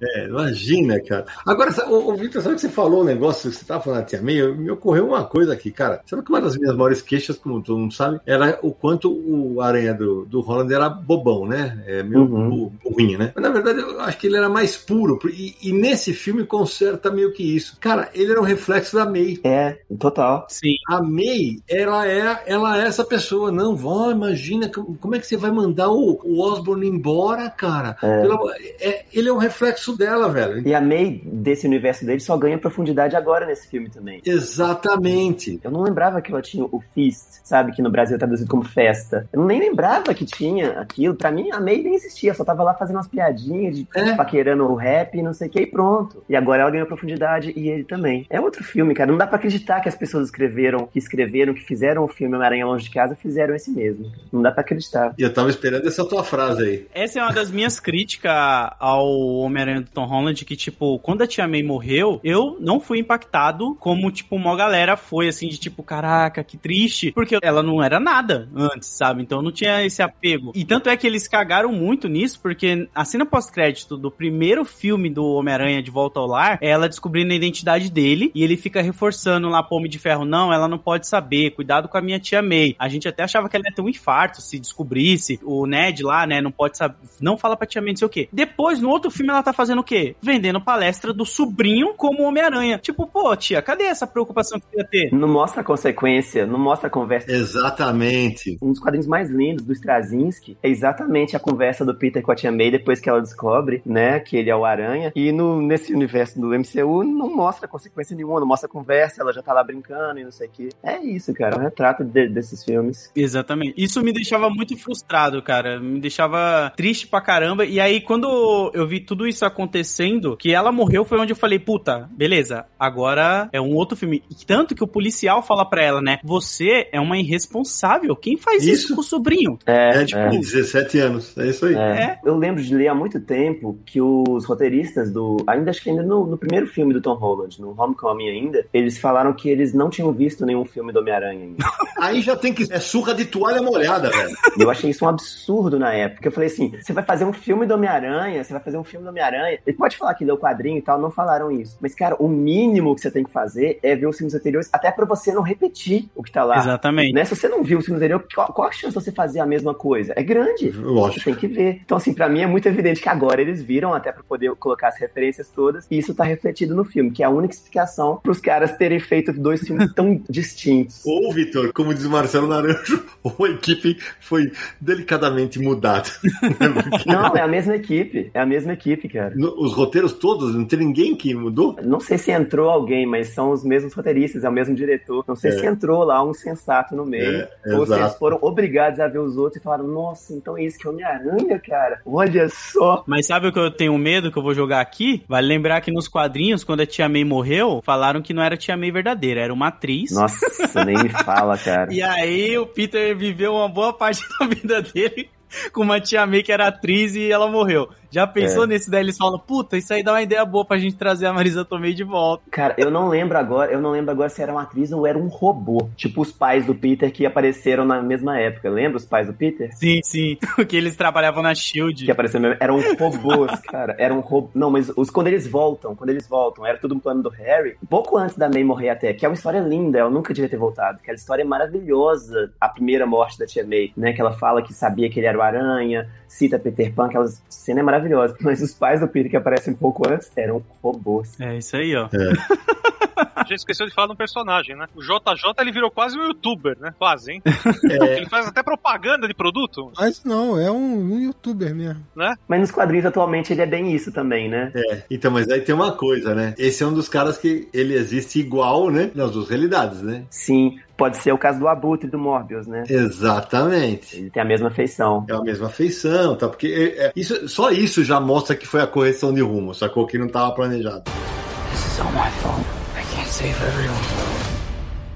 É, 0.00 0.26
imagina, 0.26 0.98
cara. 1.00 1.26
Agora, 1.46 1.70
ô, 1.88 2.10
ô, 2.10 2.14
Victor, 2.16 2.42
sabe 2.42 2.56
que 2.56 2.62
você 2.62 2.68
falou 2.68 3.02
um 3.02 3.04
negócio, 3.04 3.52
você 3.52 3.64
tava 3.64 3.82
falando 3.84 4.06
May, 4.22 4.40
eu- 4.40 4.54
me 4.56 4.70
ocorreu 4.70 5.06
uma 5.08 5.24
coisa 5.24 5.52
aqui, 5.52 5.70
cara. 5.70 6.00
Sabe 6.06 6.22
que 6.22 6.30
uma 6.30 6.40
das 6.40 6.56
minhas 6.56 6.74
maiores 6.74 7.00
queixas, 7.02 7.36
como 7.36 7.62
todo 7.62 7.78
mundo 7.78 7.94
sabe, 7.94 8.18
era 8.26 8.58
o 8.62 8.72
quanto 8.72 9.12
o 9.12 9.60
Aranha 9.60 9.94
do, 9.94 10.24
do 10.24 10.40
Holland 10.40 10.72
era 10.74 10.88
bobão, 10.88 11.46
né? 11.46 11.82
É 11.86 12.02
meio 12.02 12.22
Uhum. 12.22 12.50
bu- 12.50 12.72
burrinho, 12.90 13.18
né? 13.18 13.32
Mas 13.34 13.42
na 13.44 13.50
verdade 13.50 13.80
eu 13.80 14.00
acho 14.00 14.18
que 14.18 14.26
ele 14.26 14.36
era 14.36 14.48
mais 14.48 14.76
puro. 14.76 15.18
E, 15.30 15.54
e 15.62 15.72
nesse 15.72 16.12
filme 16.12 16.44
conserta 16.44 17.10
meio 17.10 17.32
que 17.32 17.42
isso. 17.54 17.76
Cara, 17.78 18.08
ele 18.14 18.32
era 18.32 18.40
um 18.40 18.44
reflexo 18.44 18.96
da 18.96 19.04
May. 19.06 19.38
é, 19.44 19.78
total. 20.00 20.46
Sim. 20.48 20.74
A 20.88 21.00
May, 21.02 21.60
ela 21.68 22.08
é, 22.08 22.42
ela 22.46 22.82
é 22.82 22.86
essa 22.86 23.04
pessoa. 23.04 23.52
Não, 23.52 23.76
vó, 23.76 24.10
imagina 24.10 24.68
como 24.68 24.96
como 24.96 25.14
é 25.14 25.18
que 25.18 25.26
você 25.26 25.36
vai 25.36 25.50
mandar 25.50 25.90
o, 25.90 26.18
o 26.24 26.40
Osborne 26.40 26.86
embora, 26.88 27.51
cara? 27.56 27.96
É. 28.02 28.88
É- 28.88 29.04
ele 29.12 29.28
é 29.28 29.32
um 29.32 29.36
reflexo 29.38 29.96
dela, 29.96 30.28
velho. 30.28 30.66
E 30.66 30.74
a 30.74 30.80
May, 30.80 31.20
desse 31.24 31.66
universo 31.66 32.04
dele, 32.04 32.20
só 32.20 32.36
ganha 32.36 32.58
profundidade 32.58 33.14
agora 33.16 33.46
nesse 33.46 33.68
filme 33.68 33.88
também. 33.90 34.20
Exatamente. 34.24 35.60
Eu 35.62 35.70
não 35.70 35.82
lembrava 35.82 36.20
que 36.20 36.30
ela 36.32 36.42
tinha 36.42 36.64
o 36.64 36.82
Feast, 36.94 37.40
sabe? 37.44 37.72
Que 37.72 37.82
no 37.82 37.90
Brasil 37.90 38.16
é 38.16 38.18
traduzido 38.18 38.48
como 38.50 38.64
festa. 38.64 39.28
Eu 39.32 39.44
nem 39.44 39.60
lembrava 39.60 40.14
que 40.14 40.24
tinha 40.24 40.80
aquilo. 40.80 41.14
Pra 41.14 41.30
mim, 41.30 41.50
a 41.52 41.60
May 41.60 41.82
nem 41.82 41.94
existia. 41.94 42.34
Só 42.34 42.44
tava 42.44 42.62
lá 42.62 42.74
fazendo 42.74 42.96
umas 42.96 43.08
piadinhas 43.08 43.76
de 43.76 43.86
É. 43.94 44.14
paquerando 44.14 44.64
o 44.64 44.74
rap 44.74 45.16
e 45.16 45.22
não 45.22 45.32
sei 45.32 45.48
o 45.48 45.50
que 45.50 45.60
e 45.60 45.66
pronto. 45.66 46.22
E 46.28 46.36
agora 46.36 46.62
ela 46.62 46.70
ganhou 46.70 46.86
profundidade 46.86 47.52
e 47.56 47.68
ele 47.68 47.84
também. 47.84 48.26
É 48.30 48.40
outro 48.40 48.64
filme, 48.64 48.94
cara. 48.94 49.10
Não 49.10 49.18
dá 49.18 49.26
pra 49.26 49.36
acreditar 49.36 49.80
que 49.80 49.88
as 49.88 49.94
pessoas 49.94 50.26
escreveram, 50.26 50.86
que 50.86 50.98
escreveram, 50.98 51.52
que 51.54 51.60
fizeram 51.64 52.04
o 52.04 52.08
filme 52.08 52.34
Homem-Aranha 52.34 52.66
Longe 52.66 52.84
de 52.84 52.90
Casa, 52.90 53.14
fizeram 53.14 53.54
esse 53.54 53.70
mesmo. 53.70 54.10
Não 54.32 54.42
dá 54.42 54.50
pra 54.50 54.60
acreditar. 54.62 55.14
E 55.18 55.22
eu 55.22 55.32
tava 55.32 55.50
esperando 55.50 55.86
essa 55.86 56.04
tua 56.04 56.22
frase 56.24 56.62
aí. 56.64 56.86
Essa 56.94 57.18
é 57.20 57.22
uma 57.22 57.31
das 57.32 57.50
minhas 57.50 57.80
críticas 57.80 58.32
ao 58.78 59.08
Homem-Aranha 59.38 59.80
do 59.80 59.90
Tom 59.90 60.04
Holland, 60.04 60.44
que, 60.44 60.56
tipo, 60.56 60.98
quando 60.98 61.22
a 61.22 61.26
Tia 61.26 61.48
May 61.48 61.62
morreu, 61.62 62.20
eu 62.22 62.56
não 62.60 62.78
fui 62.78 62.98
impactado 62.98 63.74
como, 63.80 64.10
tipo, 64.10 64.36
uma 64.36 64.56
galera 64.56 64.96
foi, 64.96 65.28
assim, 65.28 65.48
de 65.48 65.58
tipo, 65.58 65.82
caraca, 65.82 66.44
que 66.44 66.56
triste, 66.56 67.12
porque 67.12 67.38
ela 67.42 67.62
não 67.62 67.82
era 67.82 67.98
nada 67.98 68.48
antes, 68.54 68.88
sabe? 68.88 69.22
Então 69.22 69.42
não 69.42 69.52
tinha 69.52 69.84
esse 69.84 70.02
apego. 70.02 70.52
E 70.54 70.64
tanto 70.64 70.88
é 70.88 70.96
que 70.96 71.06
eles 71.06 71.26
cagaram 71.26 71.72
muito 71.72 72.08
nisso, 72.08 72.38
porque 72.40 72.88
a 72.94 73.04
cena 73.04 73.24
pós-crédito 73.24 73.96
do 73.96 74.10
primeiro 74.10 74.64
filme 74.64 75.08
do 75.08 75.24
Homem-Aranha 75.24 75.82
de 75.82 75.90
Volta 75.90 76.20
ao 76.20 76.26
Lar 76.26 76.58
é 76.60 76.68
ela 76.68 76.88
descobrindo 76.88 77.32
a 77.32 77.36
identidade 77.36 77.90
dele, 77.90 78.30
e 78.34 78.42
ele 78.42 78.56
fica 78.56 78.82
reforçando 78.82 79.48
lá 79.48 79.62
pro 79.62 79.76
Homem 79.76 79.90
de 79.90 79.98
Ferro, 79.98 80.24
não, 80.24 80.52
ela 80.52 80.68
não 80.68 80.78
pode 80.78 81.06
saber, 81.06 81.50
cuidado 81.50 81.88
com 81.88 81.96
a 81.96 82.02
minha 82.02 82.20
Tia 82.20 82.42
May. 82.42 82.76
A 82.78 82.88
gente 82.88 83.08
até 83.08 83.22
achava 83.22 83.48
que 83.48 83.56
ela 83.56 83.64
ia 83.66 83.74
ter 83.74 83.82
um 83.82 83.88
infarto 83.88 84.40
se 84.40 84.58
descobrisse, 84.58 85.40
o 85.42 85.66
Ned 85.66 86.02
lá, 86.02 86.26
né, 86.26 86.40
não 86.40 86.50
pode 86.50 86.76
saber, 86.76 86.96
não 87.22 87.36
fala 87.38 87.56
pra 87.56 87.66
Tia 87.66 87.80
May, 87.80 87.92
não 87.92 87.96
sei 87.96 88.06
o 88.06 88.10
quê. 88.10 88.28
Depois, 88.32 88.80
no 88.80 88.90
outro 88.90 89.10
filme, 89.10 89.30
ela 89.30 89.42
tá 89.42 89.52
fazendo 89.52 89.78
o 89.80 89.84
quê? 89.84 90.14
Vendendo 90.20 90.60
palestra 90.60 91.12
do 91.12 91.24
sobrinho 91.24 91.94
como 91.94 92.22
Homem-Aranha. 92.24 92.78
Tipo, 92.78 93.06
pô, 93.06 93.34
tia, 93.36 93.62
cadê 93.62 93.84
essa 93.84 94.06
preocupação 94.06 94.58
que 94.60 94.66
você 94.70 94.78
ia 94.78 94.84
ter? 94.84 95.12
Não 95.14 95.28
mostra 95.28 95.60
a 95.60 95.64
consequência, 95.64 96.46
não 96.46 96.58
mostra 96.58 96.88
a 96.88 96.90
conversa. 96.90 97.30
Exatamente. 97.30 98.58
Um 98.62 98.70
dos 98.70 98.78
quadrinhos 98.80 99.06
mais 99.06 99.30
lindos 99.30 99.64
do 99.64 99.72
Straczynski 99.72 100.56
é 100.62 100.68
exatamente 100.68 101.36
a 101.36 101.40
conversa 101.40 101.84
do 101.84 101.94
Peter 101.94 102.22
com 102.22 102.32
a 102.32 102.34
Tia 102.34 102.50
May 102.52 102.70
depois 102.70 103.00
que 103.00 103.08
ela 103.08 103.20
descobre, 103.20 103.82
né, 103.86 104.20
que 104.20 104.36
ele 104.36 104.50
é 104.50 104.56
o 104.56 104.64
Aranha. 104.64 105.12
E 105.14 105.32
no, 105.32 105.60
nesse 105.62 105.92
universo 105.94 106.40
do 106.40 106.48
MCU 106.48 107.04
não 107.04 107.34
mostra 107.34 107.68
consequência 107.68 108.16
nenhuma, 108.16 108.40
não 108.40 108.46
mostra 108.46 108.68
a 108.68 108.72
conversa, 108.72 109.22
ela 109.22 109.32
já 109.32 109.42
tá 109.42 109.52
lá 109.52 109.62
brincando 109.62 110.18
e 110.20 110.24
não 110.24 110.30
sei 110.32 110.48
o 110.48 110.50
que. 110.50 110.68
É 110.82 110.98
isso, 110.98 111.32
cara, 111.34 111.56
é 111.56 111.58
um 111.58 111.62
retrato 111.62 112.04
de- 112.04 112.28
desses 112.28 112.64
filmes. 112.64 113.10
Exatamente. 113.14 113.74
Isso 113.76 114.02
me 114.02 114.12
deixava 114.12 114.48
muito 114.50 114.76
frustrado, 114.76 115.42
cara. 115.42 115.78
Me 115.80 116.00
deixava 116.00 116.72
triste 116.76 117.06
pra 117.12 117.20
caramba. 117.20 117.66
E 117.66 117.78
aí, 117.78 118.00
quando 118.00 118.70
eu 118.72 118.88
vi 118.88 118.98
tudo 118.98 119.26
isso 119.26 119.44
acontecendo, 119.44 120.34
que 120.34 120.54
ela 120.54 120.72
morreu, 120.72 121.04
foi 121.04 121.20
onde 121.20 121.32
eu 121.32 121.36
falei, 121.36 121.58
puta, 121.58 122.08
beleza, 122.10 122.64
agora 122.80 123.50
é 123.52 123.60
um 123.60 123.74
outro 123.74 123.94
filme. 123.94 124.22
E 124.30 124.46
tanto 124.46 124.74
que 124.74 124.82
o 124.82 124.86
policial 124.86 125.42
fala 125.42 125.68
pra 125.68 125.84
ela, 125.84 126.00
né? 126.00 126.18
Você 126.24 126.88
é 126.90 126.98
uma 126.98 127.18
irresponsável. 127.18 128.16
Quem 128.16 128.38
faz 128.38 128.64
isso, 128.64 128.86
Isso. 128.86 128.94
com 128.94 129.02
o 129.02 129.04
sobrinho? 129.04 129.58
É, 129.66 130.02
tipo, 130.06 130.30
17 130.30 130.98
anos. 130.98 131.36
É 131.36 131.48
isso 131.48 131.66
aí. 131.66 131.74
É. 131.74 132.18
Eu 132.24 132.36
lembro 132.36 132.62
de 132.62 132.74
ler 132.74 132.88
há 132.88 132.94
muito 132.94 133.20
tempo 133.20 133.78
que 133.84 134.00
os 134.00 134.46
roteiristas 134.46 135.12
do. 135.12 135.36
Ainda 135.46 135.70
acho 135.70 135.82
que 135.82 135.90
ainda 135.90 136.02
no, 136.02 136.26
no 136.26 136.38
primeiro 136.38 136.66
filme 136.66 136.94
do 136.94 137.02
Tom 137.02 137.14
Holland, 137.14 137.60
no 137.60 137.74
Homecoming 137.78 138.30
ainda, 138.30 138.64
eles 138.72 138.98
falaram 138.98 139.34
que 139.34 139.50
eles 139.50 139.74
não 139.74 139.90
tinham 139.90 140.10
visto 140.12 140.46
nenhum 140.46 140.64
filme 140.64 140.92
do 140.92 141.00
Homem-Aranha 141.00 141.44
ainda. 141.44 141.64
Aí 142.00 142.22
já 142.22 142.34
tem 142.36 142.54
que. 142.54 142.72
É 142.72 142.80
surra 142.80 143.14
de 143.14 143.26
toalha 143.26 143.60
molhada, 143.60 144.08
velho. 144.08 144.34
Eu 144.58 144.70
achei 144.70 144.90
isso 144.90 145.04
um 145.04 145.08
absurdo 145.08 145.78
na 145.78 145.92
época. 145.92 146.28
Eu 146.28 146.32
falei 146.32 146.48
assim: 146.48 146.72
você 146.80 146.92
vai 146.92 147.01
fazer 147.02 147.24
um 147.24 147.32
filme 147.32 147.66
do 147.66 147.74
Homem-Aranha, 147.74 148.42
você 148.42 148.52
vai 148.52 148.62
fazer 148.62 148.78
um 148.78 148.84
filme 148.84 149.04
do 149.04 149.10
Homem-Aranha. 149.10 149.58
Ele 149.66 149.76
pode 149.76 149.96
falar 149.96 150.14
que 150.14 150.24
leu 150.24 150.38
quadrinho 150.38 150.78
e 150.78 150.82
tal, 150.82 150.98
não 150.98 151.10
falaram 151.10 151.50
isso. 151.50 151.76
Mas, 151.80 151.94
cara, 151.94 152.16
o 152.18 152.28
mínimo 152.28 152.94
que 152.94 153.00
você 153.00 153.10
tem 153.10 153.24
que 153.24 153.30
fazer 153.30 153.78
é 153.82 153.94
ver 153.96 154.06
os 154.06 154.16
filmes 154.16 154.34
anteriores, 154.34 154.68
até 154.72 154.90
pra 154.90 155.04
você 155.04 155.32
não 155.32 155.42
repetir 155.42 156.08
o 156.14 156.22
que 156.22 156.32
tá 156.32 156.44
lá. 156.44 156.58
Exatamente. 156.58 157.12
Né? 157.12 157.24
Se 157.24 157.34
você 157.34 157.48
não 157.48 157.62
viu 157.62 157.78
os 157.78 157.84
filmes 157.84 158.00
anteriores, 158.00 158.26
qual, 158.34 158.52
qual 158.52 158.68
a 158.68 158.72
chance 158.72 158.96
de 158.96 159.02
você 159.02 159.12
fazer 159.12 159.40
a 159.40 159.46
mesma 159.46 159.74
coisa? 159.74 160.12
É 160.16 160.22
grande. 160.22 160.70
Você 160.70 160.80
Lógico. 160.80 161.24
tem 161.24 161.34
que 161.34 161.46
ver. 161.46 161.80
Então, 161.84 161.96
assim, 161.96 162.12
pra 162.12 162.28
mim 162.28 162.40
é 162.40 162.46
muito 162.46 162.66
evidente 162.66 163.00
que 163.00 163.08
agora 163.08 163.40
eles 163.40 163.62
viram, 163.62 163.94
até 163.94 164.12
pra 164.12 164.22
poder 164.22 164.54
colocar 164.56 164.88
as 164.88 164.98
referências 164.98 165.48
todas, 165.48 165.86
e 165.90 165.98
isso 165.98 166.14
tá 166.14 166.24
refletido 166.24 166.74
no 166.74 166.84
filme, 166.84 167.10
que 167.10 167.22
é 167.22 167.26
a 167.26 167.30
única 167.30 167.54
explicação 167.54 168.20
pros 168.22 168.40
caras 168.40 168.76
terem 168.76 168.98
feito 168.98 169.32
dois 169.32 169.60
filmes 169.62 169.92
tão 169.92 170.20
distintos. 170.28 171.02
Ou, 171.04 171.32
Vitor, 171.32 171.72
como 171.72 171.94
diz 171.94 172.04
o 172.04 172.10
Marcelo 172.10 172.46
Naranjo, 172.46 173.04
ou 173.22 173.46
a 173.46 173.50
equipe 173.50 173.98
foi 174.20 174.52
delicadamente 174.80 175.58
mudada. 175.58 176.08
Não, 177.06 177.34
é 177.36 177.40
a 177.40 177.48
mesma 177.48 177.74
equipe. 177.76 178.30
É 178.34 178.40
a 178.40 178.46
mesma 178.46 178.72
equipe, 178.72 179.08
cara. 179.08 179.32
No- 179.36 179.54
Os 179.62 179.72
roteiros 179.74 180.12
todos, 180.12 180.54
não 180.54 180.64
tem 180.64 180.78
ninguém 180.78 181.14
que 181.14 181.34
mudou? 181.34 181.76
Não 181.82 182.00
sei 182.00 182.18
se 182.18 182.30
entrou 182.30 182.68
alguém, 182.70 183.06
mas 183.06 183.28
são 183.28 183.50
os 183.50 183.64
mesmos 183.64 183.92
roteiristas, 183.94 184.44
é 184.44 184.48
o 184.48 184.52
mesmo 184.52 184.74
diretor. 184.74 185.24
Não 185.26 185.36
sei 185.36 185.50
É. 185.50 185.54
se 185.58 185.66
entrou 185.66 186.04
lá 186.04 186.22
um 186.24 186.32
sensato 186.34 186.94
no 186.94 187.04
meio. 187.04 187.46
É, 187.64 187.74
ou 187.76 187.86
se 187.86 187.94
eles 187.94 188.14
foram 188.16 188.38
obrigados 188.42 189.00
a 189.00 189.08
ver 189.08 189.18
os 189.18 189.36
outros 189.36 189.60
e 189.60 189.64
falaram, 189.64 189.86
nossa, 189.86 190.34
então 190.34 190.56
é 190.56 190.64
isso 190.64 190.78
que 190.78 190.86
é 190.86 190.90
Homem-Aranha, 190.90 191.58
cara. 191.58 192.00
Olha 192.04 192.48
só. 192.48 193.04
Mas 193.06 193.26
sabe 193.26 193.48
o 193.48 193.52
que 193.52 193.58
eu 193.58 193.70
tenho 193.70 193.96
medo 193.98 194.30
que 194.30 194.38
eu 194.38 194.42
vou 194.42 194.54
jogar 194.54 194.80
aqui? 194.80 195.22
Vale 195.28 195.46
lembrar 195.46 195.80
que 195.80 195.90
nos 195.92 196.08
quadrinhos, 196.08 196.64
quando 196.64 196.80
a 196.80 196.86
Tia 196.86 197.08
May 197.08 197.24
morreu, 197.24 197.80
falaram 197.84 198.20
que 198.22 198.34
não 198.34 198.42
era 198.42 198.54
a 198.54 198.58
Tia 198.58 198.76
May 198.76 198.90
verdadeira, 198.90 199.40
era 199.40 199.52
uma 199.52 199.68
atriz. 199.68 200.12
Nossa, 200.12 200.84
nem 200.84 200.96
me 201.02 201.08
fala, 201.08 201.56
cara. 201.58 201.92
E 201.92 202.02
aí 202.02 202.56
o 202.58 202.66
Peter 202.66 203.16
viveu 203.16 203.52
uma 203.54 203.68
boa 203.68 203.92
parte 203.92 204.20
da 204.38 204.46
vida 204.46 204.82
dele 204.82 205.28
com 205.72 205.82
uma 205.82 206.00
Tia 206.00 206.26
May 206.26 206.42
que 206.42 206.52
era 206.52 206.68
atriz 206.68 207.14
e 207.14 207.30
ela 207.30 207.50
morreu. 207.50 207.88
Já 208.12 208.26
pensou 208.26 208.64
É. 208.64 208.66
nesse 208.68 208.90
daí? 208.90 209.02
Eles 209.02 209.16
falam, 209.16 209.38
puta, 209.38 209.76
isso 209.76 209.92
aí 209.92 210.02
dá 210.02 210.12
uma 210.12 210.22
ideia 210.22 210.44
boa 210.44 210.64
pra 210.64 210.76
gente 210.78 210.94
trazer 210.96 211.26
a 211.26 211.32
Marisa 211.32 211.64
Tomei 211.64 211.94
de 211.94 212.04
volta. 212.04 212.44
Cara, 212.50 212.74
eu 212.78 212.90
não 212.90 213.08
lembro 213.08 213.38
agora, 213.38 213.72
eu 213.72 213.80
não 213.80 213.90
lembro 213.90 214.10
agora 214.10 214.28
se 214.28 214.42
era 214.42 214.52
uma 214.52 214.62
atriz 214.62 214.92
ou 214.92 215.06
era 215.06 215.18
um 215.18 215.28
robô. 215.28 215.88
Tipo 215.96 216.20
os 216.20 216.30
pais 216.30 216.66
do 216.66 216.74
Peter 216.74 217.10
que 217.10 217.24
apareceram 217.24 217.84
na 217.84 218.02
mesma 218.02 218.38
época. 218.38 218.68
Lembra 218.68 218.98
os 218.98 219.04
pais 219.06 219.26
do 219.26 219.32
Peter? 219.32 219.70
Sim, 219.74 220.00
sim. 220.04 220.36
Porque 220.54 220.76
eles 220.76 220.94
trabalhavam 220.94 221.42
na 221.42 221.54
SHIELD. 221.54 222.04
Que 222.04 222.10
apareceram 222.10 222.42
mesmo. 222.42 222.56
Eram 222.60 222.78
robôs, 222.98 223.58
cara. 223.66 223.96
Eram 223.98 224.20
robôs. 224.20 224.52
Não, 224.54 224.70
mas 224.70 224.92
os, 224.94 225.08
quando 225.08 225.28
eles 225.28 225.46
voltam, 225.46 225.96
quando 225.96 226.10
eles 226.10 226.28
voltam, 226.28 226.66
era 226.66 226.76
tudo 226.76 226.94
um 226.94 226.98
plano 227.00 227.22
do 227.22 227.30
Harry. 227.30 227.76
Pouco 227.88 228.18
antes 228.18 228.36
da 228.36 228.48
May 228.50 228.62
morrer 228.62 228.90
até, 228.90 229.14
que 229.14 229.24
é 229.24 229.28
uma 229.28 229.34
história 229.34 229.60
linda, 229.60 229.98
ela 229.98 230.10
nunca 230.10 230.34
devia 230.34 230.50
ter 230.50 230.58
voltado. 230.58 230.98
Aquela 231.02 231.16
história 231.16 231.42
é 231.42 231.46
maravilhosa, 231.46 232.52
a 232.60 232.68
primeira 232.68 233.06
morte 233.06 233.38
da 233.38 233.46
tia 233.46 233.64
May, 233.66 233.92
né? 233.96 234.12
Que 234.12 234.20
ela 234.20 234.32
fala 234.32 234.62
que 234.62 234.72
sabia 234.74 235.08
que 235.08 235.18
ele 235.18 235.26
era 235.26 235.38
o 235.38 235.42
Aranha, 235.42 236.08
cita 236.28 236.58
Peter 236.58 236.92
Pan, 236.92 237.06
aquela 237.06 237.26
cena 237.48 237.80
é 237.80 237.82
maravilhosa. 237.82 238.01
Mas 238.40 238.62
os 238.62 238.74
pais 238.74 239.00
do 239.00 239.08
Peter 239.08 239.30
que 239.30 239.36
aparecem 239.36 239.72
um 239.72 239.76
pouco 239.76 240.08
antes 240.08 240.30
eram 240.36 240.62
robôs. 240.82 241.40
É 241.40 241.56
isso 241.56 241.76
aí, 241.76 241.94
ó. 241.94 242.08
A 243.34 243.40
gente 243.42 243.56
esqueceu 243.58 243.86
de 243.86 243.94
falar 243.94 244.08
de 244.08 244.12
um 244.12 244.16
personagem, 244.16 244.76
né? 244.76 244.86
O 244.94 245.00
JJ 245.02 245.52
ele 245.60 245.72
virou 245.72 245.90
quase 245.90 246.18
um 246.18 246.22
youtuber, 246.28 246.76
né? 246.80 246.92
Quase, 246.98 247.32
hein? 247.32 247.42
É, 247.90 248.16
Ele 248.16 248.28
faz 248.28 248.46
até 248.46 248.62
propaganda 248.62 249.26
de 249.28 249.34
produto, 249.34 249.92
Mas 249.98 250.22
não, 250.24 250.58
é 250.58 250.70
um, 250.70 251.14
um 251.14 251.20
youtuber 251.20 251.74
mesmo. 251.74 252.02
né? 252.16 252.34
Mas 252.48 252.60
nos 252.60 252.70
quadrinhos 252.70 253.04
atualmente 253.06 253.52
ele 253.52 253.62
é 253.62 253.66
bem 253.66 253.92
isso 253.94 254.10
também, 254.12 254.48
né? 254.48 254.70
é. 254.74 255.02
Então, 255.10 255.30
mas 255.30 255.48
aí 255.50 255.60
tem 255.60 255.74
uma 255.74 255.92
coisa, 255.92 256.34
né? 256.34 256.54
Esse 256.58 256.82
é 256.82 256.86
um 256.86 256.92
dos 256.94 257.08
caras 257.08 257.36
que 257.38 257.68
ele 257.72 257.94
existe 257.94 258.38
igual, 258.40 258.90
né? 258.90 259.10
Nas 259.14 259.32
duas 259.32 259.48
realidades, 259.48 260.00
né? 260.02 260.24
Sim, 260.30 260.78
pode 260.96 261.16
ser 261.18 261.32
o 261.32 261.38
caso 261.38 261.58
do 261.58 261.68
Abutre 261.68 262.06
e 262.06 262.10
do 262.10 262.18
Morbius, 262.18 262.66
né? 262.66 262.84
Exatamente. 262.88 264.16
Ele 264.16 264.30
tem 264.30 264.42
a 264.42 264.46
mesma 264.46 264.70
feição. 264.70 265.24
É 265.28 265.32
a 265.34 265.40
mesma 265.42 265.68
feição, 265.68 266.36
tá? 266.36 266.48
Porque 266.48 266.66
é- 266.96 267.06
é- 267.06 267.12
isso, 267.16 267.48
só 267.48 267.70
isso 267.70 268.02
já 268.04 268.20
mostra 268.20 268.54
que 268.56 268.66
foi 268.66 268.80
a 268.80 268.86
correção 268.86 269.32
de 269.34 269.40
rumo, 269.40 269.74
sacou? 269.74 270.06
Que 270.06 270.18
não 270.18 270.26
estava 270.26 270.52
planejado. 270.52 271.02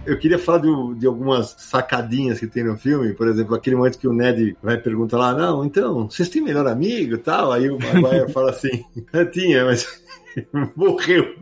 Eu 0.07 0.17
queria 0.19 0.39
falar 0.39 0.59
de, 0.59 0.95
de 0.95 1.07
algumas 1.07 1.55
sacadinhas 1.59 2.39
que 2.39 2.47
tem 2.47 2.65
no 2.65 2.79
filme, 2.79 3.13
por 3.13 3.29
exemplo, 3.29 3.55
aquele 3.55 3.77
momento 3.77 3.99
que 3.99 4.07
o 4.07 4.13
Ned 4.13 4.57
vai 4.63 4.79
perguntar 4.79 5.19
lá, 5.19 5.35
não, 5.35 5.65
então, 5.65 6.09
vocês 6.09 6.29
têm 6.29 6.41
melhor 6.41 6.67
amigo 6.67 7.19
tal? 7.19 7.53
Aí 7.53 7.69
o 7.69 7.79
Maguire 7.79 8.31
fala 8.33 8.51
assim, 8.51 8.85
tinha, 9.33 9.65
mas 9.65 10.06
morreu. 10.77 11.35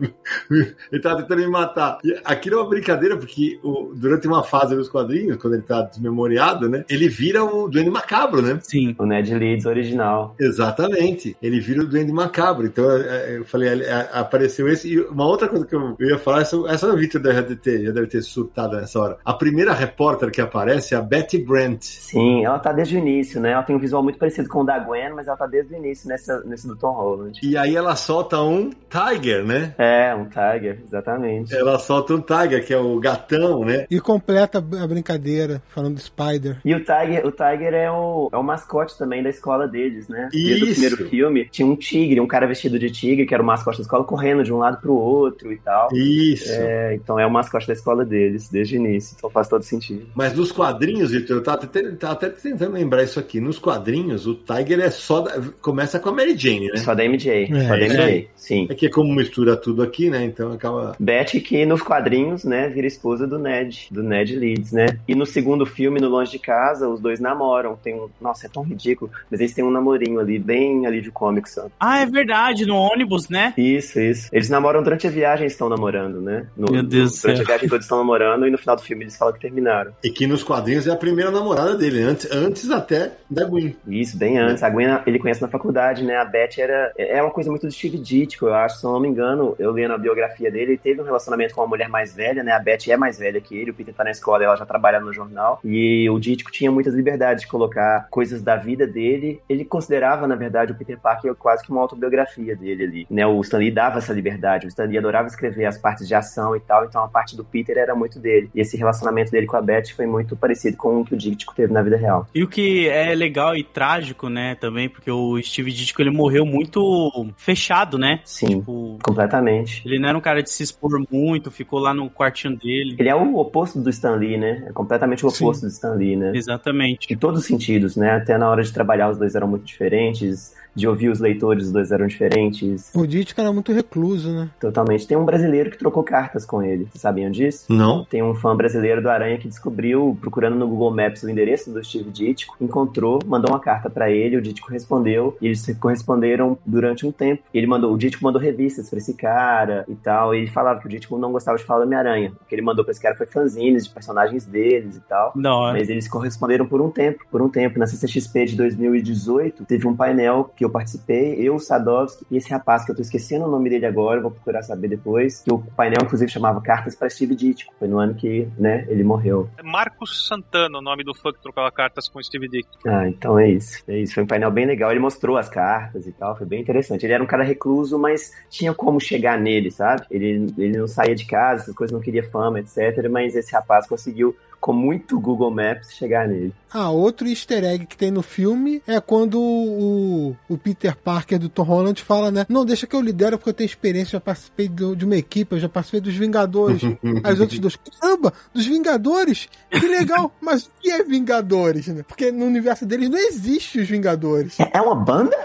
Ele 0.49 1.01
tava 1.01 1.21
tentando 1.21 1.41
me 1.41 1.47
matar. 1.47 1.97
E 2.03 2.15
aquilo 2.23 2.57
é 2.57 2.61
uma 2.61 2.69
brincadeira, 2.69 3.17
porque 3.17 3.59
o- 3.63 3.91
durante 3.95 4.27
uma 4.27 4.43
fase 4.43 4.75
dos 4.75 4.89
quadrinhos, 4.89 5.37
quando 5.37 5.53
ele 5.55 5.63
tá 5.63 5.81
desmemoriado, 5.81 6.69
né, 6.69 6.85
ele 6.89 7.07
vira 7.07 7.43
o 7.43 7.67
Duende 7.67 7.89
Macabro, 7.89 8.41
né? 8.41 8.59
Sim. 8.63 8.95
O 8.97 9.05
Ned 9.05 9.33
Leeds 9.33 9.65
original. 9.65 10.35
Exatamente. 10.39 11.35
Ele 11.41 11.59
vira 11.59 11.81
o 11.81 11.87
Duende 11.87 12.11
Macabro. 12.11 12.65
Então, 12.65 12.89
é, 12.91 13.33
é, 13.33 13.37
eu 13.37 13.45
falei, 13.45 13.69
é, 13.83 14.09
apareceu 14.13 14.67
esse. 14.67 14.91
E 14.93 14.99
uma 15.01 15.25
outra 15.25 15.47
coisa 15.47 15.65
que 15.65 15.75
eu, 15.75 15.95
ia 15.99 16.17
falar, 16.17 16.41
essa, 16.41 16.55
essa 16.67 16.87
o 16.87 16.95
Victor 16.95 17.21
já 17.23 17.41
deve, 17.41 17.55
ter, 17.55 17.85
já 17.85 17.91
deve 17.91 18.07
ter 18.07 18.21
surtado 18.21 18.75
nessa 18.75 18.99
hora. 18.99 19.17
A 19.25 19.33
primeira 19.33 19.73
repórter 19.73 20.31
que 20.31 20.41
aparece 20.41 20.93
é 20.93 20.97
a 20.97 21.01
Betty 21.01 21.37
Brant. 21.37 21.81
Sim, 21.81 22.45
ela 22.45 22.59
tá 22.59 22.71
desde 22.71 22.95
o 22.95 22.99
início, 22.99 23.39
né? 23.41 23.51
Ela 23.51 23.63
tem 23.63 23.75
um 23.75 23.79
visual 23.79 24.03
muito 24.03 24.17
parecido 24.19 24.47
com 24.49 24.61
o 24.61 24.63
da 24.63 24.79
Gwen, 24.79 25.13
mas 25.13 25.27
ela 25.27 25.37
tá 25.37 25.45
desde 25.47 25.73
o 25.73 25.77
início 25.77 26.07
nessa, 26.07 26.41
nesse 26.45 26.67
do 26.67 26.75
Tom 26.75 26.91
Holland. 26.93 27.39
E 27.43 27.57
aí 27.57 27.75
ela 27.75 27.95
solta 27.95 28.41
um 28.41 28.69
Tiger, 28.89 29.43
né? 29.45 29.73
É, 29.77 30.13
um 30.15 30.25
Tiger, 30.25 30.79
exatamente. 30.85 31.53
Ela 31.55 31.77
solta 31.79 32.13
um 32.13 32.21
Tiger, 32.21 32.65
que 32.65 32.73
é 32.73 32.77
o 32.77 32.99
gatão, 32.99 33.63
né? 33.65 33.85
E 33.89 33.99
completa 33.99 34.57
a 34.59 34.87
brincadeira, 34.87 35.61
falando 35.67 35.95
do 35.95 36.01
Spider. 36.01 36.57
E 36.63 36.73
o 36.73 36.79
Tiger, 36.79 37.25
o 37.25 37.31
Tiger 37.31 37.73
é 37.73 37.91
o, 37.91 38.29
é 38.31 38.37
o 38.37 38.43
mascote 38.43 38.97
também 38.97 39.21
da 39.23 39.29
escola 39.29 39.67
deles, 39.67 40.07
né? 40.07 40.29
Desde 40.31 40.63
o 40.63 40.67
Isso. 40.67 40.81
primeiro 40.81 41.09
filme, 41.09 41.45
tinha 41.51 41.67
um 41.67 41.75
tigre, 41.75 42.19
um 42.19 42.27
cara 42.27 42.47
vestido 42.47 42.77
de 42.79 42.89
tigre, 42.91 43.25
que 43.25 43.33
era 43.33 43.43
o 43.43 43.45
mascote 43.45 43.77
da 43.77 43.83
escola, 43.83 44.03
correndo 44.03 44.43
de 44.43 44.53
um 44.53 44.57
lado 44.57 44.79
pro 44.79 44.93
outro 44.93 45.51
e 45.51 45.57
tal. 45.57 45.89
Isso. 45.93 46.51
É, 46.51 46.95
então 46.95 47.19
é 47.19 47.25
o 47.25 47.31
mascote 47.31 47.67
da 47.67 47.73
escola 47.73 48.05
deles, 48.05 48.49
desde 48.49 48.77
o 48.77 48.79
início. 48.79 49.15
Então 49.17 49.29
faz 49.29 49.47
todo 49.47 49.63
sentido. 49.63 50.07
Mas 50.15 50.33
nos 50.33 50.51
quadrinhos, 50.51 51.11
Victor, 51.11 51.37
eu 51.37 51.43
tava 51.43 51.63
até, 51.63 51.81
tava 51.91 52.13
até 52.13 52.29
tentando 52.29 52.73
lembrar 52.73 53.03
isso 53.03 53.19
aqui. 53.19 53.39
Nos 53.41 53.57
quadrinhos, 53.59 54.25
o 54.27 54.35
Tiger 54.35 54.79
é 54.79 54.89
só. 54.89 55.21
da- 55.21 55.35
começa 55.61 55.99
com 55.99 56.09
a 56.09 56.11
Mary 56.11 56.37
Jane, 56.37 56.67
né? 56.67 56.77
Só 56.77 56.93
da 56.93 57.03
MJ. 57.03 57.43
É, 57.51 57.67
só 57.67 57.69
da 57.75 57.79
isso 57.79 57.93
MJ, 57.95 58.03
aí. 58.03 58.27
sim. 58.35 58.67
É 58.75 58.77
que 58.77 58.87
é 58.87 58.89
como 58.89 59.13
mistura 59.15 59.55
tudo 59.55 59.81
aqui, 59.81 60.09
né? 60.09 60.25
Então 60.25 60.51
acaba. 60.51 60.95
Betty, 60.99 61.39
que 61.39 61.65
nos 61.65 61.81
quadrinhos, 61.81 62.43
né, 62.43 62.67
vira 62.67 62.85
esposa 62.85 63.25
do 63.25 63.39
Ned, 63.39 63.87
do 63.89 64.03
Ned 64.03 64.35
Leeds, 64.35 64.73
né? 64.73 64.85
E 65.07 65.15
no 65.15 65.25
segundo 65.25 65.65
filme, 65.65 66.01
no 66.01 66.09
Longe 66.09 66.31
de 66.31 66.39
Casa, 66.39 66.89
os 66.89 66.99
dois 66.99 67.19
namoram. 67.21 67.77
Tem 67.81 67.95
um. 67.95 68.09
Nossa, 68.19 68.47
é 68.47 68.49
tão 68.49 68.63
ridículo. 68.63 69.09
Mas 69.31 69.39
eles 69.39 69.53
têm 69.53 69.63
um 69.63 69.71
namorinho 69.71 70.19
ali, 70.19 70.37
bem 70.37 70.85
ali 70.85 70.99
de 71.01 71.09
comics. 71.09 71.53
Só. 71.53 71.67
Ah, 71.79 71.99
é 72.01 72.05
verdade, 72.05 72.65
no 72.65 72.75
ônibus, 72.75 73.29
né? 73.29 73.53
Isso, 73.57 73.97
isso. 73.99 74.27
Eles 74.33 74.49
namoram 74.49 74.83
durante 74.83 75.07
a 75.07 75.09
viagem, 75.09 75.47
estão 75.47 75.69
namorando, 75.69 76.19
né? 76.19 76.47
No- 76.57 76.69
Meu 76.71 76.83
Deus 76.83 77.13
do 77.13 77.21
Durante 77.21 77.37
céu. 77.37 77.43
a 77.43 77.47
viagem 77.47 77.69
todos 77.69 77.85
estão 77.85 77.97
namorando 77.99 78.45
e 78.45 78.51
no 78.51 78.57
final 78.57 78.75
do 78.75 78.81
filme 78.81 79.03
eles 79.05 79.15
falam 79.15 79.33
que 79.33 79.39
terminaram. 79.39 79.93
E 80.03 80.09
que 80.09 80.27
nos 80.27 80.43
quadrinhos 80.43 80.85
é 80.87 80.91
a 80.91 80.95
primeira 80.97 81.31
namorada 81.31 81.75
dele, 81.75 82.01
antes, 82.01 82.29
antes 82.31 82.69
até 82.69 83.13
da 83.29 83.45
Gwen. 83.45 83.75
Isso, 83.87 84.17
bem 84.17 84.37
antes. 84.37 84.63
A 84.63 84.69
Gwen 84.69 84.99
ele 85.05 85.19
conhece 85.19 85.41
na 85.41 85.47
faculdade, 85.47 86.03
né? 86.03 86.17
A 86.17 86.25
Beth 86.25 86.57
era. 86.57 86.91
É 86.97 87.21
uma 87.21 87.31
coisa 87.31 87.49
muito 87.49 87.65
do 87.67 87.71
Steve 87.71 87.97
Ditko, 87.97 88.47
eu 88.47 88.53
acho. 88.53 88.64
Se 88.69 88.85
eu 88.85 88.91
não 88.91 88.99
me 88.99 89.07
engano, 89.07 89.55
eu 89.59 89.71
li 89.71 89.87
na 89.87 89.97
biografia 89.97 90.51
dele, 90.51 90.71
ele 90.71 90.77
teve 90.77 91.01
um 91.01 91.05
relacionamento 91.05 91.53
com 91.53 91.61
uma 91.61 91.67
mulher 91.67 91.89
mais 91.89 92.13
velha, 92.13 92.43
né? 92.43 92.51
A 92.51 92.59
Beth 92.59 92.87
é 92.89 92.97
mais 92.97 93.17
velha 93.17 93.39
que 93.41 93.55
ele, 93.55 93.71
o 93.71 93.73
Peter 93.73 93.93
tá 93.93 94.03
na 94.03 94.11
escola 94.11 94.43
ela 94.43 94.55
já 94.55 94.65
trabalha 94.65 94.99
no 94.99 95.13
jornal. 95.13 95.59
E 95.63 96.09
o 96.09 96.19
Ditko 96.19 96.51
tinha 96.51 96.71
muitas 96.71 96.93
liberdades 96.93 97.43
de 97.43 97.49
colocar 97.49 98.07
coisas 98.09 98.41
da 98.41 98.55
vida 98.55 98.85
dele. 98.85 99.41
Ele 99.49 99.65
considerava, 99.65 100.27
na 100.27 100.35
verdade, 100.35 100.71
o 100.71 100.75
Peter 100.75 100.99
Parker 100.99 101.33
quase 101.35 101.63
que 101.63 101.71
uma 101.71 101.81
autobiografia 101.81 102.55
dele 102.55 102.83
ali. 102.83 103.07
Né? 103.09 103.25
O 103.25 103.41
Stan 103.41 103.57
Lee 103.57 103.71
dava 103.71 103.97
essa 103.99 104.13
liberdade. 104.13 104.65
O 104.65 104.69
Stan 104.69 104.85
Lee 104.85 104.97
adorava 104.97 105.27
escrever 105.27 105.65
as 105.65 105.77
partes 105.77 106.07
de 106.07 106.15
ação 106.15 106.55
e 106.55 106.59
tal, 106.59 106.85
então 106.85 107.03
a 107.03 107.07
parte 107.07 107.35
do 107.35 107.43
Peter 107.43 107.77
era 107.77 107.95
muito 107.95 108.19
dele. 108.19 108.49
E 108.53 108.61
esse 108.61 108.77
relacionamento 108.77 109.31
dele 109.31 109.47
com 109.47 109.57
a 109.57 109.61
Beth 109.61 109.89
foi 109.95 110.05
muito 110.05 110.35
parecido 110.35 110.77
com 110.77 111.01
o 111.01 111.05
que 111.05 111.13
o 111.13 111.17
Ditko 111.17 111.55
teve 111.55 111.73
na 111.73 111.81
vida 111.81 111.97
real. 111.97 112.27
E 112.33 112.43
o 112.43 112.47
que 112.47 112.87
é 112.87 113.13
legal 113.15 113.55
e 113.55 113.63
trágico, 113.63 114.29
né, 114.29 114.55
também, 114.55 114.89
porque 114.89 115.09
o 115.09 115.41
Steve 115.41 115.71
Ditko, 115.71 116.01
ele 116.01 116.11
morreu 116.11 116.45
muito 116.45 117.33
fechado, 117.37 117.97
né? 117.97 118.19
Sim. 118.23 118.54
Tipo, 118.59 118.97
completamente. 119.03 119.81
ele 119.85 119.99
não 119.99 120.09
era 120.09 120.17
um 120.17 120.21
cara 120.21 120.41
de 120.41 120.49
se 120.49 120.63
expor 120.63 120.99
muito, 121.11 121.51
ficou 121.51 121.79
lá 121.79 121.93
no 121.93 122.09
quartinho 122.09 122.57
dele. 122.57 122.95
Ele 122.97 123.09
é 123.09 123.15
o 123.15 123.37
oposto 123.37 123.79
do 123.79 123.89
Stan 123.89 124.15
Lee, 124.15 124.37
né? 124.37 124.65
É 124.67 124.71
completamente 124.71 125.25
o 125.25 125.29
oposto 125.29 125.61
do 125.61 125.67
Stan 125.67 125.93
Lee, 125.93 126.15
né? 126.15 126.31
Exatamente. 126.35 127.13
Em 127.13 127.17
todos 127.17 127.41
os 127.41 127.45
sentidos, 127.45 127.95
né? 127.95 128.11
Até 128.11 128.37
na 128.37 128.49
hora 128.49 128.63
de 128.63 128.71
trabalhar 128.71 129.09
os 129.09 129.17
dois 129.17 129.35
eram 129.35 129.47
muito 129.47 129.65
diferentes, 129.65 130.53
de 130.75 130.87
ouvir 130.87 131.09
os 131.09 131.19
leitores 131.19 131.65
os 131.65 131.71
dois 131.71 131.91
eram 131.91 132.07
diferentes, 132.07 132.91
O 132.93 133.05
Dítico 133.07 133.39
era 133.41 133.51
muito 133.51 133.71
recluso, 133.71 134.31
né? 134.31 134.49
totalmente. 134.59 135.07
Tem 135.07 135.17
um 135.17 135.25
brasileiro 135.25 135.71
que 135.71 135.77
trocou 135.77 136.03
cartas 136.03 136.45
com 136.45 136.61
ele, 136.61 136.85
vocês 136.85 137.01
sabiam 137.01 137.31
disso? 137.31 137.65
Não. 137.69 138.03
Tem 138.05 138.21
um 138.21 138.33
fã 138.35 138.55
brasileiro 138.55 139.01
do 139.01 139.09
Aranha 139.09 139.37
que 139.37 139.47
descobriu, 139.47 140.17
procurando 140.19 140.55
no 140.55 140.67
Google 140.67 140.93
Maps 140.95 141.23
o 141.23 141.29
endereço 141.29 141.71
do 141.71 141.83
Steve 141.83 142.09
Ditko, 142.09 142.55
encontrou, 142.59 143.19
mandou 143.25 143.51
uma 143.51 143.59
carta 143.59 143.89
pra 143.89 144.09
ele, 144.09 144.37
o 144.37 144.41
Ditko 144.41 144.71
respondeu, 144.71 145.37
e 145.41 145.45
eles 145.47 145.61
se 145.61 145.75
corresponderam 145.75 146.57
durante 146.65 147.05
um 147.05 147.11
tempo. 147.11 147.43
Ele 147.53 147.67
mandou, 147.67 147.93
o 147.93 147.97
Ditko 147.97 148.23
mandou 148.23 148.41
revistas 148.41 148.89
pra 148.89 148.97
esse 148.99 149.13
cara 149.13 149.85
e 149.87 149.95
tal, 149.95 150.33
e 150.35 150.39
ele 150.39 150.47
falava 150.47 150.79
que 150.79 150.87
o 150.87 150.89
Ditko 150.89 151.17
não 151.17 151.31
gostava 151.31 151.57
de 151.57 151.63
falar 151.63 151.79
do 151.81 151.85
Homem-Aranha. 151.85 152.31
O 152.41 152.45
que 152.47 152.55
ele 152.55 152.61
mandou 152.61 152.83
pra 152.83 152.91
esse 152.91 153.01
cara 153.01 153.15
foi 153.15 153.25
fanzines 153.25 153.85
de 153.85 153.89
personagens 153.93 154.45
deles 154.45 154.97
e 154.97 155.01
tal. 155.01 155.31
Da 155.35 155.55
hora. 155.55 155.77
Mas 155.77 155.89
eles 155.89 156.07
corresponderam 156.07 156.65
por 156.65 156.81
um 156.81 156.89
tempo, 156.89 157.23
por 157.31 157.41
um 157.41 157.49
tempo. 157.49 157.79
Na 157.79 157.87
CCXP 157.87 158.45
de 158.45 158.55
2018, 158.55 159.65
teve 159.65 159.87
um 159.87 159.95
painel 159.95 160.51
que 160.55 160.64
eu 160.65 160.69
participei, 160.69 161.35
eu, 161.39 161.59
Sadovski 161.59 162.25
e 162.29 162.37
esse 162.37 162.49
rapaz, 162.49 162.85
que 162.85 162.91
eu 162.91 162.95
tô 162.95 163.01
esquecendo 163.01 163.45
o 163.45 163.51
nome 163.51 163.69
dele 163.69 163.85
agora, 163.85 164.21
vou 164.21 164.31
procurar 164.31 164.63
saber 164.63 164.87
depois, 164.87 165.41
que 165.41 165.53
o 165.53 165.59
painel, 165.59 165.99
inclusive, 166.03 166.31
chamava 166.31 166.61
Cartas 166.61 166.95
para 166.95 167.09
Steve 167.09 167.35
Ditko. 167.35 167.73
Foi 167.77 167.87
no 167.87 167.99
ano 167.99 168.13
que, 168.15 168.47
né, 168.57 168.85
ele 168.87 169.03
morreu. 169.03 169.49
É 169.57 169.63
Marcos 169.63 170.27
Santana, 170.27 170.77
o 170.77 170.81
nome 170.81 171.03
do 171.03 171.13
fã 171.13 171.31
que 171.31 171.41
trocava 171.41 171.71
cartas 171.71 172.07
com 172.07 172.19
o 172.19 172.23
Steve 172.23 172.47
Dick. 172.47 172.67
Ah, 172.85 173.07
então 173.07 173.37
é 173.37 173.49
isso. 173.49 173.83
É 173.87 173.97
isso. 173.97 174.13
Foi 174.13 174.23
um 174.23 174.27
painel 174.27 174.51
bem 174.51 174.65
legal. 174.65 174.91
Ele 174.91 174.99
mostrou 174.99 175.37
as 175.37 175.49
cartas 175.49 176.07
e 176.07 176.11
tal. 176.11 176.37
Foi 176.37 176.45
bem 176.45 176.61
interessante. 176.61 177.05
Ele 177.05 177.13
era 177.13 177.23
um 177.23 177.27
cara 177.27 177.43
recluso, 177.43 177.97
mas 177.99 178.31
tinha 178.49 178.73
como 178.73 178.99
chegar 178.99 179.39
nele, 179.39 179.71
sabe? 179.71 180.05
Ele, 180.09 180.53
ele 180.57 180.77
não 180.77 180.87
saía 180.87 181.15
de 181.15 181.25
casa, 181.25 181.63
essas 181.63 181.75
coisas, 181.75 181.93
não 181.93 182.01
queria 182.01 182.23
fama, 182.23 182.59
etc. 182.59 183.09
Mas 183.09 183.35
esse 183.35 183.53
rapaz 183.53 183.87
conseguiu, 183.87 184.35
com 184.65 184.73
muito 184.73 185.19
Google 185.19 185.51
Maps, 185.51 185.93
chegar 185.93 186.27
nele. 186.27 186.51
Ah, 186.73 186.89
outro 186.89 187.27
easter 187.27 187.63
egg 187.63 187.85
que 187.85 187.95
tem 187.95 188.09
no 188.09 188.23
filme 188.23 188.81
é 188.87 188.99
quando 188.99 189.39
o, 189.39 190.35
o 190.49 190.57
Peter 190.57 190.95
Parker 190.97 191.37
do 191.37 191.47
Tom 191.49 191.61
Holland 191.61 192.01
fala, 192.01 192.31
né? 192.31 192.47
Não, 192.49 192.65
deixa 192.65 192.87
que 192.87 192.95
eu 192.95 192.99
lidero 193.01 193.37
porque 193.37 193.51
eu 193.51 193.53
tenho 193.53 193.67
experiência, 193.67 194.13
já 194.13 194.19
participei 194.19 194.67
do- 194.67 194.95
de 194.95 195.05
uma 195.05 195.15
equipe, 195.15 195.53
eu 195.55 195.59
já 195.59 195.69
participei 195.69 196.01
dos 196.01 196.15
Vingadores. 196.15 196.81
Aí 197.23 197.33
os 197.33 197.39
outros 197.39 197.59
dois, 197.59 197.75
caramba, 198.01 198.33
dos 198.51 198.65
Vingadores? 198.65 199.47
Que 199.69 199.87
legal, 199.87 200.33
mas 200.41 200.65
o 200.65 200.69
que 200.81 200.89
é 200.89 201.03
Vingadores, 201.03 201.87
né? 201.87 202.03
Porque 202.07 202.31
no 202.31 202.45
universo 202.45 202.87
deles 202.87 203.07
não 203.09 203.19
existe 203.19 203.79
os 203.79 203.87
Vingadores. 203.87 204.59
É 204.59 204.71
é 204.75 204.81
uma 204.81 204.95
banda? 204.95 205.37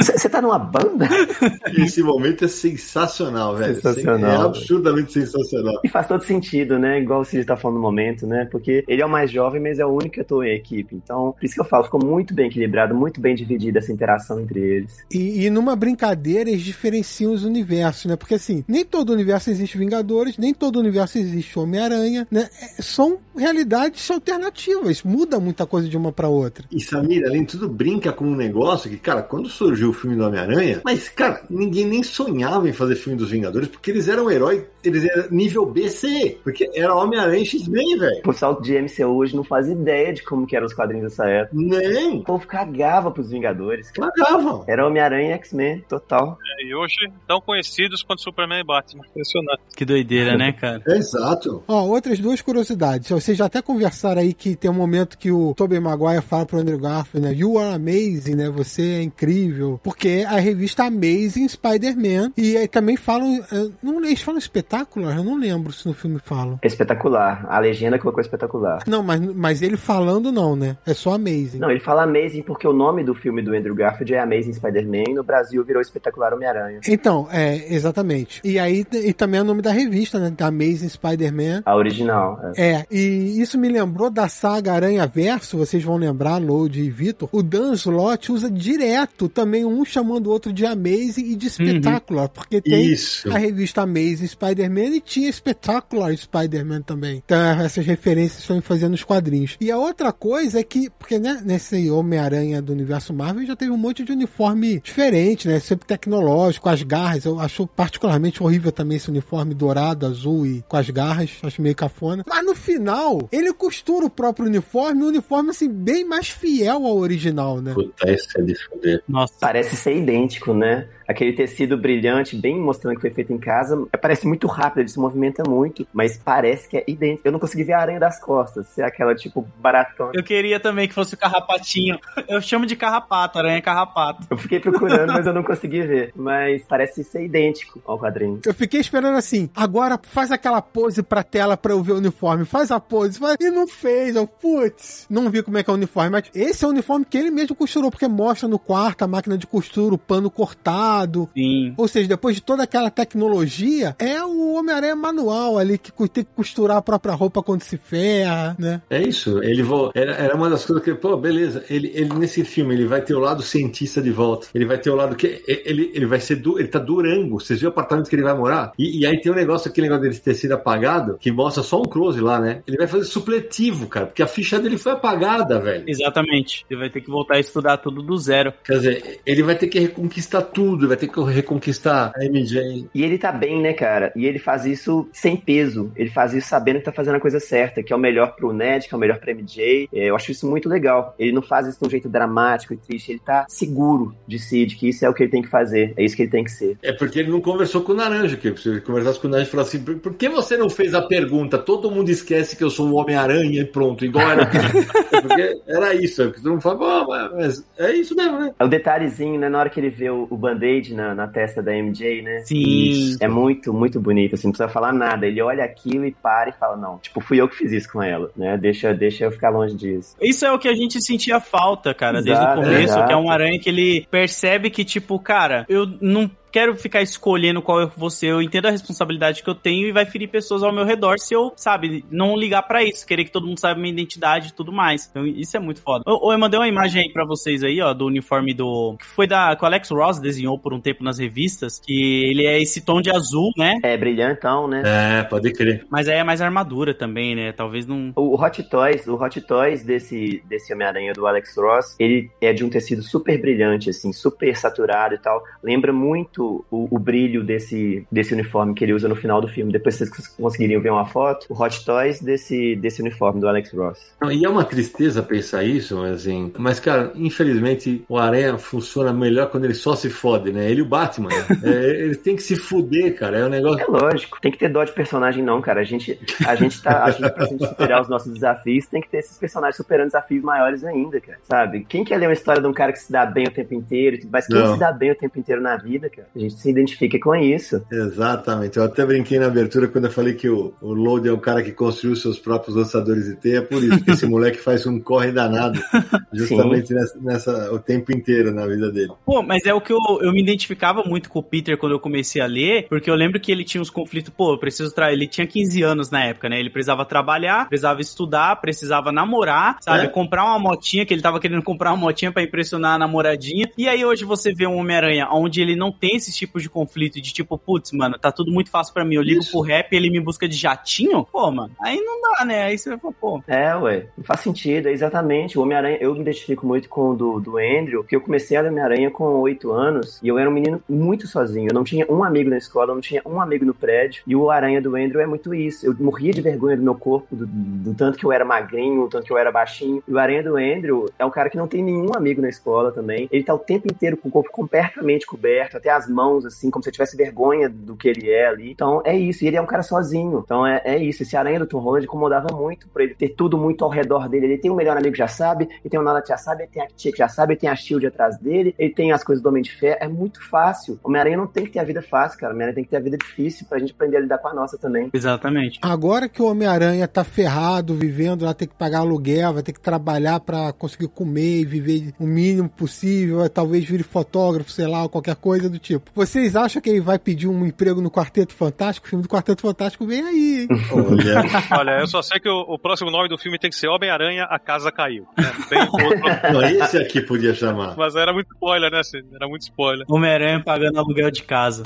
Você 0.00 0.28
tá 0.30 0.40
numa 0.40 0.58
banda? 0.58 1.06
Esse 1.76 2.02
momento 2.02 2.44
é 2.46 2.48
sensacional, 2.48 3.54
velho. 3.56 3.74
Sensacional, 3.74 4.30
É 4.30 4.46
absurdamente 4.46 5.12
sensacional. 5.12 5.74
E 5.84 5.88
faz 5.88 6.08
todo 6.08 6.24
sentido, 6.24 6.78
né? 6.78 6.98
Igual 7.00 7.20
o 7.20 7.24
Cid 7.24 7.44
tá 7.44 7.56
falando 7.56 7.76
no 7.76 7.82
momento, 7.82 8.26
né? 8.26 8.48
Porque 8.50 8.61
ele 8.70 9.02
é 9.02 9.06
o 9.06 9.10
mais 9.10 9.30
jovem, 9.30 9.60
mas 9.60 9.78
é 9.78 9.84
o 9.84 9.90
único 9.90 10.12
que 10.12 10.20
eu 10.20 10.24
tô 10.24 10.42
em 10.42 10.54
equipe. 10.54 10.94
Então, 10.94 11.32
por 11.32 11.44
isso 11.44 11.54
que 11.54 11.60
eu 11.60 11.64
falo, 11.64 11.84
ficou 11.84 12.04
muito 12.04 12.34
bem 12.34 12.46
equilibrado, 12.46 12.94
muito 12.94 13.20
bem 13.20 13.34
dividida 13.34 13.78
essa 13.78 13.92
interação 13.92 14.40
entre 14.40 14.60
eles. 14.60 14.98
E, 15.10 15.44
e 15.44 15.50
numa 15.50 15.74
brincadeira 15.74 16.50
eles 16.50 16.62
diferenciam 16.62 17.32
os 17.32 17.44
universos, 17.44 18.06
né? 18.06 18.16
Porque 18.16 18.34
assim, 18.34 18.64
nem 18.68 18.84
todo 18.84 19.12
universo 19.12 19.50
existe 19.50 19.78
Vingadores, 19.78 20.38
nem 20.38 20.52
todo 20.54 20.78
universo 20.78 21.18
existe 21.18 21.58
Homem-Aranha, 21.58 22.26
né? 22.30 22.48
É, 22.60 22.82
são 22.82 23.18
realidades 23.36 24.10
alternativas, 24.10 25.02
muda 25.02 25.40
muita 25.40 25.66
coisa 25.66 25.88
de 25.88 25.96
uma 25.96 26.12
pra 26.12 26.28
outra. 26.28 26.64
E 26.70 26.80
Samir, 26.80 27.24
além 27.26 27.42
de 27.44 27.52
tudo, 27.52 27.68
brinca 27.68 28.12
com 28.12 28.24
um 28.24 28.36
negócio 28.36 28.90
que, 28.90 28.98
cara, 28.98 29.22
quando 29.22 29.48
surgiu 29.48 29.90
o 29.90 29.92
filme 29.92 30.16
do 30.16 30.24
Homem-Aranha, 30.24 30.80
mas, 30.84 31.08
cara, 31.08 31.42
ninguém 31.48 31.86
nem 31.86 32.02
sonhava 32.02 32.68
em 32.68 32.72
fazer 32.72 32.96
filme 32.96 33.18
dos 33.18 33.30
Vingadores, 33.30 33.68
porque 33.68 33.90
eles 33.90 34.08
eram 34.08 34.30
heróis, 34.30 34.62
eles 34.84 35.04
eram 35.04 35.28
nível 35.30 35.66
BC, 35.66 36.38
porque 36.42 36.70
era 36.74 36.94
Homem-Aranha 36.94 37.42
e 37.42 37.46
X-Men, 37.46 37.98
velho. 37.98 38.18
O 38.18 38.22
pessoal 38.22 38.60
de 38.60 38.78
MCU 38.80 39.16
hoje 39.16 39.34
não 39.36 39.44
faz 39.44 39.68
ideia 39.68 40.12
de 40.12 40.22
como 40.22 40.46
que 40.46 40.56
eram 40.56 40.66
os 40.66 40.74
quadrinhos 40.74 41.10
dessa 41.10 41.26
época. 41.28 41.56
Nem, 41.56 42.18
O 42.18 42.24
povo 42.24 42.46
cagava 42.46 43.10
pros 43.10 43.30
Vingadores. 43.30 43.90
cagavam. 43.90 44.64
Era 44.66 44.86
Homem-Aranha 44.86 45.30
e 45.30 45.32
X-Men, 45.32 45.84
total. 45.88 46.38
É, 46.60 46.66
E 46.66 46.74
hoje 46.74 46.94
tão 47.26 47.40
conhecidos 47.40 48.02
quanto 48.02 48.22
Superman 48.22 48.60
e 48.60 48.64
Batman. 48.64 49.04
Impressionante. 49.10 49.60
Que 49.76 49.84
doideira, 49.84 50.36
né, 50.36 50.52
cara? 50.52 50.82
Exato. 50.96 51.62
Ó, 51.66 51.84
outras 51.86 52.18
duas 52.18 52.40
curiosidades. 52.42 53.08
Vocês 53.10 53.36
já 53.38 53.46
até 53.46 53.60
conversaram 53.62 54.20
aí 54.20 54.32
que 54.34 54.56
tem 54.56 54.70
um 54.70 54.74
momento 54.74 55.16
que 55.18 55.30
o 55.30 55.54
Tobey 55.54 55.80
Maguire 55.80 56.22
fala 56.22 56.46
pro 56.46 56.58
Andrew 56.58 56.78
Garfield, 56.78 57.26
né? 57.28 57.34
You 57.34 57.58
are 57.58 57.74
amazing, 57.74 58.34
né? 58.34 58.48
Você 58.50 58.82
é 58.82 59.02
incrível. 59.02 59.80
Porque 59.82 60.24
a 60.26 60.36
revista 60.38 60.84
Amazing 60.84 61.48
Spider-Man. 61.48 62.32
E 62.36 62.56
aí 62.56 62.68
também 62.68 62.96
falam. 62.96 63.44
eu 63.52 63.72
Não, 63.82 64.04
eles 64.04 64.20
falam 64.22 64.40
espetacular? 64.72 65.16
Eu 65.16 65.24
não 65.24 65.36
lembro 65.36 65.72
se 65.72 65.86
no 65.86 65.92
filme 65.92 66.18
falam. 66.24 66.58
Espetacular. 66.62 67.44
A 67.48 67.58
legenda 67.58 67.98
colocou 67.98 68.20
espetacular. 68.20 68.82
Não, 68.86 69.02
mas, 69.02 69.20
mas 69.20 69.62
ele 69.62 69.76
falando 69.76 70.32
não, 70.32 70.56
né? 70.56 70.76
É 70.86 70.94
só 70.94 71.12
Amazing. 71.14 71.58
Não, 71.58 71.70
ele 71.70 71.80
fala 71.80 72.04
Amazing 72.04 72.42
porque 72.42 72.66
o 72.66 72.72
nome 72.72 73.04
do 73.04 73.14
filme 73.14 73.42
do 73.42 73.54
Andrew 73.54 73.74
Garfield 73.74 74.14
é 74.14 74.20
Amazing 74.20 74.54
Spider-Man 74.54 75.04
e 75.10 75.14
no 75.14 75.22
Brasil 75.22 75.62
virou 75.64 75.82
Espetacular 75.82 76.32
Homem-Aranha. 76.32 76.80
Então, 76.88 77.28
é, 77.30 77.74
exatamente. 77.74 78.40
E 78.42 78.58
aí, 78.58 78.84
e 78.92 79.12
também 79.12 79.40
é 79.40 79.42
o 79.42 79.46
nome 79.46 79.60
da 79.60 79.70
revista, 79.70 80.18
né? 80.18 80.30
Da 80.30 80.46
Amazing 80.46 80.88
Spider-Man. 80.88 81.62
A 81.66 81.76
original. 81.76 82.40
é. 82.56 82.72
É, 82.72 82.86
e 82.90 83.40
isso 83.40 83.58
me 83.58 83.68
lembrou 83.68 84.08
da 84.08 84.28
saga 84.28 84.72
Aranha 84.72 85.06
Verso, 85.06 85.58
vocês 85.58 85.82
vão 85.84 85.96
lembrar, 85.96 86.38
Load 86.38 86.80
e 86.80 86.88
Vitor. 86.88 87.28
O 87.32 87.42
Dan 87.42 87.74
Slott 87.74 88.32
usa 88.32 88.50
direto 88.50 89.28
também 89.28 89.64
um 89.64 89.84
chamando 89.84 90.28
o 90.28 90.30
outro 90.30 90.52
de 90.52 90.64
Amazing 90.64 91.32
e 91.32 91.36
de 91.36 91.50
Spectacular, 91.50 92.28
porque 92.28 92.60
tem 92.60 92.86
Isso. 92.86 93.30
a 93.30 93.36
revista 93.36 93.82
Amazing 93.82 94.26
Spider-Man 94.26 94.61
e 94.66 95.00
tinha 95.00 95.32
Spectacular 95.32 96.16
Spider-Man 96.16 96.82
também. 96.82 97.22
Então 97.24 97.38
essas 97.60 97.84
referências 97.86 98.40
estão 98.40 98.60
fazendo 98.60 98.92
nos 98.92 99.04
quadrinhos. 99.04 99.56
E 99.60 99.70
a 99.70 99.78
outra 99.78 100.12
coisa 100.12 100.60
é 100.60 100.62
que, 100.62 100.90
porque 100.90 101.18
né, 101.18 101.40
nesse 101.44 101.90
Homem-Aranha 101.90 102.62
do 102.62 102.72
universo 102.72 103.12
Marvel 103.12 103.46
já 103.46 103.56
teve 103.56 103.70
um 103.70 103.76
monte 103.76 104.04
de 104.04 104.12
uniforme 104.12 104.80
diferente, 104.80 105.48
né? 105.48 105.58
Sempre 105.58 105.86
tecnológico, 105.86 106.68
as 106.68 106.82
garras. 106.82 107.24
Eu 107.24 107.40
acho 107.40 107.66
particularmente 107.66 108.42
horrível 108.42 108.72
também 108.72 108.96
esse 108.96 109.10
uniforme 109.10 109.54
dourado, 109.54 110.06
azul 110.06 110.46
e 110.46 110.62
com 110.68 110.76
as 110.76 110.88
garras. 110.90 111.30
Acho 111.42 111.62
meio 111.62 111.74
cafona. 111.74 112.24
Mas 112.26 112.44
no 112.44 112.54
final, 112.54 113.28
ele 113.30 113.52
costura 113.52 114.06
o 114.06 114.10
próprio 114.10 114.46
uniforme, 114.46 115.02
um 115.02 115.08
uniforme 115.08 115.50
assim, 115.50 115.68
bem 115.68 116.04
mais 116.04 116.28
fiel 116.28 116.86
ao 116.86 116.96
original, 116.96 117.60
né? 117.60 117.74
Puta, 117.74 118.10
esse 118.10 118.38
é 118.38 118.42
de 118.42 118.54
foder. 118.54 119.02
Nossa. 119.08 119.34
Parece 119.40 119.76
ser 119.76 119.96
idêntico, 119.96 120.52
né? 120.54 120.88
Aquele 121.12 121.32
tecido 121.32 121.76
brilhante, 121.76 122.36
bem 122.36 122.58
mostrando 122.58 122.94
que 122.94 123.02
foi 123.02 123.10
feito 123.10 123.32
em 123.32 123.38
casa. 123.38 123.86
Parece 124.00 124.26
muito 124.26 124.46
rápido, 124.46 124.80
ele 124.80 124.88
se 124.88 124.98
movimenta 124.98 125.42
muito, 125.48 125.86
mas 125.92 126.16
parece 126.16 126.68
que 126.68 126.76
é 126.76 126.84
idêntico. 126.86 127.28
Eu 127.28 127.32
não 127.32 127.38
consegui 127.38 127.64
ver 127.64 127.74
a 127.74 127.80
aranha 127.80 128.00
das 128.00 128.18
costas, 128.18 128.66
se 128.68 128.80
é 128.80 128.84
aquela 128.84 129.14
tipo 129.14 129.46
baratona. 129.58 130.12
Eu 130.14 130.22
queria 130.22 130.58
também 130.58 130.88
que 130.88 130.94
fosse 130.94 131.14
o 131.14 131.18
carrapatinho. 131.18 131.98
Eu 132.28 132.40
chamo 132.40 132.66
de 132.66 132.76
carrapato, 132.76 133.38
aranha 133.38 133.60
carrapato. 133.60 134.26
Eu 134.30 134.38
fiquei 134.38 134.58
procurando, 134.58 135.12
mas 135.12 135.26
eu 135.26 135.32
não 135.32 135.42
consegui 135.44 135.82
ver. 135.82 136.12
Mas 136.16 136.62
parece 136.64 137.04
ser 137.04 137.24
idêntico 137.24 137.82
ao 137.84 137.98
quadrinho. 137.98 138.40
Eu 138.44 138.54
fiquei 138.54 138.80
esperando 138.80 139.16
assim, 139.16 139.50
agora 139.54 140.00
faz 140.02 140.32
aquela 140.32 140.62
pose 140.62 141.02
pra 141.02 141.22
tela 141.22 141.56
pra 141.56 141.72
eu 141.72 141.82
ver 141.82 141.92
o 141.92 141.98
uniforme, 141.98 142.44
faz 142.44 142.70
a 142.70 142.80
pose, 142.80 143.18
faz... 143.18 143.36
e 143.40 143.50
não 143.50 143.66
fez, 143.66 144.16
eu, 144.16 144.26
putz, 144.26 145.06
não 145.10 145.28
vi 145.30 145.42
como 145.42 145.58
é 145.58 145.62
que 145.62 145.70
é 145.70 145.72
o 145.72 145.76
uniforme, 145.76 146.10
mas 146.10 146.30
esse 146.34 146.64
é 146.64 146.68
o 146.68 146.70
uniforme 146.70 147.04
que 147.04 147.18
ele 147.18 147.30
mesmo 147.30 147.54
costurou, 147.54 147.90
porque 147.90 148.08
mostra 148.08 148.48
no 148.48 148.58
quarto 148.58 149.02
a 149.02 149.08
máquina 149.08 149.36
de 149.36 149.46
costura, 149.46 149.94
o 149.94 149.98
pano 149.98 150.30
cortado, 150.30 151.01
Sim. 151.34 151.74
ou 151.76 151.88
seja, 151.88 152.08
depois 152.08 152.36
de 152.36 152.42
toda 152.42 152.62
aquela 152.62 152.90
tecnologia, 152.90 153.94
é 153.98 154.22
o 154.22 154.54
Homem-Aranha 154.54 154.96
manual 154.96 155.58
ali, 155.58 155.78
que 155.78 155.92
tem 156.08 156.24
que 156.24 156.30
costurar 156.34 156.76
a 156.76 156.82
própria 156.82 157.14
roupa 157.14 157.42
quando 157.42 157.62
se 157.62 157.76
ferra, 157.76 158.56
né? 158.58 158.82
É 158.90 159.02
isso, 159.02 159.42
ele 159.42 159.62
vo... 159.62 159.90
era, 159.94 160.12
era 160.12 160.36
uma 160.36 160.50
das 160.50 160.64
coisas 160.64 160.84
que, 160.84 160.94
pô, 160.94 161.16
beleza, 161.16 161.64
ele, 161.68 161.90
ele 161.94 162.14
nesse 162.14 162.44
filme, 162.44 162.74
ele 162.74 162.86
vai 162.86 163.02
ter 163.02 163.14
o 163.14 163.20
lado 163.20 163.42
cientista 163.42 164.00
de 164.00 164.10
volta, 164.10 164.48
ele 164.54 164.64
vai 164.64 164.78
ter 164.78 164.90
o 164.90 164.94
lado 164.94 165.16
que, 165.16 165.42
ele, 165.46 165.90
ele 165.94 166.06
vai 166.06 166.20
ser, 166.20 166.36
du... 166.36 166.58
ele 166.58 166.68
tá 166.68 166.78
Durango, 166.78 167.40
vocês 167.40 167.58
viram 167.58 167.70
o 167.70 167.72
apartamento 167.72 168.08
que 168.08 168.16
ele 168.16 168.22
vai 168.22 168.34
morar? 168.34 168.72
E, 168.78 169.00
e 169.00 169.06
aí 169.06 169.20
tem 169.20 169.32
um 169.32 169.34
negócio, 169.34 169.70
aquele 169.70 169.88
negócio 169.88 170.02
dele 170.02 170.18
ter 170.18 170.34
sido 170.34 170.52
apagado, 170.52 171.16
que 171.18 171.30
mostra 171.30 171.62
só 171.62 171.80
um 171.80 171.84
close 171.84 172.20
lá, 172.20 172.40
né? 172.40 172.62
Ele 172.66 172.76
vai 172.76 172.86
fazer 172.86 173.04
supletivo, 173.04 173.86
cara, 173.86 174.06
porque 174.06 174.22
a 174.22 174.26
ficha 174.26 174.58
dele 174.58 174.78
foi 174.78 174.92
apagada, 174.92 175.58
velho. 175.58 175.84
Exatamente. 175.86 176.64
Ele 176.70 176.80
vai 176.80 176.90
ter 176.90 177.00
que 177.00 177.10
voltar 177.10 177.36
a 177.36 177.40
estudar 177.40 177.76
tudo 177.78 178.02
do 178.02 178.16
zero. 178.18 178.52
Quer 178.64 178.74
dizer, 178.74 179.20
ele 179.24 179.42
vai 179.42 179.54
ter 179.54 179.66
que 179.68 179.78
reconquistar 179.78 180.42
tudo, 180.42 180.81
vai 180.88 180.96
ter 180.96 181.08
que 181.08 181.20
reconquistar 181.22 182.12
a 182.16 182.24
MJ. 182.24 182.88
E 182.94 183.02
ele 183.02 183.18
tá 183.18 183.30
bem, 183.32 183.60
né, 183.60 183.72
cara? 183.72 184.12
E 184.16 184.26
ele 184.26 184.38
faz 184.38 184.64
isso 184.64 185.08
sem 185.12 185.36
peso. 185.36 185.92
Ele 185.96 186.10
faz 186.10 186.32
isso 186.32 186.48
sabendo 186.48 186.78
que 186.78 186.84
tá 186.84 186.92
fazendo 186.92 187.16
a 187.16 187.20
coisa 187.20 187.40
certa, 187.40 187.82
que 187.82 187.92
é 187.92 187.96
o 187.96 187.98
melhor 187.98 188.34
pro 188.36 188.52
Ned, 188.52 188.88
que 188.88 188.94
é 188.94 188.96
o 188.96 189.00
melhor 189.00 189.18
pra 189.18 189.32
MJ. 189.32 189.88
É, 189.92 190.10
eu 190.10 190.16
acho 190.16 190.30
isso 190.30 190.48
muito 190.48 190.68
legal. 190.68 191.14
Ele 191.18 191.32
não 191.32 191.42
faz 191.42 191.66
isso 191.66 191.78
de 191.80 191.86
um 191.86 191.90
jeito 191.90 192.08
dramático 192.08 192.74
e 192.74 192.76
triste. 192.76 193.12
Ele 193.12 193.20
tá 193.24 193.44
seguro 193.48 194.14
de 194.26 194.38
si, 194.38 194.66
de 194.66 194.76
que 194.76 194.88
isso 194.88 195.04
é 195.04 195.08
o 195.08 195.14
que 195.14 195.22
ele 195.24 195.30
tem 195.30 195.42
que 195.42 195.48
fazer. 195.48 195.92
É 195.96 196.04
isso 196.04 196.16
que 196.16 196.22
ele 196.22 196.30
tem 196.30 196.44
que 196.44 196.50
ser. 196.50 196.76
É 196.82 196.92
porque 196.92 197.18
ele 197.20 197.30
não 197.30 197.40
conversou 197.40 197.82
com 197.82 197.92
o 197.92 197.94
Naranja, 197.96 198.36
que 198.36 198.54
se 198.56 198.68
ele 198.68 198.80
conversasse 198.80 199.20
com 199.20 199.26
o 199.28 199.30
Naranja 199.30 199.48
e 199.48 199.50
falasse 199.50 199.76
assim, 199.76 199.84
por, 199.98 200.14
que 200.14 200.28
você 200.28 200.56
não 200.56 200.68
fez 200.70 200.94
a 200.94 201.02
pergunta? 201.02 201.58
Todo 201.58 201.90
mundo 201.90 202.10
esquece 202.10 202.56
que 202.56 202.64
eu 202.64 202.70
sou 202.70 202.88
o 202.90 202.94
Homem-Aranha 202.94 203.60
e 203.62 203.64
pronto, 203.64 204.04
igual 204.04 204.30
era. 204.30 204.42
É 204.42 205.20
porque 205.20 205.60
era 205.66 205.94
isso, 205.94 206.22
é 206.22 206.26
porque 206.26 206.40
todo 206.40 206.52
mundo 206.52 206.62
fala, 206.62 206.78
"Pô, 206.78 207.06
mas- 207.36 207.64
é 207.78 207.92
isso 207.92 208.14
mesmo, 208.14 208.38
né? 208.38 208.52
É 208.58 208.64
o 208.64 208.68
detalhezinho, 208.68 209.38
né? 209.38 209.48
Na 209.48 209.58
hora 209.58 209.70
que 209.70 209.78
ele 209.80 209.90
vê 209.90 210.10
o, 210.10 210.26
o 210.30 210.36
Beyblade 210.72 210.94
na, 210.94 211.14
na 211.14 211.28
testa 211.28 211.62
da 211.62 211.72
MJ, 211.72 212.22
né? 212.22 212.40
Sim. 212.40 213.16
É 213.20 213.28
muito, 213.28 213.72
muito 213.72 214.00
bonito, 214.00 214.34
assim, 214.34 214.48
não 214.48 214.52
precisa 214.52 214.68
falar 214.68 214.92
nada. 214.92 215.26
Ele 215.26 215.42
olha 215.42 215.64
aquilo 215.64 216.06
e 216.06 216.12
para 216.12 216.50
e 216.50 216.52
fala, 216.52 216.76
não, 216.76 216.98
tipo, 216.98 217.20
fui 217.20 217.40
eu 217.40 217.48
que 217.48 217.56
fiz 217.56 217.72
isso 217.72 217.92
com 217.92 218.02
ela, 218.02 218.30
né? 218.36 218.56
Deixa, 218.56 218.94
deixa 218.94 219.24
eu 219.24 219.32
ficar 219.32 219.50
longe 219.50 219.74
disso. 219.74 220.16
Isso 220.20 220.44
é 220.44 220.52
o 220.52 220.58
que 220.58 220.68
a 220.68 220.74
gente 220.74 221.02
sentia 221.02 221.40
falta, 221.40 221.92
cara, 221.94 222.22
desde 222.22 222.32
o 222.32 222.34
Exato, 222.44 222.62
começo, 222.62 222.82
exato. 222.82 223.06
que 223.06 223.12
é 223.12 223.16
um 223.16 223.30
aranha 223.30 223.58
que 223.58 223.68
ele 223.68 224.06
percebe 224.10 224.70
que, 224.70 224.84
tipo, 224.84 225.18
cara, 225.18 225.66
eu 225.68 225.86
não 226.00 226.30
quero 226.52 226.76
ficar 226.76 227.00
escolhendo 227.02 227.62
qual 227.62 227.80
eu 227.80 227.90
vou 227.96 228.10
ser, 228.10 228.26
eu 228.26 228.42
entendo 228.42 228.66
a 228.66 228.70
responsabilidade 228.70 229.42
que 229.42 229.48
eu 229.48 229.54
tenho 229.54 229.88
e 229.88 229.92
vai 229.92 230.04
ferir 230.04 230.28
pessoas 230.28 230.62
ao 230.62 230.72
meu 230.72 230.84
redor 230.84 231.18
se 231.18 231.34
eu, 231.34 231.52
sabe, 231.56 232.04
não 232.10 232.36
ligar 232.36 232.62
pra 232.62 232.84
isso, 232.84 233.06
querer 233.06 233.24
que 233.24 233.32
todo 233.32 233.46
mundo 233.46 233.58
saiba 233.58 233.80
minha 233.80 233.92
identidade 233.92 234.48
e 234.48 234.52
tudo 234.52 234.70
mais. 234.70 235.08
Então, 235.10 235.26
isso 235.26 235.56
é 235.56 235.60
muito 235.60 235.80
foda. 235.80 236.04
Eu, 236.06 236.20
eu 236.30 236.38
mandei 236.38 236.60
uma 236.60 236.68
imagem 236.68 237.02
aí 237.02 237.12
pra 237.12 237.24
vocês 237.24 237.64
aí, 237.64 237.80
ó, 237.80 237.94
do 237.94 238.06
uniforme 238.06 238.52
do... 238.52 238.96
que 238.98 239.06
foi 239.06 239.26
da... 239.26 239.56
que 239.56 239.62
o 239.62 239.66
Alex 239.66 239.90
Ross 239.90 240.20
desenhou 240.20 240.58
por 240.58 240.74
um 240.74 240.80
tempo 240.80 241.02
nas 241.02 241.18
revistas, 241.18 241.78
que 241.78 242.24
ele 242.24 242.46
é 242.46 242.60
esse 242.60 242.82
tom 242.82 243.00
de 243.00 243.10
azul, 243.10 243.50
né? 243.56 243.78
É 243.82 243.96
brilhantão, 243.96 244.68
né? 244.68 244.82
É, 244.84 245.22
pode 245.22 245.52
crer. 245.52 245.86
Mas 245.90 246.08
aí 246.08 246.18
é 246.18 246.24
mais 246.24 246.42
armadura 246.42 246.92
também, 246.92 247.34
né? 247.34 247.52
Talvez 247.52 247.86
não... 247.86 248.12
O 248.14 248.40
Hot 248.40 248.62
Toys, 248.64 249.06
o 249.06 249.14
Hot 249.14 249.40
Toys 249.40 249.82
desse, 249.82 250.42
desse 250.46 250.72
Homem-Aranha 250.74 251.12
do 251.14 251.26
Alex 251.26 251.56
Ross, 251.56 251.96
ele 251.98 252.30
é 252.40 252.52
de 252.52 252.64
um 252.64 252.68
tecido 252.68 253.02
super 253.02 253.40
brilhante, 253.40 253.90
assim, 253.90 254.12
super 254.12 254.54
saturado 254.56 255.14
e 255.14 255.18
tal. 255.18 255.42
Lembra 255.62 255.92
muito 255.92 256.41
o, 256.70 256.88
o 256.90 256.98
brilho 256.98 257.42
desse, 257.44 258.06
desse 258.10 258.34
uniforme 258.34 258.74
que 258.74 258.84
ele 258.84 258.92
usa 258.92 259.08
no 259.08 259.16
final 259.16 259.40
do 259.40 259.48
filme. 259.48 259.72
Depois 259.72 259.96
vocês 259.96 260.10
conseguiriam 260.28 260.80
ver 260.80 260.90
uma 260.90 261.06
foto, 261.06 261.46
o 261.48 261.60
Hot 261.60 261.84
Toys 261.84 262.20
desse, 262.20 262.76
desse 262.76 263.00
uniforme 263.00 263.40
do 263.40 263.48
Alex 263.48 263.72
Ross. 263.72 263.98
E 264.30 264.44
é 264.44 264.48
uma 264.48 264.64
tristeza 264.64 265.22
pensar 265.22 265.64
isso, 265.64 265.96
mas 265.96 266.12
assim. 266.12 266.52
Mas, 266.58 266.78
cara, 266.80 267.12
infelizmente 267.14 268.04
o 268.08 268.18
Aranha 268.18 268.58
funciona 268.58 269.12
melhor 269.12 269.50
quando 269.50 269.64
ele 269.64 269.74
só 269.74 269.94
se 269.94 270.10
fode, 270.10 270.52
né? 270.52 270.70
Ele 270.70 270.80
e 270.80 270.82
o 270.82 270.86
Batman. 270.86 271.28
né? 271.28 271.42
É, 271.72 272.04
ele 272.04 272.16
tem 272.16 272.36
que 272.36 272.42
se 272.42 272.56
fuder, 272.56 273.16
cara. 273.16 273.38
É 273.38 273.44
um 273.44 273.48
negócio. 273.48 273.80
É 273.80 273.86
lógico, 273.86 274.38
tem 274.40 274.50
que 274.50 274.58
ter 274.58 274.68
dó 274.68 274.84
de 274.84 274.92
personagem 274.92 275.42
não, 275.42 275.60
cara. 275.60 275.80
A 275.80 275.84
gente, 275.84 276.18
a 276.46 276.54
gente 276.54 276.82
tá, 276.82 277.04
a 277.04 277.10
gente 277.10 277.30
pra 277.30 277.46
gente 277.46 277.66
superar 277.66 278.02
os 278.02 278.08
nossos 278.08 278.32
desafios, 278.32 278.86
tem 278.86 279.00
que 279.00 279.08
ter 279.08 279.18
esses 279.18 279.38
personagens 279.38 279.76
superando 279.76 280.06
desafios 280.06 280.42
maiores 280.42 280.84
ainda, 280.84 281.20
cara. 281.20 281.38
Sabe? 281.42 281.86
Quem 281.88 282.04
quer 282.04 282.18
ler 282.18 282.26
uma 282.26 282.32
história 282.32 282.60
de 282.60 282.66
um 282.66 282.72
cara 282.72 282.92
que 282.92 282.98
se 282.98 283.10
dá 283.10 283.24
bem 283.24 283.44
o 283.44 283.50
tempo 283.50 283.74
inteiro, 283.74 284.18
mas 284.30 284.46
quem 284.46 284.56
Não. 284.56 284.74
se 284.74 284.80
dá 284.80 284.92
bem 284.92 285.12
o 285.12 285.14
tempo 285.14 285.38
inteiro 285.38 285.62
na 285.62 285.76
vida, 285.76 286.10
cara? 286.10 286.28
A 286.34 286.38
gente 286.38 286.54
se 286.54 286.70
identifica 286.70 287.18
com 287.18 287.34
isso. 287.34 287.82
Exatamente. 287.90 288.76
Eu 288.78 288.84
até 288.84 289.04
brinquei 289.04 289.38
na 289.38 289.46
abertura 289.46 289.88
quando 289.88 290.06
eu 290.06 290.10
falei 290.10 290.34
que 290.34 290.48
o, 290.48 290.72
o 290.80 290.92
Load 290.92 291.28
é 291.28 291.32
um 291.32 291.38
cara 291.38 291.62
que 291.62 291.72
construiu 291.72 292.16
seus 292.16 292.38
próprios 292.38 292.76
lançadores 292.76 293.26
de 293.26 293.36
teia, 293.36 293.62
por 293.62 293.82
isso 293.82 294.02
que 294.04 294.10
esse 294.12 294.26
moleque 294.26 294.58
faz 294.58 294.86
um 294.86 294.98
corre 294.98 295.32
danado, 295.32 295.78
justamente 296.32 296.92
nessa, 296.94 297.18
nessa- 297.20 297.72
o 297.72 297.78
tempo 297.78 298.12
inteiro 298.12 298.52
na 298.52 298.66
vida 298.66 298.90
dele. 298.90 299.12
Pô, 299.24 299.42
mas 299.42 299.66
é 299.66 299.74
o 299.74 299.80
que 299.80 299.92
eu, 299.92 299.98
eu 300.20 300.32
me 300.32 300.42
identificava 300.42 301.02
muito 301.04 301.28
com 301.28 301.38
o 301.38 301.42
Peter 301.42 301.76
quando 301.76 301.92
eu 301.92 302.00
comecei 302.00 302.40
a 302.40 302.46
ler, 302.46 302.86
porque 302.88 303.10
eu 303.10 303.14
lembro 303.14 303.38
que 303.40 303.52
ele 303.52 303.64
tinha 303.64 303.80
uns 303.80 303.90
conflitos, 303.90 304.32
pô, 304.34 304.54
eu 304.54 304.58
preciso 304.58 304.92
ele 305.10 305.26
tinha 305.26 305.46
15 305.46 305.82
anos 305.82 306.10
na 306.10 306.24
época, 306.24 306.48
né? 306.48 306.58
Ele 306.60 306.70
precisava 306.70 307.04
trabalhar, 307.04 307.68
precisava 307.68 308.00
estudar, 308.00 308.56
precisava 308.60 309.10
namorar, 309.10 309.78
sabe? 309.80 310.04
É. 310.04 310.08
Comprar 310.08 310.44
uma 310.44 310.58
motinha, 310.58 311.04
que 311.04 311.12
ele 311.12 311.22
tava 311.22 311.40
querendo 311.40 311.62
comprar 311.62 311.90
uma 311.92 311.96
motinha 311.96 312.30
pra 312.30 312.42
impressionar 312.42 312.94
a 312.94 312.98
namoradinha. 312.98 313.70
E 313.76 313.88
aí 313.88 314.04
hoje 314.04 314.24
você 314.24 314.52
vê 314.52 314.66
um 314.66 314.76
Homem-Aranha 314.76 315.28
onde 315.32 315.60
ele 315.60 315.74
não 315.74 315.90
tem 315.90 316.18
esse 316.22 316.32
tipo 316.32 316.60
de 316.60 316.68
conflito 316.68 317.20
de 317.20 317.32
tipo, 317.32 317.58
putz, 317.58 317.92
mano, 317.92 318.18
tá 318.18 318.30
tudo 318.32 318.52
muito 318.52 318.70
fácil 318.70 318.94
pra 318.94 319.04
mim. 319.04 319.16
Eu 319.16 319.22
ligo 319.22 319.40
Isso. 319.40 319.50
pro 319.50 319.60
rap 319.60 319.92
e 319.92 319.96
ele 319.96 320.10
me 320.10 320.20
busca 320.20 320.48
de 320.48 320.56
jatinho? 320.56 321.26
Pô, 321.30 321.50
mano, 321.50 321.72
aí 321.80 322.00
não 322.00 322.20
dá, 322.20 322.44
né? 322.44 322.64
Aí 322.64 322.78
você 322.78 322.96
fala, 322.98 323.14
pô. 323.20 323.42
É, 323.46 323.74
ué, 323.76 324.06
não 324.16 324.24
faz 324.24 324.40
sentido, 324.40 324.88
é 324.88 324.92
exatamente. 324.92 325.58
O 325.58 325.62
Homem-Aranha, 325.62 325.98
eu 326.00 326.14
me 326.14 326.20
identifico 326.20 326.66
muito 326.66 326.88
com 326.88 327.10
o 327.10 327.14
do, 327.14 327.40
do 327.40 327.58
Andrew, 327.58 328.02
porque 328.02 328.16
eu 328.16 328.20
comecei 328.20 328.56
a 328.56 328.62
ler 328.62 328.70
Homem-Aranha 328.70 329.10
com 329.10 329.24
oito 329.40 329.72
anos 329.72 330.20
e 330.22 330.28
eu 330.28 330.38
era 330.38 330.48
um 330.48 330.52
menino 330.52 330.82
muito 330.88 331.26
sozinho. 331.26 331.68
Eu 331.70 331.74
não 331.74 331.84
tinha 331.84 332.06
um 332.10 332.24
amigo 332.24 332.50
na 332.50 332.56
escola, 332.56 332.90
eu 332.90 332.94
não 332.94 333.02
tinha 333.02 333.22
um 333.24 333.40
amigo 333.40 333.64
no 333.64 333.74
prédio. 333.74 334.22
E 334.26 334.34
o 334.34 334.50
Aranha 334.50 334.80
do 334.80 334.96
Andrew 334.96 335.20
é 335.20 335.26
muito 335.26 335.54
isso. 335.54 335.86
Eu 335.86 335.94
morria 335.98 336.32
de 336.32 336.40
vergonha 336.40 336.76
do 336.76 336.82
meu 336.82 336.94
corpo, 336.94 337.34
do, 337.34 337.46
do 337.46 337.94
tanto 337.94 338.18
que 338.18 338.24
eu 338.24 338.32
era 338.32 338.44
magrinho, 338.44 339.02
do 339.02 339.08
tanto 339.08 339.26
que 339.26 339.32
eu 339.32 339.38
era 339.38 339.52
baixinho. 339.52 340.02
E 340.06 340.12
o 340.12 340.18
Aranha 340.18 340.42
do 340.42 340.56
Andrew 340.56 341.08
é 341.18 341.24
um 341.24 341.30
cara 341.30 341.50
que 341.50 341.56
não 341.56 341.68
tem 341.68 341.82
nenhum 341.82 342.14
amigo 342.14 342.40
na 342.40 342.48
escola 342.48 342.92
também. 342.92 343.28
Ele 343.30 343.44
tá 343.44 343.54
o 343.54 343.58
tempo 343.58 343.86
inteiro 343.90 344.16
com 344.16 344.28
o 344.28 344.32
corpo 344.32 344.50
completamente 344.50 345.26
coberto, 345.26 345.76
até 345.76 345.90
as 345.90 346.08
mãos, 346.12 346.44
assim, 346.44 346.70
como 346.70 346.82
se 346.82 346.88
ele 346.88 346.94
tivesse 346.94 347.16
vergonha 347.16 347.68
do 347.68 347.96
que 347.96 348.08
ele 348.08 348.30
é 348.30 348.48
ali. 348.48 348.70
Então 348.70 349.02
é 349.04 349.16
isso. 349.16 349.44
E 349.44 349.48
ele 349.48 349.56
é 349.56 349.62
um 349.62 349.66
cara 349.66 349.82
sozinho. 349.82 350.42
Então 350.44 350.66
é, 350.66 350.82
é 350.84 350.98
isso. 350.98 351.22
Esse 351.22 351.36
Aranha 351.36 351.58
do 351.58 351.66
Tom 351.66 351.78
Holland 351.78 352.04
incomodava 352.04 352.54
muito 352.54 352.88
por 352.88 353.00
ele 353.00 353.14
ter 353.14 353.30
tudo 353.30 353.56
muito 353.56 353.84
ao 353.84 353.90
redor 353.90 354.28
dele. 354.28 354.46
Ele 354.46 354.58
tem 354.58 354.70
um 354.70 354.74
melhor 354.74 354.96
amigo 354.96 355.12
que 355.12 355.18
já 355.18 355.28
sabe, 355.28 355.64
ele 355.64 355.90
tem 355.90 355.98
o 355.98 356.02
Nala 356.02 356.22
que 356.22 356.28
já 356.28 356.36
sabe, 356.36 356.64
ele 356.64 356.70
tem 356.70 356.82
a 356.82 356.86
tia 356.86 357.12
que 357.12 357.18
já 357.18 357.28
sabe, 357.28 357.54
ele 357.54 357.60
tem 357.60 357.70
a 357.70 357.76
Shield 357.76 358.06
atrás 358.06 358.38
dele, 358.38 358.74
ele 358.78 358.92
tem 358.92 359.12
as 359.12 359.24
coisas 359.24 359.42
do 359.42 359.48
Homem 359.48 359.62
de 359.62 359.72
Fé. 359.72 359.98
É 360.00 360.08
muito 360.08 360.42
fácil. 360.48 360.98
O 361.02 361.08
Homem-Aranha 361.08 361.36
não 361.36 361.46
tem 361.46 361.64
que 361.64 361.72
ter 361.72 361.78
a 361.78 361.84
vida 361.84 362.02
fácil, 362.02 362.38
cara. 362.38 362.52
O 362.52 362.54
Homem-Aranha 362.54 362.74
tem 362.74 362.84
que 362.84 362.90
ter 362.90 362.96
a 362.96 363.00
vida 363.00 363.16
difícil 363.16 363.66
pra 363.68 363.78
gente 363.78 363.92
aprender 363.92 364.16
a 364.16 364.20
lidar 364.20 364.38
com 364.38 364.48
a 364.48 364.54
nossa 364.54 364.78
também. 364.78 365.10
Exatamente. 365.12 365.78
Agora 365.82 366.28
que 366.28 366.42
o 366.42 366.46
Homem-Aranha 366.46 367.06
tá 367.08 367.24
ferrado, 367.24 367.94
vivendo 367.94 368.44
lá, 368.44 368.54
tem 368.54 368.68
que 368.68 368.74
pagar 368.74 369.00
aluguel, 369.00 369.54
vai 369.54 369.62
ter 369.62 369.72
que 369.72 369.80
trabalhar 369.80 370.40
pra 370.40 370.72
conseguir 370.72 371.08
comer 371.08 371.60
e 371.60 371.64
viver 371.64 372.14
o 372.18 372.26
mínimo 372.26 372.68
possível, 372.68 373.48
talvez 373.48 373.84
vire 373.84 374.02
fotógrafo, 374.02 374.70
sei 374.70 374.86
lá, 374.86 375.02
ou 375.02 375.08
qualquer 375.08 375.36
coisa 375.36 375.68
do 375.68 375.78
tipo. 375.78 375.91
Vocês 376.14 376.54
acham 376.56 376.80
que 376.80 376.90
ele 376.90 377.00
vai 377.00 377.18
pedir 377.18 377.48
um 377.48 377.66
emprego 377.66 378.00
no 378.00 378.10
Quarteto 378.10 378.54
Fantástico? 378.54 379.06
O 379.06 379.10
filme 379.10 379.22
do 379.22 379.28
Quarteto 379.28 379.62
Fantástico 379.62 380.06
vem 380.06 380.22
aí, 380.22 380.60
hein? 380.62 380.68
Olha, 380.92 381.42
Olha, 381.78 382.00
eu 382.00 382.06
só 382.06 382.22
sei 382.22 382.40
que 382.40 382.48
o, 382.48 382.60
o 382.60 382.78
próximo 382.78 383.10
nome 383.10 383.28
do 383.28 383.38
filme 383.38 383.58
tem 383.58 383.70
que 383.70 383.76
ser 383.76 383.88
Homem-Aranha, 383.88 384.44
a 384.44 384.58
casa 384.58 384.90
caiu. 384.92 385.26
né? 385.36 385.52
Tem 385.68 385.80
outro. 385.80 386.52
não, 386.52 386.62
esse 386.62 386.98
aqui 386.98 387.20
podia 387.20 387.54
chamar. 387.54 387.94
Mas 387.96 388.14
era 388.14 388.32
muito 388.32 388.52
spoiler, 388.52 388.90
né? 388.90 389.00
Era 389.34 389.48
muito 389.48 389.62
spoiler. 389.62 390.04
Homem-Aranha 390.08 390.62
pagando 390.62 390.98
aluguel 390.98 391.30
de 391.30 391.42
casa. 391.42 391.82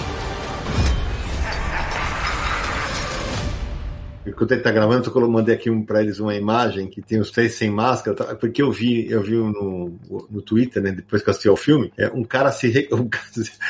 Enquanto 4.27 4.53
ele 4.53 4.61
tá 4.61 4.70
gravando, 4.73 5.11
eu 5.15 5.31
mandei 5.31 5.55
aqui 5.55 5.70
um, 5.70 5.82
pra 5.85 6.03
eles 6.03 6.19
uma 6.19 6.35
imagem 6.35 6.89
que 6.89 7.01
tem 7.01 7.20
os 7.20 7.31
três 7.31 7.55
sem 7.55 7.70
máscara, 7.70 8.16
tá? 8.16 8.35
porque 8.35 8.61
eu 8.62 8.70
vi, 8.73 9.11
eu 9.11 9.23
vi 9.23 9.35
no, 9.36 9.98
no 10.31 10.43
Twitter, 10.43 10.82
né, 10.82 10.93
depois 10.93 11.23
que 11.23 11.28
eu 11.28 11.31
assisti 11.31 11.48
ao 11.48 11.57
filme, 11.57 11.93
é, 11.97 12.09
um 12.09 12.24
cara 12.24 12.51
se. 12.51 12.69
re- 12.69 12.89
um 12.93 13.09
cara- 13.09 13.24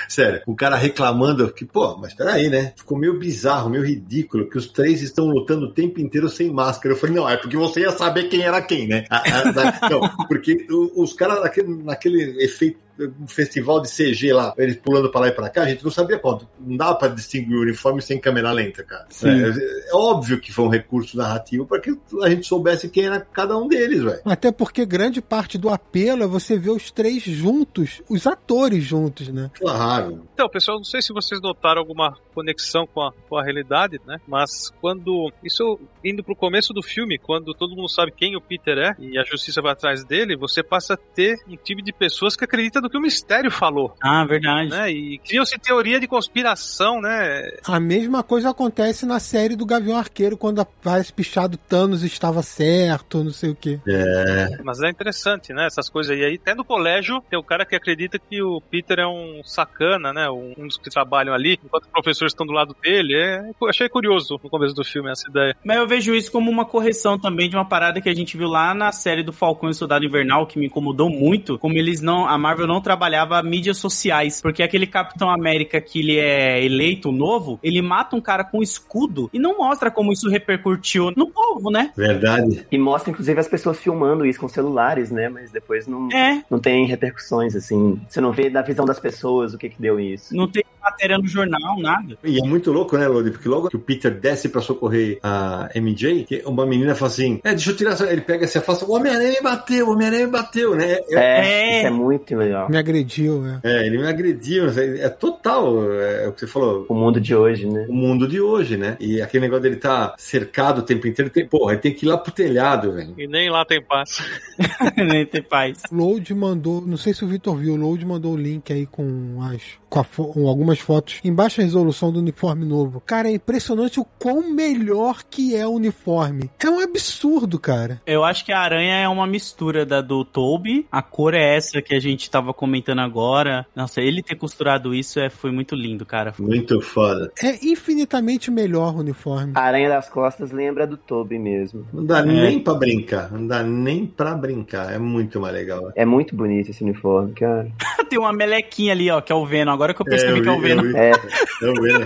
sério, 0.08 0.42
um 0.46 0.54
cara 0.54 0.76
reclamando 0.76 1.52
que, 1.52 1.64
pô, 1.64 1.96
mas 1.98 2.14
peraí, 2.14 2.48
né? 2.48 2.72
Ficou 2.76 2.98
meio 2.98 3.18
bizarro, 3.18 3.68
meio 3.70 3.84
ridículo, 3.84 4.48
que 4.48 4.58
os 4.58 4.66
três 4.68 5.02
estão 5.02 5.26
lutando 5.26 5.66
o 5.66 5.72
tempo 5.72 6.00
inteiro 6.00 6.28
sem 6.28 6.50
máscara. 6.50 6.94
Eu 6.94 6.98
falei, 6.98 7.16
não, 7.16 7.28
é 7.28 7.36
porque 7.36 7.56
você 7.56 7.80
ia 7.80 7.90
saber 7.92 8.24
quem 8.28 8.42
era 8.42 8.62
quem, 8.62 8.88
né? 8.88 9.04
Ah, 9.10 9.22
ah, 9.26 9.52
tá. 9.52 9.88
não, 9.90 10.26
porque 10.26 10.66
os 10.70 11.12
caras 11.12 11.40
naquele, 11.40 11.82
naquele 11.82 12.44
efeito 12.44 12.78
um 12.98 13.26
festival 13.28 13.80
de 13.80 13.88
CG 13.88 14.32
lá, 14.32 14.54
eles 14.56 14.76
pulando 14.76 15.10
pra 15.10 15.20
lá 15.20 15.28
e 15.28 15.32
pra 15.32 15.48
cá, 15.48 15.62
a 15.62 15.68
gente 15.68 15.84
não 15.84 15.90
sabia 15.90 16.18
quanto. 16.18 16.48
Não 16.58 16.76
dava 16.76 16.94
pra 16.96 17.08
distinguir 17.08 17.56
o 17.56 17.62
uniforme 17.62 18.00
sem 18.00 18.20
câmera 18.20 18.52
lenta, 18.52 18.82
cara. 18.82 19.06
É, 19.22 19.90
é 19.90 19.94
óbvio 19.94 20.40
que 20.40 20.52
foi 20.52 20.64
um 20.64 20.70
recurso 20.70 21.16
narrativo 21.16 21.66
para 21.66 21.80
que 21.80 21.96
a 22.22 22.30
gente 22.30 22.46
soubesse 22.46 22.88
quem 22.88 23.04
era 23.04 23.20
cada 23.20 23.56
um 23.56 23.68
deles, 23.68 24.02
velho. 24.02 24.20
Até 24.24 24.50
porque 24.50 24.84
grande 24.86 25.20
parte 25.20 25.58
do 25.58 25.68
apelo 25.68 26.22
é 26.22 26.26
você 26.26 26.58
ver 26.58 26.70
os 26.70 26.90
três 26.90 27.22
juntos, 27.22 28.02
os 28.08 28.26
atores 28.26 28.84
juntos, 28.84 29.28
né? 29.28 29.50
Claro. 29.54 30.26
Então, 30.32 30.48
pessoal, 30.48 30.78
não 30.78 30.84
sei 30.84 31.02
se 31.02 31.12
vocês 31.12 31.40
notaram 31.40 31.80
alguma 31.80 32.16
conexão 32.34 32.86
com 32.86 33.02
a, 33.02 33.12
com 33.28 33.36
a 33.36 33.42
realidade, 33.42 34.00
né? 34.06 34.18
Mas 34.26 34.70
quando. 34.80 35.32
Isso 35.42 35.78
indo 36.04 36.22
pro 36.22 36.36
começo 36.36 36.72
do 36.72 36.82
filme, 36.82 37.18
quando 37.18 37.54
todo 37.54 37.74
mundo 37.74 37.88
sabe 37.88 38.12
quem 38.12 38.36
o 38.36 38.40
Peter 38.40 38.78
é 38.78 38.96
e 38.98 39.18
a 39.18 39.24
justiça 39.24 39.60
vai 39.60 39.72
atrás 39.72 40.04
dele, 40.04 40.36
você 40.36 40.62
passa 40.62 40.94
a 40.94 40.96
ter 40.96 41.36
um 41.48 41.56
time 41.56 41.82
de 41.82 41.92
pessoas 41.92 42.36
que 42.36 42.44
acredita 42.44 42.80
no 42.86 42.90
que 42.90 42.96
o 42.98 43.00
mistério 43.00 43.50
falou, 43.50 43.94
Ah, 44.02 44.24
verdade. 44.24 44.70
né? 44.70 44.90
E 44.90 45.18
criam-se 45.18 45.58
teoria 45.58 45.98
de 45.98 46.06
conspiração, 46.06 47.00
né? 47.00 47.50
A 47.66 47.80
mesma 47.80 48.22
coisa 48.22 48.50
acontece 48.50 49.04
na 49.04 49.18
série 49.18 49.56
do 49.56 49.66
Gavião 49.66 49.98
Arqueiro, 49.98 50.36
quando 50.36 50.60
aparece 50.60 51.12
pichado 51.12 51.56
Thanos 51.56 52.02
estava 52.04 52.42
certo, 52.42 53.24
não 53.24 53.32
sei 53.32 53.50
o 53.50 53.54
quê. 53.56 53.80
É, 53.88 54.58
Mas 54.62 54.80
é 54.82 54.88
interessante, 54.88 55.52
né? 55.52 55.66
Essas 55.66 55.88
coisas 55.90 56.16
aí. 56.16 56.24
Aí, 56.24 56.34
até 56.40 56.54
no 56.54 56.64
colégio, 56.64 57.20
tem 57.28 57.38
o 57.38 57.42
cara 57.42 57.64
que 57.66 57.74
acredita 57.74 58.18
que 58.18 58.42
o 58.42 58.60
Peter 58.60 58.98
é 59.00 59.06
um 59.06 59.40
sacana, 59.44 60.12
né? 60.12 60.30
Um, 60.30 60.54
um 60.58 60.66
dos 60.68 60.76
que 60.78 60.90
trabalham 60.90 61.34
ali, 61.34 61.58
enquanto 61.64 61.84
os 61.84 61.90
professores 61.90 62.32
estão 62.32 62.46
do 62.46 62.52
lado 62.52 62.74
dele. 62.82 63.14
É, 63.16 63.50
eu 63.60 63.68
achei 63.68 63.88
curioso 63.88 64.38
no 64.42 64.48
começo 64.50 64.74
do 64.74 64.84
filme 64.84 65.10
essa 65.10 65.28
ideia. 65.28 65.56
Mas 65.64 65.76
eu 65.76 65.86
vejo 65.88 66.14
isso 66.14 66.30
como 66.30 66.50
uma 66.50 66.64
correção 66.64 67.18
também 67.18 67.48
de 67.48 67.56
uma 67.56 67.64
parada 67.64 68.00
que 68.00 68.08
a 68.08 68.14
gente 68.14 68.36
viu 68.36 68.48
lá 68.48 68.74
na 68.74 68.92
série 68.92 69.22
do 69.22 69.32
Falcão 69.32 69.70
e 69.70 69.74
Soldado 69.74 70.04
Invernal, 70.04 70.46
que 70.46 70.58
me 70.58 70.66
incomodou 70.66 71.08
muito, 71.10 71.58
como 71.58 71.76
eles 71.76 72.00
não, 72.00 72.26
a 72.28 72.36
Marvel 72.38 72.66
não 72.66 72.75
trabalhava 72.80 73.42
mídias 73.42 73.78
sociais, 73.78 74.40
porque 74.40 74.62
aquele 74.62 74.86
Capitão 74.86 75.30
América 75.30 75.80
que 75.80 76.00
ele 76.00 76.18
é 76.18 76.64
eleito 76.64 77.10
novo, 77.12 77.58
ele 77.62 77.80
mata 77.82 78.16
um 78.16 78.20
cara 78.20 78.44
com 78.44 78.62
escudo 78.62 79.30
e 79.32 79.38
não 79.38 79.58
mostra 79.58 79.90
como 79.90 80.12
isso 80.12 80.28
repercutiu 80.28 81.12
no 81.16 81.28
povo, 81.30 81.70
né? 81.70 81.92
verdade. 81.96 82.66
E 82.70 82.78
mostra, 82.78 83.10
inclusive, 83.10 83.38
as 83.38 83.48
pessoas 83.48 83.78
filmando 83.78 84.24
isso 84.26 84.40
com 84.40 84.48
celulares, 84.48 85.10
né? 85.10 85.28
Mas 85.28 85.50
depois 85.50 85.86
não, 85.86 86.08
É, 86.12 86.42
não 86.50 86.58
tem 86.58 86.86
repercussões, 86.86 87.54
assim. 87.54 88.00
Você 88.08 88.20
não 88.20 88.32
vê 88.32 88.50
da 88.50 88.62
visão 88.62 88.84
das 88.84 88.98
pessoas 88.98 89.54
o 89.54 89.58
que 89.58 89.68
que 89.68 89.80
deu 89.80 89.98
isso. 90.00 90.34
não 90.34 90.48
tem 90.48 90.64
matéria 90.90 91.18
no 91.18 91.26
jornal, 91.26 91.78
nada. 91.78 92.16
E 92.24 92.38
é 92.38 92.46
muito 92.46 92.72
louco, 92.72 92.96
né, 92.96 93.06
Lodi? 93.06 93.30
Porque 93.30 93.48
logo 93.48 93.68
que 93.68 93.76
o 93.76 93.80
Peter 93.80 94.10
desce 94.12 94.48
pra 94.48 94.60
socorrer 94.60 95.18
a 95.22 95.68
MJ, 95.74 96.24
que 96.24 96.42
uma 96.46 96.64
menina 96.66 96.94
fala 96.94 97.10
assim: 97.10 97.40
É, 97.44 97.50
deixa 97.50 97.70
eu 97.70 97.76
tirar 97.76 97.92
essa. 97.92 98.10
Ele 98.10 98.20
pega, 98.20 98.46
se 98.46 98.58
afasta, 98.58 98.84
o 98.84 98.92
Homem-Aranha 98.92 99.32
me 99.32 99.42
bateu, 99.42 99.88
o 99.88 99.92
Homem-Aranha 99.92 100.26
me 100.26 100.32
bateu, 100.32 100.74
né? 100.74 100.92
É, 100.92 101.04
É, 101.10 101.46
É. 101.46 101.78
isso 101.78 101.86
é 101.86 101.90
muito 101.90 102.36
legal. 102.36 102.68
Me 102.70 102.78
agrediu, 102.78 103.40
né? 103.42 103.60
é, 103.62 103.86
ele 103.86 103.98
me 103.98 104.06
agrediu, 104.06 104.68
é, 104.70 105.00
é 105.04 105.08
total, 105.08 105.92
é, 105.92 106.28
o 106.28 106.32
que 106.32 106.40
você 106.40 106.46
falou. 106.46 106.86
O 106.88 106.94
mundo 106.94 107.20
de 107.20 107.34
hoje, 107.34 107.66
né? 107.66 107.86
O 107.88 107.92
mundo 107.94 108.26
de 108.28 108.40
hoje, 108.40 108.76
né? 108.76 108.96
E 109.00 109.20
aquele 109.20 109.42
negócio 109.42 109.62
dele 109.62 109.76
tá 109.76 110.14
cercado 110.18 110.78
o 110.78 110.82
tempo 110.82 111.06
inteiro, 111.06 111.30
tem, 111.30 111.46
porra, 111.46 111.72
ele 111.72 111.80
tem 111.80 111.92
que 111.92 112.04
ir 112.06 112.08
lá 112.08 112.16
pro 112.18 112.32
telhado, 112.32 112.92
velho. 112.92 113.14
E 113.18 113.26
nem 113.26 113.50
lá 113.50 113.64
tem 113.64 113.82
paz. 113.82 114.18
Nem 114.96 115.26
ter 115.26 115.42
paz. 115.42 115.82
O 115.90 115.96
Load 115.96 116.34
mandou, 116.34 116.80
não 116.80 116.96
sei 116.96 117.12
se 117.12 117.24
o 117.24 117.28
Vitor 117.28 117.56
viu, 117.56 117.74
o 117.74 117.76
Load 117.76 118.04
mandou 118.04 118.32
o 118.32 118.36
link 118.36 118.72
aí 118.72 118.86
com, 118.86 119.38
as, 119.42 119.62
com, 119.88 120.00
a 120.00 120.04
com 120.04 120.48
algumas 120.48 120.75
fotos 120.78 121.20
em 121.24 121.32
baixa 121.32 121.62
resolução 121.62 122.12
do 122.12 122.18
uniforme 122.18 122.64
novo. 122.64 123.02
Cara, 123.04 123.28
é 123.28 123.34
impressionante 123.34 124.00
o 124.00 124.04
quão 124.18 124.52
melhor 124.52 125.22
que 125.28 125.54
é 125.54 125.66
o 125.66 125.72
uniforme. 125.72 126.50
É 126.62 126.68
um 126.68 126.80
absurdo, 126.80 127.58
cara. 127.58 128.00
Eu 128.06 128.24
acho 128.24 128.44
que 128.44 128.52
a 128.52 128.58
aranha 128.58 128.96
é 128.96 129.08
uma 129.08 129.26
mistura 129.26 129.84
da 129.86 130.00
do 130.00 130.24
Toby. 130.24 130.86
A 130.90 131.02
cor 131.02 131.34
é 131.34 131.56
essa 131.56 131.80
que 131.82 131.94
a 131.94 132.00
gente 132.00 132.30
tava 132.30 132.52
comentando 132.52 133.00
agora. 133.00 133.66
Nossa, 133.74 134.00
ele 134.00 134.22
ter 134.22 134.36
costurado 134.36 134.94
isso 134.94 135.20
é, 135.20 135.30
foi 135.30 135.50
muito 135.50 135.74
lindo, 135.74 136.04
cara. 136.04 136.34
Muito 136.38 136.80
foda. 136.80 137.30
É 137.42 137.64
infinitamente 137.66 138.50
melhor 138.50 138.94
o 138.94 139.00
uniforme. 139.00 139.52
A 139.54 139.60
Aranha 139.60 139.88
das 139.88 140.08
Costas 140.08 140.52
lembra 140.52 140.86
do 140.86 140.96
Toby 140.96 141.38
mesmo. 141.38 141.86
Não 141.92 142.04
dá 142.04 142.22
nem 142.22 142.58
pra 142.58 142.74
brincar, 142.74 143.30
não 143.32 143.46
dá 143.46 143.62
nem 143.62 144.06
pra 144.06 144.34
brincar, 144.34 144.92
é 144.92 144.98
muito 144.98 145.40
mais 145.40 145.54
legal. 145.54 145.92
É 145.94 146.04
muito 146.04 146.34
bonito 146.34 146.70
esse 146.70 146.82
uniforme, 146.82 147.32
cara. 147.32 147.70
Tem 148.08 148.18
uma 148.18 148.32
melequinha 148.32 148.92
ali, 148.92 149.10
ó, 149.10 149.20
que 149.20 149.32
é 149.32 149.34
o 149.34 149.44
Venom. 149.44 149.72
Agora 149.72 149.92
que 149.92 150.00
eu 150.00 150.06
percebi 150.06 150.38
eu 150.38 150.42
que 150.42 150.48
é 150.48 150.52
o 150.52 150.60
É, 150.72 150.74
né? 150.74 151.14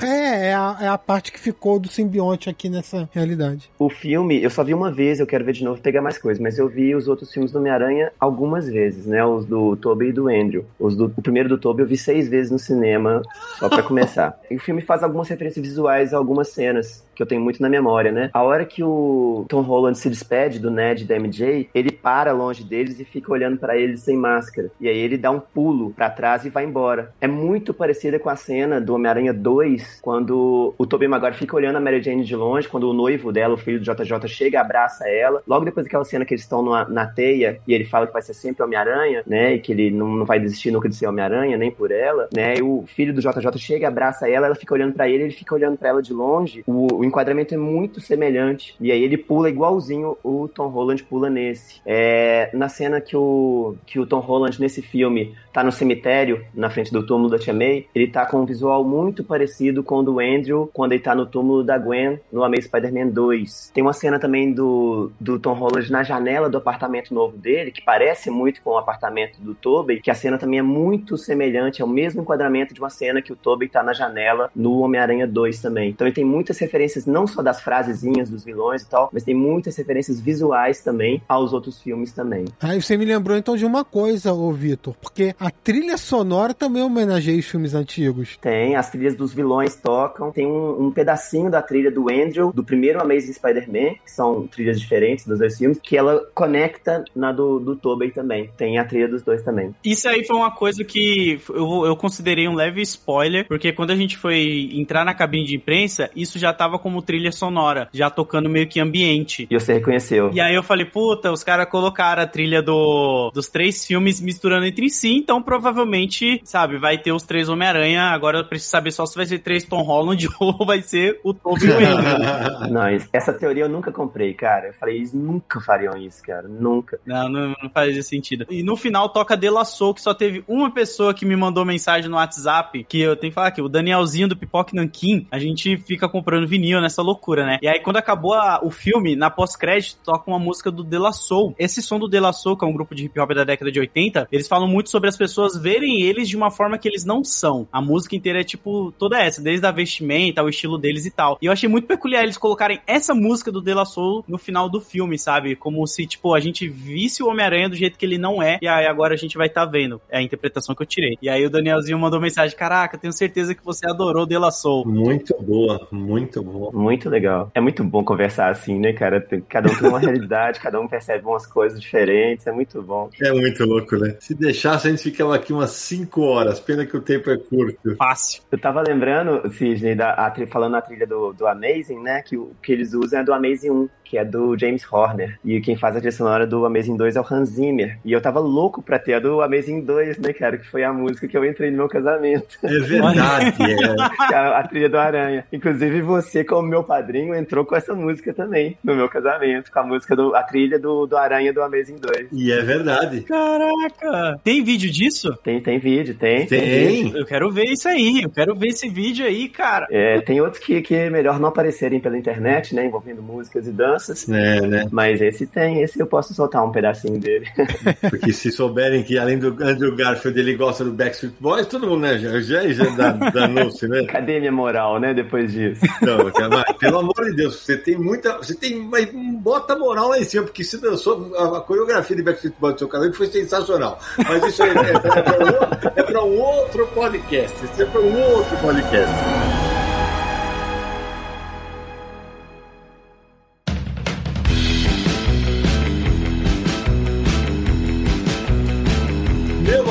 É, 0.03 0.47
é 0.49 0.55
a, 0.55 0.77
é 0.81 0.89
a 0.89 0.99
parte 0.99 1.33
que 1.33 1.41
ficou 1.41 1.79
do 1.79 1.89
simbionte 1.89 2.49
aqui 2.49 2.69
nessa 2.69 3.09
realidade. 3.13 3.71
o 3.79 3.89
filme, 3.89 4.43
eu 4.43 4.51
só 4.51 4.63
vi 4.63 4.75
uma 4.75 4.91
vez, 4.91 5.21
eu 5.21 5.27
quero 5.27 5.45
ver 5.45 5.53
de 5.53 5.65
novo 5.65 5.81
pegar 5.81 6.03
mais 6.03 6.19
coisas, 6.19 6.41
mas 6.41 6.59
eu 6.59 6.69
vi 6.69 6.95
os 6.95 7.09
outros 7.09 7.33
filmes 7.33 7.53
do 7.53 7.59
Homem-Aranha 7.59 8.13
algumas 8.19 8.69
vezes, 8.69 9.07
né? 9.07 9.25
Os 9.25 9.45
do 9.45 9.77
Tobey 9.77 10.11
e 10.11 10.13
do 10.13 10.29
Andrew. 10.29 10.65
Os 10.79 10.97
do, 10.97 11.13
o 11.17 11.23
primeiro 11.23 11.49
do 11.49 11.59
Tobey 11.59 11.85
eu 11.85 11.89
vi 11.89 11.97
seis 11.97 12.29
vezes 12.29 12.51
no 12.51 12.59
cinema, 12.59 13.23
só 13.59 13.69
pra 13.69 13.83
começar. 13.83 14.39
e 14.51 14.57
o 14.57 14.61
filme 14.61 14.83
faz 14.83 15.03
algumas 15.03 15.29
referências 15.29 15.65
visuais 15.65 16.15
a 16.15 16.17
algumas 16.17 16.49
cenas 16.49 17.05
que 17.15 17.23
eu 17.23 17.27
tenho 17.27 17.41
muito 17.41 17.61
na 17.61 17.69
memória, 17.69 18.11
né? 18.11 18.31
A 18.33 18.43
hora 18.43 18.65
que 18.65 18.83
o 18.83 19.45
Tom 19.49 19.61
Holland 19.61 19.99
se 19.99 20.09
despede 20.09 20.59
do 20.59 20.71
Ned 20.71 21.03
e 21.03 21.07
da 21.07 21.17
MJ, 21.17 21.69
ele 21.75 21.91
para 21.91 22.33
longe 22.33 22.65
deles 22.65 22.99
e 22.99 23.05
fica 23.05 23.33
olhando 23.33 23.59
pra 23.59 23.77
eles 23.77 24.01
sem 24.01 24.17
máscara. 24.17 24.71
E 24.81 24.89
aí 24.89 24.97
ele 24.97 25.19
dá 25.19 25.31
um 25.31 25.41
pulo 25.41 25.91
pra 25.91 26.09
trás 26.09 26.45
e 26.45 26.51
vai 26.51 26.65
embora. 26.65 27.13
É 27.21 27.27
muito 27.27 27.75
parecida 27.75 28.19
com 28.19 28.31
a 28.31 28.37
cena 28.37 28.50
do 28.81 28.95
Homem-Aranha 28.95 29.33
2, 29.33 30.01
quando 30.03 30.75
o 30.77 30.87
Tobey 30.87 31.09
Maguire 31.09 31.35
fica 31.35 31.57
olhando 31.57 31.77
a 31.77 31.81
Mary 31.81 32.03
Jane 32.03 32.25
de 32.25 32.35
longe, 32.35 32.69
quando 32.69 32.89
o 32.89 32.93
noivo 32.93 33.33
dela, 33.33 33.55
o 33.55 33.59
filho 33.59 33.81
do 33.81 33.85
JJ, 33.85 34.29
chega, 34.29 34.61
abraça 34.61 35.09
ela. 35.09 35.43
Logo 35.47 35.65
depois 35.65 35.85
daquela 35.85 36.05
cena 36.05 36.25
que 36.25 36.35
eles 36.35 36.43
estão 36.43 36.63
na 36.63 37.07
teia 37.07 37.61
e 37.67 37.75
ele 37.75 37.85
fala 37.85 38.07
que 38.07 38.13
vai 38.13 38.23
ser 38.23 38.35
sempre 38.35 38.65
Homem-Aranha, 38.65 39.23
né? 39.27 39.55
E 39.55 39.61
que 39.61 39.73
ele 39.73 39.91
não, 39.91 40.09
não 40.09 40.25
vai 40.25 40.39
desistir 40.39 40.71
nunca 40.71 40.89
de 40.89 40.97
ser 40.97 41.07
Homem-Aranha, 41.07 41.57
nem 41.57 41.71
por 41.71 41.91
ela, 41.91 42.29
né? 42.35 42.57
E 42.57 42.63
o 42.63 42.85
filho 42.87 43.15
do 43.15 43.21
JJ 43.21 43.59
chega, 43.59 43.89
abraça 43.89 44.29
ela, 44.29 44.47
ela 44.47 44.55
fica 44.55 44.75
olhando 44.75 44.95
pra 44.95 45.09
ele, 45.09 45.25
ele 45.25 45.33
fica 45.33 45.55
olhando 45.55 45.77
pra 45.77 45.89
ela 45.89 46.03
de 46.03 46.13
longe. 46.13 46.63
O, 46.67 46.99
o 46.99 47.05
enquadramento 47.05 47.55
é 47.55 47.59
muito 47.59 48.01
semelhante. 48.01 48.75
E 48.81 48.91
aí 48.91 49.03
ele 49.03 49.17
pula 49.17 49.49
igualzinho 49.49 50.17
o 50.23 50.49
Tom 50.49 50.69
Holland 50.69 51.03
pula 51.05 51.29
nesse. 51.29 51.81
É, 51.85 52.51
na 52.53 52.69
cena 52.69 53.01
que 53.01 53.17
o, 53.17 53.75
que 53.87 53.99
o 53.99 54.07
Tom 54.07 54.21
Holland, 54.21 54.61
nesse 54.61 54.83
filme, 54.83 55.35
tá 55.53 55.63
no 55.63 55.73
cemitério, 55.73 56.45
na 56.55 56.71
frente 56.71 56.93
do 56.93 57.05
túmulo 57.05 57.31
da 57.31 57.39
Tia 57.39 57.53
May, 57.53 57.87
ele 57.95 58.07
tá 58.07 58.23
com 58.31 58.43
um 58.43 58.47
visual 58.47 58.85
muito 58.85 59.25
parecido 59.25 59.83
com 59.83 59.97
o 59.97 60.03
do 60.05 60.21
Andrew 60.21 60.71
quando 60.73 60.93
ele 60.93 61.03
tá 61.03 61.17
no 61.17 61.27
túmulo 61.27 61.65
da 61.65 61.77
Gwen 61.77 62.21
no 62.33 62.45
Amazing 62.45 62.63
Spider-Man 62.69 63.09
2. 63.09 63.73
Tem 63.75 63.83
uma 63.83 63.93
cena 63.93 64.21
também 64.21 64.53
do, 64.53 65.11
do 65.19 65.37
Tom 65.41 65.55
Holland 65.55 65.91
na 65.91 66.05
janela 66.05 66.49
do 66.49 66.59
apartamento 66.59 67.13
novo 67.13 67.37
dele, 67.37 67.73
que 67.73 67.83
parece 67.83 68.31
muito 68.31 68.63
com 68.63 68.71
o 68.71 68.79
apartamento 68.79 69.41
do 69.41 69.53
Tobey, 69.53 70.01
que 70.01 70.13
a 70.13 70.15
cena 70.15 70.39
também 70.39 70.61
é 70.61 70.63
muito 70.63 71.19
semelhante, 71.19 71.83
é 71.83 71.85
o 71.85 71.89
mesmo 71.89 72.23
enquadramento 72.23 72.73
de 72.73 72.79
uma 72.79 72.89
cena 72.89 73.21
que 73.21 73.33
o 73.33 73.37
Tobey 73.37 73.69
tá 73.69 73.83
na 73.83 73.93
janela 73.93 74.49
no 74.55 74.79
Homem-Aranha 74.79 75.27
2 75.27 75.61
também. 75.61 75.91
Então 75.91 76.07
ele 76.07 76.15
tem 76.15 76.25
muitas 76.25 76.57
referências, 76.61 77.07
não 77.07 77.27
só 77.27 77.43
das 77.43 77.61
frasezinhas 77.61 78.31
dos 78.31 78.45
vilões 78.45 78.83
e 78.83 78.89
tal, 78.89 79.11
mas 79.13 79.25
tem 79.25 79.35
muitas 79.35 79.77
referências 79.77 80.21
visuais 80.21 80.81
também 80.83 81.21
aos 81.29 81.53
outros 81.53 81.83
filmes 81.83 82.13
também. 82.13 82.45
Aí 82.63 82.81
você 82.81 82.97
me 82.97 83.05
lembrou 83.05 83.37
então 83.37 83.57
de 83.57 83.67
uma 83.67 83.85
coisa, 83.85 84.33
ô 84.33 84.53
Vitor, 84.53 84.95
porque 85.01 85.35
a 85.41 85.51
trilha 85.51 85.99
sonora 85.99 86.55
também 86.55 86.85
homenageia 86.85 87.41
os 87.41 87.47
filmes 87.47 87.75
antigos. 87.75 88.20
Tem, 88.41 88.77
as 88.77 88.91
trilhas 88.91 89.15
dos 89.15 89.33
vilões 89.33 89.75
tocam. 89.75 90.33
Tem 90.33 90.47
um, 90.47 90.87
um 90.87 90.91
pedacinho 90.91 91.51
da 91.51 91.63
trilha 91.63 91.91
do 91.91 92.11
Andrew, 92.11 92.53
do 92.53 92.65
primeiro 92.65 93.01
Amazing 93.01 93.33
Spider-Man, 93.33 93.95
que 94.05 94.11
são 94.11 94.47
trilhas 94.47 94.81
diferentes 94.81 95.27
dos 95.27 95.39
dois 95.39 95.57
filmes, 95.57 95.79
que 95.83 95.97
ela 95.97 96.21
conecta 96.35 97.05
na 97.15 97.33
do, 97.33 97.59
do 97.59 97.77
Tobey 97.77 98.11
também. 98.11 98.51
Tem 98.57 98.79
a 98.79 98.85
trilha 98.85 99.09
dos 99.09 99.23
dois 99.23 99.43
também. 99.43 99.75
Isso 99.85 100.09
aí 100.09 100.25
foi 100.25 100.37
uma 100.37 100.51
coisa 100.51 100.85
que 100.85 101.41
eu, 101.51 101.87
eu 101.87 101.97
considerei 101.97 102.49
um 102.49 102.55
leve 102.55 102.81
spoiler, 102.83 103.47
porque 103.47 103.73
quando 103.73 103.91
a 103.91 103.97
gente 103.97 104.17
foi 104.17 104.71
entrar 104.73 105.05
na 105.05 105.15
cabine 105.15 105.45
de 105.45 105.57
imprensa, 105.57 106.11
isso 106.15 106.39
já 106.39 106.53
tava 106.53 106.79
como 106.79 107.03
trilha 107.03 107.33
sonora, 107.33 107.89
já 107.93 108.11
tocando 108.11 108.49
meio 108.49 108.67
que 108.67 108.81
ambiente. 108.81 109.47
E 109.51 109.59
você 109.59 109.75
reconheceu. 109.75 110.31
E 110.33 110.41
aí 110.41 110.55
eu 110.55 110.63
falei, 110.63 110.87
puta, 110.87 111.33
os 111.33 111.45
caras 111.45 111.69
colocaram 111.69 112.23
a 112.23 112.27
trilha 112.27 112.63
do, 112.63 113.31
dos 113.33 113.49
três 113.49 113.87
filmes 113.87 114.21
misturando 114.21 114.67
entre 114.67 114.89
si, 114.91 115.15
então 115.17 115.43
provavelmente, 115.43 116.41
sabe, 116.45 116.79
vai 116.79 116.99
ter 116.99 117.13
os 117.13 117.23
três 117.23 117.49
Homem-Aranha. 117.49 118.10
Agora 118.13 118.39
eu 118.39 118.45
preciso 118.45 118.71
saber 118.71 118.91
só 118.93 119.07
se 119.07 119.17
vai 119.17 119.27
ser 119.27 119.39
três 119.41 119.65
Tom 119.65 119.83
Holland 119.83 120.29
ou 120.41 120.65
vai 120.67 120.83
ser 120.83 121.21
o 121.25 121.33
Tobey 121.35 121.69
e 121.69 121.73
Andrew. 121.73 122.71
Não, 122.71 122.83
essa 123.13 123.33
teoria 123.33 123.65
eu 123.65 123.69
nunca 123.69 123.91
comprei, 123.93 124.35
cara. 124.35 124.69
Eu 124.69 124.75
falei, 124.75 124.97
eles 124.97 125.13
nunca 125.13 125.61
fariam 125.61 125.97
isso, 125.97 126.23
cara. 126.23 126.47
Nunca. 126.49 126.99
Não, 127.07 127.29
não, 127.29 127.49
não 127.63 127.71
faz 127.73 128.07
sentido. 128.07 128.47
E 128.51 128.63
no 128.63 128.77
final 128.77 129.09
toca 129.09 129.37
De 129.37 129.49
La 129.51 129.65
Soul, 129.65 129.95
que 129.95 130.01
só 130.03 130.15
teve 130.15 130.45
uma 130.49 130.71
pessoa 130.71 131.13
que 131.15 131.25
me 131.25 131.37
mandou 131.37 131.65
mensagem 131.65 132.09
no 132.11 132.17
WhatsApp, 132.17 132.85
que 132.89 133.01
eu 133.01 133.17
tenho 133.17 133.31
que 133.31 133.35
falar 133.35 133.51
que 133.51 133.63
o 133.63 133.69
Danielzinho 133.69 134.29
do 134.29 134.37
Pipoque 134.37 134.75
Nankin, 134.75 135.27
a 135.31 135.39
gente 135.39 135.77
fica 135.79 136.09
comprando 136.09 136.47
vinil 136.47 136.81
nessa 136.81 137.03
loucura, 137.03 137.45
né? 137.45 137.59
E 137.63 137.69
aí 137.69 137.81
quando 137.81 137.97
acabou 137.97 138.35
a- 138.35 138.61
o 138.63 138.71
filme, 138.71 139.15
na 139.17 139.31
pós-crédito, 139.31 139.99
toca 140.05 140.31
uma 140.31 140.39
música 140.39 140.71
do 140.71 140.83
De 140.83 140.99
La 140.99 141.13
Soul. 141.13 141.55
Esse 141.59 141.83
som 141.83 141.99
do 141.99 142.09
De 142.09 142.19
La 142.19 142.33
Soul, 142.33 142.57
que 142.57 142.65
é 142.65 142.69
um 142.69 142.73
grupo 142.73 142.95
de 142.95 143.05
hip 143.05 143.19
hop 143.21 143.31
da 143.35 143.45
década 143.45 143.71
de 143.71 143.79
80, 143.81 144.29
eles 144.31 144.49
falam 144.49 144.67
muito 144.69 144.91
sobre 144.91 145.09
as 145.09 145.17
pessoas 145.17 145.57
verem 145.57 146.01
eles 146.03 146.29
de 146.29 146.37
uma 146.37 146.51
forma 146.51 146.79
que 146.79 146.89
eles 146.89 147.05
não 147.05 147.23
são. 147.23 147.69
A 147.73 147.81
música 147.81 148.00
inteira 148.15 148.41
é 148.41 148.45
tipo 148.45 148.93
toda 148.99 149.21
essa, 149.21 149.43
desde 149.43 149.67
a 149.67 149.71
vestimenta, 149.71 150.43
o 150.43 150.49
estilo 150.49 150.79
deles 150.79 151.07
e 151.07 151.11
tal. 151.11 151.39
E 151.41 151.47
eu 151.47 151.53
achei 151.53 151.69
muito 151.69 151.87
peculiar 151.87 152.23
eles 152.23 152.39
colocarem 152.39 152.81
essa 152.87 153.15
música 153.15 153.51
do 153.51 153.61
De 153.61 153.75
La 153.75 153.85
Soul 153.85 154.25
no 154.27 154.39
final 154.39 154.69
do 154.69 154.81
filme, 154.81 155.19
sabe? 155.19 155.57
Como 155.57 155.87
se, 155.87 156.07
tipo, 156.07 156.35
a 156.35 156.41
gente 156.41 156.69
visse 156.69 157.23
o 157.23 157.29
Homem-Aranha 157.29 157.69
do 157.69 157.77
jeito 157.77 157.99
que 157.99 158.07
ele 158.07 158.19
não 158.19 158.43
é, 158.43 158.59
e 158.61 158.69
aí 158.69 158.87
agora 158.87 159.15
a 159.15 159.17
gente 159.17 159.37
vai 159.37 159.47
estar 159.47 159.67
tá 159.67 159.71
vendo. 159.71 160.01
É 160.09 160.19
a 160.19 160.23
interpretação 160.23 160.75
que 160.75 160.83
eu 160.83 160.87
tirei. 160.87 161.19
E 161.21 161.29
aí 161.29 161.45
o 161.45 161.51
Danielzinho 161.51 161.99
mandou 161.99 162.21
mensagem: 162.21 162.57
Caraca, 162.57 162.99
tenho 162.99 163.13
certeza 163.13 163.55
que 163.55 163.65
você 163.65 163.89
adorou 163.89 164.27
De 164.27 164.37
La 164.39 164.51
Soul. 164.51 164.87
Muito 164.87 165.35
boa, 165.41 165.89
muito 165.91 166.43
boa. 166.43 166.73
Muito 166.73 167.09
legal. 167.09 167.51
É 167.55 167.61
muito 167.61 167.83
bom 167.85 168.05
conversar 168.05 168.51
assim, 168.51 168.79
né, 168.79 168.93
cara? 168.93 169.21
Cada 169.49 169.71
um 169.71 169.75
tem 169.77 169.89
uma 169.89 169.99
realidade, 169.99 170.61
cada 170.61 170.81
um 170.81 170.89
percebe 170.89 171.25
umas 171.25 171.47
coisas 171.47 171.81
diferentes. 171.81 172.47
É 172.47 172.53
muito 172.53 172.83
bom. 172.83 173.11
É 173.21 173.33
muito 173.33 173.65
louco, 173.65 173.97
né? 173.97 174.17
Se 174.21 174.35
deixasse, 174.35 174.89
a 174.89 174.91
gente 174.91 175.03
ficava 175.03 175.35
aqui 175.35 175.53
umas 175.53 175.71
5 175.71 176.21
horas. 176.23 176.61
Pena 176.61 176.87
que 176.87 176.97
o 176.97 177.01
tempo 177.01 177.31
é 177.31 177.37
curto. 177.37 177.90
Fácil. 177.97 178.43
Eu 178.51 178.59
tava 178.59 178.83
lembrando, 178.83 179.51
Sidney, 179.53 179.95
da, 179.95 180.15
a 180.15 180.47
falando 180.47 180.73
na 180.73 180.83
trilha 180.83 181.07
do, 181.07 181.33
do 181.33 181.47
Amazing, 181.47 182.01
né? 182.01 182.23
Que 182.23 182.37
o 182.37 182.55
que 182.63 182.73
eles 182.73 182.95
usam 182.95 183.21
é 183.21 183.25
do 183.25 183.33
Amazing 183.33 183.71
1, 183.71 183.89
que 184.11 184.19
é 184.19 184.25
do 184.25 184.59
James 184.59 184.85
Horner. 184.91 185.39
E 185.45 185.61
quem 185.61 185.77
faz 185.77 185.95
a 185.95 186.01
trilha 186.01 186.11
sonora 186.11 186.45
do 186.45 186.67
Amazing 186.67 186.97
2 186.97 187.15
é 187.15 187.21
o 187.21 187.25
Hans 187.31 187.51
Zimmer. 187.51 187.97
E 188.05 188.11
eu 188.11 188.21
tava 188.21 188.41
louco 188.41 188.83
pra 188.83 188.99
ter 188.99 189.15
a 189.15 189.21
do 189.21 189.41
Amazing 189.41 189.83
2, 189.83 190.19
né, 190.19 190.33
cara? 190.33 190.59
Que 190.59 190.67
foi 190.67 190.83
a 190.83 190.93
música 190.93 191.29
que 191.29 191.39
eu 191.39 191.45
entrei 191.45 191.71
no 191.71 191.77
meu 191.77 191.89
casamento. 191.89 192.59
É 192.65 192.79
verdade. 192.81 193.55
é. 193.63 194.35
a, 194.35 194.59
a 194.59 194.67
trilha 194.67 194.89
do 194.89 194.99
Aranha. 194.99 195.47
Inclusive, 195.53 196.03
você, 196.03 196.43
como 196.43 196.67
meu 196.67 196.83
padrinho, 196.83 197.37
entrou 197.37 197.65
com 197.65 197.77
essa 197.77 197.95
música 197.95 198.35
também 198.35 198.77
no 198.83 198.97
meu 198.97 199.09
casamento, 199.09 199.71
com 199.71 199.79
a 199.79 199.85
música 199.85 200.17
do. 200.17 200.35
a 200.35 200.43
trilha 200.43 200.77
do, 200.77 201.07
do 201.07 201.17
Aranha 201.17 201.53
do 201.53 201.63
Amazing 201.63 201.99
2. 202.01 202.29
E 202.33 202.51
é 202.51 202.63
verdade. 202.63 203.21
Caraca! 203.21 204.41
Tem 204.43 204.65
vídeo 204.65 204.91
disso? 204.91 205.39
Tem, 205.45 205.61
tem 205.61 205.79
vídeo, 205.79 206.17
tem. 206.17 206.47
Tem. 206.47 207.17
Eu 207.17 207.25
quero 207.25 207.49
ver 207.53 207.67
isso 207.67 207.89
aí. 207.89 208.23
Eu 208.25 208.31
quero 208.31 208.57
ver 208.57 208.69
esse 208.69 208.89
vídeo 208.89 209.25
aí, 209.25 209.49
cara. 209.49 209.87
É, 209.89 210.21
tem 210.21 210.41
outros 210.41 210.59
que, 210.61 210.83
que 210.83 210.97
é 210.97 211.09
melhor 211.09 211.39
não 211.39 211.49
aparecerem 211.49 212.01
pela 212.01 212.19
internet, 212.19 212.75
né? 212.75 212.85
Envolvendo 212.87 213.23
músicas 213.23 213.69
e 213.69 213.71
danças. 214.01 214.29
É, 214.29 214.61
né? 214.63 214.87
Mas 214.91 215.21
esse 215.21 215.47
tem, 215.47 215.83
esse 215.83 216.01
eu 216.01 216.07
posso 216.07 216.35
soltar 216.35 216.65
um 216.65 216.73
pedacinho 216.73 217.19
dele. 217.19 217.47
Porque 218.09 218.33
se 218.33 218.51
souberem 218.51 219.03
que 219.03 219.19
além 219.19 219.39
do 219.39 219.49
Andrew 219.63 219.95
Garfield 219.95 220.39
ele 220.39 220.55
gosta 220.55 220.85
do 220.85 220.93
Backstreet 220.93 221.35
Boys, 221.39 221.67
todo 221.67 221.87
mundo, 221.87 222.01
né? 222.01 222.19
Já, 222.19 222.41
já, 222.41 222.69
já 222.69 222.85
danou-se, 223.33 223.87
né? 223.87 224.05
Cadê 224.07 224.41
minha 224.41 224.53
moral, 224.53 224.99
né? 224.99 225.13
Depois 225.15 225.53
disso. 225.53 225.81
Não, 226.03 226.19
mas, 226.49 226.77
pelo 226.79 226.99
amor 226.99 227.25
de 227.25 227.37
Deus, 227.37 227.57
você 227.57 227.77
tem 227.77 227.97
muita. 227.97 228.39
Você 228.39 228.55
tem. 228.55 228.81
Mas 228.83 229.09
bota 229.41 229.77
moral 229.77 230.09
lá 230.09 230.19
em 230.19 230.25
cima, 230.25 230.45
porque 230.45 230.65
se 230.65 230.81
dançou 230.81 231.33
a, 231.37 231.59
a 231.59 231.61
coreografia 231.61 232.17
de 232.17 232.23
Backstreet 232.23 232.55
Boys 232.59 232.75
do 232.75 232.79
seu 232.81 232.89
casamento 232.89 233.17
foi 233.17 233.27
sensacional. 233.27 233.99
Mas 234.17 234.45
isso 234.45 234.63
é, 234.63 234.69
é, 234.69 236.01
é 236.01 236.03
para 236.03 236.25
um, 236.25 236.27
é 236.27 236.31
um 236.31 236.41
outro 236.41 236.87
podcast. 236.89 237.65
Isso 237.65 237.83
é 237.83 237.85
para 237.85 238.01
um 238.01 238.21
outro 238.35 238.57
podcast. 238.59 239.80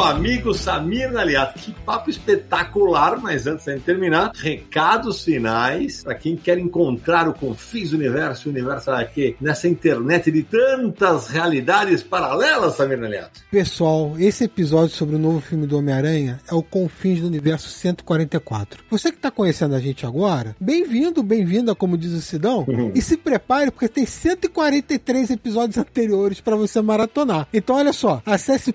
Amigo 0.01 0.53
Samir 0.53 1.11
Naliato, 1.11 1.59
que 1.59 1.71
papo 1.71 2.09
espetacular, 2.09 3.19
mas 3.19 3.45
antes 3.45 3.65
de 3.65 3.79
terminar, 3.79 4.31
recados 4.35 5.23
finais 5.23 6.03
para 6.03 6.15
quem 6.15 6.35
quer 6.35 6.57
encontrar 6.57 7.27
o 7.27 7.33
Confis 7.33 7.93
Universo, 7.93 8.47
o 8.47 8.51
Universo 8.51 8.91
HQ, 8.91 9.35
nessa 9.41 9.67
internet 9.67 10.31
de 10.31 10.43
tantas 10.43 11.27
realidades 11.27 12.01
paralelas, 12.01 12.75
Samir 12.75 12.97
Naliato. 12.97 13.41
Pessoal, 13.51 14.15
esse 14.17 14.45
episódio 14.45 14.95
sobre 14.95 15.15
o 15.15 15.19
novo 15.19 15.41
filme 15.41 15.67
do 15.67 15.77
Homem-Aranha 15.77 16.39
é 16.49 16.53
o 16.53 16.63
Confins 16.63 17.21
do 17.21 17.27
Universo 17.27 17.69
144. 17.69 18.83
Você 18.89 19.11
que 19.11 19.17
está 19.17 19.29
conhecendo 19.29 19.75
a 19.75 19.79
gente 19.79 20.05
agora, 20.05 20.55
bem-vindo, 20.59 21.21
bem-vinda, 21.21 21.75
como 21.75 21.97
diz 21.97 22.13
o 22.13 22.21
Sidão, 22.21 22.65
e 22.95 23.01
se 23.01 23.17
prepare 23.17 23.71
porque 23.71 23.87
tem 23.87 24.05
143 24.05 25.31
episódios 25.31 25.77
anteriores 25.77 26.39
para 26.39 26.55
você 26.55 26.81
maratonar. 26.81 27.47
Então, 27.53 27.75
olha 27.75 27.93
só, 27.93 28.21
acesse 28.25 28.71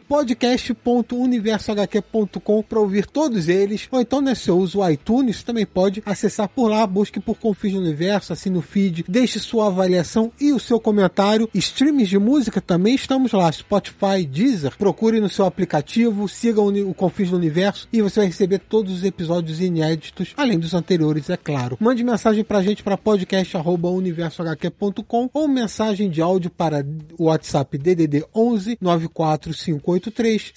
podcast.universohq.com 1.14 2.62
para 2.62 2.80
ouvir 2.80 3.06
todos 3.06 3.48
eles, 3.48 3.88
ou 3.90 4.00
então, 4.00 4.20
né, 4.20 4.34
se 4.34 4.50
eu 4.50 4.58
uso 4.58 4.80
o 4.80 4.90
iTunes, 4.90 5.42
também 5.42 5.64
pode 5.64 6.02
acessar 6.04 6.46
por 6.48 6.68
lá, 6.68 6.86
busque 6.86 7.18
por 7.20 7.38
Confins 7.38 7.72
do 7.74 7.80
Universo, 7.80 8.32
assine 8.32 8.58
o 8.58 8.62
feed, 8.62 9.04
deixe 9.08 9.38
sua 9.38 9.68
avaliação 9.68 10.32
e 10.40 10.52
o 10.52 10.58
seu 10.58 10.80
comentário. 10.80 11.48
Streams 11.54 12.08
de 12.08 12.18
música 12.18 12.60
também 12.60 12.96
estamos 12.96 13.32
lá, 13.32 13.50
Spotify, 13.50 14.26
Deezer. 14.28 14.76
Procure 14.76 15.18
no 15.20 15.28
seu 15.28 15.44
aplicativo, 15.44 16.28
siga 16.28 16.60
o, 16.60 16.94
Confins 16.94 17.30
do 17.30 17.36
Universo 17.36 17.88
e 17.92 18.02
você 18.02 18.18
vai 18.20 18.26
receber 18.26 18.58
todos 18.58 18.92
os 18.92 19.04
episódios 19.04 19.60
inéditos, 19.60 20.32
além 20.36 20.58
dos 20.58 20.74
anteriores, 20.74 21.30
é 21.30 21.36
claro. 21.36 21.78
Mande 21.80 22.02
mensagem 22.02 22.42
pra 22.42 22.60
gente 22.62 22.82
para 22.82 22.96
podcast@universohq.com 22.96 25.30
ou 25.32 25.48
mensagem 25.48 26.10
de 26.10 26.20
áudio 26.20 26.50
para 26.50 26.84
o 27.18 27.24
WhatsApp 27.24 27.78
DDD 27.78 28.24
11 28.34 28.76
94583 28.80 30.52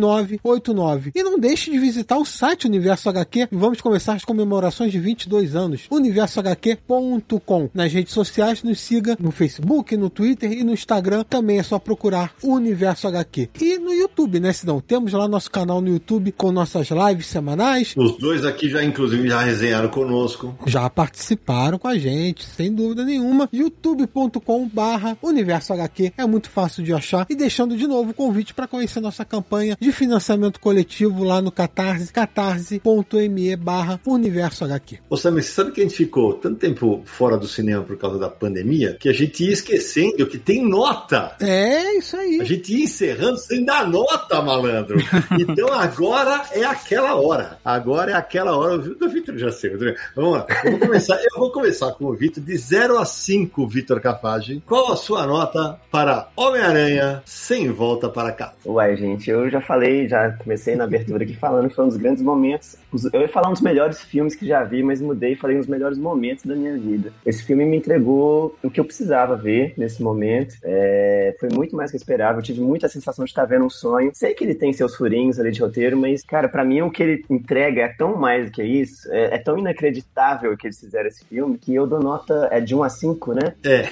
5989. 0.00 1.12
E 1.14 1.22
não 1.22 1.38
deixe 1.38 1.70
de 1.70 1.78
visitar 1.78 2.16
o 2.18 2.24
site 2.24 2.66
Universo 2.66 3.08
HQ. 3.08 3.48
Vamos 3.52 3.80
começar 3.80 4.14
as 4.14 4.24
comemorações 4.24 4.92
de 4.92 4.98
22 4.98 5.54
anos. 5.54 5.86
universohq.com. 5.90 7.70
Nas 7.74 7.92
redes 7.92 8.12
sociais, 8.12 8.62
nos 8.62 8.80
siga 8.80 9.16
no 9.20 9.30
Facebook, 9.30 9.96
no 9.96 10.10
Twitter 10.10 10.52
e 10.52 10.64
no 10.64 10.72
Instagram. 10.72 11.24
Também 11.24 11.58
é 11.58 11.62
só 11.62 11.78
procurar 11.78 12.32
Universo 12.42 13.06
HQ. 13.08 13.50
E 13.60 13.78
no 13.78 13.92
YouTube, 13.92 14.40
né, 14.40 14.52
Sidão? 14.52 14.80
Temos 14.80 15.12
lá 15.12 15.28
nosso 15.28 15.50
canal 15.50 15.80
no 15.80 15.88
YouTube 15.88 16.32
com 16.32 16.50
nossas 16.50 16.88
lives 16.88 17.26
semanais. 17.26 17.94
Os 17.96 18.16
dois 18.16 18.44
aqui 18.44 18.68
já, 18.68 18.82
inclusive, 18.82 19.28
já 19.28 19.40
resenharam 19.40 19.88
conosco. 19.88 20.54
Já 20.66 20.88
participaram 20.88 21.78
com 21.78 21.88
a 21.88 21.98
gente, 21.98 22.44
sem 22.44 22.72
dúvida 22.72 23.04
nenhuma. 23.04 23.48
youtube.com 23.52 24.68
barra 24.68 25.16
Universo 25.22 25.72
HQ. 25.72 26.12
É 26.16 26.26
muito 26.26 26.48
fácil 26.48 26.82
de 26.82 26.92
achar. 26.92 27.26
E 27.28 27.34
deixando 27.34 27.76
de 27.76 27.86
novo 27.86 28.10
o 28.10 28.14
convite 28.14 28.54
para 28.54 28.66
conhecer 28.66 29.00
nossa 29.00 29.24
campanha 29.24 29.76
de 29.80 29.89
financiamento 29.92 30.60
coletivo 30.60 31.24
lá 31.24 31.40
no 31.40 31.50
Catarse, 31.50 32.12
catarse.me 32.12 33.56
barra 33.56 34.00
Universo 34.06 34.64
HQ. 34.64 34.98
Ô 35.08 35.16
Samir, 35.16 35.42
você 35.42 35.50
sabe 35.50 35.72
que 35.72 35.80
a 35.80 35.84
gente 35.84 35.96
ficou 35.96 36.34
tanto 36.34 36.58
tempo 36.58 37.02
fora 37.04 37.36
do 37.36 37.46
cinema 37.46 37.82
por 37.82 37.96
causa 37.96 38.18
da 38.18 38.28
pandemia 38.28 38.96
que 38.98 39.08
a 39.08 39.12
gente 39.12 39.44
ia 39.44 39.52
esquecendo 39.52 40.26
que 40.26 40.38
tem 40.38 40.66
nota. 40.66 41.36
É 41.40 41.96
isso 41.96 42.16
aí. 42.16 42.40
A 42.40 42.44
gente 42.44 42.72
ia 42.72 42.84
encerrando 42.84 43.38
sem 43.38 43.64
dar 43.64 43.88
nota, 43.88 44.40
malandro. 44.40 44.98
Então 45.38 45.72
agora 45.72 46.44
é 46.52 46.64
aquela 46.64 47.14
hora. 47.14 47.58
Agora 47.64 48.12
é 48.12 48.14
aquela 48.14 48.56
hora. 48.56 48.74
O 48.74 49.08
Vitor 49.08 49.36
já 49.38 49.50
sei. 49.50 49.70
Vamos 50.14 50.32
lá. 50.32 50.46
Eu 50.64 50.72
vou 50.72 50.80
começar, 50.80 51.14
eu 51.16 51.38
vou 51.38 51.50
começar 51.50 51.92
com 51.92 52.06
o 52.06 52.14
Vitor 52.14 52.42
de 52.42 52.56
0 52.56 52.98
a 52.98 53.04
5, 53.04 53.66
Vitor 53.66 54.00
Cafage. 54.00 54.62
Qual 54.66 54.92
a 54.92 54.96
sua 54.96 55.26
nota 55.26 55.78
para 55.90 56.28
Homem-Aranha 56.36 57.22
sem 57.24 57.70
volta 57.70 58.08
para 58.08 58.32
casa? 58.32 58.54
Uai, 58.66 58.96
gente, 58.96 59.30
eu 59.30 59.48
já 59.48 59.60
falei, 59.60 59.79
já 60.08 60.30
comecei 60.32 60.74
na 60.76 60.84
abertura 60.84 61.24
aqui 61.24 61.34
falando 61.36 61.68
que 61.68 61.74
foi 61.74 61.84
um 61.84 61.88
dos 61.88 61.96
grandes 61.96 62.22
momentos. 62.22 62.76
os- 62.92 63.12
Eu 63.12 63.20
ia 63.22 63.28
falar 63.28 63.48
um 63.48 63.52
dos 63.52 63.60
melhores 63.62 64.00
filmes 64.02 64.34
que 64.34 64.46
já 64.46 64.62
vi, 64.64 64.82
mas 64.82 65.00
mudei 65.00 65.32
e 65.32 65.36
falei 65.36 65.56
um 65.56 65.60
dos 65.60 65.68
melhores 65.68 65.98
momentos 65.98 66.44
da 66.44 66.54
minha 66.54 66.76
vida. 66.76 67.12
Esse 67.24 67.42
filme 67.44 67.64
me 67.64 67.76
entregou 67.76 68.56
o 68.62 68.70
que 68.70 68.80
eu 68.80 68.84
precisava 68.84 69.36
ver 69.36 69.74
nesse 69.76 70.02
momento. 70.02 70.54
É, 70.62 71.34
foi 71.38 71.48
muito 71.50 71.74
mais 71.76 71.90
que 71.90 71.96
eu 71.96 71.98
esperava. 71.98 72.38
Eu 72.38 72.42
tive 72.42 72.60
muita 72.60 72.88
sensação 72.88 73.24
de 73.24 73.30
estar 73.30 73.44
vendo 73.44 73.64
um 73.64 73.70
sonho. 73.70 74.10
Sei 74.14 74.34
que 74.34 74.44
ele 74.44 74.54
tem 74.54 74.72
seus 74.72 74.94
furinhos 74.96 75.38
ali 75.38 75.50
de 75.50 75.60
roteiro, 75.60 75.96
mas, 75.96 76.22
cara, 76.22 76.48
pra 76.48 76.64
mim 76.64 76.82
o 76.82 76.90
que 76.90 77.02
ele 77.02 77.24
entrega 77.30 77.82
é 77.82 77.88
tão 77.88 78.16
mais 78.16 78.46
do 78.46 78.52
que 78.52 78.62
isso. 78.62 79.10
É, 79.12 79.34
é 79.34 79.38
tão 79.38 79.58
inacreditável 79.58 80.56
que 80.56 80.66
eles 80.66 80.78
fizeram 80.80 81.08
esse 81.08 81.24
filme 81.24 81.58
que 81.58 81.74
eu 81.74 81.86
dou 81.86 82.00
nota 82.00 82.48
é 82.50 82.60
de 82.60 82.74
1 82.74 82.82
a 82.82 82.88
5, 82.88 83.32
né? 83.34 83.54
É. 83.64 83.88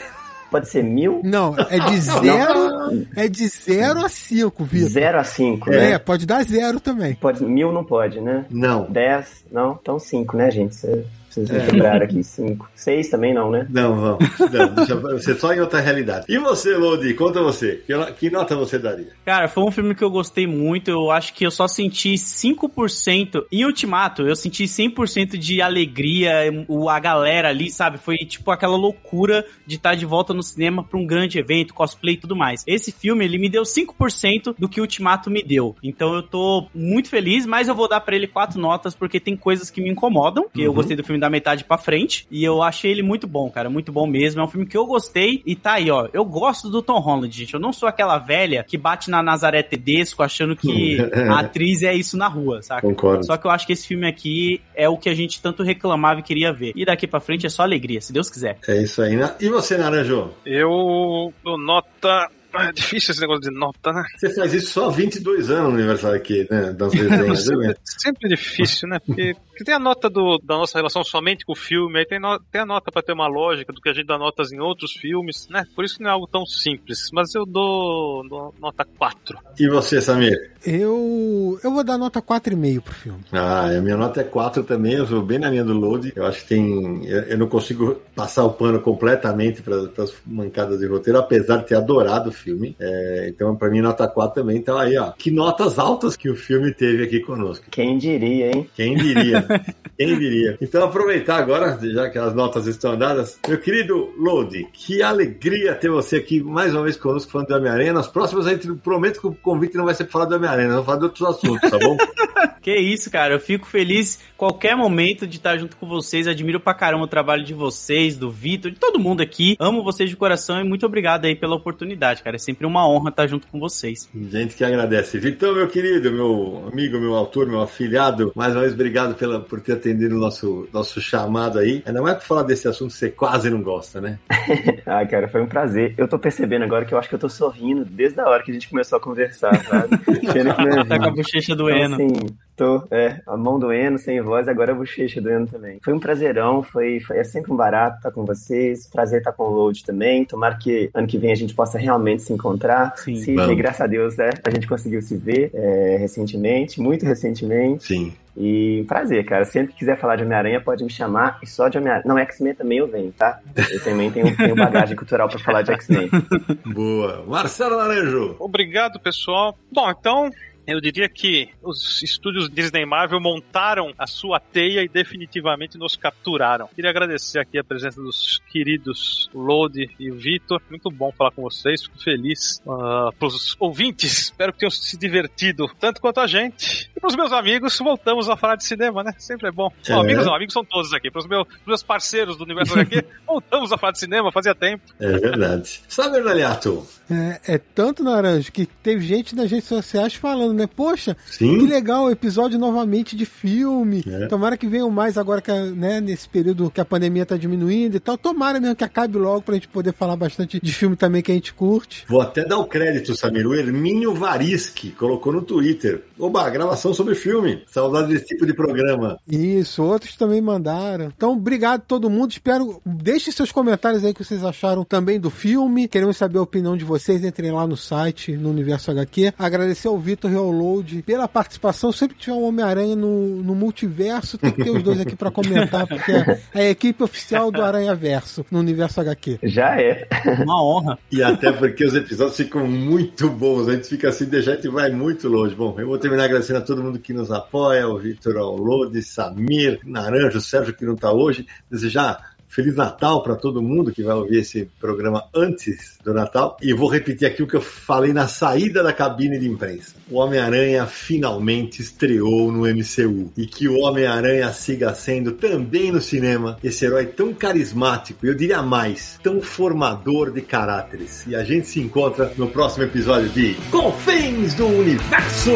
Pode 0.50 0.68
ser 0.68 0.82
mil? 0.82 1.20
Não, 1.24 1.54
é 1.68 1.78
de 1.78 1.96
zero, 2.00 3.06
é 3.14 3.28
de 3.28 3.46
zero 3.48 4.04
a 4.04 4.08
cinco, 4.08 4.64
Vitor. 4.64 4.88
0 4.88 5.18
a 5.20 5.24
5, 5.24 5.70
né? 5.70 5.90
É, 5.92 5.98
pode 5.98 6.24
dar 6.26 6.42
zero 6.44 6.80
também. 6.80 7.14
Pode, 7.14 7.44
mil 7.44 7.70
não 7.72 7.84
pode, 7.84 8.20
né? 8.20 8.44
Não. 8.50 8.90
10, 8.90 9.44
não? 9.52 9.78
Então 9.80 9.98
5, 9.98 10.36
né, 10.36 10.50
gente? 10.50 10.74
Cê- 10.76 11.04
Vocês 11.46 11.64
me 11.64 11.70
quebraram 11.70 12.04
aqui, 12.04 12.22
5. 12.22 12.70
6 12.74 13.08
também 13.08 13.34
não, 13.34 13.50
né? 13.50 13.66
Não, 13.70 13.96
vamos. 13.96 14.38
Não, 14.38 14.74
deixa, 14.74 14.94
você 14.96 15.34
só 15.34 15.52
em 15.52 15.60
outra 15.60 15.80
realidade. 15.80 16.26
E 16.28 16.38
você, 16.38 16.76
Lodi, 16.76 17.14
conta 17.14 17.42
você. 17.42 17.82
Que, 17.86 18.12
que 18.12 18.30
nota 18.30 18.56
você 18.56 18.78
daria? 18.78 19.08
Cara, 19.24 19.48
foi 19.48 19.64
um 19.64 19.70
filme 19.70 19.94
que 19.94 20.02
eu 20.02 20.10
gostei 20.10 20.46
muito. 20.46 20.90
Eu 20.90 21.10
acho 21.10 21.34
que 21.34 21.44
eu 21.44 21.50
só 21.50 21.68
senti 21.68 22.14
5%. 22.14 23.44
Em 23.50 23.64
Ultimato, 23.64 24.22
eu 24.22 24.36
senti 24.36 24.64
100% 24.64 25.36
de 25.36 25.60
alegria. 25.60 26.64
O, 26.66 26.88
a 26.88 26.98
galera 26.98 27.48
ali, 27.48 27.70
sabe? 27.70 27.98
Foi 27.98 28.16
tipo 28.16 28.50
aquela 28.50 28.76
loucura 28.76 29.44
de 29.66 29.76
estar 29.76 29.94
de 29.94 30.06
volta 30.06 30.32
no 30.32 30.42
cinema 30.42 30.82
pra 30.82 30.98
um 30.98 31.06
grande 31.06 31.38
evento, 31.38 31.74
cosplay 31.74 32.14
e 32.14 32.18
tudo 32.18 32.36
mais. 32.36 32.64
Esse 32.66 32.92
filme, 32.92 33.24
ele 33.24 33.38
me 33.38 33.48
deu 33.48 33.62
5% 33.62 34.54
do 34.58 34.68
que 34.68 34.80
o 34.80 34.84
Ultimato 34.84 35.30
me 35.30 35.42
deu. 35.42 35.76
Então 35.82 36.14
eu 36.14 36.22
tô 36.22 36.68
muito 36.74 37.08
feliz, 37.08 37.46
mas 37.46 37.68
eu 37.68 37.74
vou 37.74 37.88
dar 37.88 38.00
pra 38.00 38.16
ele 38.16 38.26
quatro 38.26 38.60
notas 38.60 38.94
porque 38.94 39.20
tem 39.20 39.36
coisas 39.36 39.70
que 39.70 39.80
me 39.80 39.90
incomodam. 39.90 40.46
Que 40.52 40.62
eu 40.62 40.72
gostei 40.72 40.96
do 40.96 41.04
filme 41.04 41.20
da 41.20 41.27
metade 41.30 41.64
pra 41.64 41.78
frente. 41.78 42.26
E 42.30 42.44
eu 42.44 42.62
achei 42.62 42.90
ele 42.90 43.02
muito 43.02 43.26
bom, 43.26 43.50
cara. 43.50 43.68
Muito 43.70 43.92
bom 43.92 44.06
mesmo. 44.06 44.40
É 44.40 44.44
um 44.44 44.48
filme 44.48 44.66
que 44.66 44.76
eu 44.76 44.86
gostei. 44.86 45.42
E 45.46 45.54
tá 45.56 45.74
aí, 45.74 45.90
ó. 45.90 46.08
Eu 46.12 46.24
gosto 46.24 46.68
do 46.70 46.82
Tom 46.82 46.98
Holland, 47.00 47.34
gente. 47.36 47.54
Eu 47.54 47.60
não 47.60 47.72
sou 47.72 47.88
aquela 47.88 48.18
velha 48.18 48.64
que 48.66 48.76
bate 48.78 49.10
na 49.10 49.22
Nazaré 49.22 49.62
Tedesco 49.62 50.22
achando 50.22 50.56
que 50.56 50.98
a 51.30 51.40
atriz 51.40 51.82
é 51.82 51.94
isso 51.94 52.16
na 52.16 52.28
rua, 52.28 52.62
saca? 52.62 52.82
Concordo. 52.82 53.24
Só 53.26 53.36
que 53.36 53.46
eu 53.46 53.50
acho 53.50 53.66
que 53.66 53.72
esse 53.72 53.86
filme 53.86 54.06
aqui 54.08 54.60
é 54.74 54.88
o 54.88 54.96
que 54.96 55.08
a 55.08 55.14
gente 55.14 55.40
tanto 55.40 55.62
reclamava 55.62 56.20
e 56.20 56.22
queria 56.22 56.52
ver. 56.52 56.72
E 56.74 56.84
daqui 56.84 57.06
pra 57.06 57.20
frente 57.20 57.46
é 57.46 57.48
só 57.50 57.62
alegria, 57.62 58.00
se 58.00 58.12
Deus 58.12 58.30
quiser. 58.30 58.58
É 58.68 58.82
isso 58.82 59.02
aí. 59.02 59.16
né? 59.16 59.34
E 59.40 59.48
você, 59.48 59.76
Naranjo? 59.76 60.30
Eu 60.44 61.32
dou 61.44 61.58
nota. 61.58 62.28
Ah, 62.52 62.68
É 62.68 62.72
difícil 62.72 63.12
esse 63.12 63.20
negócio 63.20 63.42
de 63.42 63.50
nota, 63.50 63.92
né? 63.92 64.02
Você 64.16 64.34
faz 64.34 64.54
isso 64.54 64.72
só 64.72 64.86
há 64.86 64.90
22 64.90 65.50
anos 65.50 65.70
no 65.70 65.78
aniversário 65.78 66.16
aqui, 66.16 66.46
né? 66.50 66.72
Das 66.72 66.92
resenhas. 66.94 67.44
sempre, 67.44 67.66
né? 67.68 67.74
sempre 67.84 68.26
é 68.26 68.28
difícil, 68.34 68.88
né? 68.88 68.98
Porque, 69.04 69.34
porque 69.58 69.64
tem 69.64 69.74
a 69.74 69.78
nota 69.80 70.08
do- 70.08 70.38
da 70.38 70.56
nossa 70.56 70.78
relação 70.78 71.02
somente 71.02 71.44
com 71.44 71.52
o 71.52 71.56
filme, 71.56 71.98
aí 71.98 72.06
tem, 72.06 72.20
no- 72.20 72.38
tem 72.52 72.60
a 72.60 72.66
nota 72.66 72.92
pra 72.92 73.02
ter 73.02 73.12
uma 73.12 73.26
lógica 73.26 73.72
do 73.72 73.80
que 73.80 73.88
a 73.88 73.92
gente 73.92 74.06
dá 74.06 74.16
notas 74.16 74.52
em 74.52 74.60
outros 74.60 74.92
filmes, 74.92 75.48
né? 75.50 75.64
Por 75.74 75.84
isso 75.84 75.96
que 75.96 76.02
não 76.04 76.10
é 76.10 76.12
algo 76.12 76.28
tão 76.28 76.46
simples. 76.46 77.08
Mas 77.12 77.34
eu 77.34 77.44
dou, 77.44 78.22
dou 78.28 78.54
nota 78.60 78.86
4. 78.96 79.36
E 79.58 79.68
você, 79.68 80.00
Samir? 80.00 80.52
Eu, 80.64 81.58
eu 81.64 81.70
vou 81.72 81.82
dar 81.82 81.98
nota 81.98 82.22
4,5 82.22 82.80
pro 82.82 82.94
filme. 82.94 83.18
Ah, 83.32 83.66
a 83.66 83.80
minha 83.80 83.96
nota 83.96 84.20
é 84.20 84.24
4 84.24 84.62
também, 84.62 84.94
eu 84.94 85.06
sou 85.06 85.22
bem 85.22 85.38
na 85.38 85.50
linha 85.50 85.64
do 85.64 85.72
load. 85.72 86.12
Eu 86.14 86.24
acho 86.26 86.42
que 86.42 86.48
tem. 86.48 87.04
Eu, 87.06 87.22
eu 87.22 87.38
não 87.38 87.48
consigo 87.48 87.96
passar 88.14 88.44
o 88.44 88.52
pano 88.52 88.80
completamente 88.80 89.60
para 89.62 89.76
as 90.02 90.14
mancadas 90.26 90.78
de 90.78 90.86
roteiro, 90.86 91.18
apesar 91.18 91.58
de 91.58 91.66
ter 91.66 91.74
adorado 91.74 92.28
o 92.30 92.32
filme. 92.32 92.76
É, 92.78 93.26
então, 93.28 93.56
para 93.56 93.70
mim, 93.70 93.80
nota 93.80 94.06
4 94.06 94.40
também. 94.42 94.56
Então, 94.56 94.78
aí, 94.78 94.96
ó, 94.96 95.12
que 95.12 95.30
notas 95.30 95.78
altas 95.78 96.16
que 96.16 96.28
o 96.30 96.36
filme 96.36 96.72
teve 96.72 97.02
aqui 97.04 97.20
conosco. 97.20 97.66
Quem 97.70 97.98
diria, 97.98 98.50
hein? 98.54 98.68
Quem 98.74 98.94
diria? 98.96 99.44
Quem 99.98 100.18
diria? 100.18 100.56
Então, 100.60 100.84
aproveitar 100.84 101.36
agora, 101.38 101.78
já 101.82 102.08
que 102.08 102.18
as 102.18 102.34
notas 102.34 102.66
estão 102.66 102.96
dadas, 102.96 103.38
meu 103.46 103.58
querido 103.58 104.12
Load, 104.16 104.66
que 104.72 105.02
alegria 105.02 105.74
ter 105.74 105.90
você 105.90 106.16
aqui 106.16 106.42
mais 106.42 106.72
uma 106.72 106.84
vez 106.84 106.96
conosco 106.96 107.32
falando 107.32 107.48
do 107.48 107.56
Homem-Aranha. 107.56 107.92
Nas 107.92 108.08
próximas, 108.08 108.46
a 108.46 108.50
gente 108.50 108.72
promete 108.74 109.20
que 109.20 109.26
o 109.26 109.34
convite 109.34 109.76
não 109.76 109.84
vai 109.84 109.94
ser 109.94 110.04
pra 110.04 110.12
falar 110.12 110.24
do 110.26 110.36
Homem-Aranha, 110.36 110.68
vamos 110.68 110.86
falar 110.86 110.98
de 110.98 111.04
outros 111.04 111.28
assuntos, 111.28 111.70
tá 111.70 111.78
bom? 111.78 111.96
Que 112.68 112.76
isso, 112.76 113.10
cara. 113.10 113.34
Eu 113.34 113.40
fico 113.40 113.66
feliz 113.66 114.20
qualquer 114.36 114.76
momento 114.76 115.26
de 115.26 115.36
estar 115.36 115.56
junto 115.56 115.76
com 115.76 115.86
vocês. 115.88 116.26
Admiro 116.26 116.60
pra 116.60 116.74
caramba 116.74 117.04
o 117.04 117.08
trabalho 117.08 117.42
de 117.42 117.54
vocês, 117.54 118.16
do 118.16 118.30
Vitor, 118.30 118.70
de 118.70 118.78
todo 118.78 118.98
mundo 118.98 119.22
aqui. 119.22 119.56
Amo 119.58 119.82
vocês 119.82 120.10
de 120.10 120.16
coração 120.16 120.60
e 120.60 120.64
muito 120.64 120.84
obrigado 120.84 121.24
aí 121.24 121.34
pela 121.34 121.56
oportunidade, 121.56 122.22
cara. 122.22 122.36
É 122.36 122.38
sempre 122.38 122.66
uma 122.66 122.86
honra 122.86 123.10
estar 123.10 123.26
junto 123.26 123.46
com 123.46 123.58
vocês. 123.58 124.08
Gente 124.30 124.54
que 124.54 124.64
agradece. 124.64 125.18
Vitão, 125.18 125.54
meu 125.54 125.68
querido, 125.68 126.12
meu 126.12 126.68
amigo, 126.70 126.98
meu 126.98 127.14
autor, 127.14 127.46
meu 127.46 127.62
afilhado, 127.62 128.32
mais 128.34 128.52
uma 128.52 128.60
vez 128.60 128.74
obrigado 128.74 129.14
pela, 129.14 129.37
por 129.40 129.60
ter 129.60 129.72
atendido 129.74 130.16
o 130.16 130.18
nosso, 130.18 130.68
nosso 130.72 131.00
chamado 131.00 131.58
aí. 131.58 131.82
Ainda 131.86 132.02
mais 132.02 132.16
por 132.18 132.24
falar 132.24 132.42
desse 132.42 132.68
assunto 132.68 132.92
que 132.92 132.98
você 132.98 133.10
quase 133.10 133.50
não 133.50 133.62
gosta, 133.62 134.00
né? 134.00 134.18
ah, 134.86 135.04
cara, 135.06 135.28
foi 135.28 135.42
um 135.42 135.46
prazer. 135.46 135.94
Eu 135.96 136.08
tô 136.08 136.18
percebendo 136.18 136.64
agora 136.64 136.84
que 136.84 136.94
eu 136.94 136.98
acho 136.98 137.08
que 137.08 137.14
eu 137.14 137.18
tô 137.18 137.28
sorrindo 137.28 137.84
desde 137.84 138.20
a 138.20 138.28
hora 138.28 138.42
que 138.42 138.50
a 138.50 138.54
gente 138.54 138.68
começou 138.68 138.98
a 138.98 139.00
conversar, 139.00 139.54
sabe? 139.64 139.98
tá 140.88 140.98
com 140.98 141.04
a 141.04 141.10
bochecha 141.10 141.54
doendo. 141.54 141.94
Então, 141.94 142.06
assim, 142.06 142.36
tô, 142.56 142.82
é, 142.90 143.20
a 143.26 143.36
mão 143.36 143.58
doendo, 143.58 143.98
sem 143.98 144.20
voz, 144.20 144.48
agora 144.48 144.72
a 144.72 144.74
bochecha 144.74 145.20
doendo 145.20 145.50
também. 145.50 145.78
Foi 145.82 145.92
um 145.92 146.00
prazerão, 146.00 146.62
foi, 146.62 147.00
foi 147.00 147.18
é 147.18 147.24
sempre 147.24 147.52
um 147.52 147.56
barato 147.56 147.98
estar 147.98 148.10
com 148.10 148.24
vocês, 148.24 148.88
prazer 148.88 149.18
estar 149.18 149.32
com 149.32 149.44
o 149.44 149.50
Load 149.50 149.84
também. 149.84 150.24
Tomara 150.24 150.56
que 150.56 150.90
ano 150.92 151.06
que 151.06 151.18
vem 151.18 151.32
a 151.32 151.36
gente 151.36 151.54
possa 151.54 151.78
realmente 151.78 152.22
se 152.22 152.32
encontrar. 152.32 152.94
Sim, 152.96 153.16
se 153.16 153.34
graças 153.54 153.80
a 153.80 153.86
Deus, 153.86 154.18
é, 154.18 154.30
a 154.44 154.50
gente 154.50 154.66
conseguiu 154.66 155.00
se 155.00 155.16
ver 155.16 155.50
é, 155.54 155.96
recentemente, 155.98 156.80
muito 156.80 157.06
recentemente. 157.06 157.84
Sim. 157.84 158.12
E 158.40 158.84
prazer, 158.86 159.24
cara. 159.24 159.44
Sempre 159.44 159.72
que 159.72 159.80
quiser 159.80 159.98
falar 159.98 160.14
de 160.14 160.22
Homem-Aranha, 160.22 160.60
pode 160.60 160.84
me 160.84 160.90
chamar. 160.90 161.40
E 161.42 161.46
só 161.46 161.68
de 161.68 161.76
Homem-Aranha. 161.76 162.04
Não, 162.06 162.16
X-Men 162.18 162.54
também 162.54 162.78
eu 162.78 162.86
venho, 162.86 163.10
tá? 163.10 163.40
Eu 163.68 163.82
também 163.82 164.12
tenho, 164.12 164.36
tenho 164.36 164.54
bagagem 164.54 164.94
cultural 164.96 165.28
para 165.28 165.40
falar 165.40 165.62
de 165.62 165.72
X-Men. 165.72 166.08
Boa. 166.72 167.24
Marcelo 167.26 167.76
Naranjo. 167.76 168.36
Obrigado, 168.38 169.00
pessoal. 169.00 169.58
Bom, 169.72 169.90
então, 169.90 170.30
eu 170.68 170.82
diria 170.82 171.08
que 171.08 171.48
os 171.62 172.02
estúdios 172.02 172.50
Disney 172.50 172.84
Marvel 172.84 173.18
montaram 173.18 173.94
a 173.98 174.06
sua 174.06 174.38
teia 174.38 174.82
e 174.82 174.88
definitivamente 174.88 175.78
nos 175.78 175.96
capturaram. 175.96 176.68
Queria 176.74 176.90
agradecer 176.90 177.38
aqui 177.38 177.58
a 177.58 177.64
presença 177.64 178.02
dos 178.02 178.42
queridos 178.52 179.30
Lode 179.32 179.90
e 179.98 180.10
o 180.10 180.14
Vitor. 180.14 180.60
Muito 180.68 180.90
bom 180.90 181.10
falar 181.10 181.30
com 181.30 181.40
vocês, 181.40 181.84
fico 181.84 181.98
feliz. 182.02 182.60
Uh, 182.66 183.10
para 183.18 183.28
os 183.28 183.56
ouvintes, 183.58 184.24
espero 184.24 184.52
que 184.52 184.58
tenham 184.58 184.70
se 184.70 184.98
divertido 184.98 185.70
tanto 185.80 186.02
quanto 186.02 186.20
a 186.20 186.26
gente. 186.26 186.90
E 186.94 187.00
para 187.00 187.08
os 187.08 187.16
meus 187.16 187.32
amigos, 187.32 187.78
voltamos 187.78 188.28
a 188.28 188.36
falar 188.36 188.56
de 188.56 188.64
cinema, 188.66 189.02
né? 189.02 189.14
Sempre 189.16 189.48
é 189.48 189.50
bom. 189.50 189.72
É. 189.86 189.94
Bom, 189.94 190.00
amigos 190.00 190.26
não, 190.26 190.34
amigos 190.34 190.52
são 190.52 190.64
todos 190.64 190.92
aqui. 190.92 191.10
Para 191.10 191.20
os 191.20 191.26
meus, 191.26 191.46
meus 191.66 191.82
parceiros 191.82 192.36
do 192.36 192.44
universo 192.44 192.78
aqui, 192.78 193.02
voltamos 193.26 193.72
a 193.72 193.78
falar 193.78 193.92
de 193.92 194.00
cinema, 194.00 194.30
fazia 194.30 194.54
tempo. 194.54 194.84
É 195.00 195.12
verdade. 195.12 195.80
Sabe, 195.88 196.20
Naliato? 196.20 196.86
É, 197.10 197.54
é 197.54 197.58
tanto 197.58 198.04
naranja 198.04 198.50
que 198.50 198.66
teve 198.66 199.06
gente 199.06 199.34
nas 199.34 199.50
redes 199.50 199.66
sociais 199.66 200.14
falando, 200.14 200.57
né? 200.58 200.66
Poxa, 200.66 201.16
Sim. 201.26 201.58
que 201.58 201.66
legal 201.66 202.04
o 202.04 202.10
episódio 202.10 202.58
novamente 202.58 203.16
de 203.16 203.24
filme. 203.24 204.04
É. 204.06 204.26
Tomara 204.26 204.56
que 204.56 204.66
venham 204.66 204.90
mais 204.90 205.16
agora 205.16 205.40
que, 205.40 205.52
né, 205.52 206.00
nesse 206.00 206.28
período 206.28 206.70
que 206.70 206.80
a 206.80 206.84
pandemia 206.84 207.24
tá 207.24 207.36
diminuindo 207.36 207.96
e 207.96 208.00
tal. 208.00 208.18
Tomara 208.18 208.60
mesmo 208.60 208.76
que 208.76 208.84
acabe 208.84 209.16
logo 209.16 209.42
pra 209.42 209.54
gente 209.54 209.68
poder 209.68 209.92
falar 209.92 210.16
bastante 210.16 210.60
de 210.60 210.72
filme 210.72 210.96
também 210.96 211.22
que 211.22 211.32
a 211.32 211.34
gente 211.34 211.54
curte. 211.54 212.04
Vou 212.08 212.20
até 212.20 212.44
dar 212.44 212.58
o 212.58 212.66
crédito, 212.66 213.14
Samir. 213.14 213.46
O 213.46 213.54
Hermínio 213.54 214.14
Variski 214.14 214.90
colocou 214.90 215.32
no 215.32 215.42
Twitter. 215.42 216.02
Oba, 216.18 216.48
gravação 216.50 216.92
sobre 216.92 217.14
filme. 217.14 217.62
Saudade 217.66 218.08
desse 218.08 218.26
tipo 218.26 218.44
de 218.44 218.52
programa. 218.52 219.18
Isso, 219.28 219.82
outros 219.82 220.16
também 220.16 220.40
mandaram. 220.40 221.12
Então, 221.16 221.32
obrigado 221.32 221.80
a 221.80 221.84
todo 221.84 222.10
mundo. 222.10 222.32
Espero. 222.32 222.80
Deixe 222.84 223.30
seus 223.30 223.52
comentários 223.52 224.04
aí 224.04 224.12
que 224.12 224.24
vocês 224.24 224.44
acharam 224.44 224.84
também 224.84 225.20
do 225.20 225.30
filme. 225.30 225.86
Queremos 225.88 226.16
saber 226.16 226.38
a 226.38 226.42
opinião 226.42 226.76
de 226.76 226.84
vocês. 226.84 227.24
Entrem 227.24 227.52
lá 227.52 227.66
no 227.66 227.76
site, 227.76 228.32
no 228.36 228.50
Universo 228.50 228.90
HQ. 228.90 229.32
Agradecer 229.38 229.88
ao 229.88 229.98
Vitor 229.98 230.30
e 230.48 230.50
ao 230.50 230.50
Load 230.50 231.02
pela 231.02 231.28
participação. 231.28 231.92
Sempre 231.92 232.16
que 232.16 232.22
tiver 232.22 232.36
um 232.36 232.44
Homem-Aranha 232.44 232.96
no, 232.96 233.42
no 233.42 233.54
multiverso, 233.54 234.38
tem 234.38 234.50
que 234.50 234.64
ter 234.64 234.70
os 234.70 234.82
dois 234.82 235.00
aqui 235.00 235.16
para 235.16 235.30
comentar, 235.30 235.86
porque 235.86 236.12
é 236.54 236.68
a 236.68 236.70
equipe 236.70 237.02
oficial 237.02 237.50
do 237.50 237.62
Aranha 237.62 237.94
Verso 237.94 238.44
no 238.50 238.58
Universo 238.58 239.00
HQ. 239.00 239.38
Já 239.42 239.80
é. 239.80 240.06
Uma 240.42 240.62
honra. 240.62 240.98
E 241.10 241.22
até 241.22 241.52
porque 241.52 241.84
os 241.84 241.94
episódios 241.94 242.36
ficam 242.36 242.66
muito 242.66 243.28
bons. 243.28 243.68
A 243.68 243.74
gente 243.74 243.88
fica 243.88 244.08
assim, 244.08 244.28
a 244.34 244.40
gente 244.40 244.68
vai 244.68 244.90
muito 244.90 245.28
longe. 245.28 245.54
Bom, 245.54 245.74
eu 245.78 245.86
vou 245.86 245.98
terminar 245.98 246.24
agradecendo 246.24 246.58
a 246.58 246.62
todo 246.62 246.82
mundo 246.82 246.98
que 246.98 247.12
nos 247.12 247.30
apoia, 247.30 247.88
o 247.88 247.98
Vitor 247.98 248.36
ao 248.36 248.56
Load, 248.56 249.00
Samir, 249.02 249.80
Naranjo, 249.84 250.40
Sérgio 250.40 250.74
que 250.74 250.84
não 250.84 250.94
está 250.94 251.12
hoje. 251.12 251.46
Desejar 251.70 252.27
Feliz 252.48 252.74
Natal 252.74 253.22
para 253.22 253.36
todo 253.36 253.62
mundo 253.62 253.92
que 253.92 254.02
vai 254.02 254.14
ouvir 254.14 254.38
esse 254.38 254.68
programa 254.80 255.24
antes 255.34 255.98
do 256.04 256.14
Natal. 256.14 256.56
E 256.62 256.72
vou 256.72 256.88
repetir 256.88 257.28
aqui 257.28 257.42
o 257.42 257.46
que 257.46 257.56
eu 257.56 257.60
falei 257.60 258.12
na 258.12 258.26
saída 258.26 258.82
da 258.82 258.92
cabine 258.92 259.38
de 259.38 259.48
imprensa. 259.48 259.94
O 260.10 260.18
Homem-Aranha 260.18 260.86
finalmente 260.86 261.82
estreou 261.82 262.50
no 262.50 262.60
MCU. 262.62 263.30
E 263.36 263.46
que 263.46 263.68
o 263.68 263.78
Homem-Aranha 263.80 264.52
siga 264.52 264.94
sendo 264.94 265.32
também 265.32 265.92
no 265.92 266.00
cinema 266.00 266.58
esse 266.64 266.84
herói 266.84 267.06
tão 267.06 267.32
carismático, 267.34 268.26
eu 268.26 268.34
diria 268.34 268.62
mais, 268.62 269.18
tão 269.22 269.40
formador 269.40 270.32
de 270.32 270.40
caráteres. 270.40 271.26
E 271.26 271.36
a 271.36 271.44
gente 271.44 271.66
se 271.66 271.80
encontra 271.80 272.32
no 272.36 272.48
próximo 272.48 272.84
episódio 272.84 273.28
de 273.28 273.54
Confins 273.70 274.54
do 274.54 274.66
Universo! 274.66 275.50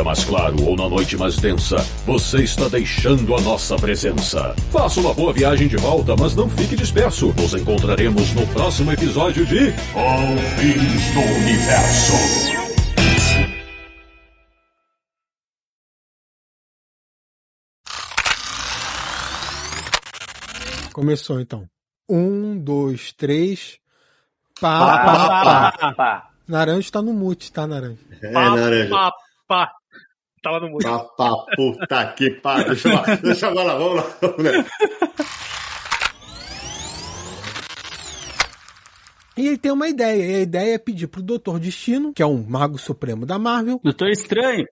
Dia 0.00 0.04
mais 0.04 0.24
claro 0.24 0.56
ou 0.64 0.76
na 0.76 0.88
noite 0.88 1.16
mais 1.16 1.36
densa, 1.36 1.76
você 2.06 2.42
está 2.42 2.68
deixando 2.68 3.34
a 3.34 3.40
nossa 3.42 3.76
presença. 3.76 4.54
Faça 4.70 4.98
uma 5.00 5.12
boa 5.12 5.32
viagem 5.32 5.68
de 5.68 5.76
volta, 5.76 6.16
mas 6.16 6.34
não 6.34 6.48
fique 6.48 6.74
disperso. 6.74 7.34
Nos 7.36 7.52
encontraremos 7.54 8.32
no 8.32 8.46
próximo 8.48 8.92
episódio 8.92 9.44
de 9.44 9.72
Confins 9.92 11.14
do 11.14 11.20
Universo. 11.20 12.12
Começou 20.92 21.40
então. 21.40 21.68
Um, 22.08 22.58
dois, 22.58 23.12
três. 23.12 23.78
Pá, 24.60 24.78
Pá, 24.78 25.72
pá, 25.78 25.94
pá. 25.94 26.30
Naranja 26.48 26.90
tá 26.90 27.00
no 27.00 27.12
mute, 27.12 27.52
tá, 27.52 27.66
Naranja? 27.66 27.98
É, 28.20 28.32
Pá, 28.32 28.50
Naranja. 28.56 28.90
pá, 28.90 29.12
pá. 29.46 29.72
Tava 30.42 30.60
no 30.60 30.70
mundo. 30.70 30.82
Pá, 31.16 31.34
puta 31.54 32.14
que 32.16 32.30
pá. 32.30 32.62
Deixa 32.62 32.88
eu 32.88 32.94
lá, 32.94 33.02
deixa 33.22 33.46
eu 33.46 33.54
lá, 33.54 33.74
vamos 33.76 33.96
lá. 33.96 34.16
Vamos 34.22 34.44
lá. 34.44 34.64
E 39.36 39.46
ele 39.46 39.58
tem 39.58 39.72
uma 39.72 39.88
ideia. 39.88 40.22
E 40.22 40.34
a 40.36 40.40
ideia 40.40 40.74
é 40.74 40.78
pedir 40.78 41.06
pro 41.08 41.22
Doutor 41.22 41.58
Destino, 41.58 42.12
que 42.12 42.22
é 42.22 42.26
um 42.26 42.42
mago 42.42 42.78
supremo 42.78 43.24
da 43.24 43.38
Marvel. 43.38 43.80
Doutor 43.82 44.08
Estranho. 44.08 44.66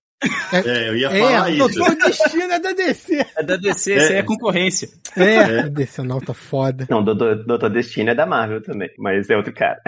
É, 0.52 0.88
eu 0.88 0.96
ia 0.96 1.10
falar 1.10 1.48
É, 1.48 1.52
isso. 1.52 1.68
Doutor 1.68 1.96
Destino 1.96 2.52
é 2.52 2.58
da 2.58 2.72
DC. 2.72 3.26
É 3.36 3.42
da 3.42 3.56
DC, 3.56 3.94
isso 3.96 4.12
aí 4.12 4.18
é 4.18 4.22
concorrência. 4.22 4.88
É, 5.16 5.60
a 5.60 5.68
DC 5.68 6.02
não 6.02 6.20
tá 6.20 6.34
foda. 6.34 6.86
Não, 6.90 7.04
Doutor, 7.04 7.44
Doutor 7.44 7.70
Destino 7.70 8.10
é 8.10 8.14
da 8.14 8.26
Marvel 8.26 8.60
também, 8.60 8.90
mas 8.98 9.30
é 9.30 9.36
outro 9.36 9.52
cara. 9.52 9.80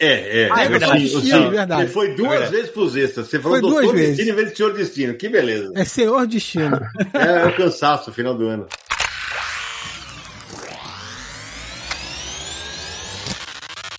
É, 0.00 0.42
é. 0.44 0.48
Ah, 0.52 0.62
é 0.62 0.66
é 0.66 0.68
verdade. 0.68 1.00
Destino, 1.00 1.50
verdade. 1.50 1.82
Ele 1.82 1.90
foi 1.90 2.14
duas 2.14 2.30
verdade. 2.30 2.52
vezes 2.52 2.70
pros 2.70 2.96
extras. 2.96 3.26
Você 3.28 3.38
falou 3.40 3.58
Foi 3.58 3.60
duas 3.62 3.74
Doutor 3.84 3.94
vezes. 3.96 4.16
Destino 4.16 4.32
em 4.32 4.36
vez 4.36 4.50
de 4.50 4.56
Senhor 4.56 4.72
Destino. 4.74 5.14
Que 5.14 5.28
beleza. 5.28 5.72
É 5.74 5.84
Senhor 5.84 6.26
Destino. 6.26 6.80
É, 7.14 7.42
é 7.42 7.46
o 7.46 7.56
cansaço, 7.56 8.12
final 8.12 8.34
do 8.36 8.46
ano. 8.46 8.66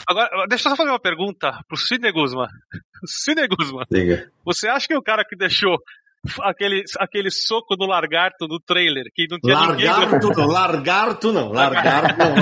Agora, 0.07 0.45
deixa 0.48 0.68
eu 0.68 0.72
só 0.72 0.76
fazer 0.76 0.90
uma 0.90 0.99
pergunta 0.99 1.60
pro 1.68 1.77
Sidney 1.77 2.11
Guzman. 2.11 2.48
Sidney 3.06 3.48
Guzman, 3.48 3.86
Diga. 3.90 4.30
você 4.44 4.68
acha 4.68 4.88
que 4.88 4.95
o 4.95 5.02
cara 5.02 5.23
que 5.23 5.36
deixou 5.36 5.77
aquele, 6.41 6.84
aquele 6.99 7.32
soco 7.32 7.76
do 7.76 7.86
largarto 7.86 8.48
no 8.48 8.60
trailer, 8.60 9.06
que 9.14 9.27
não 9.30 9.40
tinha 9.40 9.68
ninguém... 9.68 9.88
Largarto 9.88 10.32
não, 10.34 10.48
largarto 10.48 11.32
não. 11.32 11.52
Largarto 11.52 12.18
não. 12.18 12.36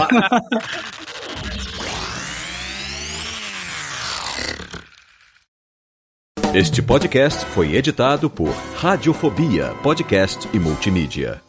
Este 6.54 6.84
podcast 6.84 7.46
foi 7.48 7.76
editado 7.76 8.30
por 8.30 8.54
Radiofobia, 8.76 9.74
podcast 9.82 10.48
e 10.54 10.60
multimídia. 10.60 11.43